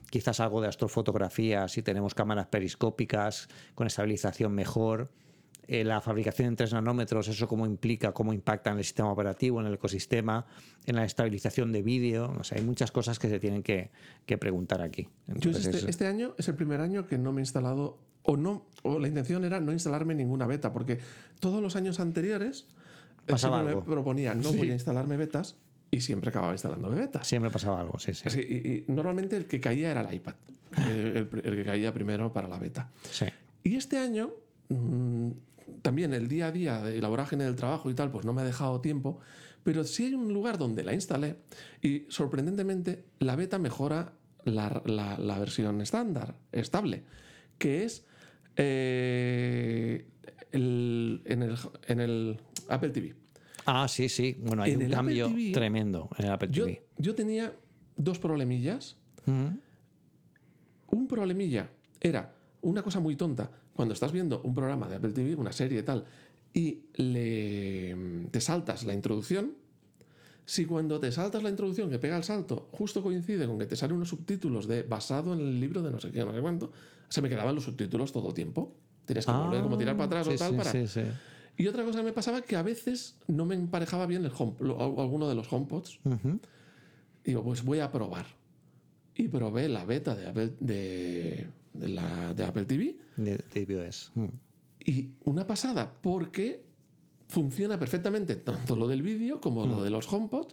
quizás 0.09 0.39
algo 0.39 0.61
de 0.61 0.69
astrofotografía, 0.69 1.67
si 1.67 1.81
tenemos 1.81 2.15
cámaras 2.15 2.47
periscópicas 2.47 3.49
con 3.75 3.85
estabilización 3.85 4.53
mejor, 4.55 5.11
eh, 5.67 5.83
la 5.83 5.99
fabricación 5.99 6.47
en 6.47 6.55
3 6.55 6.71
nanómetros, 6.71 7.27
eso 7.27 7.49
cómo 7.49 7.65
implica, 7.65 8.13
cómo 8.13 8.31
impacta 8.31 8.71
en 8.71 8.77
el 8.77 8.85
sistema 8.85 9.11
operativo, 9.11 9.59
en 9.59 9.67
el 9.67 9.73
ecosistema, 9.73 10.45
en 10.85 10.95
la 10.95 11.03
estabilización 11.03 11.73
de 11.73 11.81
vídeo. 11.81 12.33
O 12.39 12.45
sea, 12.45 12.59
hay 12.59 12.63
muchas 12.63 12.91
cosas 12.91 13.19
que 13.19 13.27
se 13.27 13.39
tienen 13.41 13.61
que, 13.61 13.91
que 14.25 14.37
preguntar 14.37 14.81
aquí. 14.81 15.09
Yo 15.27 15.51
este, 15.51 15.89
este, 15.89 16.07
año 16.07 16.33
es 16.37 16.47
el 16.47 16.55
primer 16.55 16.79
año 16.79 17.07
que 17.07 17.17
no 17.17 17.33
me 17.33 17.41
he 17.41 17.43
instalado, 17.43 17.97
o 18.23 18.37
no, 18.37 18.67
o 18.83 18.99
la 18.99 19.07
intención 19.09 19.43
era 19.43 19.59
no 19.59 19.73
instalarme 19.73 20.15
ninguna 20.15 20.47
beta, 20.47 20.71
porque 20.71 20.99
todos 21.41 21.61
los 21.61 21.75
años 21.75 21.99
anteriores 21.99 22.67
Pasaba 23.25 23.63
me 23.63 23.69
algo. 23.69 23.83
proponía 23.83 24.33
no 24.35 24.51
voy 24.53 24.69
a 24.69 24.73
instalarme 24.73 25.17
betas 25.17 25.55
y 25.91 26.01
siempre 26.01 26.29
acababa 26.29 26.53
instalando 26.53 26.89
betas. 26.89 27.25
Siempre 27.27 27.49
pasaba 27.51 27.79
algo, 27.81 27.97
sí, 27.99 28.13
sí. 28.13 28.29
Sí, 28.29 28.39
y, 28.41 28.91
y 28.91 28.93
normalmente 28.93 29.35
el 29.37 29.45
que 29.47 29.59
caía 29.59 29.91
era 29.91 30.01
el 30.01 30.13
iPad, 30.13 30.35
el, 30.89 31.17
el- 31.17 31.29
el 31.43 31.55
que 31.55 31.63
caía 31.63 31.93
primero 31.93 32.31
para 32.33 32.47
la 32.47 32.59
beta. 32.59 32.91
Sí. 33.09 33.25
Y 33.63 33.75
este 33.77 33.97
año, 33.97 34.31
mm, 34.69 35.29
también 35.81 36.13
el 36.13 36.27
día 36.27 36.47
a 36.47 36.51
día 36.51 36.81
de 36.83 36.99
la 37.01 37.07
vorágine 37.07 37.43
del 37.45 37.55
trabajo 37.55 37.89
y 37.89 37.93
tal, 37.93 38.11
pues 38.11 38.25
no 38.25 38.33
me 38.33 38.41
ha 38.41 38.45
dejado 38.45 38.81
tiempo, 38.81 39.19
pero 39.63 39.83
sí 39.83 40.05
hay 40.05 40.13
un 40.13 40.31
lugar 40.33 40.57
donde 40.59 40.83
la 40.83 40.93
instalé 40.93 41.37
y 41.81 42.05
sorprendentemente 42.09 43.05
la 43.19 43.35
beta 43.35 43.57
mejora 43.57 44.13
la, 44.43 44.81
la- 44.85 45.17
la 45.17 45.39
versión 45.39 45.81
estándar, 45.81 46.35
estable, 46.51 47.03
que 47.57 47.83
es 47.85 48.05
eh, 48.57 50.05
el- 50.51 51.21
en, 51.25 51.41
el, 51.43 51.57
en 51.87 51.99
el 51.99 52.39
Apple 52.69 52.89
TV. 52.89 53.15
Ah, 53.65 53.87
sí, 53.87 54.09
sí. 54.09 54.37
Bueno, 54.41 54.63
hay 54.63 54.71
En 54.73 54.83
un 54.83 54.89
cambio 54.91 55.27
TV, 55.27 55.51
tremendo 55.51 56.09
en 56.17 56.25
el 56.25 56.31
Apple 56.31 56.49
Yo, 56.51 56.65
TV. 56.65 56.83
yo 56.97 57.15
tenía 57.15 57.53
dos 57.97 58.19
problemillas 58.19 58.97
un 60.87 61.07
problemilla 61.07 61.69
era 61.99 62.33
una 62.61 62.81
cosa 62.83 62.99
muy 62.99 63.15
tonta. 63.15 63.49
Cuando 63.73 63.93
estás 63.93 64.11
viendo 64.11 64.41
un 64.43 64.53
programa 64.53 64.87
de 64.87 64.95
Apple 64.95 65.11
TV, 65.11 65.35
una 65.35 65.51
serie 65.51 65.79
y 65.79 65.83
tal, 65.83 66.05
y 66.53 66.83
le, 66.95 68.27
te 68.31 68.39
saltas 68.39 68.85
la 68.85 68.93
introducción, 68.93 69.53
si 70.45 70.65
cuando 70.65 70.99
te 70.99 71.11
saltas 71.11 71.43
la 71.43 71.49
introducción 71.49 71.89
que 71.89 71.99
pega 71.99 72.15
el 72.17 72.23
salto 72.23 72.69
justo 72.71 73.01
coincide 73.01 73.47
con 73.47 73.57
que 73.59 73.65
te 73.65 73.75
salen 73.75 73.97
unos 73.97 74.09
subtítulos 74.09 74.67
de 74.67 74.83
basado 74.83 75.33
en 75.33 75.39
el 75.39 75.59
libro 75.59 75.81
de 75.81 75.91
no 75.91 75.99
sé 75.99 76.11
qué, 76.11 76.23
no 76.23 76.33
sé 76.33 76.39
cuánto, 76.39 76.71
se 77.09 77.21
me 77.21 77.29
quedaban 77.29 77.55
los 77.55 77.63
subtítulos 77.63 78.11
todo 78.11 78.29
el 78.29 78.33
tiempo. 78.33 78.75
Tienes 79.05 79.25
que 79.25 79.31
volver 79.31 79.61
como 79.61 79.77
tirar 79.77 79.95
para 79.97 80.05
atrás 80.21 80.27
Ah, 80.27 80.29
o 80.29 80.33
sí, 80.33 80.37
tal 80.39 80.51
sí, 80.51 80.57
para... 80.57 80.71
sí, 80.71 80.87
sí. 80.87 81.01
Y 81.57 81.67
otra 81.67 81.83
cosa 81.85 81.99
que 81.99 82.05
me 82.05 82.11
pasaba 82.13 82.41
que 82.41 82.55
a 82.55 82.61
veces 82.61 83.17
no 83.27 83.45
me 83.45 83.55
emparejaba 83.55 84.05
bien 84.05 84.25
el 84.25 84.31
home, 84.37 84.55
lo- 84.59 84.81
alguno 85.01 85.29
de 85.29 85.35
los 85.35 85.51
HomePods. 85.51 85.99
Ujú. 86.03 86.39
Digo, 87.23 87.43
pues 87.43 87.63
voy 87.63 87.79
a 87.79 87.91
probar. 87.91 88.25
Y 89.15 89.27
probé 89.29 89.69
la 89.69 89.85
beta 89.85 90.13
de 90.15 90.27
Apple, 90.27 90.53
de, 90.59 91.47
de 91.73 91.87
la, 91.87 92.33
de 92.33 92.43
Apple 92.43 92.65
TV. 92.65 92.97
De, 93.15 93.37
de 93.53 93.73
iOS. 93.73 94.11
Mm. 94.15 94.25
Y 94.85 95.09
una 95.23 95.47
pasada, 95.47 95.91
porque 96.01 96.65
funciona 97.29 97.79
perfectamente 97.79 98.35
tanto 98.35 98.75
lo 98.75 98.87
del 98.87 99.01
vídeo 99.01 99.39
como 99.39 99.65
Mm. 99.65 99.69
lo 99.69 99.83
de 99.83 99.89
los 99.89 100.11
HomePod. 100.11 100.47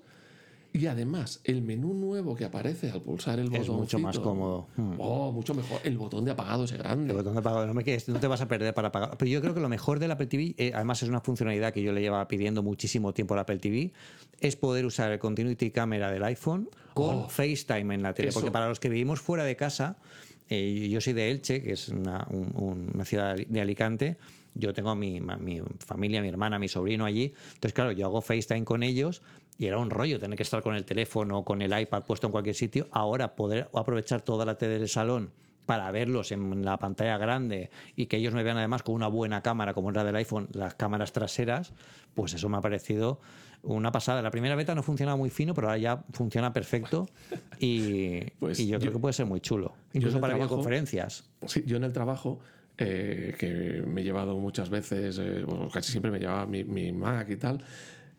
Y 0.75 0.87
además, 0.87 1.41
el 1.45 1.61
menú 1.61 1.93
nuevo 1.93 2.35
que 2.35 2.47
aparece 2.47 2.91
al 2.91 3.03
pulsar 3.03 3.39
el 3.39 3.51
botón. 3.51 3.61
Es 3.63 3.69
mucho 3.69 3.99
más 3.99 4.19
cómodo. 4.19 4.69
Mm. 4.77 4.95
Oh, 4.99 5.31
mucho 5.31 5.53
mejor. 5.53 5.81
El 5.85 5.99
botón 5.99 6.25
de 6.25 6.31
apagado 6.31 6.65
ese 6.65 6.79
grande. 6.79 7.11
El 7.11 7.19
botón 7.19 7.35
de 7.35 7.41
apagado, 7.41 7.67
no, 7.67 7.75
me 7.75 7.85
quedes- 7.85 8.09
no 8.09 8.19
te 8.19 8.27
vas 8.27 8.41
a 8.41 8.49
perder 8.49 8.73
para 8.73 8.89
apagar. 8.89 9.17
Pero 9.19 9.31
yo 9.31 9.43
creo 9.43 9.53
que 9.53 9.61
lo 9.61 9.69
mejor 9.69 9.99
del 9.99 10.11
Apple 10.13 10.29
TV, 10.29 10.55
eh, 10.57 10.73
además 10.75 11.03
es 11.03 11.11
una 11.11 11.21
funcionalidad 11.21 11.75
que 11.75 11.83
yo 11.83 11.93
le 11.93 12.01
llevaba 12.01 12.27
pidiendo 12.27 12.63
muchísimo 12.63 13.13
tiempo 13.13 13.35
al 13.35 13.41
Apple 13.41 13.59
TV, 13.59 13.93
es 14.41 14.57
poder 14.57 14.87
usar 14.87 15.13
el 15.13 15.19
Continuity 15.19 15.71
Camera 15.73 16.11
del 16.11 16.25
iPhone 16.25 16.71
con 16.95 17.17
Oh. 17.25 17.29
FaceTime 17.29 17.95
en 17.95 18.03
la 18.03 18.15
tele. 18.15 18.31
Eso. 18.31 18.41
Porque 18.41 18.51
para 18.51 18.69
los 18.69 18.81
que 18.81 18.89
vivimos 18.89 19.21
fuera 19.21 19.45
de 19.45 19.57
casa, 19.57 19.99
eh, 20.49 20.89
yo 20.91 21.01
soy 21.03 21.13
de 21.13 21.31
Elche, 21.31 21.63
que 21.63 21.73
es 21.73 21.91
una, 21.91 22.27
un- 22.31 22.51
un- 22.55 22.91
una 22.95 23.05
ciudad 23.05 23.37
de 23.37 23.61
Alicante, 23.61 24.17
yo 24.55 24.73
tengo 24.75 24.91
a 24.91 24.95
mi, 24.95 25.17
a 25.19 25.37
mi 25.37 25.61
familia, 25.79 26.21
mi 26.23 26.29
hermana, 26.29 26.59
mi 26.59 26.69
sobrino 26.69 27.05
allí. 27.07 27.33
Entonces, 27.55 27.73
claro, 27.73 27.93
yo 27.93 28.07
hago 28.07 28.21
FaceTime 28.21 28.65
con 28.65 28.83
ellos 28.83 29.23
y 29.59 29.67
era 29.67 29.79
un 29.79 29.91
rollo 29.91 30.19
tener 30.19 30.37
que 30.37 30.43
estar 30.43 30.63
con 30.63 30.75
el 30.75 30.85
teléfono, 30.85 31.45
con 31.45 31.63
el 31.63 31.79
iPad 31.79 32.03
puesto 32.05 32.27
en 32.27 32.33
cualquier 32.33 32.55
sitio. 32.57 32.89
Ahora 32.91 33.35
poder 33.37 33.69
aprovechar 33.75 34.23
toda 34.23 34.45
la 34.45 34.57
tele 34.57 34.79
del 34.79 34.89
salón 34.89 35.31
para 35.67 35.91
verlos 35.93 36.33
en 36.33 36.65
la 36.65 36.77
pantalla 36.79 37.17
grande 37.19 37.71
y 37.95 38.07
que 38.07 38.17
ellos 38.17 38.35
me 38.35 38.43
vean 38.43 38.57
además 38.59 38.83
con 38.83 38.97
una 38.97 39.07
buena 39.07 39.43
cámara 39.43 39.75
como 39.75 39.91
es 39.91 39.97
la 39.97 40.03
del 40.05 40.17
iPhone, 40.17 40.49
las 40.53 40.75
cámaras 40.75 41.13
traseras, 41.13 41.73
pues 42.15 42.35
eso 42.35 42.49
me 42.49 42.57
ha 42.57 42.61
parecido 42.61 43.21
una 43.63 43.93
pasada. 43.93 44.23
La 44.23 44.33
primera 44.33 44.57
beta 44.57 44.75
no 44.75 44.83
funcionaba 44.83 45.17
muy 45.17 45.31
fino, 45.31 45.55
pero 45.55 45.69
ahora 45.69 45.79
ya 45.79 46.03
funciona 46.13 46.53
perfecto 46.53 47.09
y, 47.61 48.21
Pues 48.41 48.59
y 48.59 48.67
yo, 48.67 48.81
creo 48.81 48.93
que 48.93 48.99
puede 48.99 49.13
ser 49.13 49.27
muy 49.27 49.41
chulo. 49.41 49.73
Incluso 49.93 50.21
para 50.21 50.33
trabajo- 50.35 50.49
videoconferencias. 50.57 51.31
Sí, 51.47 51.63
yo 51.65 51.77
en 51.77 51.85
el 51.85 51.93
trabajo, 51.93 52.41
eh, 52.79 53.35
que 53.39 53.85
me 53.87 54.01
he 54.01 54.05
llevado 54.05 54.37
muchas 54.39 54.69
veces, 54.69 55.19
eh, 55.19 55.45
bueno, 55.47 55.69
casi 55.73 55.93
siempre 55.93 56.11
me 56.11 56.19
llevaba 56.19 56.45
mi, 56.47 56.65
mi 56.65 56.91
Mac 56.91 57.29
y 57.31 57.37
tal, 57.37 57.63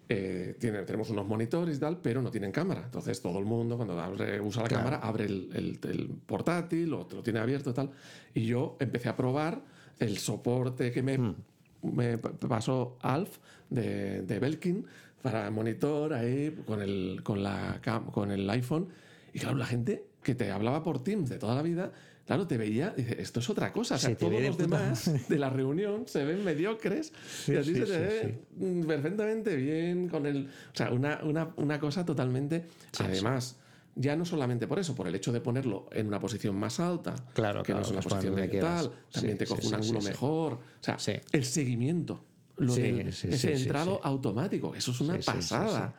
eh, 0.09 0.55
tiene- 0.59 0.83
tenemos 0.83 1.09
unos 1.09 1.25
monitores 1.27 1.77
y 1.77 1.79
tal, 1.79 1.97
pero 2.01 2.21
no 2.21 2.29
tienen 2.29 2.51
cámara. 2.51 2.81
Entonces 2.85 3.21
todo 3.21 3.39
el 3.39 3.45
mundo 3.45 3.77
cuando 3.77 3.99
abre- 3.99 4.39
usa 4.41 4.63
la 4.63 4.67
Claro. 4.69 4.83
cámara 4.85 4.97
abre 5.07 5.25
el, 5.25 5.49
el- 5.53 5.79
el 5.89 6.07
portátil 6.25 6.93
o 6.93 7.07
lo 7.11 7.23
tiene 7.23 7.39
abierto 7.39 7.69
y 7.69 7.73
tal. 7.73 7.89
Y 8.33 8.45
yo 8.45 8.75
empecé 8.79 9.09
a 9.09 9.15
probar 9.15 9.61
el 9.99 10.17
soporte 10.17 10.91
que 10.91 11.01
me, 11.03 11.17
Hmm. 11.17 11.35
me 11.83 12.17
pasó 12.17 12.97
Alf 13.01 13.37
de, 13.69 14.21
de 14.23 14.39
Belkin 14.39 14.85
para 15.21 15.49
monitor 15.51 16.13
ahí 16.13 16.51
con 16.65 16.81
el, 16.81 17.21
con, 17.23 17.41
la, 17.43 17.79
con 18.11 18.31
el 18.31 18.49
iPhone. 18.49 18.89
Y 19.33 19.39
claro, 19.39 19.57
la 19.57 19.65
gente 19.65 20.05
que 20.21 20.35
te 20.35 20.51
hablaba 20.51 20.83
por 20.83 21.01
Teams 21.03 21.29
de 21.29 21.37
toda 21.39 21.55
la 21.55 21.61
vida, 21.61 21.91
claro, 22.25 22.47
te 22.47 22.57
veía 22.57 22.93
y 22.97 23.01
dice, 23.03 23.21
esto 23.21 23.39
es 23.39 23.49
otra 23.49 23.71
cosa. 23.71 23.95
O 23.95 23.97
sea, 23.97 24.09
Se 24.09 24.15
todos 24.15 24.31
de 24.33 24.47
los 24.47 24.55
puta 24.57 24.63
demás 24.79 25.11
de 25.29 25.37
la 25.39 25.49
reunión 25.49 26.03
se 26.07 26.23
ven 26.25 26.43
mediocres 26.43 27.11
y 27.47 27.55
a 27.55 27.61
ti 27.61 27.67
sí, 27.67 27.75
se 27.75 27.85
te 27.85 27.85
sí, 27.85 27.93
ve 27.95 28.41
mm, 28.57 28.85
perfectamente 28.87 29.55
bien 29.55 30.07
con 30.09 30.25
el... 30.25 30.47
O 30.47 30.75
sea, 30.75 30.91
una, 30.91 31.19
una, 31.23 31.49
una 31.57 31.79
cosa 31.79 32.05
totalmente... 32.05 32.65
Además, 32.99 33.57
ya 33.95 34.15
no 34.15 34.25
solamente 34.25 34.67
por 34.67 34.79
eso, 34.79 34.95
por 34.95 35.07
el 35.07 35.13
hecho 35.15 35.31
de 35.31 35.39
ponerlo 35.41 35.87
en 35.91 36.07
una 36.07 36.19
posición 36.19 36.55
más 36.55 36.79
alta, 36.79 37.13
Claro, 37.33 37.61
que 37.63 37.73
no 37.73 37.79
claro, 37.81 37.85
es 37.85 37.91
una 37.91 38.01
posición 38.01 38.35
de 38.35 38.47
tal, 38.59 38.91
también 39.11 39.33
Sí, 39.37 39.37
te 39.39 39.45
coge 39.45 39.61
sí, 39.61 39.67
un 39.67 39.73
sí, 39.73 39.75
ángulo 39.81 40.01
sí, 40.01 40.05
sí. 40.07 40.11
mejor. 40.11 40.53
O 40.53 40.59
sea, 40.81 40.97
Sí. 40.99 41.13
el 41.31 41.45
seguimiento. 41.45 42.23
Lo 42.57 42.73
Sí, 42.73 42.81
sí, 43.11 43.27
ese 43.29 43.37
sí, 43.37 43.37
sí, 43.57 43.63
entrado 43.63 43.93
sí. 43.95 43.99
automático, 44.03 44.73
eso 44.75 44.91
es 44.91 45.01
una 45.01 45.13
Sí, 45.15 45.21
sí, 45.21 45.25
sí, 45.25 45.31
pasada. 45.33 45.95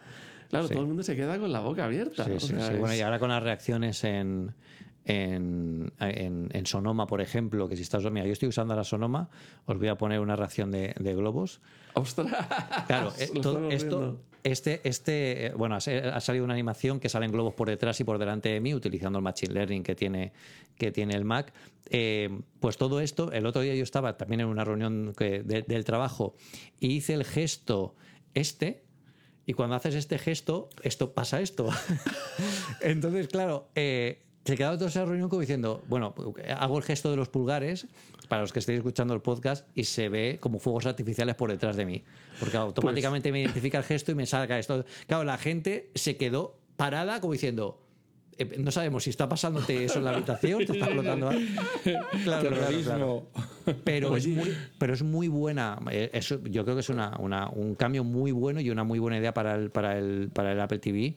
Claro, 0.51 0.67
Sí. 0.69 0.73
todo 0.75 0.83
el 0.83 0.89
mundo 0.89 1.03
se 1.03 1.17
queda 1.17 1.39
con 1.39 1.53
la 1.53 1.61
boca 1.61 1.85
abierta. 1.85 2.25
Sí, 2.25 2.31
o 2.33 2.41
sí, 2.41 2.47
sea, 2.49 2.69
sí. 2.69 2.79
Bueno, 2.79 2.93
es- 2.93 2.99
y 2.99 3.03
ahora 3.03 3.19
con 3.19 3.29
las 3.29 3.43
reacciones 3.43 4.03
en, 4.05 4.55
en, 5.05 5.93
en- 6.01 6.49
en 6.53 6.67
Sonoma, 6.67 7.07
por 7.07 7.21
ejemplo, 7.21 7.69
que 7.69 7.77
si 7.77 7.83
estás. 7.83 8.03
Mira, 8.11 8.27
yo 8.27 8.33
estoy 8.33 8.49
usando 8.49 8.75
la 8.75 8.85
Sonoma, 8.85 9.29
os 9.67 9.79
voy 9.79 9.89
a 9.89 9.97
poner 9.97 10.21
una 10.21 10.37
reacción 10.37 10.71
de, 10.71 10.95
de 10.99 11.15
globos. 11.15 11.61
¡Ostras! 11.95 12.29
Claro, 12.87 13.13
eh, 13.19 13.31
todo 13.43 13.69
esto, 13.71 14.19
este, 14.43 14.81
este, 14.89 15.47
eh, 15.47 15.53
bueno, 15.55 15.77
ha 15.77 16.21
salido 16.21 16.45
una 16.45 16.55
animación 16.55 17.01
que 17.01 17.09
salen 17.09 17.33
globos 17.33 17.55
por 17.55 17.69
detrás 17.69 17.99
y 18.01 18.05
por 18.05 18.19
delante 18.19 18.49
de 18.49 18.61
mí, 18.61 18.75
utilizando 18.75 19.19
el 19.19 19.23
machine 19.23 19.55
learning 19.55 19.83
que 19.83 19.95
tiene, 19.95 20.33
que 20.77 20.91
tiene 20.91 21.15
el 21.15 21.25
Mac. 21.25 21.53
Eh, 21.91 22.41
pues 22.61 22.77
todo 22.79 23.01
esto, 23.01 23.31
el 23.33 23.47
otro 23.47 23.61
día 23.63 23.75
yo 23.75 23.83
estaba 23.83 24.17
también 24.17 24.41
en 24.41 24.47
una 24.49 24.65
reunión 24.65 25.13
que- 25.17 25.43
de- 25.43 25.63
del 25.63 25.85
trabajo 25.85 26.35
y 26.81 26.93
hice 26.93 27.15
el 27.15 27.25
gesto 27.25 27.95
este. 28.35 28.83
Y 29.47 29.53
cuando 29.53 29.77
haces 29.77 29.95
este 29.95 30.19
gesto, 30.19 30.71
esto 30.83 31.13
pasa 31.13 31.41
esto. 31.43 31.69
Entonces, 32.81 33.29
claro, 33.29 33.69
eh, 33.75 34.23
se 34.45 34.57
quedaba 34.57 34.77
toda 34.77 34.91
esa 34.91 35.05
reunión 35.05 35.29
como 35.29 35.41
diciendo, 35.41 35.83
bueno, 35.89 36.15
hago 36.59 36.77
el 36.79 36.85
gesto 36.85 37.11
de 37.11 37.17
los 37.17 37.29
pulgares 37.29 37.87
para 38.29 38.43
los 38.43 38.53
que 38.53 38.59
estéis 38.59 38.79
escuchando 38.79 39.15
el 39.15 39.21
podcast 39.21 39.67
y 39.75 39.85
se 39.85 40.09
ve 40.09 40.39
como 40.41 40.59
fuegos 40.59 40.87
artificiales 40.87 41.35
por 41.35 41.51
detrás 41.51 41.77
de 41.77 41.87
mí. 41.87 42.03
Porque 42.41 42.57
automáticamente 42.57 43.31
me 43.33 43.41
identifica 43.43 43.79
el 43.79 43.85
gesto 43.85 44.13
y 44.13 44.15
me 44.15 44.27
salga 44.27 44.59
esto. 44.59 44.85
Claro, 45.07 45.25
la 45.25 45.39
gente 45.39 45.91
se 45.95 46.17
quedó 46.17 46.59
parada 46.77 47.21
como 47.21 47.33
diciendo... 47.33 47.81
eh, 48.37 48.57
No 48.59 48.71
sabemos 48.71 49.05
si 49.05 49.11
está 49.11 49.29
pasándote 49.29 49.85
eso 49.85 49.99
en 49.99 50.05
la 50.05 50.11
habitación, 50.11 50.65
te 50.67 50.73
está 50.73 50.87
flotando. 50.87 51.29
algo". 51.31 51.41
Claro, 52.25 52.49
claro, 52.51 52.79
claro. 52.83 53.27
Pero 53.85 54.17
es, 54.17 54.27
muy, 54.27 54.55
pero 54.79 54.93
es 54.95 55.03
muy 55.03 55.29
buena. 55.29 55.79
eh, 55.91 56.11
eso, 56.13 56.41
yo 56.45 56.65
creo 56.65 56.77
que 56.77 56.81
es 56.81 56.89
una, 56.91 57.17
una- 57.19 57.49
un 57.49 57.75
cambio 57.77 58.05
muy 58.05 58.33
bueno 58.33 58.61
y 58.61 58.69
una 58.71 58.85
muy 58.85 58.99
buena 58.99 59.19
idea 59.19 59.33
para 59.33 59.55
el, 59.55 59.71
para 59.71 59.97
el, 59.99 60.31
para 60.33 60.53
el 60.53 60.61
Apple 60.61 60.79
TV. 60.81 61.15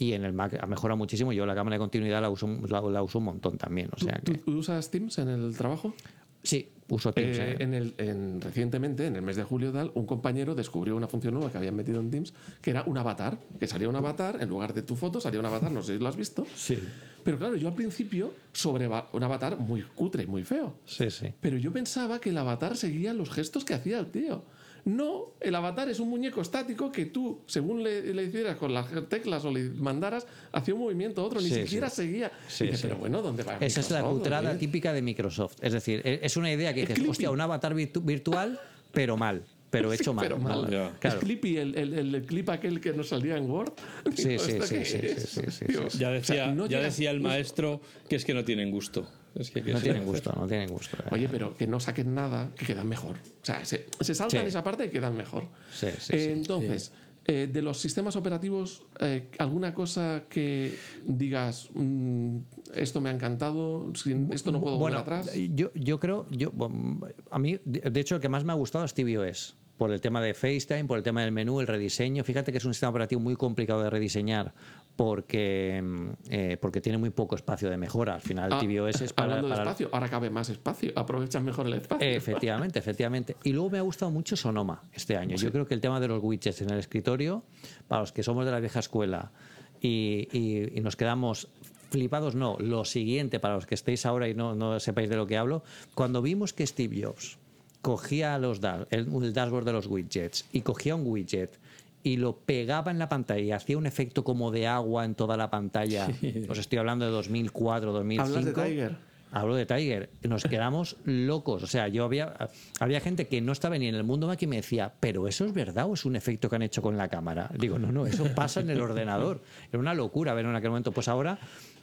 Y 0.00 0.14
en 0.14 0.24
el 0.24 0.32
Mac 0.32 0.58
ha 0.60 0.66
mejorado 0.66 0.96
muchísimo. 0.96 1.32
Yo 1.32 1.44
la 1.46 1.54
cámara 1.54 1.74
de 1.76 1.78
continuidad 1.80 2.20
la 2.22 2.30
uso, 2.30 2.48
la, 2.68 2.80
la 2.80 3.02
uso 3.02 3.18
un 3.18 3.24
montón 3.24 3.56
también. 3.58 3.90
O 3.94 3.98
sea 3.98 4.18
¿Tú, 4.24 4.32
que, 4.32 4.38
tú 4.38 4.56
usas 4.58 4.90
Teams 4.90 5.18
en 5.18 5.28
el 5.28 5.54
trabajo? 5.56 5.94
sí, 6.42 6.70
uso 6.88 7.12
Teams. 7.12 7.36
Eh, 7.38 7.50
eh. 7.52 7.56
en 7.60 7.74
el, 7.74 7.94
en- 7.98 8.40
recientemente, 8.40 9.06
en 9.06 9.14
el 9.16 9.20
mes 9.22 9.36
de 9.36 9.44
julio, 9.44 9.70
tal, 9.72 9.92
un 9.94 10.06
compañero 10.06 10.54
descubrió 10.54 10.96
una 10.96 11.06
función 11.06 11.34
nueva 11.34 11.52
que 11.52 11.58
habían 11.58 11.76
metido 11.76 12.00
en 12.00 12.10
Teams, 12.10 12.32
que 12.62 12.70
era 12.70 12.82
un 12.84 12.96
avatar, 12.96 13.38
que 13.58 13.66
salía 13.66 13.90
un 13.90 13.96
avatar, 13.96 14.38
en 14.40 14.48
lugar 14.48 14.72
de 14.72 14.80
tu 14.82 14.96
foto 14.96 15.20
salía 15.20 15.38
un 15.38 15.44
avatar, 15.46 15.70
no 15.70 15.82
sé 15.82 15.98
si 15.98 16.02
lo 16.02 16.08
has 16.08 16.16
visto. 16.16 16.46
Sí, 16.56 16.78
Pero 17.22 17.36
claro, 17.36 17.56
yo 17.56 17.68
al 17.68 17.74
principio, 17.74 18.32
sobre 18.54 18.88
un 18.88 19.22
avatar 19.22 19.58
muy 19.58 19.82
cutre, 19.82 20.26
muy 20.26 20.44
feo. 20.44 20.76
sí, 20.86 21.10
sí. 21.10 21.26
Pero 21.42 21.58
yo 21.58 21.70
pensaba 21.74 22.18
que 22.22 22.30
el 22.30 22.38
avatar 22.38 22.74
seguía 22.74 23.12
los 23.12 23.28
gestos 23.28 23.66
que 23.66 23.74
hacía 23.74 23.98
el 23.98 24.06
tío. 24.06 24.42
No, 24.84 25.34
el 25.40 25.54
avatar 25.54 25.88
es 25.88 26.00
un 26.00 26.08
muñeco 26.08 26.40
estático 26.40 26.90
que 26.90 27.06
tú, 27.06 27.40
según 27.46 27.82
le, 27.82 28.14
le 28.14 28.24
hicieras 28.24 28.56
con 28.56 28.72
las 28.72 28.86
teclas 29.08 29.44
o 29.44 29.50
le 29.52 29.70
mandaras, 29.70 30.26
hacía 30.52 30.74
un 30.74 30.80
movimiento 30.80 31.20
a 31.20 31.24
otro, 31.24 31.40
ni 31.40 31.48
Sí, 31.48 31.62
siquiera 31.62 31.90
sí. 31.90 31.96
seguía. 31.96 32.32
Sí, 32.48 32.66
dice. 32.66 32.82
Pero 32.88 32.96
bueno, 32.96 33.20
¿dónde 33.22 33.42
va? 33.42 33.56
Esa 33.60 33.80
es 33.80 33.90
la 33.90 34.02
cutrada 34.02 34.56
típica 34.56 34.92
de 34.92 35.02
Microsoft. 35.02 35.56
Es 35.62 35.72
decir, 35.72 36.00
e- 36.04 36.20
es 36.22 36.36
una 36.36 36.52
idea 36.52 36.72
que 36.74 36.80
dices, 36.80 36.94
Clippy. 36.96 37.10
hostia, 37.10 37.30
un 37.30 37.40
avatar 37.40 37.74
virtu- 37.74 38.04
virtual 38.04 38.58
pero 38.92 39.16
mal. 39.16 39.44
Pero 39.70 39.92
hecho 39.92 40.12
mal. 40.12 40.24
Pero 40.24 40.38
mal. 40.38 40.64
Es 40.72 40.98
Claro. 40.98 41.20
Clippy, 41.20 41.56
el, 41.58 41.76
el, 41.76 41.94
el- 41.94 42.14
el 42.14 42.22
clip 42.24 42.48
aquel 42.48 42.80
que 42.80 42.92
nos 42.92 43.08
salía 43.08 43.36
en 43.36 43.48
Word. 43.50 43.72
Sí, 44.16 44.38
sí, 44.38 44.52
¿esto 44.52 44.66
sí, 44.66 44.76
es? 44.76 45.98
Ya 45.98 46.10
no 46.52 46.66
decía 46.66 47.10
el 47.10 47.20
maestro 47.20 47.80
que 48.08 48.16
es 48.16 48.24
que 48.24 48.34
no 48.34 48.44
tienen 48.44 48.70
gusto. 48.70 49.08
Es 49.34 49.50
que, 49.50 49.62
que 49.62 49.72
No 49.72 49.80
tienen 49.80 50.04
gusto, 50.04 50.32
no 50.36 50.46
tienen 50.46 50.68
gusto. 50.68 50.96
eh. 50.96 51.06
Oye, 51.12 51.28
pero 51.28 51.56
que 51.56 51.66
no 51.66 51.78
saquen 51.80 52.14
nada, 52.14 52.50
que 52.56 52.66
quedan 52.66 52.88
mejor. 52.88 53.16
O 53.42 53.44
sea, 53.44 53.64
se, 53.64 53.86
se 54.00 54.14
saltan 54.14 54.42
Sí. 54.42 54.46
esa 54.48 54.62
parte 54.64 54.86
y 54.86 54.88
quedan 54.90 55.16
mejor. 55.16 55.44
Sí, 55.72 55.86
sí, 55.98 56.12
Eh, 56.16 56.18
sí. 56.26 56.30
entonces, 56.32 56.92
eh, 57.26 57.48
de 57.52 57.62
los 57.62 57.78
sistemas 57.80 58.16
operativos, 58.16 58.82
eh, 58.98 59.28
¿alguna 59.38 59.72
cosa 59.72 60.24
que 60.28 60.74
digas, 61.06 61.68
mm, 61.74 62.38
esto 62.74 63.00
me 63.00 63.10
ha 63.10 63.12
encantado, 63.12 63.92
sin- 63.94 64.32
esto 64.32 64.50
no 64.50 64.60
puedo 64.60 64.78
volver 64.78 64.98
atrás? 64.98 65.30
Yo, 65.54 65.70
yo 65.74 66.00
creo, 66.00 66.26
yo, 66.30 66.50
bueno, 66.50 67.00
a 67.30 67.38
mí, 67.38 67.58
de 67.64 67.80
de 67.90 68.00
hecho, 68.00 68.16
el 68.16 68.20
que 68.20 68.28
más 68.28 68.44
me 68.44 68.52
ha 68.52 68.56
gustado 68.56 68.84
es 68.84 68.94
tvOS. 68.94 69.56
Por 69.78 69.92
el 69.92 70.00
tema 70.02 70.20
de 70.20 70.34
FaceTime, 70.34 70.84
por 70.84 70.98
el 70.98 71.02
tema 71.04 71.22
del 71.22 71.32
menú, 71.32 71.58
el 71.60 71.66
rediseño. 71.66 72.22
Fíjate 72.22 72.52
que 72.52 72.58
es 72.58 72.64
un 72.66 72.74
sistema 72.74 72.90
operativo 72.90 73.18
muy 73.18 73.34
complicado 73.34 73.82
de 73.82 73.88
rediseñar 73.88 74.52
porque, 74.96 75.80
mm, 75.82 76.08
eh, 76.30 76.56
porque 76.60 76.80
tiene 76.80 76.98
muy 76.98 77.10
poco 77.10 77.34
espacio 77.34 77.70
de 77.70 77.76
mejora. 77.76 78.14
Al 78.14 78.20
final, 78.20 78.52
Ah, 78.52 78.58
tvOS 78.60 79.00
es 79.02 79.12
para. 79.12 79.26
Hablando 79.36 79.48
de 79.48 79.54
para- 79.54 79.70
espacio, 79.70 79.88
ahora 79.92 80.08
cabe 80.08 80.30
más 80.30 80.48
espacio, 80.50 80.92
aprovechan 80.94 81.44
mejor 81.44 81.66
el 81.66 81.74
espacio. 81.74 82.06
Efectivamente, 82.06 82.78
efectivamente. 82.80 83.36
Y 83.44 83.52
luego 83.52 83.70
me 83.70 83.78
ha 83.78 83.82
gustado 83.82 84.10
mucho 84.10 84.36
Sonoma 84.36 84.82
este 84.92 85.16
año. 85.16 85.36
Yo 85.36 85.50
creo 85.52 85.66
que 85.66 85.74
el 85.74 85.80
tema 85.80 86.00
de 86.00 86.08
los 86.08 86.22
widgets 86.22 86.60
en 86.62 86.70
el 86.70 86.78
escritorio, 86.78 87.42
para 87.88 88.02
los 88.02 88.12
que 88.12 88.22
somos 88.22 88.44
de 88.44 88.50
la 88.52 88.60
vieja 88.60 88.80
escuela 88.80 89.32
y, 89.80 90.28
y- 90.32 90.78
y 90.78 90.80
nos 90.80 90.96
quedamos 90.96 91.48
flipados, 91.90 92.34
no, 92.34 92.56
lo 92.60 92.84
siguiente, 92.84 93.40
para 93.40 93.54
los 93.54 93.66
que 93.66 93.74
estéis 93.74 94.06
ahora 94.06 94.28
y 94.28 94.34
no, 94.34 94.54
no 94.54 94.78
sepáis 94.78 95.08
de 95.08 95.16
lo 95.16 95.26
que 95.26 95.36
hablo, 95.36 95.64
cuando 95.94 96.22
vimos 96.22 96.52
que 96.52 96.64
Steve 96.66 97.02
Jobs 97.02 97.38
cogía 97.82 98.38
los 98.38 98.60
da- 98.60 98.86
el, 98.90 99.08
el 99.24 99.32
dashboard 99.32 99.64
de 99.64 99.72
los 99.72 99.86
widgets 99.86 100.46
y 100.52 100.60
cogía 100.60 100.94
un 100.94 101.06
widget 101.06 101.58
y 102.02 102.16
lo 102.16 102.38
pegaba 102.38 102.90
en 102.90 102.98
la 102.98 103.08
pantalla 103.08 103.40
y 103.40 103.52
hacía 103.52 103.78
un 103.78 103.86
efecto 103.86 104.24
como 104.24 104.50
de 104.50 104.66
agua 104.66 105.04
en 105.04 105.14
toda 105.14 105.36
la 105.36 105.50
pantalla. 105.50 106.08
Os 106.48 106.58
estoy 106.58 106.78
hablando 106.78 107.04
de 107.04 107.10
2004, 107.10 107.92
2005. 107.92 108.22
Hablas 108.22 108.44
de 108.44 108.52
Tiger. 108.52 109.10
Hablo 109.32 109.54
de 109.54 109.64
Tiger. 109.64 110.10
Nos 110.22 110.42
quedamos 110.44 110.96
locos. 111.04 111.62
O 111.62 111.66
sea, 111.66 111.86
yo 111.88 112.04
había, 112.04 112.34
había 112.80 113.00
gente 113.00 113.28
que 113.28 113.40
no 113.40 113.52
estaba 113.52 113.78
ni 113.78 113.86
en 113.86 113.94
el 113.94 114.02
mundo 114.02 114.26
Mac 114.26 114.42
y 114.42 114.46
me 114.46 114.56
decía, 114.56 114.92
pero 114.98 115.28
eso 115.28 115.44
es 115.44 115.52
verdad 115.52 115.86
o 115.88 115.94
es 115.94 116.04
un 116.04 116.16
efecto 116.16 116.48
que 116.48 116.56
han 116.56 116.62
hecho 116.62 116.82
con 116.82 116.96
la 116.96 117.08
cámara. 117.08 117.50
Digo, 117.56 117.78
no, 117.78 117.92
no, 117.92 118.06
eso 118.06 118.24
pasa 118.34 118.60
en 118.60 118.70
el 118.70 118.80
ordenador. 118.80 119.40
Era 119.70 119.78
una 119.78 119.94
locura 119.94 120.34
ver 120.34 120.46
en 120.46 120.56
aquel 120.56 120.70
momento. 120.70 120.90
Pues 120.90 121.06
ahora 121.06 121.38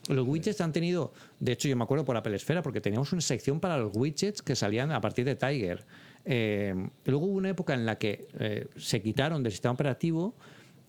los 0.10 0.28
widgets 0.28 0.60
han 0.62 0.74
tenido, 0.74 1.14
de 1.40 1.54
hecho 1.54 1.68
yo 1.68 1.78
me 1.78 1.84
acuerdo 1.84 2.04
por 2.04 2.18
Apple 2.18 2.36
Esfera, 2.36 2.62
porque 2.62 2.82
teníamos 2.82 3.14
una 3.14 3.22
sección 3.22 3.60
para 3.60 3.78
los 3.78 3.96
widgets 3.96 4.42
que 4.42 4.56
salían 4.56 4.92
a 4.92 5.00
partir 5.00 5.26
de 5.26 5.36
Tiger. 5.36 5.86
Eh, 6.30 6.76
luego 7.06 7.26
hubo 7.26 7.38
una 7.38 7.50
época 7.50 7.74
en 7.74 7.86
la 7.86 7.98
que 7.98 8.28
eh, 8.38 8.68
se 8.76 9.02
quitaron 9.02 9.44
del 9.44 9.54
sistema 9.54 9.74
operativo 9.74 10.36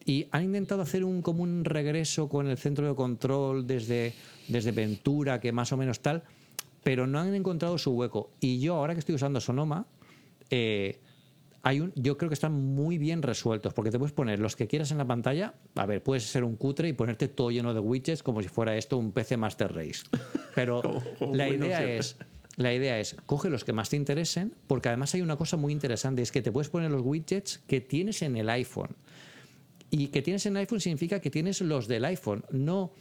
y 0.04 0.26
han 0.32 0.42
intentado 0.42 0.82
hacer 0.82 1.04
un 1.04 1.22
como 1.22 1.44
un 1.44 1.64
regreso 1.64 2.28
con 2.28 2.48
el 2.48 2.58
centro 2.58 2.88
de 2.88 2.94
control 2.96 3.64
desde, 3.64 4.14
desde 4.48 4.72
Ventura, 4.72 5.38
que 5.38 5.52
más 5.52 5.72
o 5.72 5.76
menos 5.76 6.00
tal, 6.00 6.24
pero 6.82 7.06
no 7.06 7.20
han 7.20 7.32
encontrado 7.34 7.78
su 7.78 7.92
hueco. 7.92 8.30
Y 8.40 8.58
yo, 8.58 8.74
ahora 8.74 8.94
que 8.94 9.00
estoy 9.00 9.14
usando 9.14 9.40
Sonoma, 9.40 9.86
eh, 10.50 10.98
hay 11.62 11.80
un, 11.80 11.92
yo 11.94 12.18
creo 12.18 12.30
que 12.30 12.34
están 12.34 12.52
muy 12.52 12.98
bien 12.98 13.22
resueltos, 13.22 13.74
porque 13.74 13.92
te 13.92 13.98
puedes 13.98 14.12
poner 14.12 14.40
los 14.40 14.56
que 14.56 14.66
quieras 14.66 14.90
en 14.90 14.98
la 14.98 15.06
pantalla. 15.06 15.54
A 15.76 15.86
ver, 15.86 16.02
puedes 16.02 16.24
ser 16.24 16.42
un 16.42 16.56
cutre 16.56 16.88
y 16.88 16.94
ponerte 16.94 17.28
todo 17.28 17.52
lleno 17.52 17.74
de 17.74 17.80
widgets 17.80 18.24
como 18.24 18.42
si 18.42 18.48
fuera 18.48 18.76
esto 18.76 18.96
un 18.98 19.12
PC 19.12 19.36
Master 19.36 19.72
Race. 19.72 20.02
Pero 20.56 20.82
la 21.32 21.48
idea 21.48 21.78
7. 21.78 21.98
es. 21.98 22.16
La 22.58 22.74
idea 22.74 22.98
es, 22.98 23.16
coge 23.24 23.50
los 23.50 23.62
que 23.64 23.72
más 23.72 23.88
te 23.88 23.94
interesen, 23.94 24.52
porque 24.66 24.88
además 24.88 25.14
hay 25.14 25.22
una 25.22 25.36
cosa 25.36 25.56
muy 25.56 25.72
interesante, 25.72 26.22
es 26.22 26.32
que 26.32 26.42
te 26.42 26.50
puedes 26.50 26.68
poner 26.68 26.90
los 26.90 27.02
widgets 27.02 27.58
que 27.68 27.80
tienes 27.80 28.20
en 28.22 28.36
el 28.36 28.50
iPhone. 28.50 28.96
Y 29.90 30.08
que 30.08 30.22
tienes 30.22 30.44
en 30.44 30.56
el 30.56 30.62
iPhone 30.62 30.80
significa 30.80 31.20
que 31.20 31.30
tienes 31.30 31.60
los 31.60 31.86
del 31.86 32.04
iPhone, 32.04 32.44
no 32.50 32.92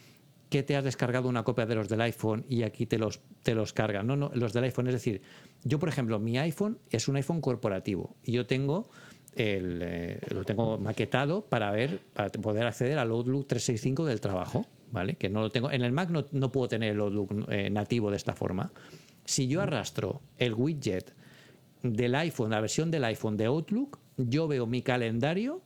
que 0.51 0.61
te 0.61 0.75
has 0.77 0.83
descargado 0.83 1.27
una 1.27 1.43
copia 1.43 1.65
de 1.65 1.73
los 1.73 1.89
del 1.89 2.01
iPhone 2.01 2.45
y 2.47 2.61
aquí 2.61 2.85
te 2.85 2.99
los, 2.99 3.19
te 3.41 3.55
los 3.55 3.73
cargan. 3.73 4.05
No, 4.05 4.15
no, 4.15 4.31
los 4.35 4.53
del 4.53 4.65
iPhone. 4.65 4.87
Es 4.87 4.93
decir, 4.93 5.23
yo, 5.63 5.79
por 5.79 5.89
ejemplo, 5.89 6.19
mi 6.19 6.37
iPhone 6.37 6.77
es 6.91 7.07
un 7.07 7.15
iPhone 7.15 7.41
corporativo 7.41 8.15
y 8.23 8.33
yo 8.33 8.45
tengo 8.45 8.89
el, 9.35 9.79
eh, 9.81 10.19
lo 10.29 10.43
tengo 10.45 10.77
maquetado 10.77 11.41
para 11.41 11.71
ver, 11.71 11.99
para 12.13 12.29
poder 12.29 12.67
acceder 12.67 12.97
al 12.99 13.09
Outlook 13.09 13.47
365 13.47 14.05
del 14.05 14.21
trabajo, 14.21 14.67
¿vale? 14.91 15.15
Que 15.15 15.29
no 15.29 15.41
lo 15.41 15.49
tengo. 15.49 15.71
En 15.71 15.81
el 15.81 15.91
Mac 15.91 16.09
no, 16.09 16.25
no 16.31 16.51
puedo 16.51 16.67
tener 16.67 16.93
el 16.93 16.99
Outlook 16.99 17.49
eh, 17.49 17.69
nativo 17.69 18.11
de 18.11 18.17
esta 18.17 18.33
forma. 18.33 18.71
Si 19.27 19.49
yo 19.49 19.61
arrastro 19.61 20.21
el 20.37 20.53
widget 20.53 21.13
del 21.83 22.15
iPhone, 22.15 22.51
la 22.51 22.61
versión 22.61 22.89
del 22.89 23.03
iPhone 23.03 23.35
de 23.35 23.45
Outlook, 23.45 23.99
yo 24.15 24.47
veo 24.47 24.65
mi 24.65 24.81
calendario 24.81 25.61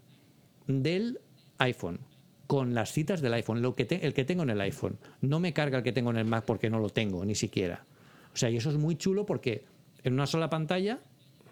del 0.65 1.19
iPhone 1.59 1.99
con 2.47 2.73
las 2.73 2.91
citas 2.91 3.21
del 3.21 3.35
iPhone, 3.35 3.61
lo 3.61 3.75
que 3.75 3.83
el 4.01 4.15
que 4.15 4.25
tengo 4.25 4.41
en 4.41 4.49
el 4.49 4.59
iPhone. 4.61 4.97
No 5.21 5.39
me 5.39 5.53
carga 5.53 5.77
el 5.77 5.83
que 5.83 5.91
tengo 5.91 6.09
en 6.09 6.17
el 6.17 6.25
Mac 6.25 6.43
porque 6.43 6.71
no 6.71 6.79
lo 6.79 6.89
tengo, 6.89 7.23
ni 7.23 7.35
siquiera. 7.35 7.85
O 8.33 8.35
sea, 8.35 8.49
y 8.49 8.57
eso 8.57 8.71
es 8.71 8.77
muy 8.77 8.95
chulo 8.95 9.27
porque 9.27 9.63
en 10.03 10.13
una 10.13 10.25
sola 10.25 10.49
pantalla 10.49 10.99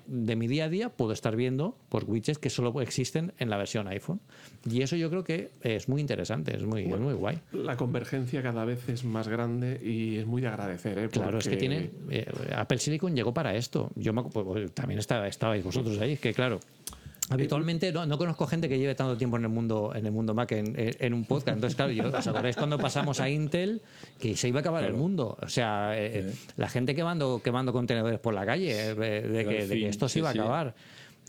de 0.09 0.35
mi 0.35 0.47
día 0.47 0.65
a 0.65 0.69
día 0.69 0.89
puedo 0.89 1.13
estar 1.13 1.35
viendo 1.35 1.77
pues, 1.89 2.03
widgets 2.07 2.39
que 2.39 2.49
solo 2.49 2.81
existen 2.81 3.31
en 3.37 3.49
la 3.49 3.57
versión 3.57 3.87
iPhone. 3.87 4.19
Y 4.69 4.81
eso 4.81 4.95
yo 4.95 5.09
creo 5.09 5.23
que 5.23 5.51
es 5.61 5.87
muy 5.87 6.01
interesante, 6.01 6.55
es 6.55 6.63
muy, 6.63 6.91
es 6.91 6.99
muy 6.99 7.13
guay. 7.13 7.39
La 7.53 7.77
convergencia 7.77 8.41
cada 8.41 8.65
vez 8.65 8.89
es 8.89 9.03
más 9.03 9.27
grande 9.27 9.79
y 9.83 10.17
es 10.17 10.25
muy 10.25 10.41
de 10.41 10.47
agradecer. 10.47 10.97
¿eh? 10.97 11.09
Claro, 11.09 11.37
es 11.37 11.47
que 11.47 11.57
tiene. 11.57 11.91
eh, 12.09 12.25
Apple 12.55 12.79
Silicon 12.79 13.15
llegó 13.15 13.33
para 13.33 13.55
esto. 13.55 13.91
Yo 13.95 14.11
me 14.11 14.23
pues, 14.23 14.73
también 14.73 14.99
estaba, 14.99 15.27
estabais 15.27 15.63
vosotros 15.63 15.99
ahí, 15.99 16.17
que 16.17 16.33
claro. 16.33 16.59
Habitualmente 17.29 17.91
no, 17.91 18.05
no 18.05 18.17
conozco 18.17 18.47
gente 18.47 18.67
que 18.67 18.79
lleve 18.79 18.95
tanto 18.95 19.15
tiempo 19.15 19.37
en 19.37 19.43
el 19.43 19.49
mundo 19.49 19.91
en 19.93 20.05
el 20.05 20.11
mundo 20.11 20.33
Mac 20.33 20.51
en, 20.51 20.73
en 20.75 21.13
un 21.13 21.25
podcast. 21.25 21.55
Entonces, 21.55 21.75
claro, 21.75 21.91
yo, 21.91 22.09
¿os 22.09 22.27
acordáis 22.27 22.55
cuando 22.55 22.77
pasamos 22.79 23.19
a 23.19 23.29
Intel 23.29 23.81
que 24.19 24.35
se 24.35 24.47
iba 24.47 24.59
a 24.59 24.61
acabar 24.61 24.83
el 24.83 24.93
mundo? 24.93 25.37
O 25.41 25.47
sea, 25.47 25.91
eh, 25.95 26.33
la 26.57 26.67
gente 26.69 26.95
quemando, 26.95 27.41
quemando 27.43 27.71
contenedores 27.71 28.19
por 28.19 28.33
la 28.33 28.45
calle, 28.45 28.71
eh, 28.71 28.95
de, 28.95 29.45
que, 29.45 29.67
de 29.67 29.87
esto 29.87 30.07
se 30.09 30.13
sí, 30.13 30.19
iba 30.19 30.29
a 30.29 30.31
acabar. 30.31 30.75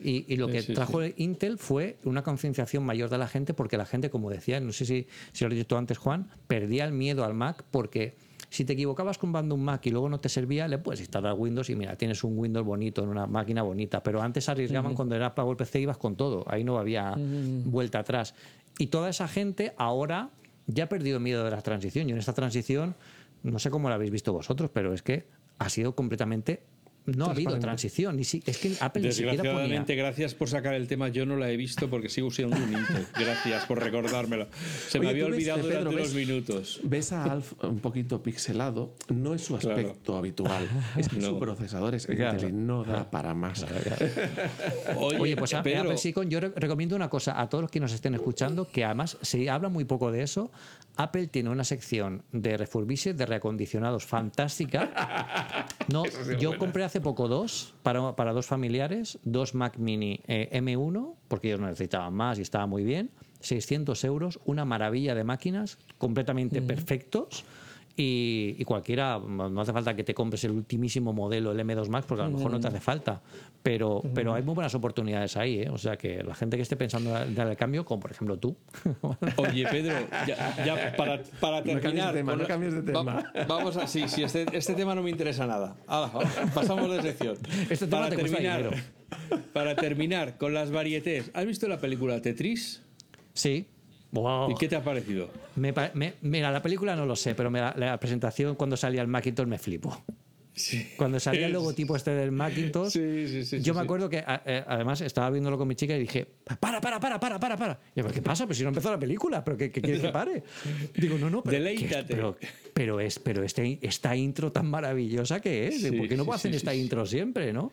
Y, 0.02 0.32
y 0.32 0.36
lo 0.36 0.48
que 0.48 0.62
sí, 0.62 0.72
trajo 0.72 1.00
Intel 1.16 1.58
fue 1.58 1.98
una 2.04 2.22
concienciación 2.22 2.82
mayor 2.84 3.10
de 3.10 3.18
la 3.18 3.28
gente 3.28 3.52
porque 3.52 3.76
la 3.76 3.84
gente, 3.84 4.08
como 4.08 4.30
decía, 4.30 4.58
no 4.58 4.72
sé 4.72 4.86
si, 4.86 5.06
si 5.32 5.44
lo 5.44 5.50
has 5.50 5.56
dicho 5.56 5.76
antes, 5.76 5.98
Juan, 5.98 6.30
perdía 6.46 6.86
el 6.86 6.92
miedo 6.92 7.24
al 7.24 7.34
Mac 7.34 7.64
porque 7.70 8.14
si 8.50 8.64
te 8.64 8.72
equivocabas 8.72 9.16
comprando 9.16 9.54
un 9.54 9.64
Mac 9.64 9.86
y 9.86 9.90
luego 9.90 10.08
no 10.08 10.18
te 10.18 10.28
servía, 10.28 10.66
le 10.66 10.78
puedes 10.78 11.00
instalar 11.00 11.34
Windows 11.34 11.70
y 11.70 11.76
mira, 11.76 11.96
tienes 11.96 12.24
un 12.24 12.36
Windows 12.36 12.66
bonito 12.66 13.02
en 13.04 13.08
una 13.08 13.26
máquina 13.26 13.62
bonita. 13.62 14.02
Pero 14.02 14.20
antes 14.20 14.48
arriesgaban 14.48 14.94
cuando 14.94 15.14
era 15.14 15.34
para 15.36 15.54
PC, 15.54 15.80
ibas 15.80 15.98
con 15.98 16.16
todo. 16.16 16.44
Ahí 16.48 16.64
no 16.64 16.76
había 16.76 17.14
vuelta 17.16 18.00
atrás. 18.00 18.34
Y 18.78 18.88
toda 18.88 19.08
esa 19.08 19.28
gente 19.28 19.72
ahora 19.76 20.30
ya 20.66 20.84
ha 20.84 20.88
perdido 20.88 21.20
miedo 21.20 21.44
de 21.44 21.52
la 21.52 21.62
transición. 21.62 22.08
Y 22.08 22.12
en 22.12 22.18
esta 22.18 22.32
transición, 22.32 22.96
no 23.44 23.60
sé 23.60 23.70
cómo 23.70 23.88
la 23.88 23.94
habéis 23.94 24.10
visto 24.10 24.32
vosotros, 24.32 24.68
pero 24.74 24.92
es 24.92 25.02
que 25.02 25.28
ha 25.58 25.68
sido 25.68 25.94
completamente. 25.94 26.64
No 27.06 27.26
ha 27.26 27.30
habido 27.30 27.58
transición. 27.58 28.16
Ni 28.16 28.24
si- 28.24 28.42
es 28.46 28.58
que 28.58 28.72
Apple 28.80 29.02
ni 29.02 29.12
siquiera 29.12 29.42
ponía. 29.52 29.84
Gracias 29.86 30.34
por 30.34 30.48
sacar 30.48 30.74
el 30.74 30.86
tema. 30.86 31.08
Yo 31.08 31.26
no 31.26 31.36
la 31.36 31.50
he 31.50 31.56
visto 31.56 31.88
porque 31.90 32.08
sigo 32.08 32.30
siendo 32.30 32.56
un 32.56 32.72
Intel. 32.72 33.06
Gracias 33.18 33.64
por 33.66 33.80
recordármelo. 33.82 34.48
Se 34.88 34.98
me 35.00 35.06
Oye, 35.06 35.10
había 35.22 35.24
tú 35.24 35.30
ves, 35.30 35.36
olvidado 35.38 35.58
eh, 35.60 35.62
Pedro, 35.62 35.78
durante 35.80 35.96
ves- 36.02 36.12
unos 36.14 36.26
minutos. 36.28 36.80
Ves 36.84 37.12
a 37.12 37.24
Alf 37.24 37.52
un 37.64 37.80
poquito 37.80 38.22
pixelado, 38.22 38.94
no 39.08 39.34
es 39.34 39.42
su 39.44 39.56
Claro. 39.58 39.76
aspecto 39.80 40.16
habitual, 40.16 40.68
es 40.96 41.08
que 41.08 41.20
su 41.20 41.32
No. 41.32 41.38
procesador 41.38 41.94
es 41.94 42.06
Claro. 42.06 42.34
Intel 42.34 42.48
y 42.50 42.52
no 42.52 42.84
da 42.84 43.10
para 43.10 43.34
más. 43.34 43.64
Oye, 44.96 45.36
pues 45.36 45.54
a- 45.54 45.62
Pedro, 45.62 45.80
Apple 45.82 45.96
Silicon, 45.98 46.28
yo 46.30 46.40
re- 46.40 46.52
recomiendo 46.56 46.96
una 46.96 47.08
cosa 47.08 47.40
a 47.40 47.48
todos 47.48 47.62
los 47.62 47.70
que 47.70 47.80
nos 47.80 47.92
estén 47.92 48.14
escuchando, 48.14 48.68
que 48.70 48.84
además 48.84 49.16
se 49.22 49.48
habla 49.50 49.68
muy 49.68 49.84
poco 49.84 50.10
de 50.12 50.22
eso. 50.22 50.50
Apple 50.96 51.28
tiene 51.28 51.50
una 51.50 51.64
sección 51.64 52.22
de 52.32 52.56
refurbished, 52.56 53.14
de 53.14 53.26
reacondicionados 53.26 54.04
fantástica. 54.04 55.66
No, 55.90 56.04
yo 56.38 56.56
compré 56.56 56.84
hace 56.90 57.00
poco 57.00 57.28
dos 57.28 57.72
para, 57.84 58.16
para 58.16 58.32
dos 58.32 58.46
familiares, 58.46 59.20
dos 59.22 59.54
Mac 59.54 59.78
Mini 59.78 60.20
eh, 60.26 60.48
M1, 60.52 61.14
porque 61.28 61.46
ellos 61.46 61.60
no 61.60 61.68
necesitaban 61.68 62.12
más 62.12 62.40
y 62.40 62.42
estaba 62.42 62.66
muy 62.66 62.82
bien. 62.82 63.12
600 63.38 64.02
euros, 64.02 64.40
una 64.44 64.64
maravilla 64.64 65.14
de 65.14 65.22
máquinas, 65.22 65.78
completamente 65.98 66.60
perfectos. 66.60 67.44
Y, 67.96 68.54
y 68.58 68.64
cualquiera, 68.64 69.18
no 69.18 69.60
hace 69.60 69.72
falta 69.72 69.94
que 69.94 70.04
te 70.04 70.14
compres 70.14 70.42
el 70.44 70.52
ultimísimo 70.52 71.12
modelo, 71.12 71.52
el 71.52 71.58
M2 71.58 71.88
Max, 71.88 72.06
porque 72.08 72.22
a 72.22 72.26
lo 72.26 72.30
mejor 72.36 72.50
no 72.52 72.58
te 72.60 72.68
hace 72.68 72.80
falta. 72.80 73.20
Pero, 73.62 74.00
pero 74.14 74.32
hay 74.32 74.42
muy 74.42 74.54
buenas 74.54 74.74
oportunidades 74.74 75.36
ahí, 75.36 75.60
¿eh? 75.60 75.68
O 75.70 75.76
sea 75.76 75.96
que 75.98 76.22
la 76.22 76.34
gente 76.34 76.56
que 76.56 76.62
esté 76.62 76.76
pensando 76.76 77.14
en 77.20 77.34
dar 77.34 77.48
el 77.48 77.56
cambio, 77.56 77.84
como 77.84 78.00
por 78.00 78.10
ejemplo 78.10 78.38
tú, 78.38 78.56
Oye, 79.36 79.66
Pedro, 79.70 79.94
ya, 80.26 80.64
ya 80.64 80.96
para, 80.96 81.22
para 81.40 81.58
No 81.60 81.64
cambies 81.64 81.74
de 81.74 81.80
terminar. 81.82 82.14
tema, 82.14 82.36
no 82.36 82.46
cambies 82.46 82.74
de 82.74 82.82
tema. 82.82 83.02
Va- 83.02 83.32
vamos 83.46 83.76
a. 83.76 83.86
Sí, 83.86 84.08
sí, 84.08 84.22
este, 84.22 84.46
este 84.56 84.72
tema 84.74 84.94
no 84.94 85.02
me 85.02 85.10
interesa 85.10 85.46
nada. 85.46 85.76
Hala, 85.86 86.10
pasamos 86.54 86.90
de 86.90 87.02
sección. 87.02 87.36
Este 87.68 87.86
tema 87.86 88.02
para 88.02 88.10
te 88.10 88.16
cuesta 88.16 88.38
terminar, 88.38 88.62
dinero. 88.62 88.82
para 89.52 89.76
terminar 89.76 90.38
con 90.38 90.54
las 90.54 90.70
varietés. 90.70 91.30
¿Has 91.34 91.44
visto 91.44 91.68
la 91.68 91.78
película 91.78 92.22
Tetris? 92.22 92.82
sí. 93.34 93.66
Wow. 94.12 94.50
¿Y 94.50 94.54
qué 94.56 94.68
te 94.68 94.76
ha 94.76 94.82
parecido? 94.82 95.30
Me 95.56 95.72
me- 95.94 96.14
mira, 96.22 96.50
la 96.50 96.62
película 96.62 96.96
no 96.96 97.06
lo 97.06 97.14
sé, 97.16 97.34
pero 97.34 97.50
me 97.50 97.60
la, 97.60 97.74
la 97.76 97.98
presentación 98.00 98.56
cuando 98.56 98.76
salía 98.76 99.02
el 99.02 99.08
Macintosh 99.08 99.46
me 99.46 99.58
flipo. 99.58 100.04
Cuando 100.96 101.18
salía 101.20 101.46
el 101.46 101.52
logotipo 101.54 101.94
este 101.96 102.10
del 102.10 102.32
Macintosh, 102.32 102.90
Sí, 102.92 103.28
sí, 103.28 103.44
sí, 103.44 103.58
yo 103.58 103.64
sí, 103.64 103.70
me 103.70 103.76
sí. 103.78 103.84
acuerdo 103.84 104.08
que 104.10 104.18
eh, 104.26 104.64
además 104.66 105.00
estaba 105.00 105.30
viéndolo 105.30 105.56
con 105.56 105.66
mi 105.68 105.74
chica 105.76 105.96
y 105.96 106.00
dije, 106.00 106.26
para, 106.58 106.80
para, 106.80 106.98
para, 107.00 107.20
para, 107.20 107.38
para, 107.38 107.56
para. 107.56 107.72
Y 107.94 108.00
yo, 108.00 108.02
¿pero 108.02 108.12
qué 108.12 108.20
pasa? 108.20 108.46
Pues 108.46 108.58
si 108.58 108.64
no 108.64 108.70
empezó 108.70 108.90
la 108.90 108.98
película, 108.98 109.42
¿pero 109.44 109.56
qué, 109.56 109.70
qué 109.70 109.80
quieres 109.80 110.02
que 110.02 110.08
pare? 110.08 110.42
Digo, 110.94 111.16
no, 111.16 111.30
no, 111.30 111.42
pero, 111.42 111.56
Deleítate. 111.58 112.04
¿qué- 112.08 112.14
pero, 112.16 112.36
pero 112.74 113.00
es, 113.00 113.18
pero 113.20 113.42
este, 113.44 113.78
esta 113.80 114.14
intro 114.16 114.50
tan 114.52 114.66
maravillosa 114.68 115.40
que 115.40 115.68
es, 115.68 115.80
Sí, 115.80 115.92
¿por 115.92 116.08
qué 116.08 116.16
no 116.16 116.24
sí, 116.24 116.30
hacen 116.32 116.50
sí, 116.52 116.56
esta 116.56 116.72
sí, 116.72 116.78
sí. 116.78 116.82
intro 116.82 117.06
siempre, 117.06 117.52
no? 117.52 117.70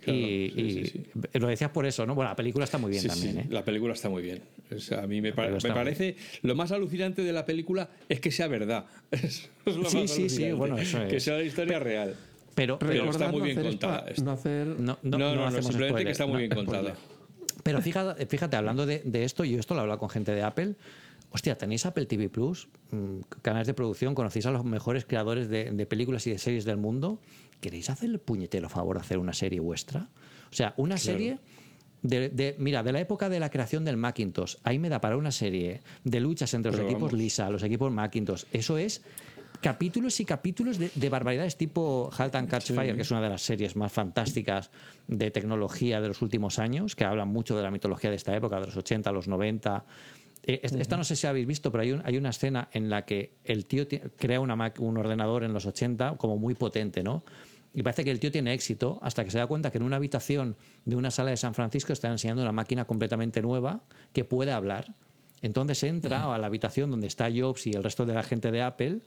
Claro, 0.00 0.18
y 0.18 0.84
sí, 0.84 1.04
y 1.34 1.38
lo 1.38 1.48
decías 1.48 1.70
por 1.70 1.84
eso, 1.86 2.06
¿no? 2.06 2.14
Bueno, 2.14 2.30
la 2.30 2.36
película 2.36 2.64
está 2.64 2.78
muy 2.78 2.90
bien 2.90 3.02
Sí, 3.02 3.08
también, 3.08 3.32
sí, 3.32 3.38
¿eh? 3.40 3.46
La 3.50 3.64
película 3.64 3.94
está 3.94 4.08
muy 4.08 4.22
bien. 4.22 4.42
O 4.74 4.78
sea, 4.78 5.02
a 5.02 5.06
mí 5.06 5.20
me, 5.20 5.32
pa- 5.32 5.46
película 5.46 5.68
me 5.68 5.74
parece 5.74 6.16
lo 6.42 6.54
más 6.54 6.72
alucinante 6.72 7.22
de 7.22 7.32
la 7.32 7.44
película 7.44 7.88
es 8.08 8.20
que 8.20 8.30
sea 8.30 8.46
verdad. 8.48 8.86
Eso 9.10 9.48
es 9.66 9.76
lo 9.76 9.88
Sí, 9.90 9.96
más 9.98 10.10
sí, 10.10 10.28
sí, 10.28 10.44
alucinante. 10.44 10.52
bueno, 10.54 10.78
eso 10.78 10.98
Que 11.08 11.16
es. 11.16 11.22
sea 11.24 11.36
la 11.36 11.42
historia 11.44 11.78
real. 11.78 12.14
Pero, 12.54 12.78
pero, 12.78 13.10
está 13.10 13.28
muy 13.30 13.38
no 13.38 13.44
bien 13.44 13.62
contada. 13.62 14.06
No 14.24 14.30
hacer... 14.32 14.66
no, 14.66 14.98
No, 15.02 15.18
no, 15.18 15.50
no, 15.50 15.62
simplemente 15.62 16.04
que 16.04 16.10
está 16.10 16.26
muy 16.26 16.32
no. 16.34 16.38
bien 16.40 16.50
contada. 16.50 16.94
Pero 17.62 17.80
fíjate, 17.82 18.26
fíjate 18.26 18.56
hablando 18.56 18.86
de, 18.86 19.02
de 19.04 19.24
esto, 19.24 19.44
yo 19.44 19.58
esto 19.60 19.74
lo 19.74 19.80
he 19.80 19.82
hablado 19.82 19.98
con 20.00 20.08
gente 20.10 20.32
de 20.32 20.42
Apple. 20.42 20.74
Hostia, 21.30 21.58
tenéis 21.58 21.84
Apple 21.84 22.06
TV 22.06 22.28
Plus, 22.30 22.68
mm, 22.90 23.20
canales 23.42 23.66
de 23.66 23.74
producción, 23.74 24.14
conocéis 24.14 24.46
a 24.46 24.50
los 24.50 24.64
mejores 24.64 25.04
creadores 25.04 25.48
de, 25.50 25.70
de 25.72 25.86
películas 25.86 26.26
y 26.26 26.30
de 26.30 26.38
series 26.38 26.64
del 26.64 26.78
mundo. 26.78 27.20
¿Queréis 27.60 27.90
hacer 27.90 28.10
el 28.10 28.18
puñetero 28.20 28.68
favor 28.68 28.96
de 28.96 29.02
hacer 29.02 29.18
una 29.18 29.32
serie 29.32 29.60
vuestra? 29.60 30.08
O 30.50 30.54
sea, 30.54 30.74
una 30.76 30.96
serie. 30.98 31.38
De, 32.00 32.28
de- 32.28 32.54
mira, 32.58 32.84
de 32.84 32.92
la 32.92 33.00
época 33.00 33.28
de 33.28 33.40
la 33.40 33.50
creación 33.50 33.84
del 33.84 33.96
Macintosh, 33.96 34.54
ahí 34.62 34.78
me 34.78 34.88
da 34.88 35.00
para 35.00 35.16
una 35.16 35.32
serie 35.32 35.80
de 36.04 36.20
luchas 36.20 36.54
entre 36.54 36.70
los 36.70 36.80
equipos. 36.80 37.12
Lisa, 37.12 37.50
los 37.50 37.62
equipos 37.64 37.90
Macintosh. 37.90 38.44
Eso 38.52 38.78
es 38.78 39.02
capítulos 39.60 40.20
y 40.20 40.24
capítulos 40.24 40.78
de, 40.78 40.92
de 40.94 41.08
barbaridades 41.08 41.56
tipo 41.56 42.08
Halt 42.16 42.36
and 42.36 42.48
Catch 42.48 42.70
Fire, 42.76 42.94
que 42.94 43.02
es 43.02 43.10
una 43.10 43.20
de 43.20 43.28
las 43.30 43.42
series 43.42 43.74
más 43.74 43.90
fantásticas 43.92 44.70
de 45.08 45.32
tecnología 45.32 46.00
de 46.00 46.06
los 46.06 46.22
últimos 46.22 46.60
años, 46.60 46.94
que 46.94 47.04
hablan 47.04 47.26
mucho 47.28 47.56
de 47.56 47.64
la 47.64 47.70
mitología 47.72 48.10
de 48.10 48.16
esta 48.16 48.36
época, 48.36 48.60
de 48.60 48.66
los 48.66 48.76
80, 48.76 49.10
los 49.10 49.26
90. 49.26 49.84
Eh, 50.44 50.60
es- 50.62 50.72
Esta 50.74 50.96
no 50.96 51.02
sé 51.02 51.16
si 51.16 51.26
habéis 51.26 51.48
visto, 51.48 51.72
pero 51.72 51.82
hay, 51.82 51.90
un- 51.90 52.02
hay 52.04 52.16
una 52.16 52.30
escena 52.30 52.68
en 52.72 52.88
la 52.90 53.04
que 53.04 53.32
el 53.44 53.66
tío 53.66 53.86
crea 54.16 54.38
una 54.38 54.54
Mac- 54.54 54.78
un 54.78 54.96
ordenador 54.96 55.42
en 55.42 55.52
los 55.52 55.66
80 55.66 56.16
como 56.16 56.36
muy 56.38 56.54
potente, 56.54 57.02
¿no? 57.02 57.24
Y 57.74 57.82
parece 57.82 58.04
que 58.04 58.10
el 58.10 58.20
tío 58.20 58.32
tiene 58.32 58.54
éxito 58.54 58.98
hasta 59.02 59.24
que 59.24 59.30
se 59.30 59.38
da 59.38 59.46
cuenta 59.46 59.70
que 59.70 59.78
en 59.78 59.84
una 59.84 59.96
habitación 59.96 60.56
de 60.84 60.96
una 60.96 61.10
sala 61.10 61.30
de 61.30 61.36
San 61.36 61.54
Francisco 61.54 61.92
están 61.92 62.12
enseñando 62.12 62.42
una 62.42 62.52
máquina 62.52 62.86
completamente 62.86 63.42
nueva 63.42 63.82
que 64.12 64.24
puede 64.24 64.52
hablar. 64.52 64.94
Entonces 65.42 65.82
entra 65.84 66.34
a 66.34 66.38
la 66.38 66.46
habitación 66.46 66.90
donde 66.90 67.06
está 67.06 67.28
Jobs 67.34 67.66
y 67.66 67.72
el 67.72 67.84
resto 67.84 68.06
de 68.06 68.14
la 68.14 68.22
gente 68.22 68.50
de 68.50 68.62
Apple, 68.62 69.00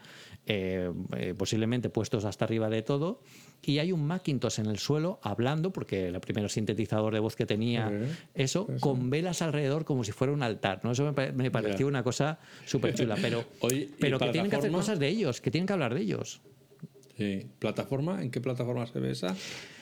eh, 0.45 0.91
eh, 1.17 1.33
posiblemente 1.37 1.89
puestos 1.89 2.25
hasta 2.25 2.45
arriba 2.45 2.69
de 2.69 2.81
todo, 2.81 3.21
y 3.61 3.79
hay 3.79 3.91
un 3.91 4.05
Macintosh 4.05 4.59
en 4.59 4.67
el 4.67 4.79
suelo 4.79 5.19
hablando, 5.21 5.71
porque 5.71 6.07
el 6.07 6.19
primer 6.19 6.49
sintetizador 6.49 7.13
de 7.13 7.19
voz 7.19 7.35
que 7.35 7.45
tenía, 7.45 7.91
eso, 8.33 8.67
con 8.79 9.09
velas 9.09 9.41
alrededor 9.41 9.85
como 9.85 10.03
si 10.03 10.11
fuera 10.11 10.33
un 10.33 10.41
altar. 10.41 10.81
¿no? 10.83 10.91
Eso 10.91 11.11
me, 11.11 11.31
me 11.31 11.51
pareció 11.51 11.87
una 11.87 12.03
cosa 12.03 12.39
súper 12.65 12.95
chula, 12.95 13.17
pero, 13.21 13.43
Oye, 13.59 13.81
¿y 13.81 13.95
pero 13.99 14.17
que 14.17 14.29
tienen 14.29 14.49
que 14.49 14.57
hacer 14.57 14.71
cosas 14.71 14.99
de 14.99 15.07
ellos, 15.09 15.41
que 15.41 15.51
tienen 15.51 15.67
que 15.67 15.73
hablar 15.73 15.93
de 15.93 16.01
ellos. 16.01 16.41
Sí. 17.17 17.45
¿Plataforma? 17.59 18.21
¿En 18.23 18.31
qué 18.31 18.41
plataforma 18.41 18.85
se 18.87 18.99
ve 18.99 19.11
esa? 19.11 19.35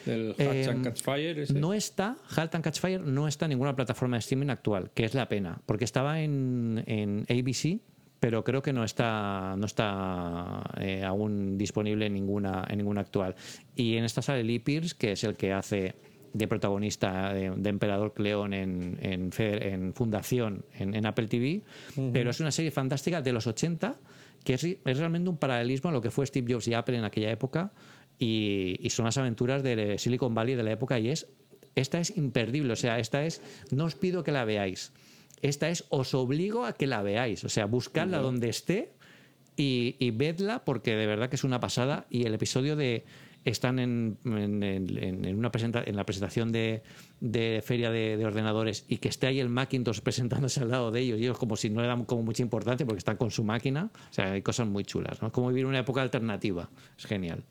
¿Del 0.06 0.36
Eh, 0.38 0.48
Hatch 0.64 0.70
and 0.70 0.84
Catch 0.84 1.02
Fire? 1.02 1.40
ese? 1.40 1.54
No 1.54 1.74
está, 1.74 2.18
Halt 2.36 2.56
and 2.56 2.64
Catch 2.64 2.80
Fire 2.80 3.02
no 3.02 3.28
está 3.28 3.46
en 3.46 3.50
ninguna 3.50 3.76
plataforma 3.76 4.18
de 4.18 4.20
streaming 4.22 4.50
actual, 4.50 4.92
que 4.94 5.06
es 5.06 5.14
la 5.14 5.30
pena, 5.30 5.62
porque 5.66 5.86
estaba 5.86 6.22
en, 6.22 6.84
en 6.88 7.26
ABC, 7.30 7.80
pero 8.20 8.44
creo 8.44 8.62
que 8.62 8.74
no 8.74 8.84
está, 8.84 9.56
no 9.58 9.66
está 9.66 10.64
eh, 10.82 11.04
aún 11.06 11.58
disponible 11.58 12.08
en 12.08 12.14
ninguna, 12.14 12.66
en 12.70 12.78
ninguna 12.80 13.02
actual. 13.02 13.36
Y 13.76 13.96
en 13.96 14.04
esta 14.04 14.22
sale 14.22 14.44
Lee 14.44 14.60
Pierce, 14.60 14.96
que 14.98 15.14
es 15.14 15.24
el 15.24 15.36
que 15.36 15.54
hace 15.54 15.96
de 16.34 16.48
protagonista 16.48 17.34
de, 17.34 17.50
de 17.52 17.70
Emperador 17.70 18.14
Cleón 18.14 18.54
en, 18.54 18.98
en, 19.02 19.32
en 19.40 19.94
Fundación, 19.94 20.64
en, 20.78 20.94
en 20.96 21.06
Apple 21.06 21.28
TV, 21.28 21.62
pero 22.14 22.30
es 22.30 22.40
una 22.40 22.52
serie 22.52 22.72
fantástica 22.72 23.22
de 23.22 23.34
los 23.34 23.48
80 23.48 23.96
que 24.44 24.54
es, 24.54 24.64
es 24.64 24.98
realmente 24.98 25.30
un 25.30 25.38
paralelismo 25.38 25.90
a 25.90 25.94
lo 25.94 26.02
que 26.02 26.12
fue 26.12 26.26
Steve 26.26 26.54
Jobs 26.54 26.68
y 26.68 26.74
Apple 26.74 26.98
en 26.98 27.04
aquella 27.04 27.32
época 27.32 27.72
y, 28.18 28.78
y 28.80 28.90
son 28.90 29.06
las 29.06 29.18
aventuras 29.18 29.64
de 29.64 29.98
Silicon 29.98 30.34
Valley 30.34 30.56
de 30.56 30.64
la 30.64 30.72
época 30.72 31.00
y 31.00 31.10
es 31.10 31.28
esta 31.76 32.00
es 32.00 32.16
imperdible, 32.18 32.74
o 32.74 32.76
sea, 32.76 33.00
esta 33.00 33.26
es 33.26 33.42
no 33.72 33.86
os 33.86 33.96
pido 33.96 34.24
que 34.24 34.32
la 34.32 34.46
veáis. 34.46 34.92
Esta 35.42 35.70
es 35.70 35.86
os 35.90 36.14
obligo 36.14 36.66
a 36.66 36.74
que 36.74 36.88
la 36.88 37.02
veáis, 37.02 37.44
o 37.44 37.50
sea, 37.50 37.66
buscadla 37.66 38.18
donde 38.20 38.50
esté 38.50 38.94
y, 39.56 39.96
y 40.00 40.12
vedla 40.12 40.66
porque 40.66 40.96
de 40.96 41.06
verdad 41.06 41.30
que 41.30 41.38
es 41.38 41.44
una 41.44 41.60
pasada 41.60 42.06
y 42.10 42.26
el 42.26 42.34
episodio 42.34 42.76
de 42.76 43.06
están 43.46 43.80
en, 43.80 44.18
en, 44.26 44.62
en- 44.64 45.26
en 45.26 45.38
una 45.38 45.52
presenta, 45.52 45.82
en 45.86 45.96
la 45.96 46.06
presentación 46.06 46.52
de, 46.52 46.84
de 47.22 47.62
feria 47.66 47.90
de, 47.90 48.18
de 48.18 48.26
ordenadores 48.26 48.86
y 48.90 48.98
que 48.98 49.08
esté 49.10 49.28
ahí 49.28 49.40
el 49.40 49.50
Macintosh 49.50 50.02
presentándose 50.02 50.60
al 50.62 50.70
lado 50.70 50.92
de 50.92 51.00
ellos 51.00 51.20
y 51.20 51.24
ellos 51.24 51.38
como 51.38 51.56
si 51.56 51.70
no 51.70 51.82
le 51.82 51.88
dan 51.88 52.04
como 52.06 52.24
mucha 52.24 52.42
importancia 52.44 52.86
porque 52.86 53.00
están 53.00 53.18
con 53.18 53.32
su 53.32 53.44
máquina 53.44 53.90
o 54.10 54.14
sea 54.14 54.34
hay 54.34 54.42
cosas 54.42 54.68
muy 54.68 54.84
chulas 54.84 55.22
¿no? 55.22 55.28
es 55.30 55.34
como 55.34 55.48
vivir 55.50 55.66
una 55.66 55.80
época 55.80 56.02
alternativa 56.02 56.70
es 56.98 57.06
genial 57.06 57.44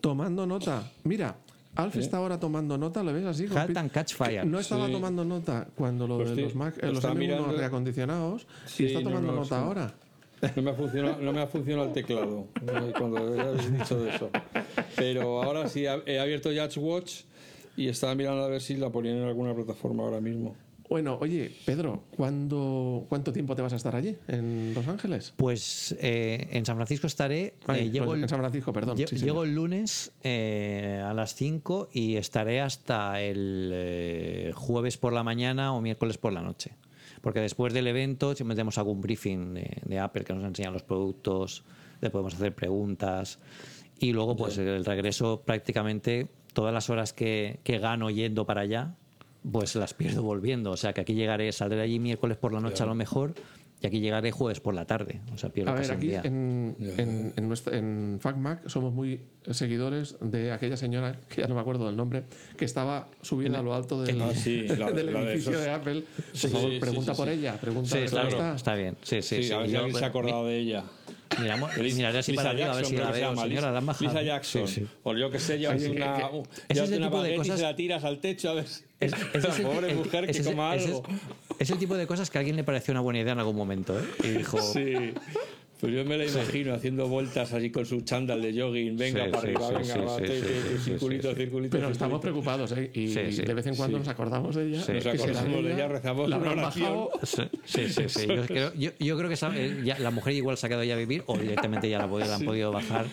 Tomando 0.00 0.46
nota. 0.46 0.82
Mira, 1.04 1.36
Alf 1.76 1.96
está 1.96 2.16
ahora 2.16 2.40
tomando 2.40 2.78
nota, 2.78 3.02
¿lo 3.02 3.12
ves 3.12 3.24
así? 3.26 3.46
con 3.46 3.58
Halt 3.58 3.68
pit- 3.68 3.76
and 3.76 3.90
Catch 3.90 4.14
Fire. 4.14 4.46
No 4.46 4.58
estaba 4.58 4.86
Sí. 4.86 4.92
tomando 4.92 5.24
nota 5.24 5.68
cuando 5.74 6.06
lo 6.06 6.16
Pues 6.16 6.30
de 6.30 6.34
sí, 6.36 6.40
los, 6.42 6.54
Mac, 6.54 6.74
eh, 6.78 6.80
lo 6.82 6.88
los 6.88 6.96
estaba 6.98 7.14
M1 7.14 7.18
mirando. 7.18 7.52
reacondicionados 7.52 8.46
Sí, 8.66 8.84
y 8.84 8.86
está 8.86 9.00
no, 9.00 9.04
tomando 9.10 9.32
no, 9.32 9.38
nota 9.40 9.48
sí. 9.58 9.62
ahora. 9.62 9.94
No 10.56 10.62
me 10.62 10.70
ha 10.70 10.74
funcionado, 10.74 11.20
no 11.20 11.32
me 11.32 11.40
ha 11.40 11.46
funcionado 11.46 11.88
el 11.88 11.92
teclado 11.94 12.46
eh, 12.62 12.92
cuando 12.96 13.18
habéis 13.18 13.72
dicho 13.72 14.00
de 14.02 14.10
eso. 14.14 14.30
Pero 14.96 15.42
ahora 15.42 15.68
sí 15.68 15.84
he 15.84 16.18
abierto 16.20 16.50
Judge 16.50 16.78
Watch 16.78 17.20
y 17.76 17.88
estaba 17.88 18.14
mirando 18.14 18.44
a 18.44 18.48
ver 18.48 18.60
si 18.60 18.76
la 18.76 18.90
ponían 18.90 19.16
en 19.18 19.24
alguna 19.24 19.54
plataforma 19.54 20.02
ahora 20.04 20.20
mismo. 20.20 20.54
Bueno, 20.88 21.18
oye, 21.20 21.52
Pedro, 21.66 22.04
¿cuándo, 22.16 23.04
¿cuánto 23.10 23.30
tiempo 23.30 23.54
te 23.54 23.60
vas 23.60 23.74
a 23.74 23.76
estar 23.76 23.94
allí, 23.94 24.16
en 24.26 24.72
Los 24.74 24.88
Ángeles? 24.88 25.34
pues 25.36 25.94
eh, 26.00 26.48
en 26.52 26.64
San 26.64 26.76
Francisco 26.76 27.06
estaré 27.06 27.52
Ay, 27.66 27.88
eh, 27.88 27.90
llego 27.90 28.06
pues 28.06 28.16
el- 28.16 28.22
en 28.22 28.28
San 28.30 28.38
Francisco, 28.38 28.72
perdón. 28.72 28.96
Lle- 28.96 29.06
sí, 29.06 29.16
Llego 29.16 29.42
señor. 29.42 29.48
el 29.48 29.54
lunes 29.54 30.12
eh, 30.22 31.02
a 31.04 31.12
las 31.12 31.34
5 31.34 31.90
y 31.92 32.16
estaré 32.16 32.62
hasta 32.62 33.20
el 33.20 33.70
eh, 33.74 34.52
jueves 34.54 34.96
por 34.96 35.12
la 35.12 35.22
mañana 35.22 35.74
o 35.74 35.82
miércoles 35.82 36.16
por 36.16 36.32
la 36.32 36.40
noche. 36.40 36.70
Porque 37.20 37.40
después 37.40 37.72
del 37.72 37.86
evento 37.86 38.34
siempre 38.34 38.54
tenemos 38.54 38.78
algún 38.78 39.00
briefing 39.00 39.54
de, 39.54 39.78
de 39.84 39.98
Apple 39.98 40.24
que 40.24 40.32
nos 40.32 40.44
enseñan 40.44 40.72
los 40.72 40.82
productos, 40.82 41.64
le 42.00 42.10
podemos 42.10 42.34
hacer 42.34 42.54
preguntas. 42.54 43.38
Y 43.98 44.12
luego, 44.12 44.36
pues 44.36 44.58
el 44.58 44.84
regreso 44.84 45.42
prácticamente 45.44 46.28
todas 46.52 46.72
las 46.72 46.90
horas 46.90 47.12
que, 47.12 47.60
que 47.64 47.78
gano 47.78 48.10
yendo 48.10 48.46
para 48.46 48.62
allá, 48.62 48.94
pues 49.50 49.74
las 49.74 49.94
pierdo 49.94 50.22
volviendo. 50.22 50.70
O 50.70 50.76
sea 50.76 50.92
que 50.92 51.00
aquí 51.00 51.14
llegaré, 51.14 51.50
saldré 51.52 51.78
de 51.78 51.84
allí 51.84 51.98
miércoles 51.98 52.36
por 52.36 52.52
la 52.52 52.60
noche 52.60 52.82
a 52.82 52.86
lo 52.86 52.94
mejor 52.94 53.34
y 53.80 53.86
aquí 53.86 54.00
llegaré 54.00 54.30
jueves 54.32 54.60
por 54.60 54.74
la 54.74 54.84
tarde. 54.86 55.20
O 55.32 55.38
sea, 55.38 55.50
pierdo 55.50 55.70
A 55.70 55.74
ver, 55.74 55.90
aquí 55.90 56.08
día. 56.08 56.20
en, 56.24 56.76
en, 56.98 57.32
en, 57.36 57.48
nuestra- 57.48 57.76
en 57.76 58.18
FacMac 58.20 58.68
somos 58.68 58.92
muy 58.92 59.20
seguidores 59.50 60.16
de 60.20 60.52
aquella 60.52 60.76
señora, 60.76 61.18
que 61.28 61.42
ya 61.42 61.46
no 61.48 61.54
me 61.54 61.60
acuerdo 61.60 61.86
del 61.86 61.96
nombre, 61.96 62.24
que 62.56 62.64
estaba 62.64 63.08
subida 63.22 63.60
a 63.60 63.62
lo 63.62 63.74
alto 63.74 64.02
del, 64.02 64.20
Ah, 64.20 64.32
sí, 64.34 64.62
la- 64.68 64.90
del 64.92 65.12
la 65.12 65.20
de 65.20 65.32
edificio 65.32 65.52
esos- 65.52 65.64
de 65.64 65.70
Apple. 65.70 66.00
Por 66.02 66.24
Sí, 66.36 66.48
favor, 66.48 66.70
sí, 66.72 66.78
pregunta 66.80 67.14
sí, 67.14 67.16
por 67.16 67.28
sí. 67.28 67.34
ella, 67.34 67.60
pregunta 67.60 67.88
Sí, 67.90 67.94
por 67.96 68.04
está 68.04 68.28
está. 68.28 68.54
está 68.56 68.74
bien. 68.74 68.96
Sí, 69.02 69.22
sí, 69.22 69.36
Sí, 69.36 69.42
sí. 69.44 69.52
a 69.52 69.58
ver 69.58 69.70
si 69.70 69.76
alguien 69.76 69.94
se 69.96 70.04
ha 70.04 70.08
acordado 70.08 70.46
de 70.46 70.58
ella. 70.58 70.84
Miramos- 71.40 71.70
miraré 71.76 72.18
así 72.18 72.32
para 72.32 72.50
arriba 72.50 72.72
a 72.72 72.76
ver 72.76 72.86
si 72.86 72.96
la 72.96 73.10
veo. 73.10 73.20
llama, 73.30 73.42
Señora, 73.42 73.60
Lisa- 73.60 73.70
la 73.72 73.78
han 73.78 73.86
bajado. 73.86 74.06
Lisa 74.10 74.22
Jackson. 74.22 74.66
Sí, 74.66 74.74
sí. 74.80 74.86
O 75.04 75.14
yo 75.14 75.30
que 75.30 75.38
sé, 75.38 75.58
llevas 75.58 75.76
Oye, 75.76 75.90
una, 75.90 76.16
una 76.16 76.46
tipo 76.70 77.22
de 77.22 77.36
baguette 77.36 77.46
y 77.46 77.50
se 77.56 77.62
la 77.62 77.76
tiras 77.76 78.02
al 78.04 78.18
techo 78.18 78.48
a 78.50 78.54
ver 78.54 78.66
si 78.66 78.82
Es, 79.00 79.12
es 79.32 79.44
ese- 79.44 79.62
pobre 79.62 79.90
el- 79.90 79.96
mujer 79.96 80.24
que 80.26 80.32
ese- 80.32 80.44
coma 80.44 80.74
ese- 80.74 80.86
algo. 80.88 81.04
Es 81.58 81.70
el 81.70 81.78
tipo 81.78 81.96
de 81.96 82.06
cosas 82.06 82.30
que 82.30 82.38
a 82.38 82.40
alguien 82.40 82.56
le 82.56 82.64
pareció 82.64 82.92
una 82.92 83.00
buena 83.00 83.20
idea 83.20 83.32
en 83.32 83.38
algún 83.38 83.56
momento, 83.56 83.98
¿eh? 83.98 84.02
Y 84.24 84.28
dijo, 84.38 84.58
Sí. 84.72 85.12
Pues 85.80 85.92
yo 85.92 86.04
me 86.04 86.18
la 86.18 86.24
imagino 86.26 86.74
haciendo 86.74 87.06
vueltas 87.06 87.52
así 87.52 87.70
con 87.70 87.86
su 87.86 88.00
chándal 88.00 88.42
de 88.42 88.52
jogging. 88.60 88.96
Venga, 88.96 89.26
Sí, 89.26 89.30
para 89.30 89.40
sí, 89.42 89.46
arriba, 89.46 89.68
sí, 89.68 89.74
venga, 89.76 89.94
sí, 89.94 90.00
va, 90.00 90.16
sí, 90.16 90.22
te- 90.22 90.26
sí, 90.26 90.32
te- 90.40 90.48
sí, 90.48 90.52
te- 90.70 90.78
sí, 90.78 90.84
circulito, 90.90 91.34
circulito, 91.36 91.76
Pero 91.76 91.90
estamos 91.90 92.20
preocupados, 92.20 92.72
¿eh? 92.72 92.90
Y 92.94 93.06
Sí, 93.06 93.20
sí. 93.30 93.42
de 93.42 93.54
vez 93.54 93.66
en 93.68 93.76
cuando 93.76 93.96
Sí. 93.96 94.00
nos 94.00 94.08
acordamos 94.08 94.56
de 94.56 94.66
ella. 94.66 94.82
Sí. 94.82 94.92
Nos 94.94 95.06
acordamos 95.06 95.62
de 95.64 95.72
ella, 95.74 95.86
rezamos 95.86 96.28
la 96.28 96.38
una 96.38 96.50
oración. 96.50 96.82
bajado. 96.84 97.10
Sí, 97.22 97.42
sí, 97.64 97.88
sí. 97.90 98.02
sí. 98.08 98.26
Yo, 98.26 98.44
creo, 98.46 98.74
yo, 98.74 98.90
yo 98.98 99.16
creo 99.16 99.28
que 99.28 99.34
esa- 99.34 99.52
eh, 99.56 99.80
ya 99.84 99.96
la 100.00 100.10
mujer 100.10 100.32
igual 100.34 100.56
se 100.58 100.66
ha 100.66 100.68
quedado 100.68 100.82
ya 100.82 100.94
a 100.94 100.98
vivir 100.98 101.22
o 101.26 101.38
directamente 101.38 101.88
ya 101.88 101.98
la, 102.00 102.08
la 102.08 102.34
han 102.34 102.44
podido 102.44 102.72
bajar 102.72 103.06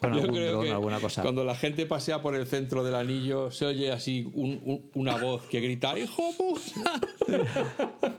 con 0.00 0.12
Yo 0.14 0.20
algún 0.20 0.36
creo 0.36 0.52
dron 0.52 0.64
que 0.64 0.70
o 0.70 0.74
alguna 0.74 1.00
cosa. 1.00 1.22
Cuando 1.22 1.44
la 1.44 1.54
gente 1.54 1.86
pasea 1.86 2.20
por 2.22 2.34
el 2.34 2.46
centro 2.46 2.82
del 2.84 2.94
anillo, 2.94 3.50
se 3.50 3.66
oye 3.66 3.90
así 3.92 4.28
un- 4.34 4.60
un- 4.64 4.90
una 4.94 5.16
voz 5.16 5.42
que 5.46 5.60
grita: 5.60 5.98
¡Hijo 5.98 6.32
puta! 6.36 7.00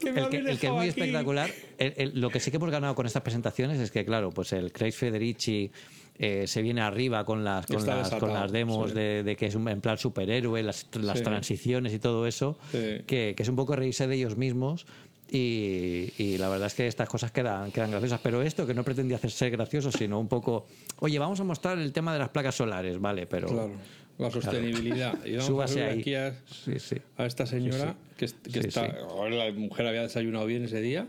Que 0.00 0.12
me 0.12 0.20
El 0.20 0.28
que, 0.28 0.36
habéis 0.38 0.50
el 0.52 0.58
que 0.60 0.66
es 0.68 0.72
muy 0.72 0.80
aquí. 0.80 0.88
espectacular, 0.90 1.50
el- 1.78 1.94
el- 1.96 2.20
lo 2.20 2.30
que 2.30 2.38
sí 2.38 2.50
que 2.52 2.56
hemos 2.58 2.70
ganado 2.70 2.94
con 2.94 3.04
estas 3.04 3.22
presentaciones 3.22 3.80
es 3.80 3.90
que, 3.90 4.04
claro, 4.04 4.30
pues 4.30 4.52
el 4.52 4.70
Craig 4.72 4.92
Federici 4.92 5.72
eh, 6.18 6.46
se 6.46 6.62
viene 6.62 6.82
arriba 6.82 7.24
con 7.24 7.42
las, 7.42 7.66
con 7.66 7.84
las, 7.84 8.10
con 8.14 8.32
las 8.32 8.52
demos 8.52 8.90
sí. 8.90 8.96
de, 8.96 9.22
de 9.24 9.34
que 9.36 9.46
es 9.46 9.54
un, 9.56 9.66
en 9.68 9.80
plan 9.80 9.98
superhéroe, 9.98 10.62
las, 10.62 10.86
las 11.00 11.18
Sí. 11.18 11.24
transiciones 11.24 11.92
y 11.94 11.98
todo 11.98 12.26
eso, 12.28 12.56
Sí. 12.70 13.02
que, 13.06 13.34
que 13.36 13.42
es 13.42 13.48
un 13.48 13.56
poco 13.56 13.74
reírse 13.74 14.06
de 14.06 14.14
ellos 14.14 14.36
mismos. 14.36 14.86
Y, 15.34 16.12
y 16.18 16.36
la 16.36 16.50
verdad 16.50 16.66
es 16.66 16.74
que 16.74 16.86
estas 16.86 17.08
cosas 17.08 17.32
quedan, 17.32 17.72
quedan 17.72 17.90
graciosas. 17.90 18.20
Pero 18.22 18.42
esto 18.42 18.66
que 18.66 18.74
no 18.74 18.84
pretendía 18.84 19.16
hacer 19.16 19.30
ser 19.30 19.50
gracioso, 19.50 19.90
sino 19.90 20.20
un 20.20 20.28
poco, 20.28 20.66
oye, 20.98 21.18
vamos 21.18 21.40
a 21.40 21.44
mostrar 21.44 21.78
el 21.78 21.90
tema 21.92 22.12
de 22.12 22.18
las 22.18 22.28
placas 22.28 22.54
solares, 22.54 23.00
vale, 23.00 23.26
pero 23.26 23.46
Claro, 23.48 23.70
la 24.18 24.30
sostenibilidad. 24.30 25.24
Y 25.24 25.30
vamos 25.32 25.46
Súbase 25.46 25.84
a 25.84 25.88
ahí. 25.88 26.00
aquí 26.00 26.14
a, 26.14 26.34
Sí, 26.44 26.78
sí. 26.78 26.96
a 27.16 27.24
esta 27.24 27.46
señora 27.46 27.94
que, 28.18 28.26
est- 28.26 28.42
que 28.46 28.60
Sí, 28.62 28.68
está. 28.68 28.86
sí. 28.90 29.30
la 29.34 29.50
mujer 29.52 29.86
había 29.86 30.02
desayunado 30.02 30.44
bien 30.44 30.64
ese 30.64 30.82
día 30.82 31.08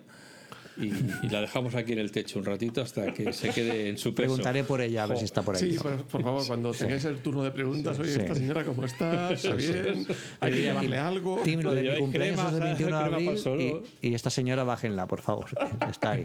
y, 0.77 0.85
y 1.25 1.29
la 1.29 1.41
dejamos 1.41 1.75
aquí 1.75 1.93
en 1.93 1.99
el 1.99 2.11
techo 2.11 2.39
un 2.39 2.45
ratito 2.45 2.81
hasta 2.81 3.13
que 3.13 3.31
se 3.33 3.49
quede 3.49 3.89
en 3.89 3.97
su 3.97 4.13
peso. 4.13 4.27
preguntaré 4.27 4.63
por 4.63 4.81
ella 4.81 5.03
a 5.03 5.07
ver 5.07 5.17
si 5.17 5.25
está 5.25 5.41
por 5.41 5.55
ahí. 5.55 5.71
Sí, 5.73 5.77
por, 5.77 6.03
por 6.05 6.21
favor, 6.23 6.47
cuando 6.47 6.71
tengáis 6.71 7.05
el 7.05 7.17
turno 7.19 7.43
de 7.43 7.51
preguntas, 7.51 7.99
oye, 7.99 8.13
Sí. 8.13 8.19
esta 8.21 8.35
señora, 8.35 8.63
¿cómo 8.63 8.85
está? 8.85 9.31
¿Está 9.33 9.53
bien? 9.55 10.05
¿Hay 10.39 10.51
que 10.53 10.61
llevarle 10.61 10.97
algo? 10.97 11.41
Tim, 11.43 11.61
lo 11.61 11.73
de 11.73 11.83
mi 11.83 11.97
cumpleaños 11.99 12.39
es 12.39 12.45
el 12.45 12.59
¿sabes? 12.59 12.77
21 12.79 12.97
de 12.97 13.03
abril 13.05 13.81
y, 14.01 14.07
y 14.09 14.13
esta 14.13 14.29
señora 14.29 14.63
bájenla, 14.63 15.07
por 15.07 15.21
favor. 15.21 15.45
Está 15.89 16.11
ahí. 16.11 16.23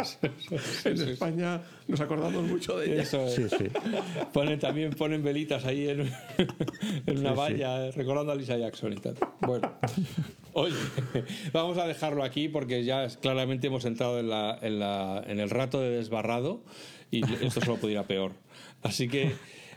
En 0.85 1.09
España 1.09 1.61
nos 1.87 2.01
acordamos 2.01 2.43
mucho 2.45 2.79
de 2.79 2.93
ella. 2.93 3.03
Eso 3.03 3.27
es. 3.27 3.35
Sí, 3.35 3.47
sí. 3.57 3.65
Ponen, 4.33 4.59
también 4.59 4.93
ponen 4.93 5.23
velitas 5.23 5.65
ahí 5.65 5.89
en, 5.89 6.01
en 7.07 7.19
una 7.19 7.31
Sí, 7.31 7.37
valla, 7.37 7.87
eh, 7.87 7.93
recordando 7.93 8.33
a 8.33 8.35
Lisa 8.35 8.57
Jackson 8.57 8.93
y 8.93 8.97
tal. 8.97 9.15
Bueno, 9.41 9.73
oye, 10.53 10.75
vamos 11.53 11.79
a 11.79 11.87
dejarlo 11.87 12.23
aquí 12.23 12.49
porque 12.49 12.85
ya 12.85 13.07
claramente 13.21 13.67
hemos 13.69 13.85
entrado 13.85 14.19
en, 14.19 14.29
la, 14.29 14.38
en, 14.63 14.79
la- 14.79 15.25
en 15.27 15.41
el 15.41 15.51
rato 15.51 15.81
de 15.81 15.91
desbarrado 15.91 16.61
y 17.11 17.23
esto 17.45 17.61
solo 17.61 17.77
puede 17.77 17.95
ir 17.95 17.99
a 17.99 18.05
peor. 18.07 18.33
Así 18.83 19.09
que 19.09 19.33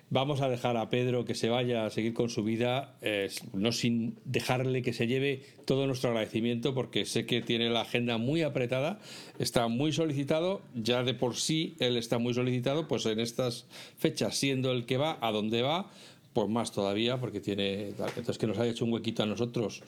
vamos 0.10 0.42
a 0.42 0.50
dejar 0.50 0.76
a 0.76 0.90
Pedro 0.90 1.24
que 1.24 1.34
se 1.36 1.48
vaya 1.48 1.86
a 1.86 1.90
seguir 1.90 2.14
con 2.14 2.30
su 2.30 2.44
vida, 2.44 2.96
eh, 3.02 3.30
no 3.54 3.72
sin 3.72 4.18
dejarle 4.26 4.82
que 4.82 4.92
se 4.92 5.08
lleve 5.08 5.44
todo 5.66 5.88
nuestro 5.88 6.10
agradecimiento 6.10 6.74
porque 6.76 7.06
sé 7.06 7.26
que 7.26 7.42
tiene 7.42 7.70
la 7.70 7.82
agenda 7.82 8.18
muy 8.18 8.42
apretada, 8.42 9.00
está 9.40 9.70
muy 9.70 9.94
solicitado, 9.94 10.62
ya 10.76 11.04
de 11.04 11.14
por 11.14 11.38
sí 11.38 11.76
él 11.80 11.96
está 11.96 12.18
muy 12.18 12.34
solicitado, 12.34 12.88
pues 12.90 13.06
en 13.06 13.22
estas 13.22 13.66
fechas, 13.98 14.36
siendo 14.36 14.72
el 14.74 14.86
que 14.86 14.98
va, 14.98 15.18
a 15.22 15.32
donde 15.32 15.62
va, 15.62 15.90
pues 16.34 16.50
más 16.50 16.72
todavía 16.74 17.18
porque 17.18 17.40
tiene, 17.40 17.90
entonces 18.18 18.38
que 18.38 18.48
nos 18.48 18.58
haya 18.60 18.72
hecho 18.72 18.84
un 18.86 18.92
huequito 18.94 19.24
a 19.24 19.26
nosotros. 19.26 19.82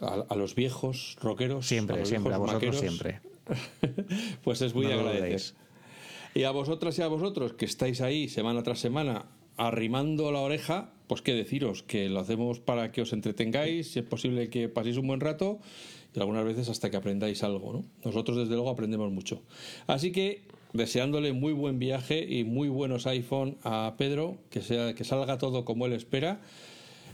A, 0.00 0.24
a 0.30 0.34
los 0.34 0.54
viejos 0.54 1.16
rockeros, 1.20 1.66
Siempre, 1.66 1.98
los 1.98 2.08
siempre, 2.08 2.32
a 2.32 2.38
vosotros 2.38 2.74
maqueros, 2.76 2.80
siempre. 2.80 3.20
pues 4.44 4.62
es 4.62 4.74
muy 4.74 4.86
No 4.86 4.94
agradecer. 4.94 5.54
Y 6.34 6.44
a 6.44 6.50
vosotras 6.52 6.98
y 6.98 7.02
a 7.02 7.08
vosotros 7.08 7.54
que 7.54 7.64
estáis 7.64 8.00
ahí 8.00 8.28
semana 8.28 8.62
tras 8.62 8.78
semana 8.78 9.26
arrimando 9.56 10.32
la 10.32 10.40
oreja, 10.40 10.92
pues 11.06 11.22
qué 11.22 11.34
deciros, 11.34 11.82
que 11.82 12.08
lo 12.08 12.20
hacemos 12.20 12.60
para 12.60 12.92
que 12.92 13.02
os 13.02 13.12
entretengáis, 13.12 13.92
si 13.92 13.98
es 13.98 14.04
posible 14.04 14.48
que 14.48 14.68
paséis 14.68 14.96
un 14.96 15.06
buen 15.06 15.20
rato 15.20 15.58
y 16.14 16.20
algunas 16.20 16.44
veces 16.44 16.68
hasta 16.68 16.90
que 16.90 16.96
aprendáis 16.96 17.42
algo, 17.42 17.72
¿no? 17.72 17.84
Nosotros 18.04 18.38
desde 18.38 18.54
luego 18.54 18.70
aprendemos 18.70 19.10
mucho. 19.10 19.42
Así 19.86 20.12
que 20.12 20.42
deseándole 20.72 21.32
muy 21.32 21.52
buen 21.52 21.78
viaje 21.78 22.24
y 22.28 22.44
muy 22.44 22.68
buenos 22.68 23.06
iPhone 23.06 23.58
a 23.62 23.94
Pedro, 23.98 24.38
que 24.50 24.62
sea 24.62 24.94
que 24.94 25.04
salga 25.04 25.38
todo 25.38 25.64
como 25.64 25.86
él 25.86 25.92
espera 25.92 26.40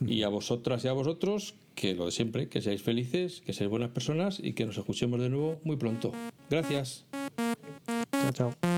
y 0.06 0.22
a 0.22 0.28
vosotras 0.28 0.84
y 0.84 0.88
a 0.88 0.92
vosotros 0.92 1.54
que 1.76 1.94
lo 1.94 2.06
de 2.06 2.10
siempre, 2.10 2.48
que 2.48 2.60
seáis 2.60 2.82
felices, 2.82 3.42
que 3.44 3.52
seáis 3.52 3.70
buenas 3.70 3.90
personas 3.90 4.40
y 4.42 4.54
que 4.54 4.66
nos 4.66 4.78
escuchemos 4.78 5.20
de 5.20 5.28
nuevo 5.28 5.60
muy 5.62 5.76
pronto. 5.76 6.10
Gracias. 6.50 7.04
Chao, 8.10 8.32
chao. 8.32 8.75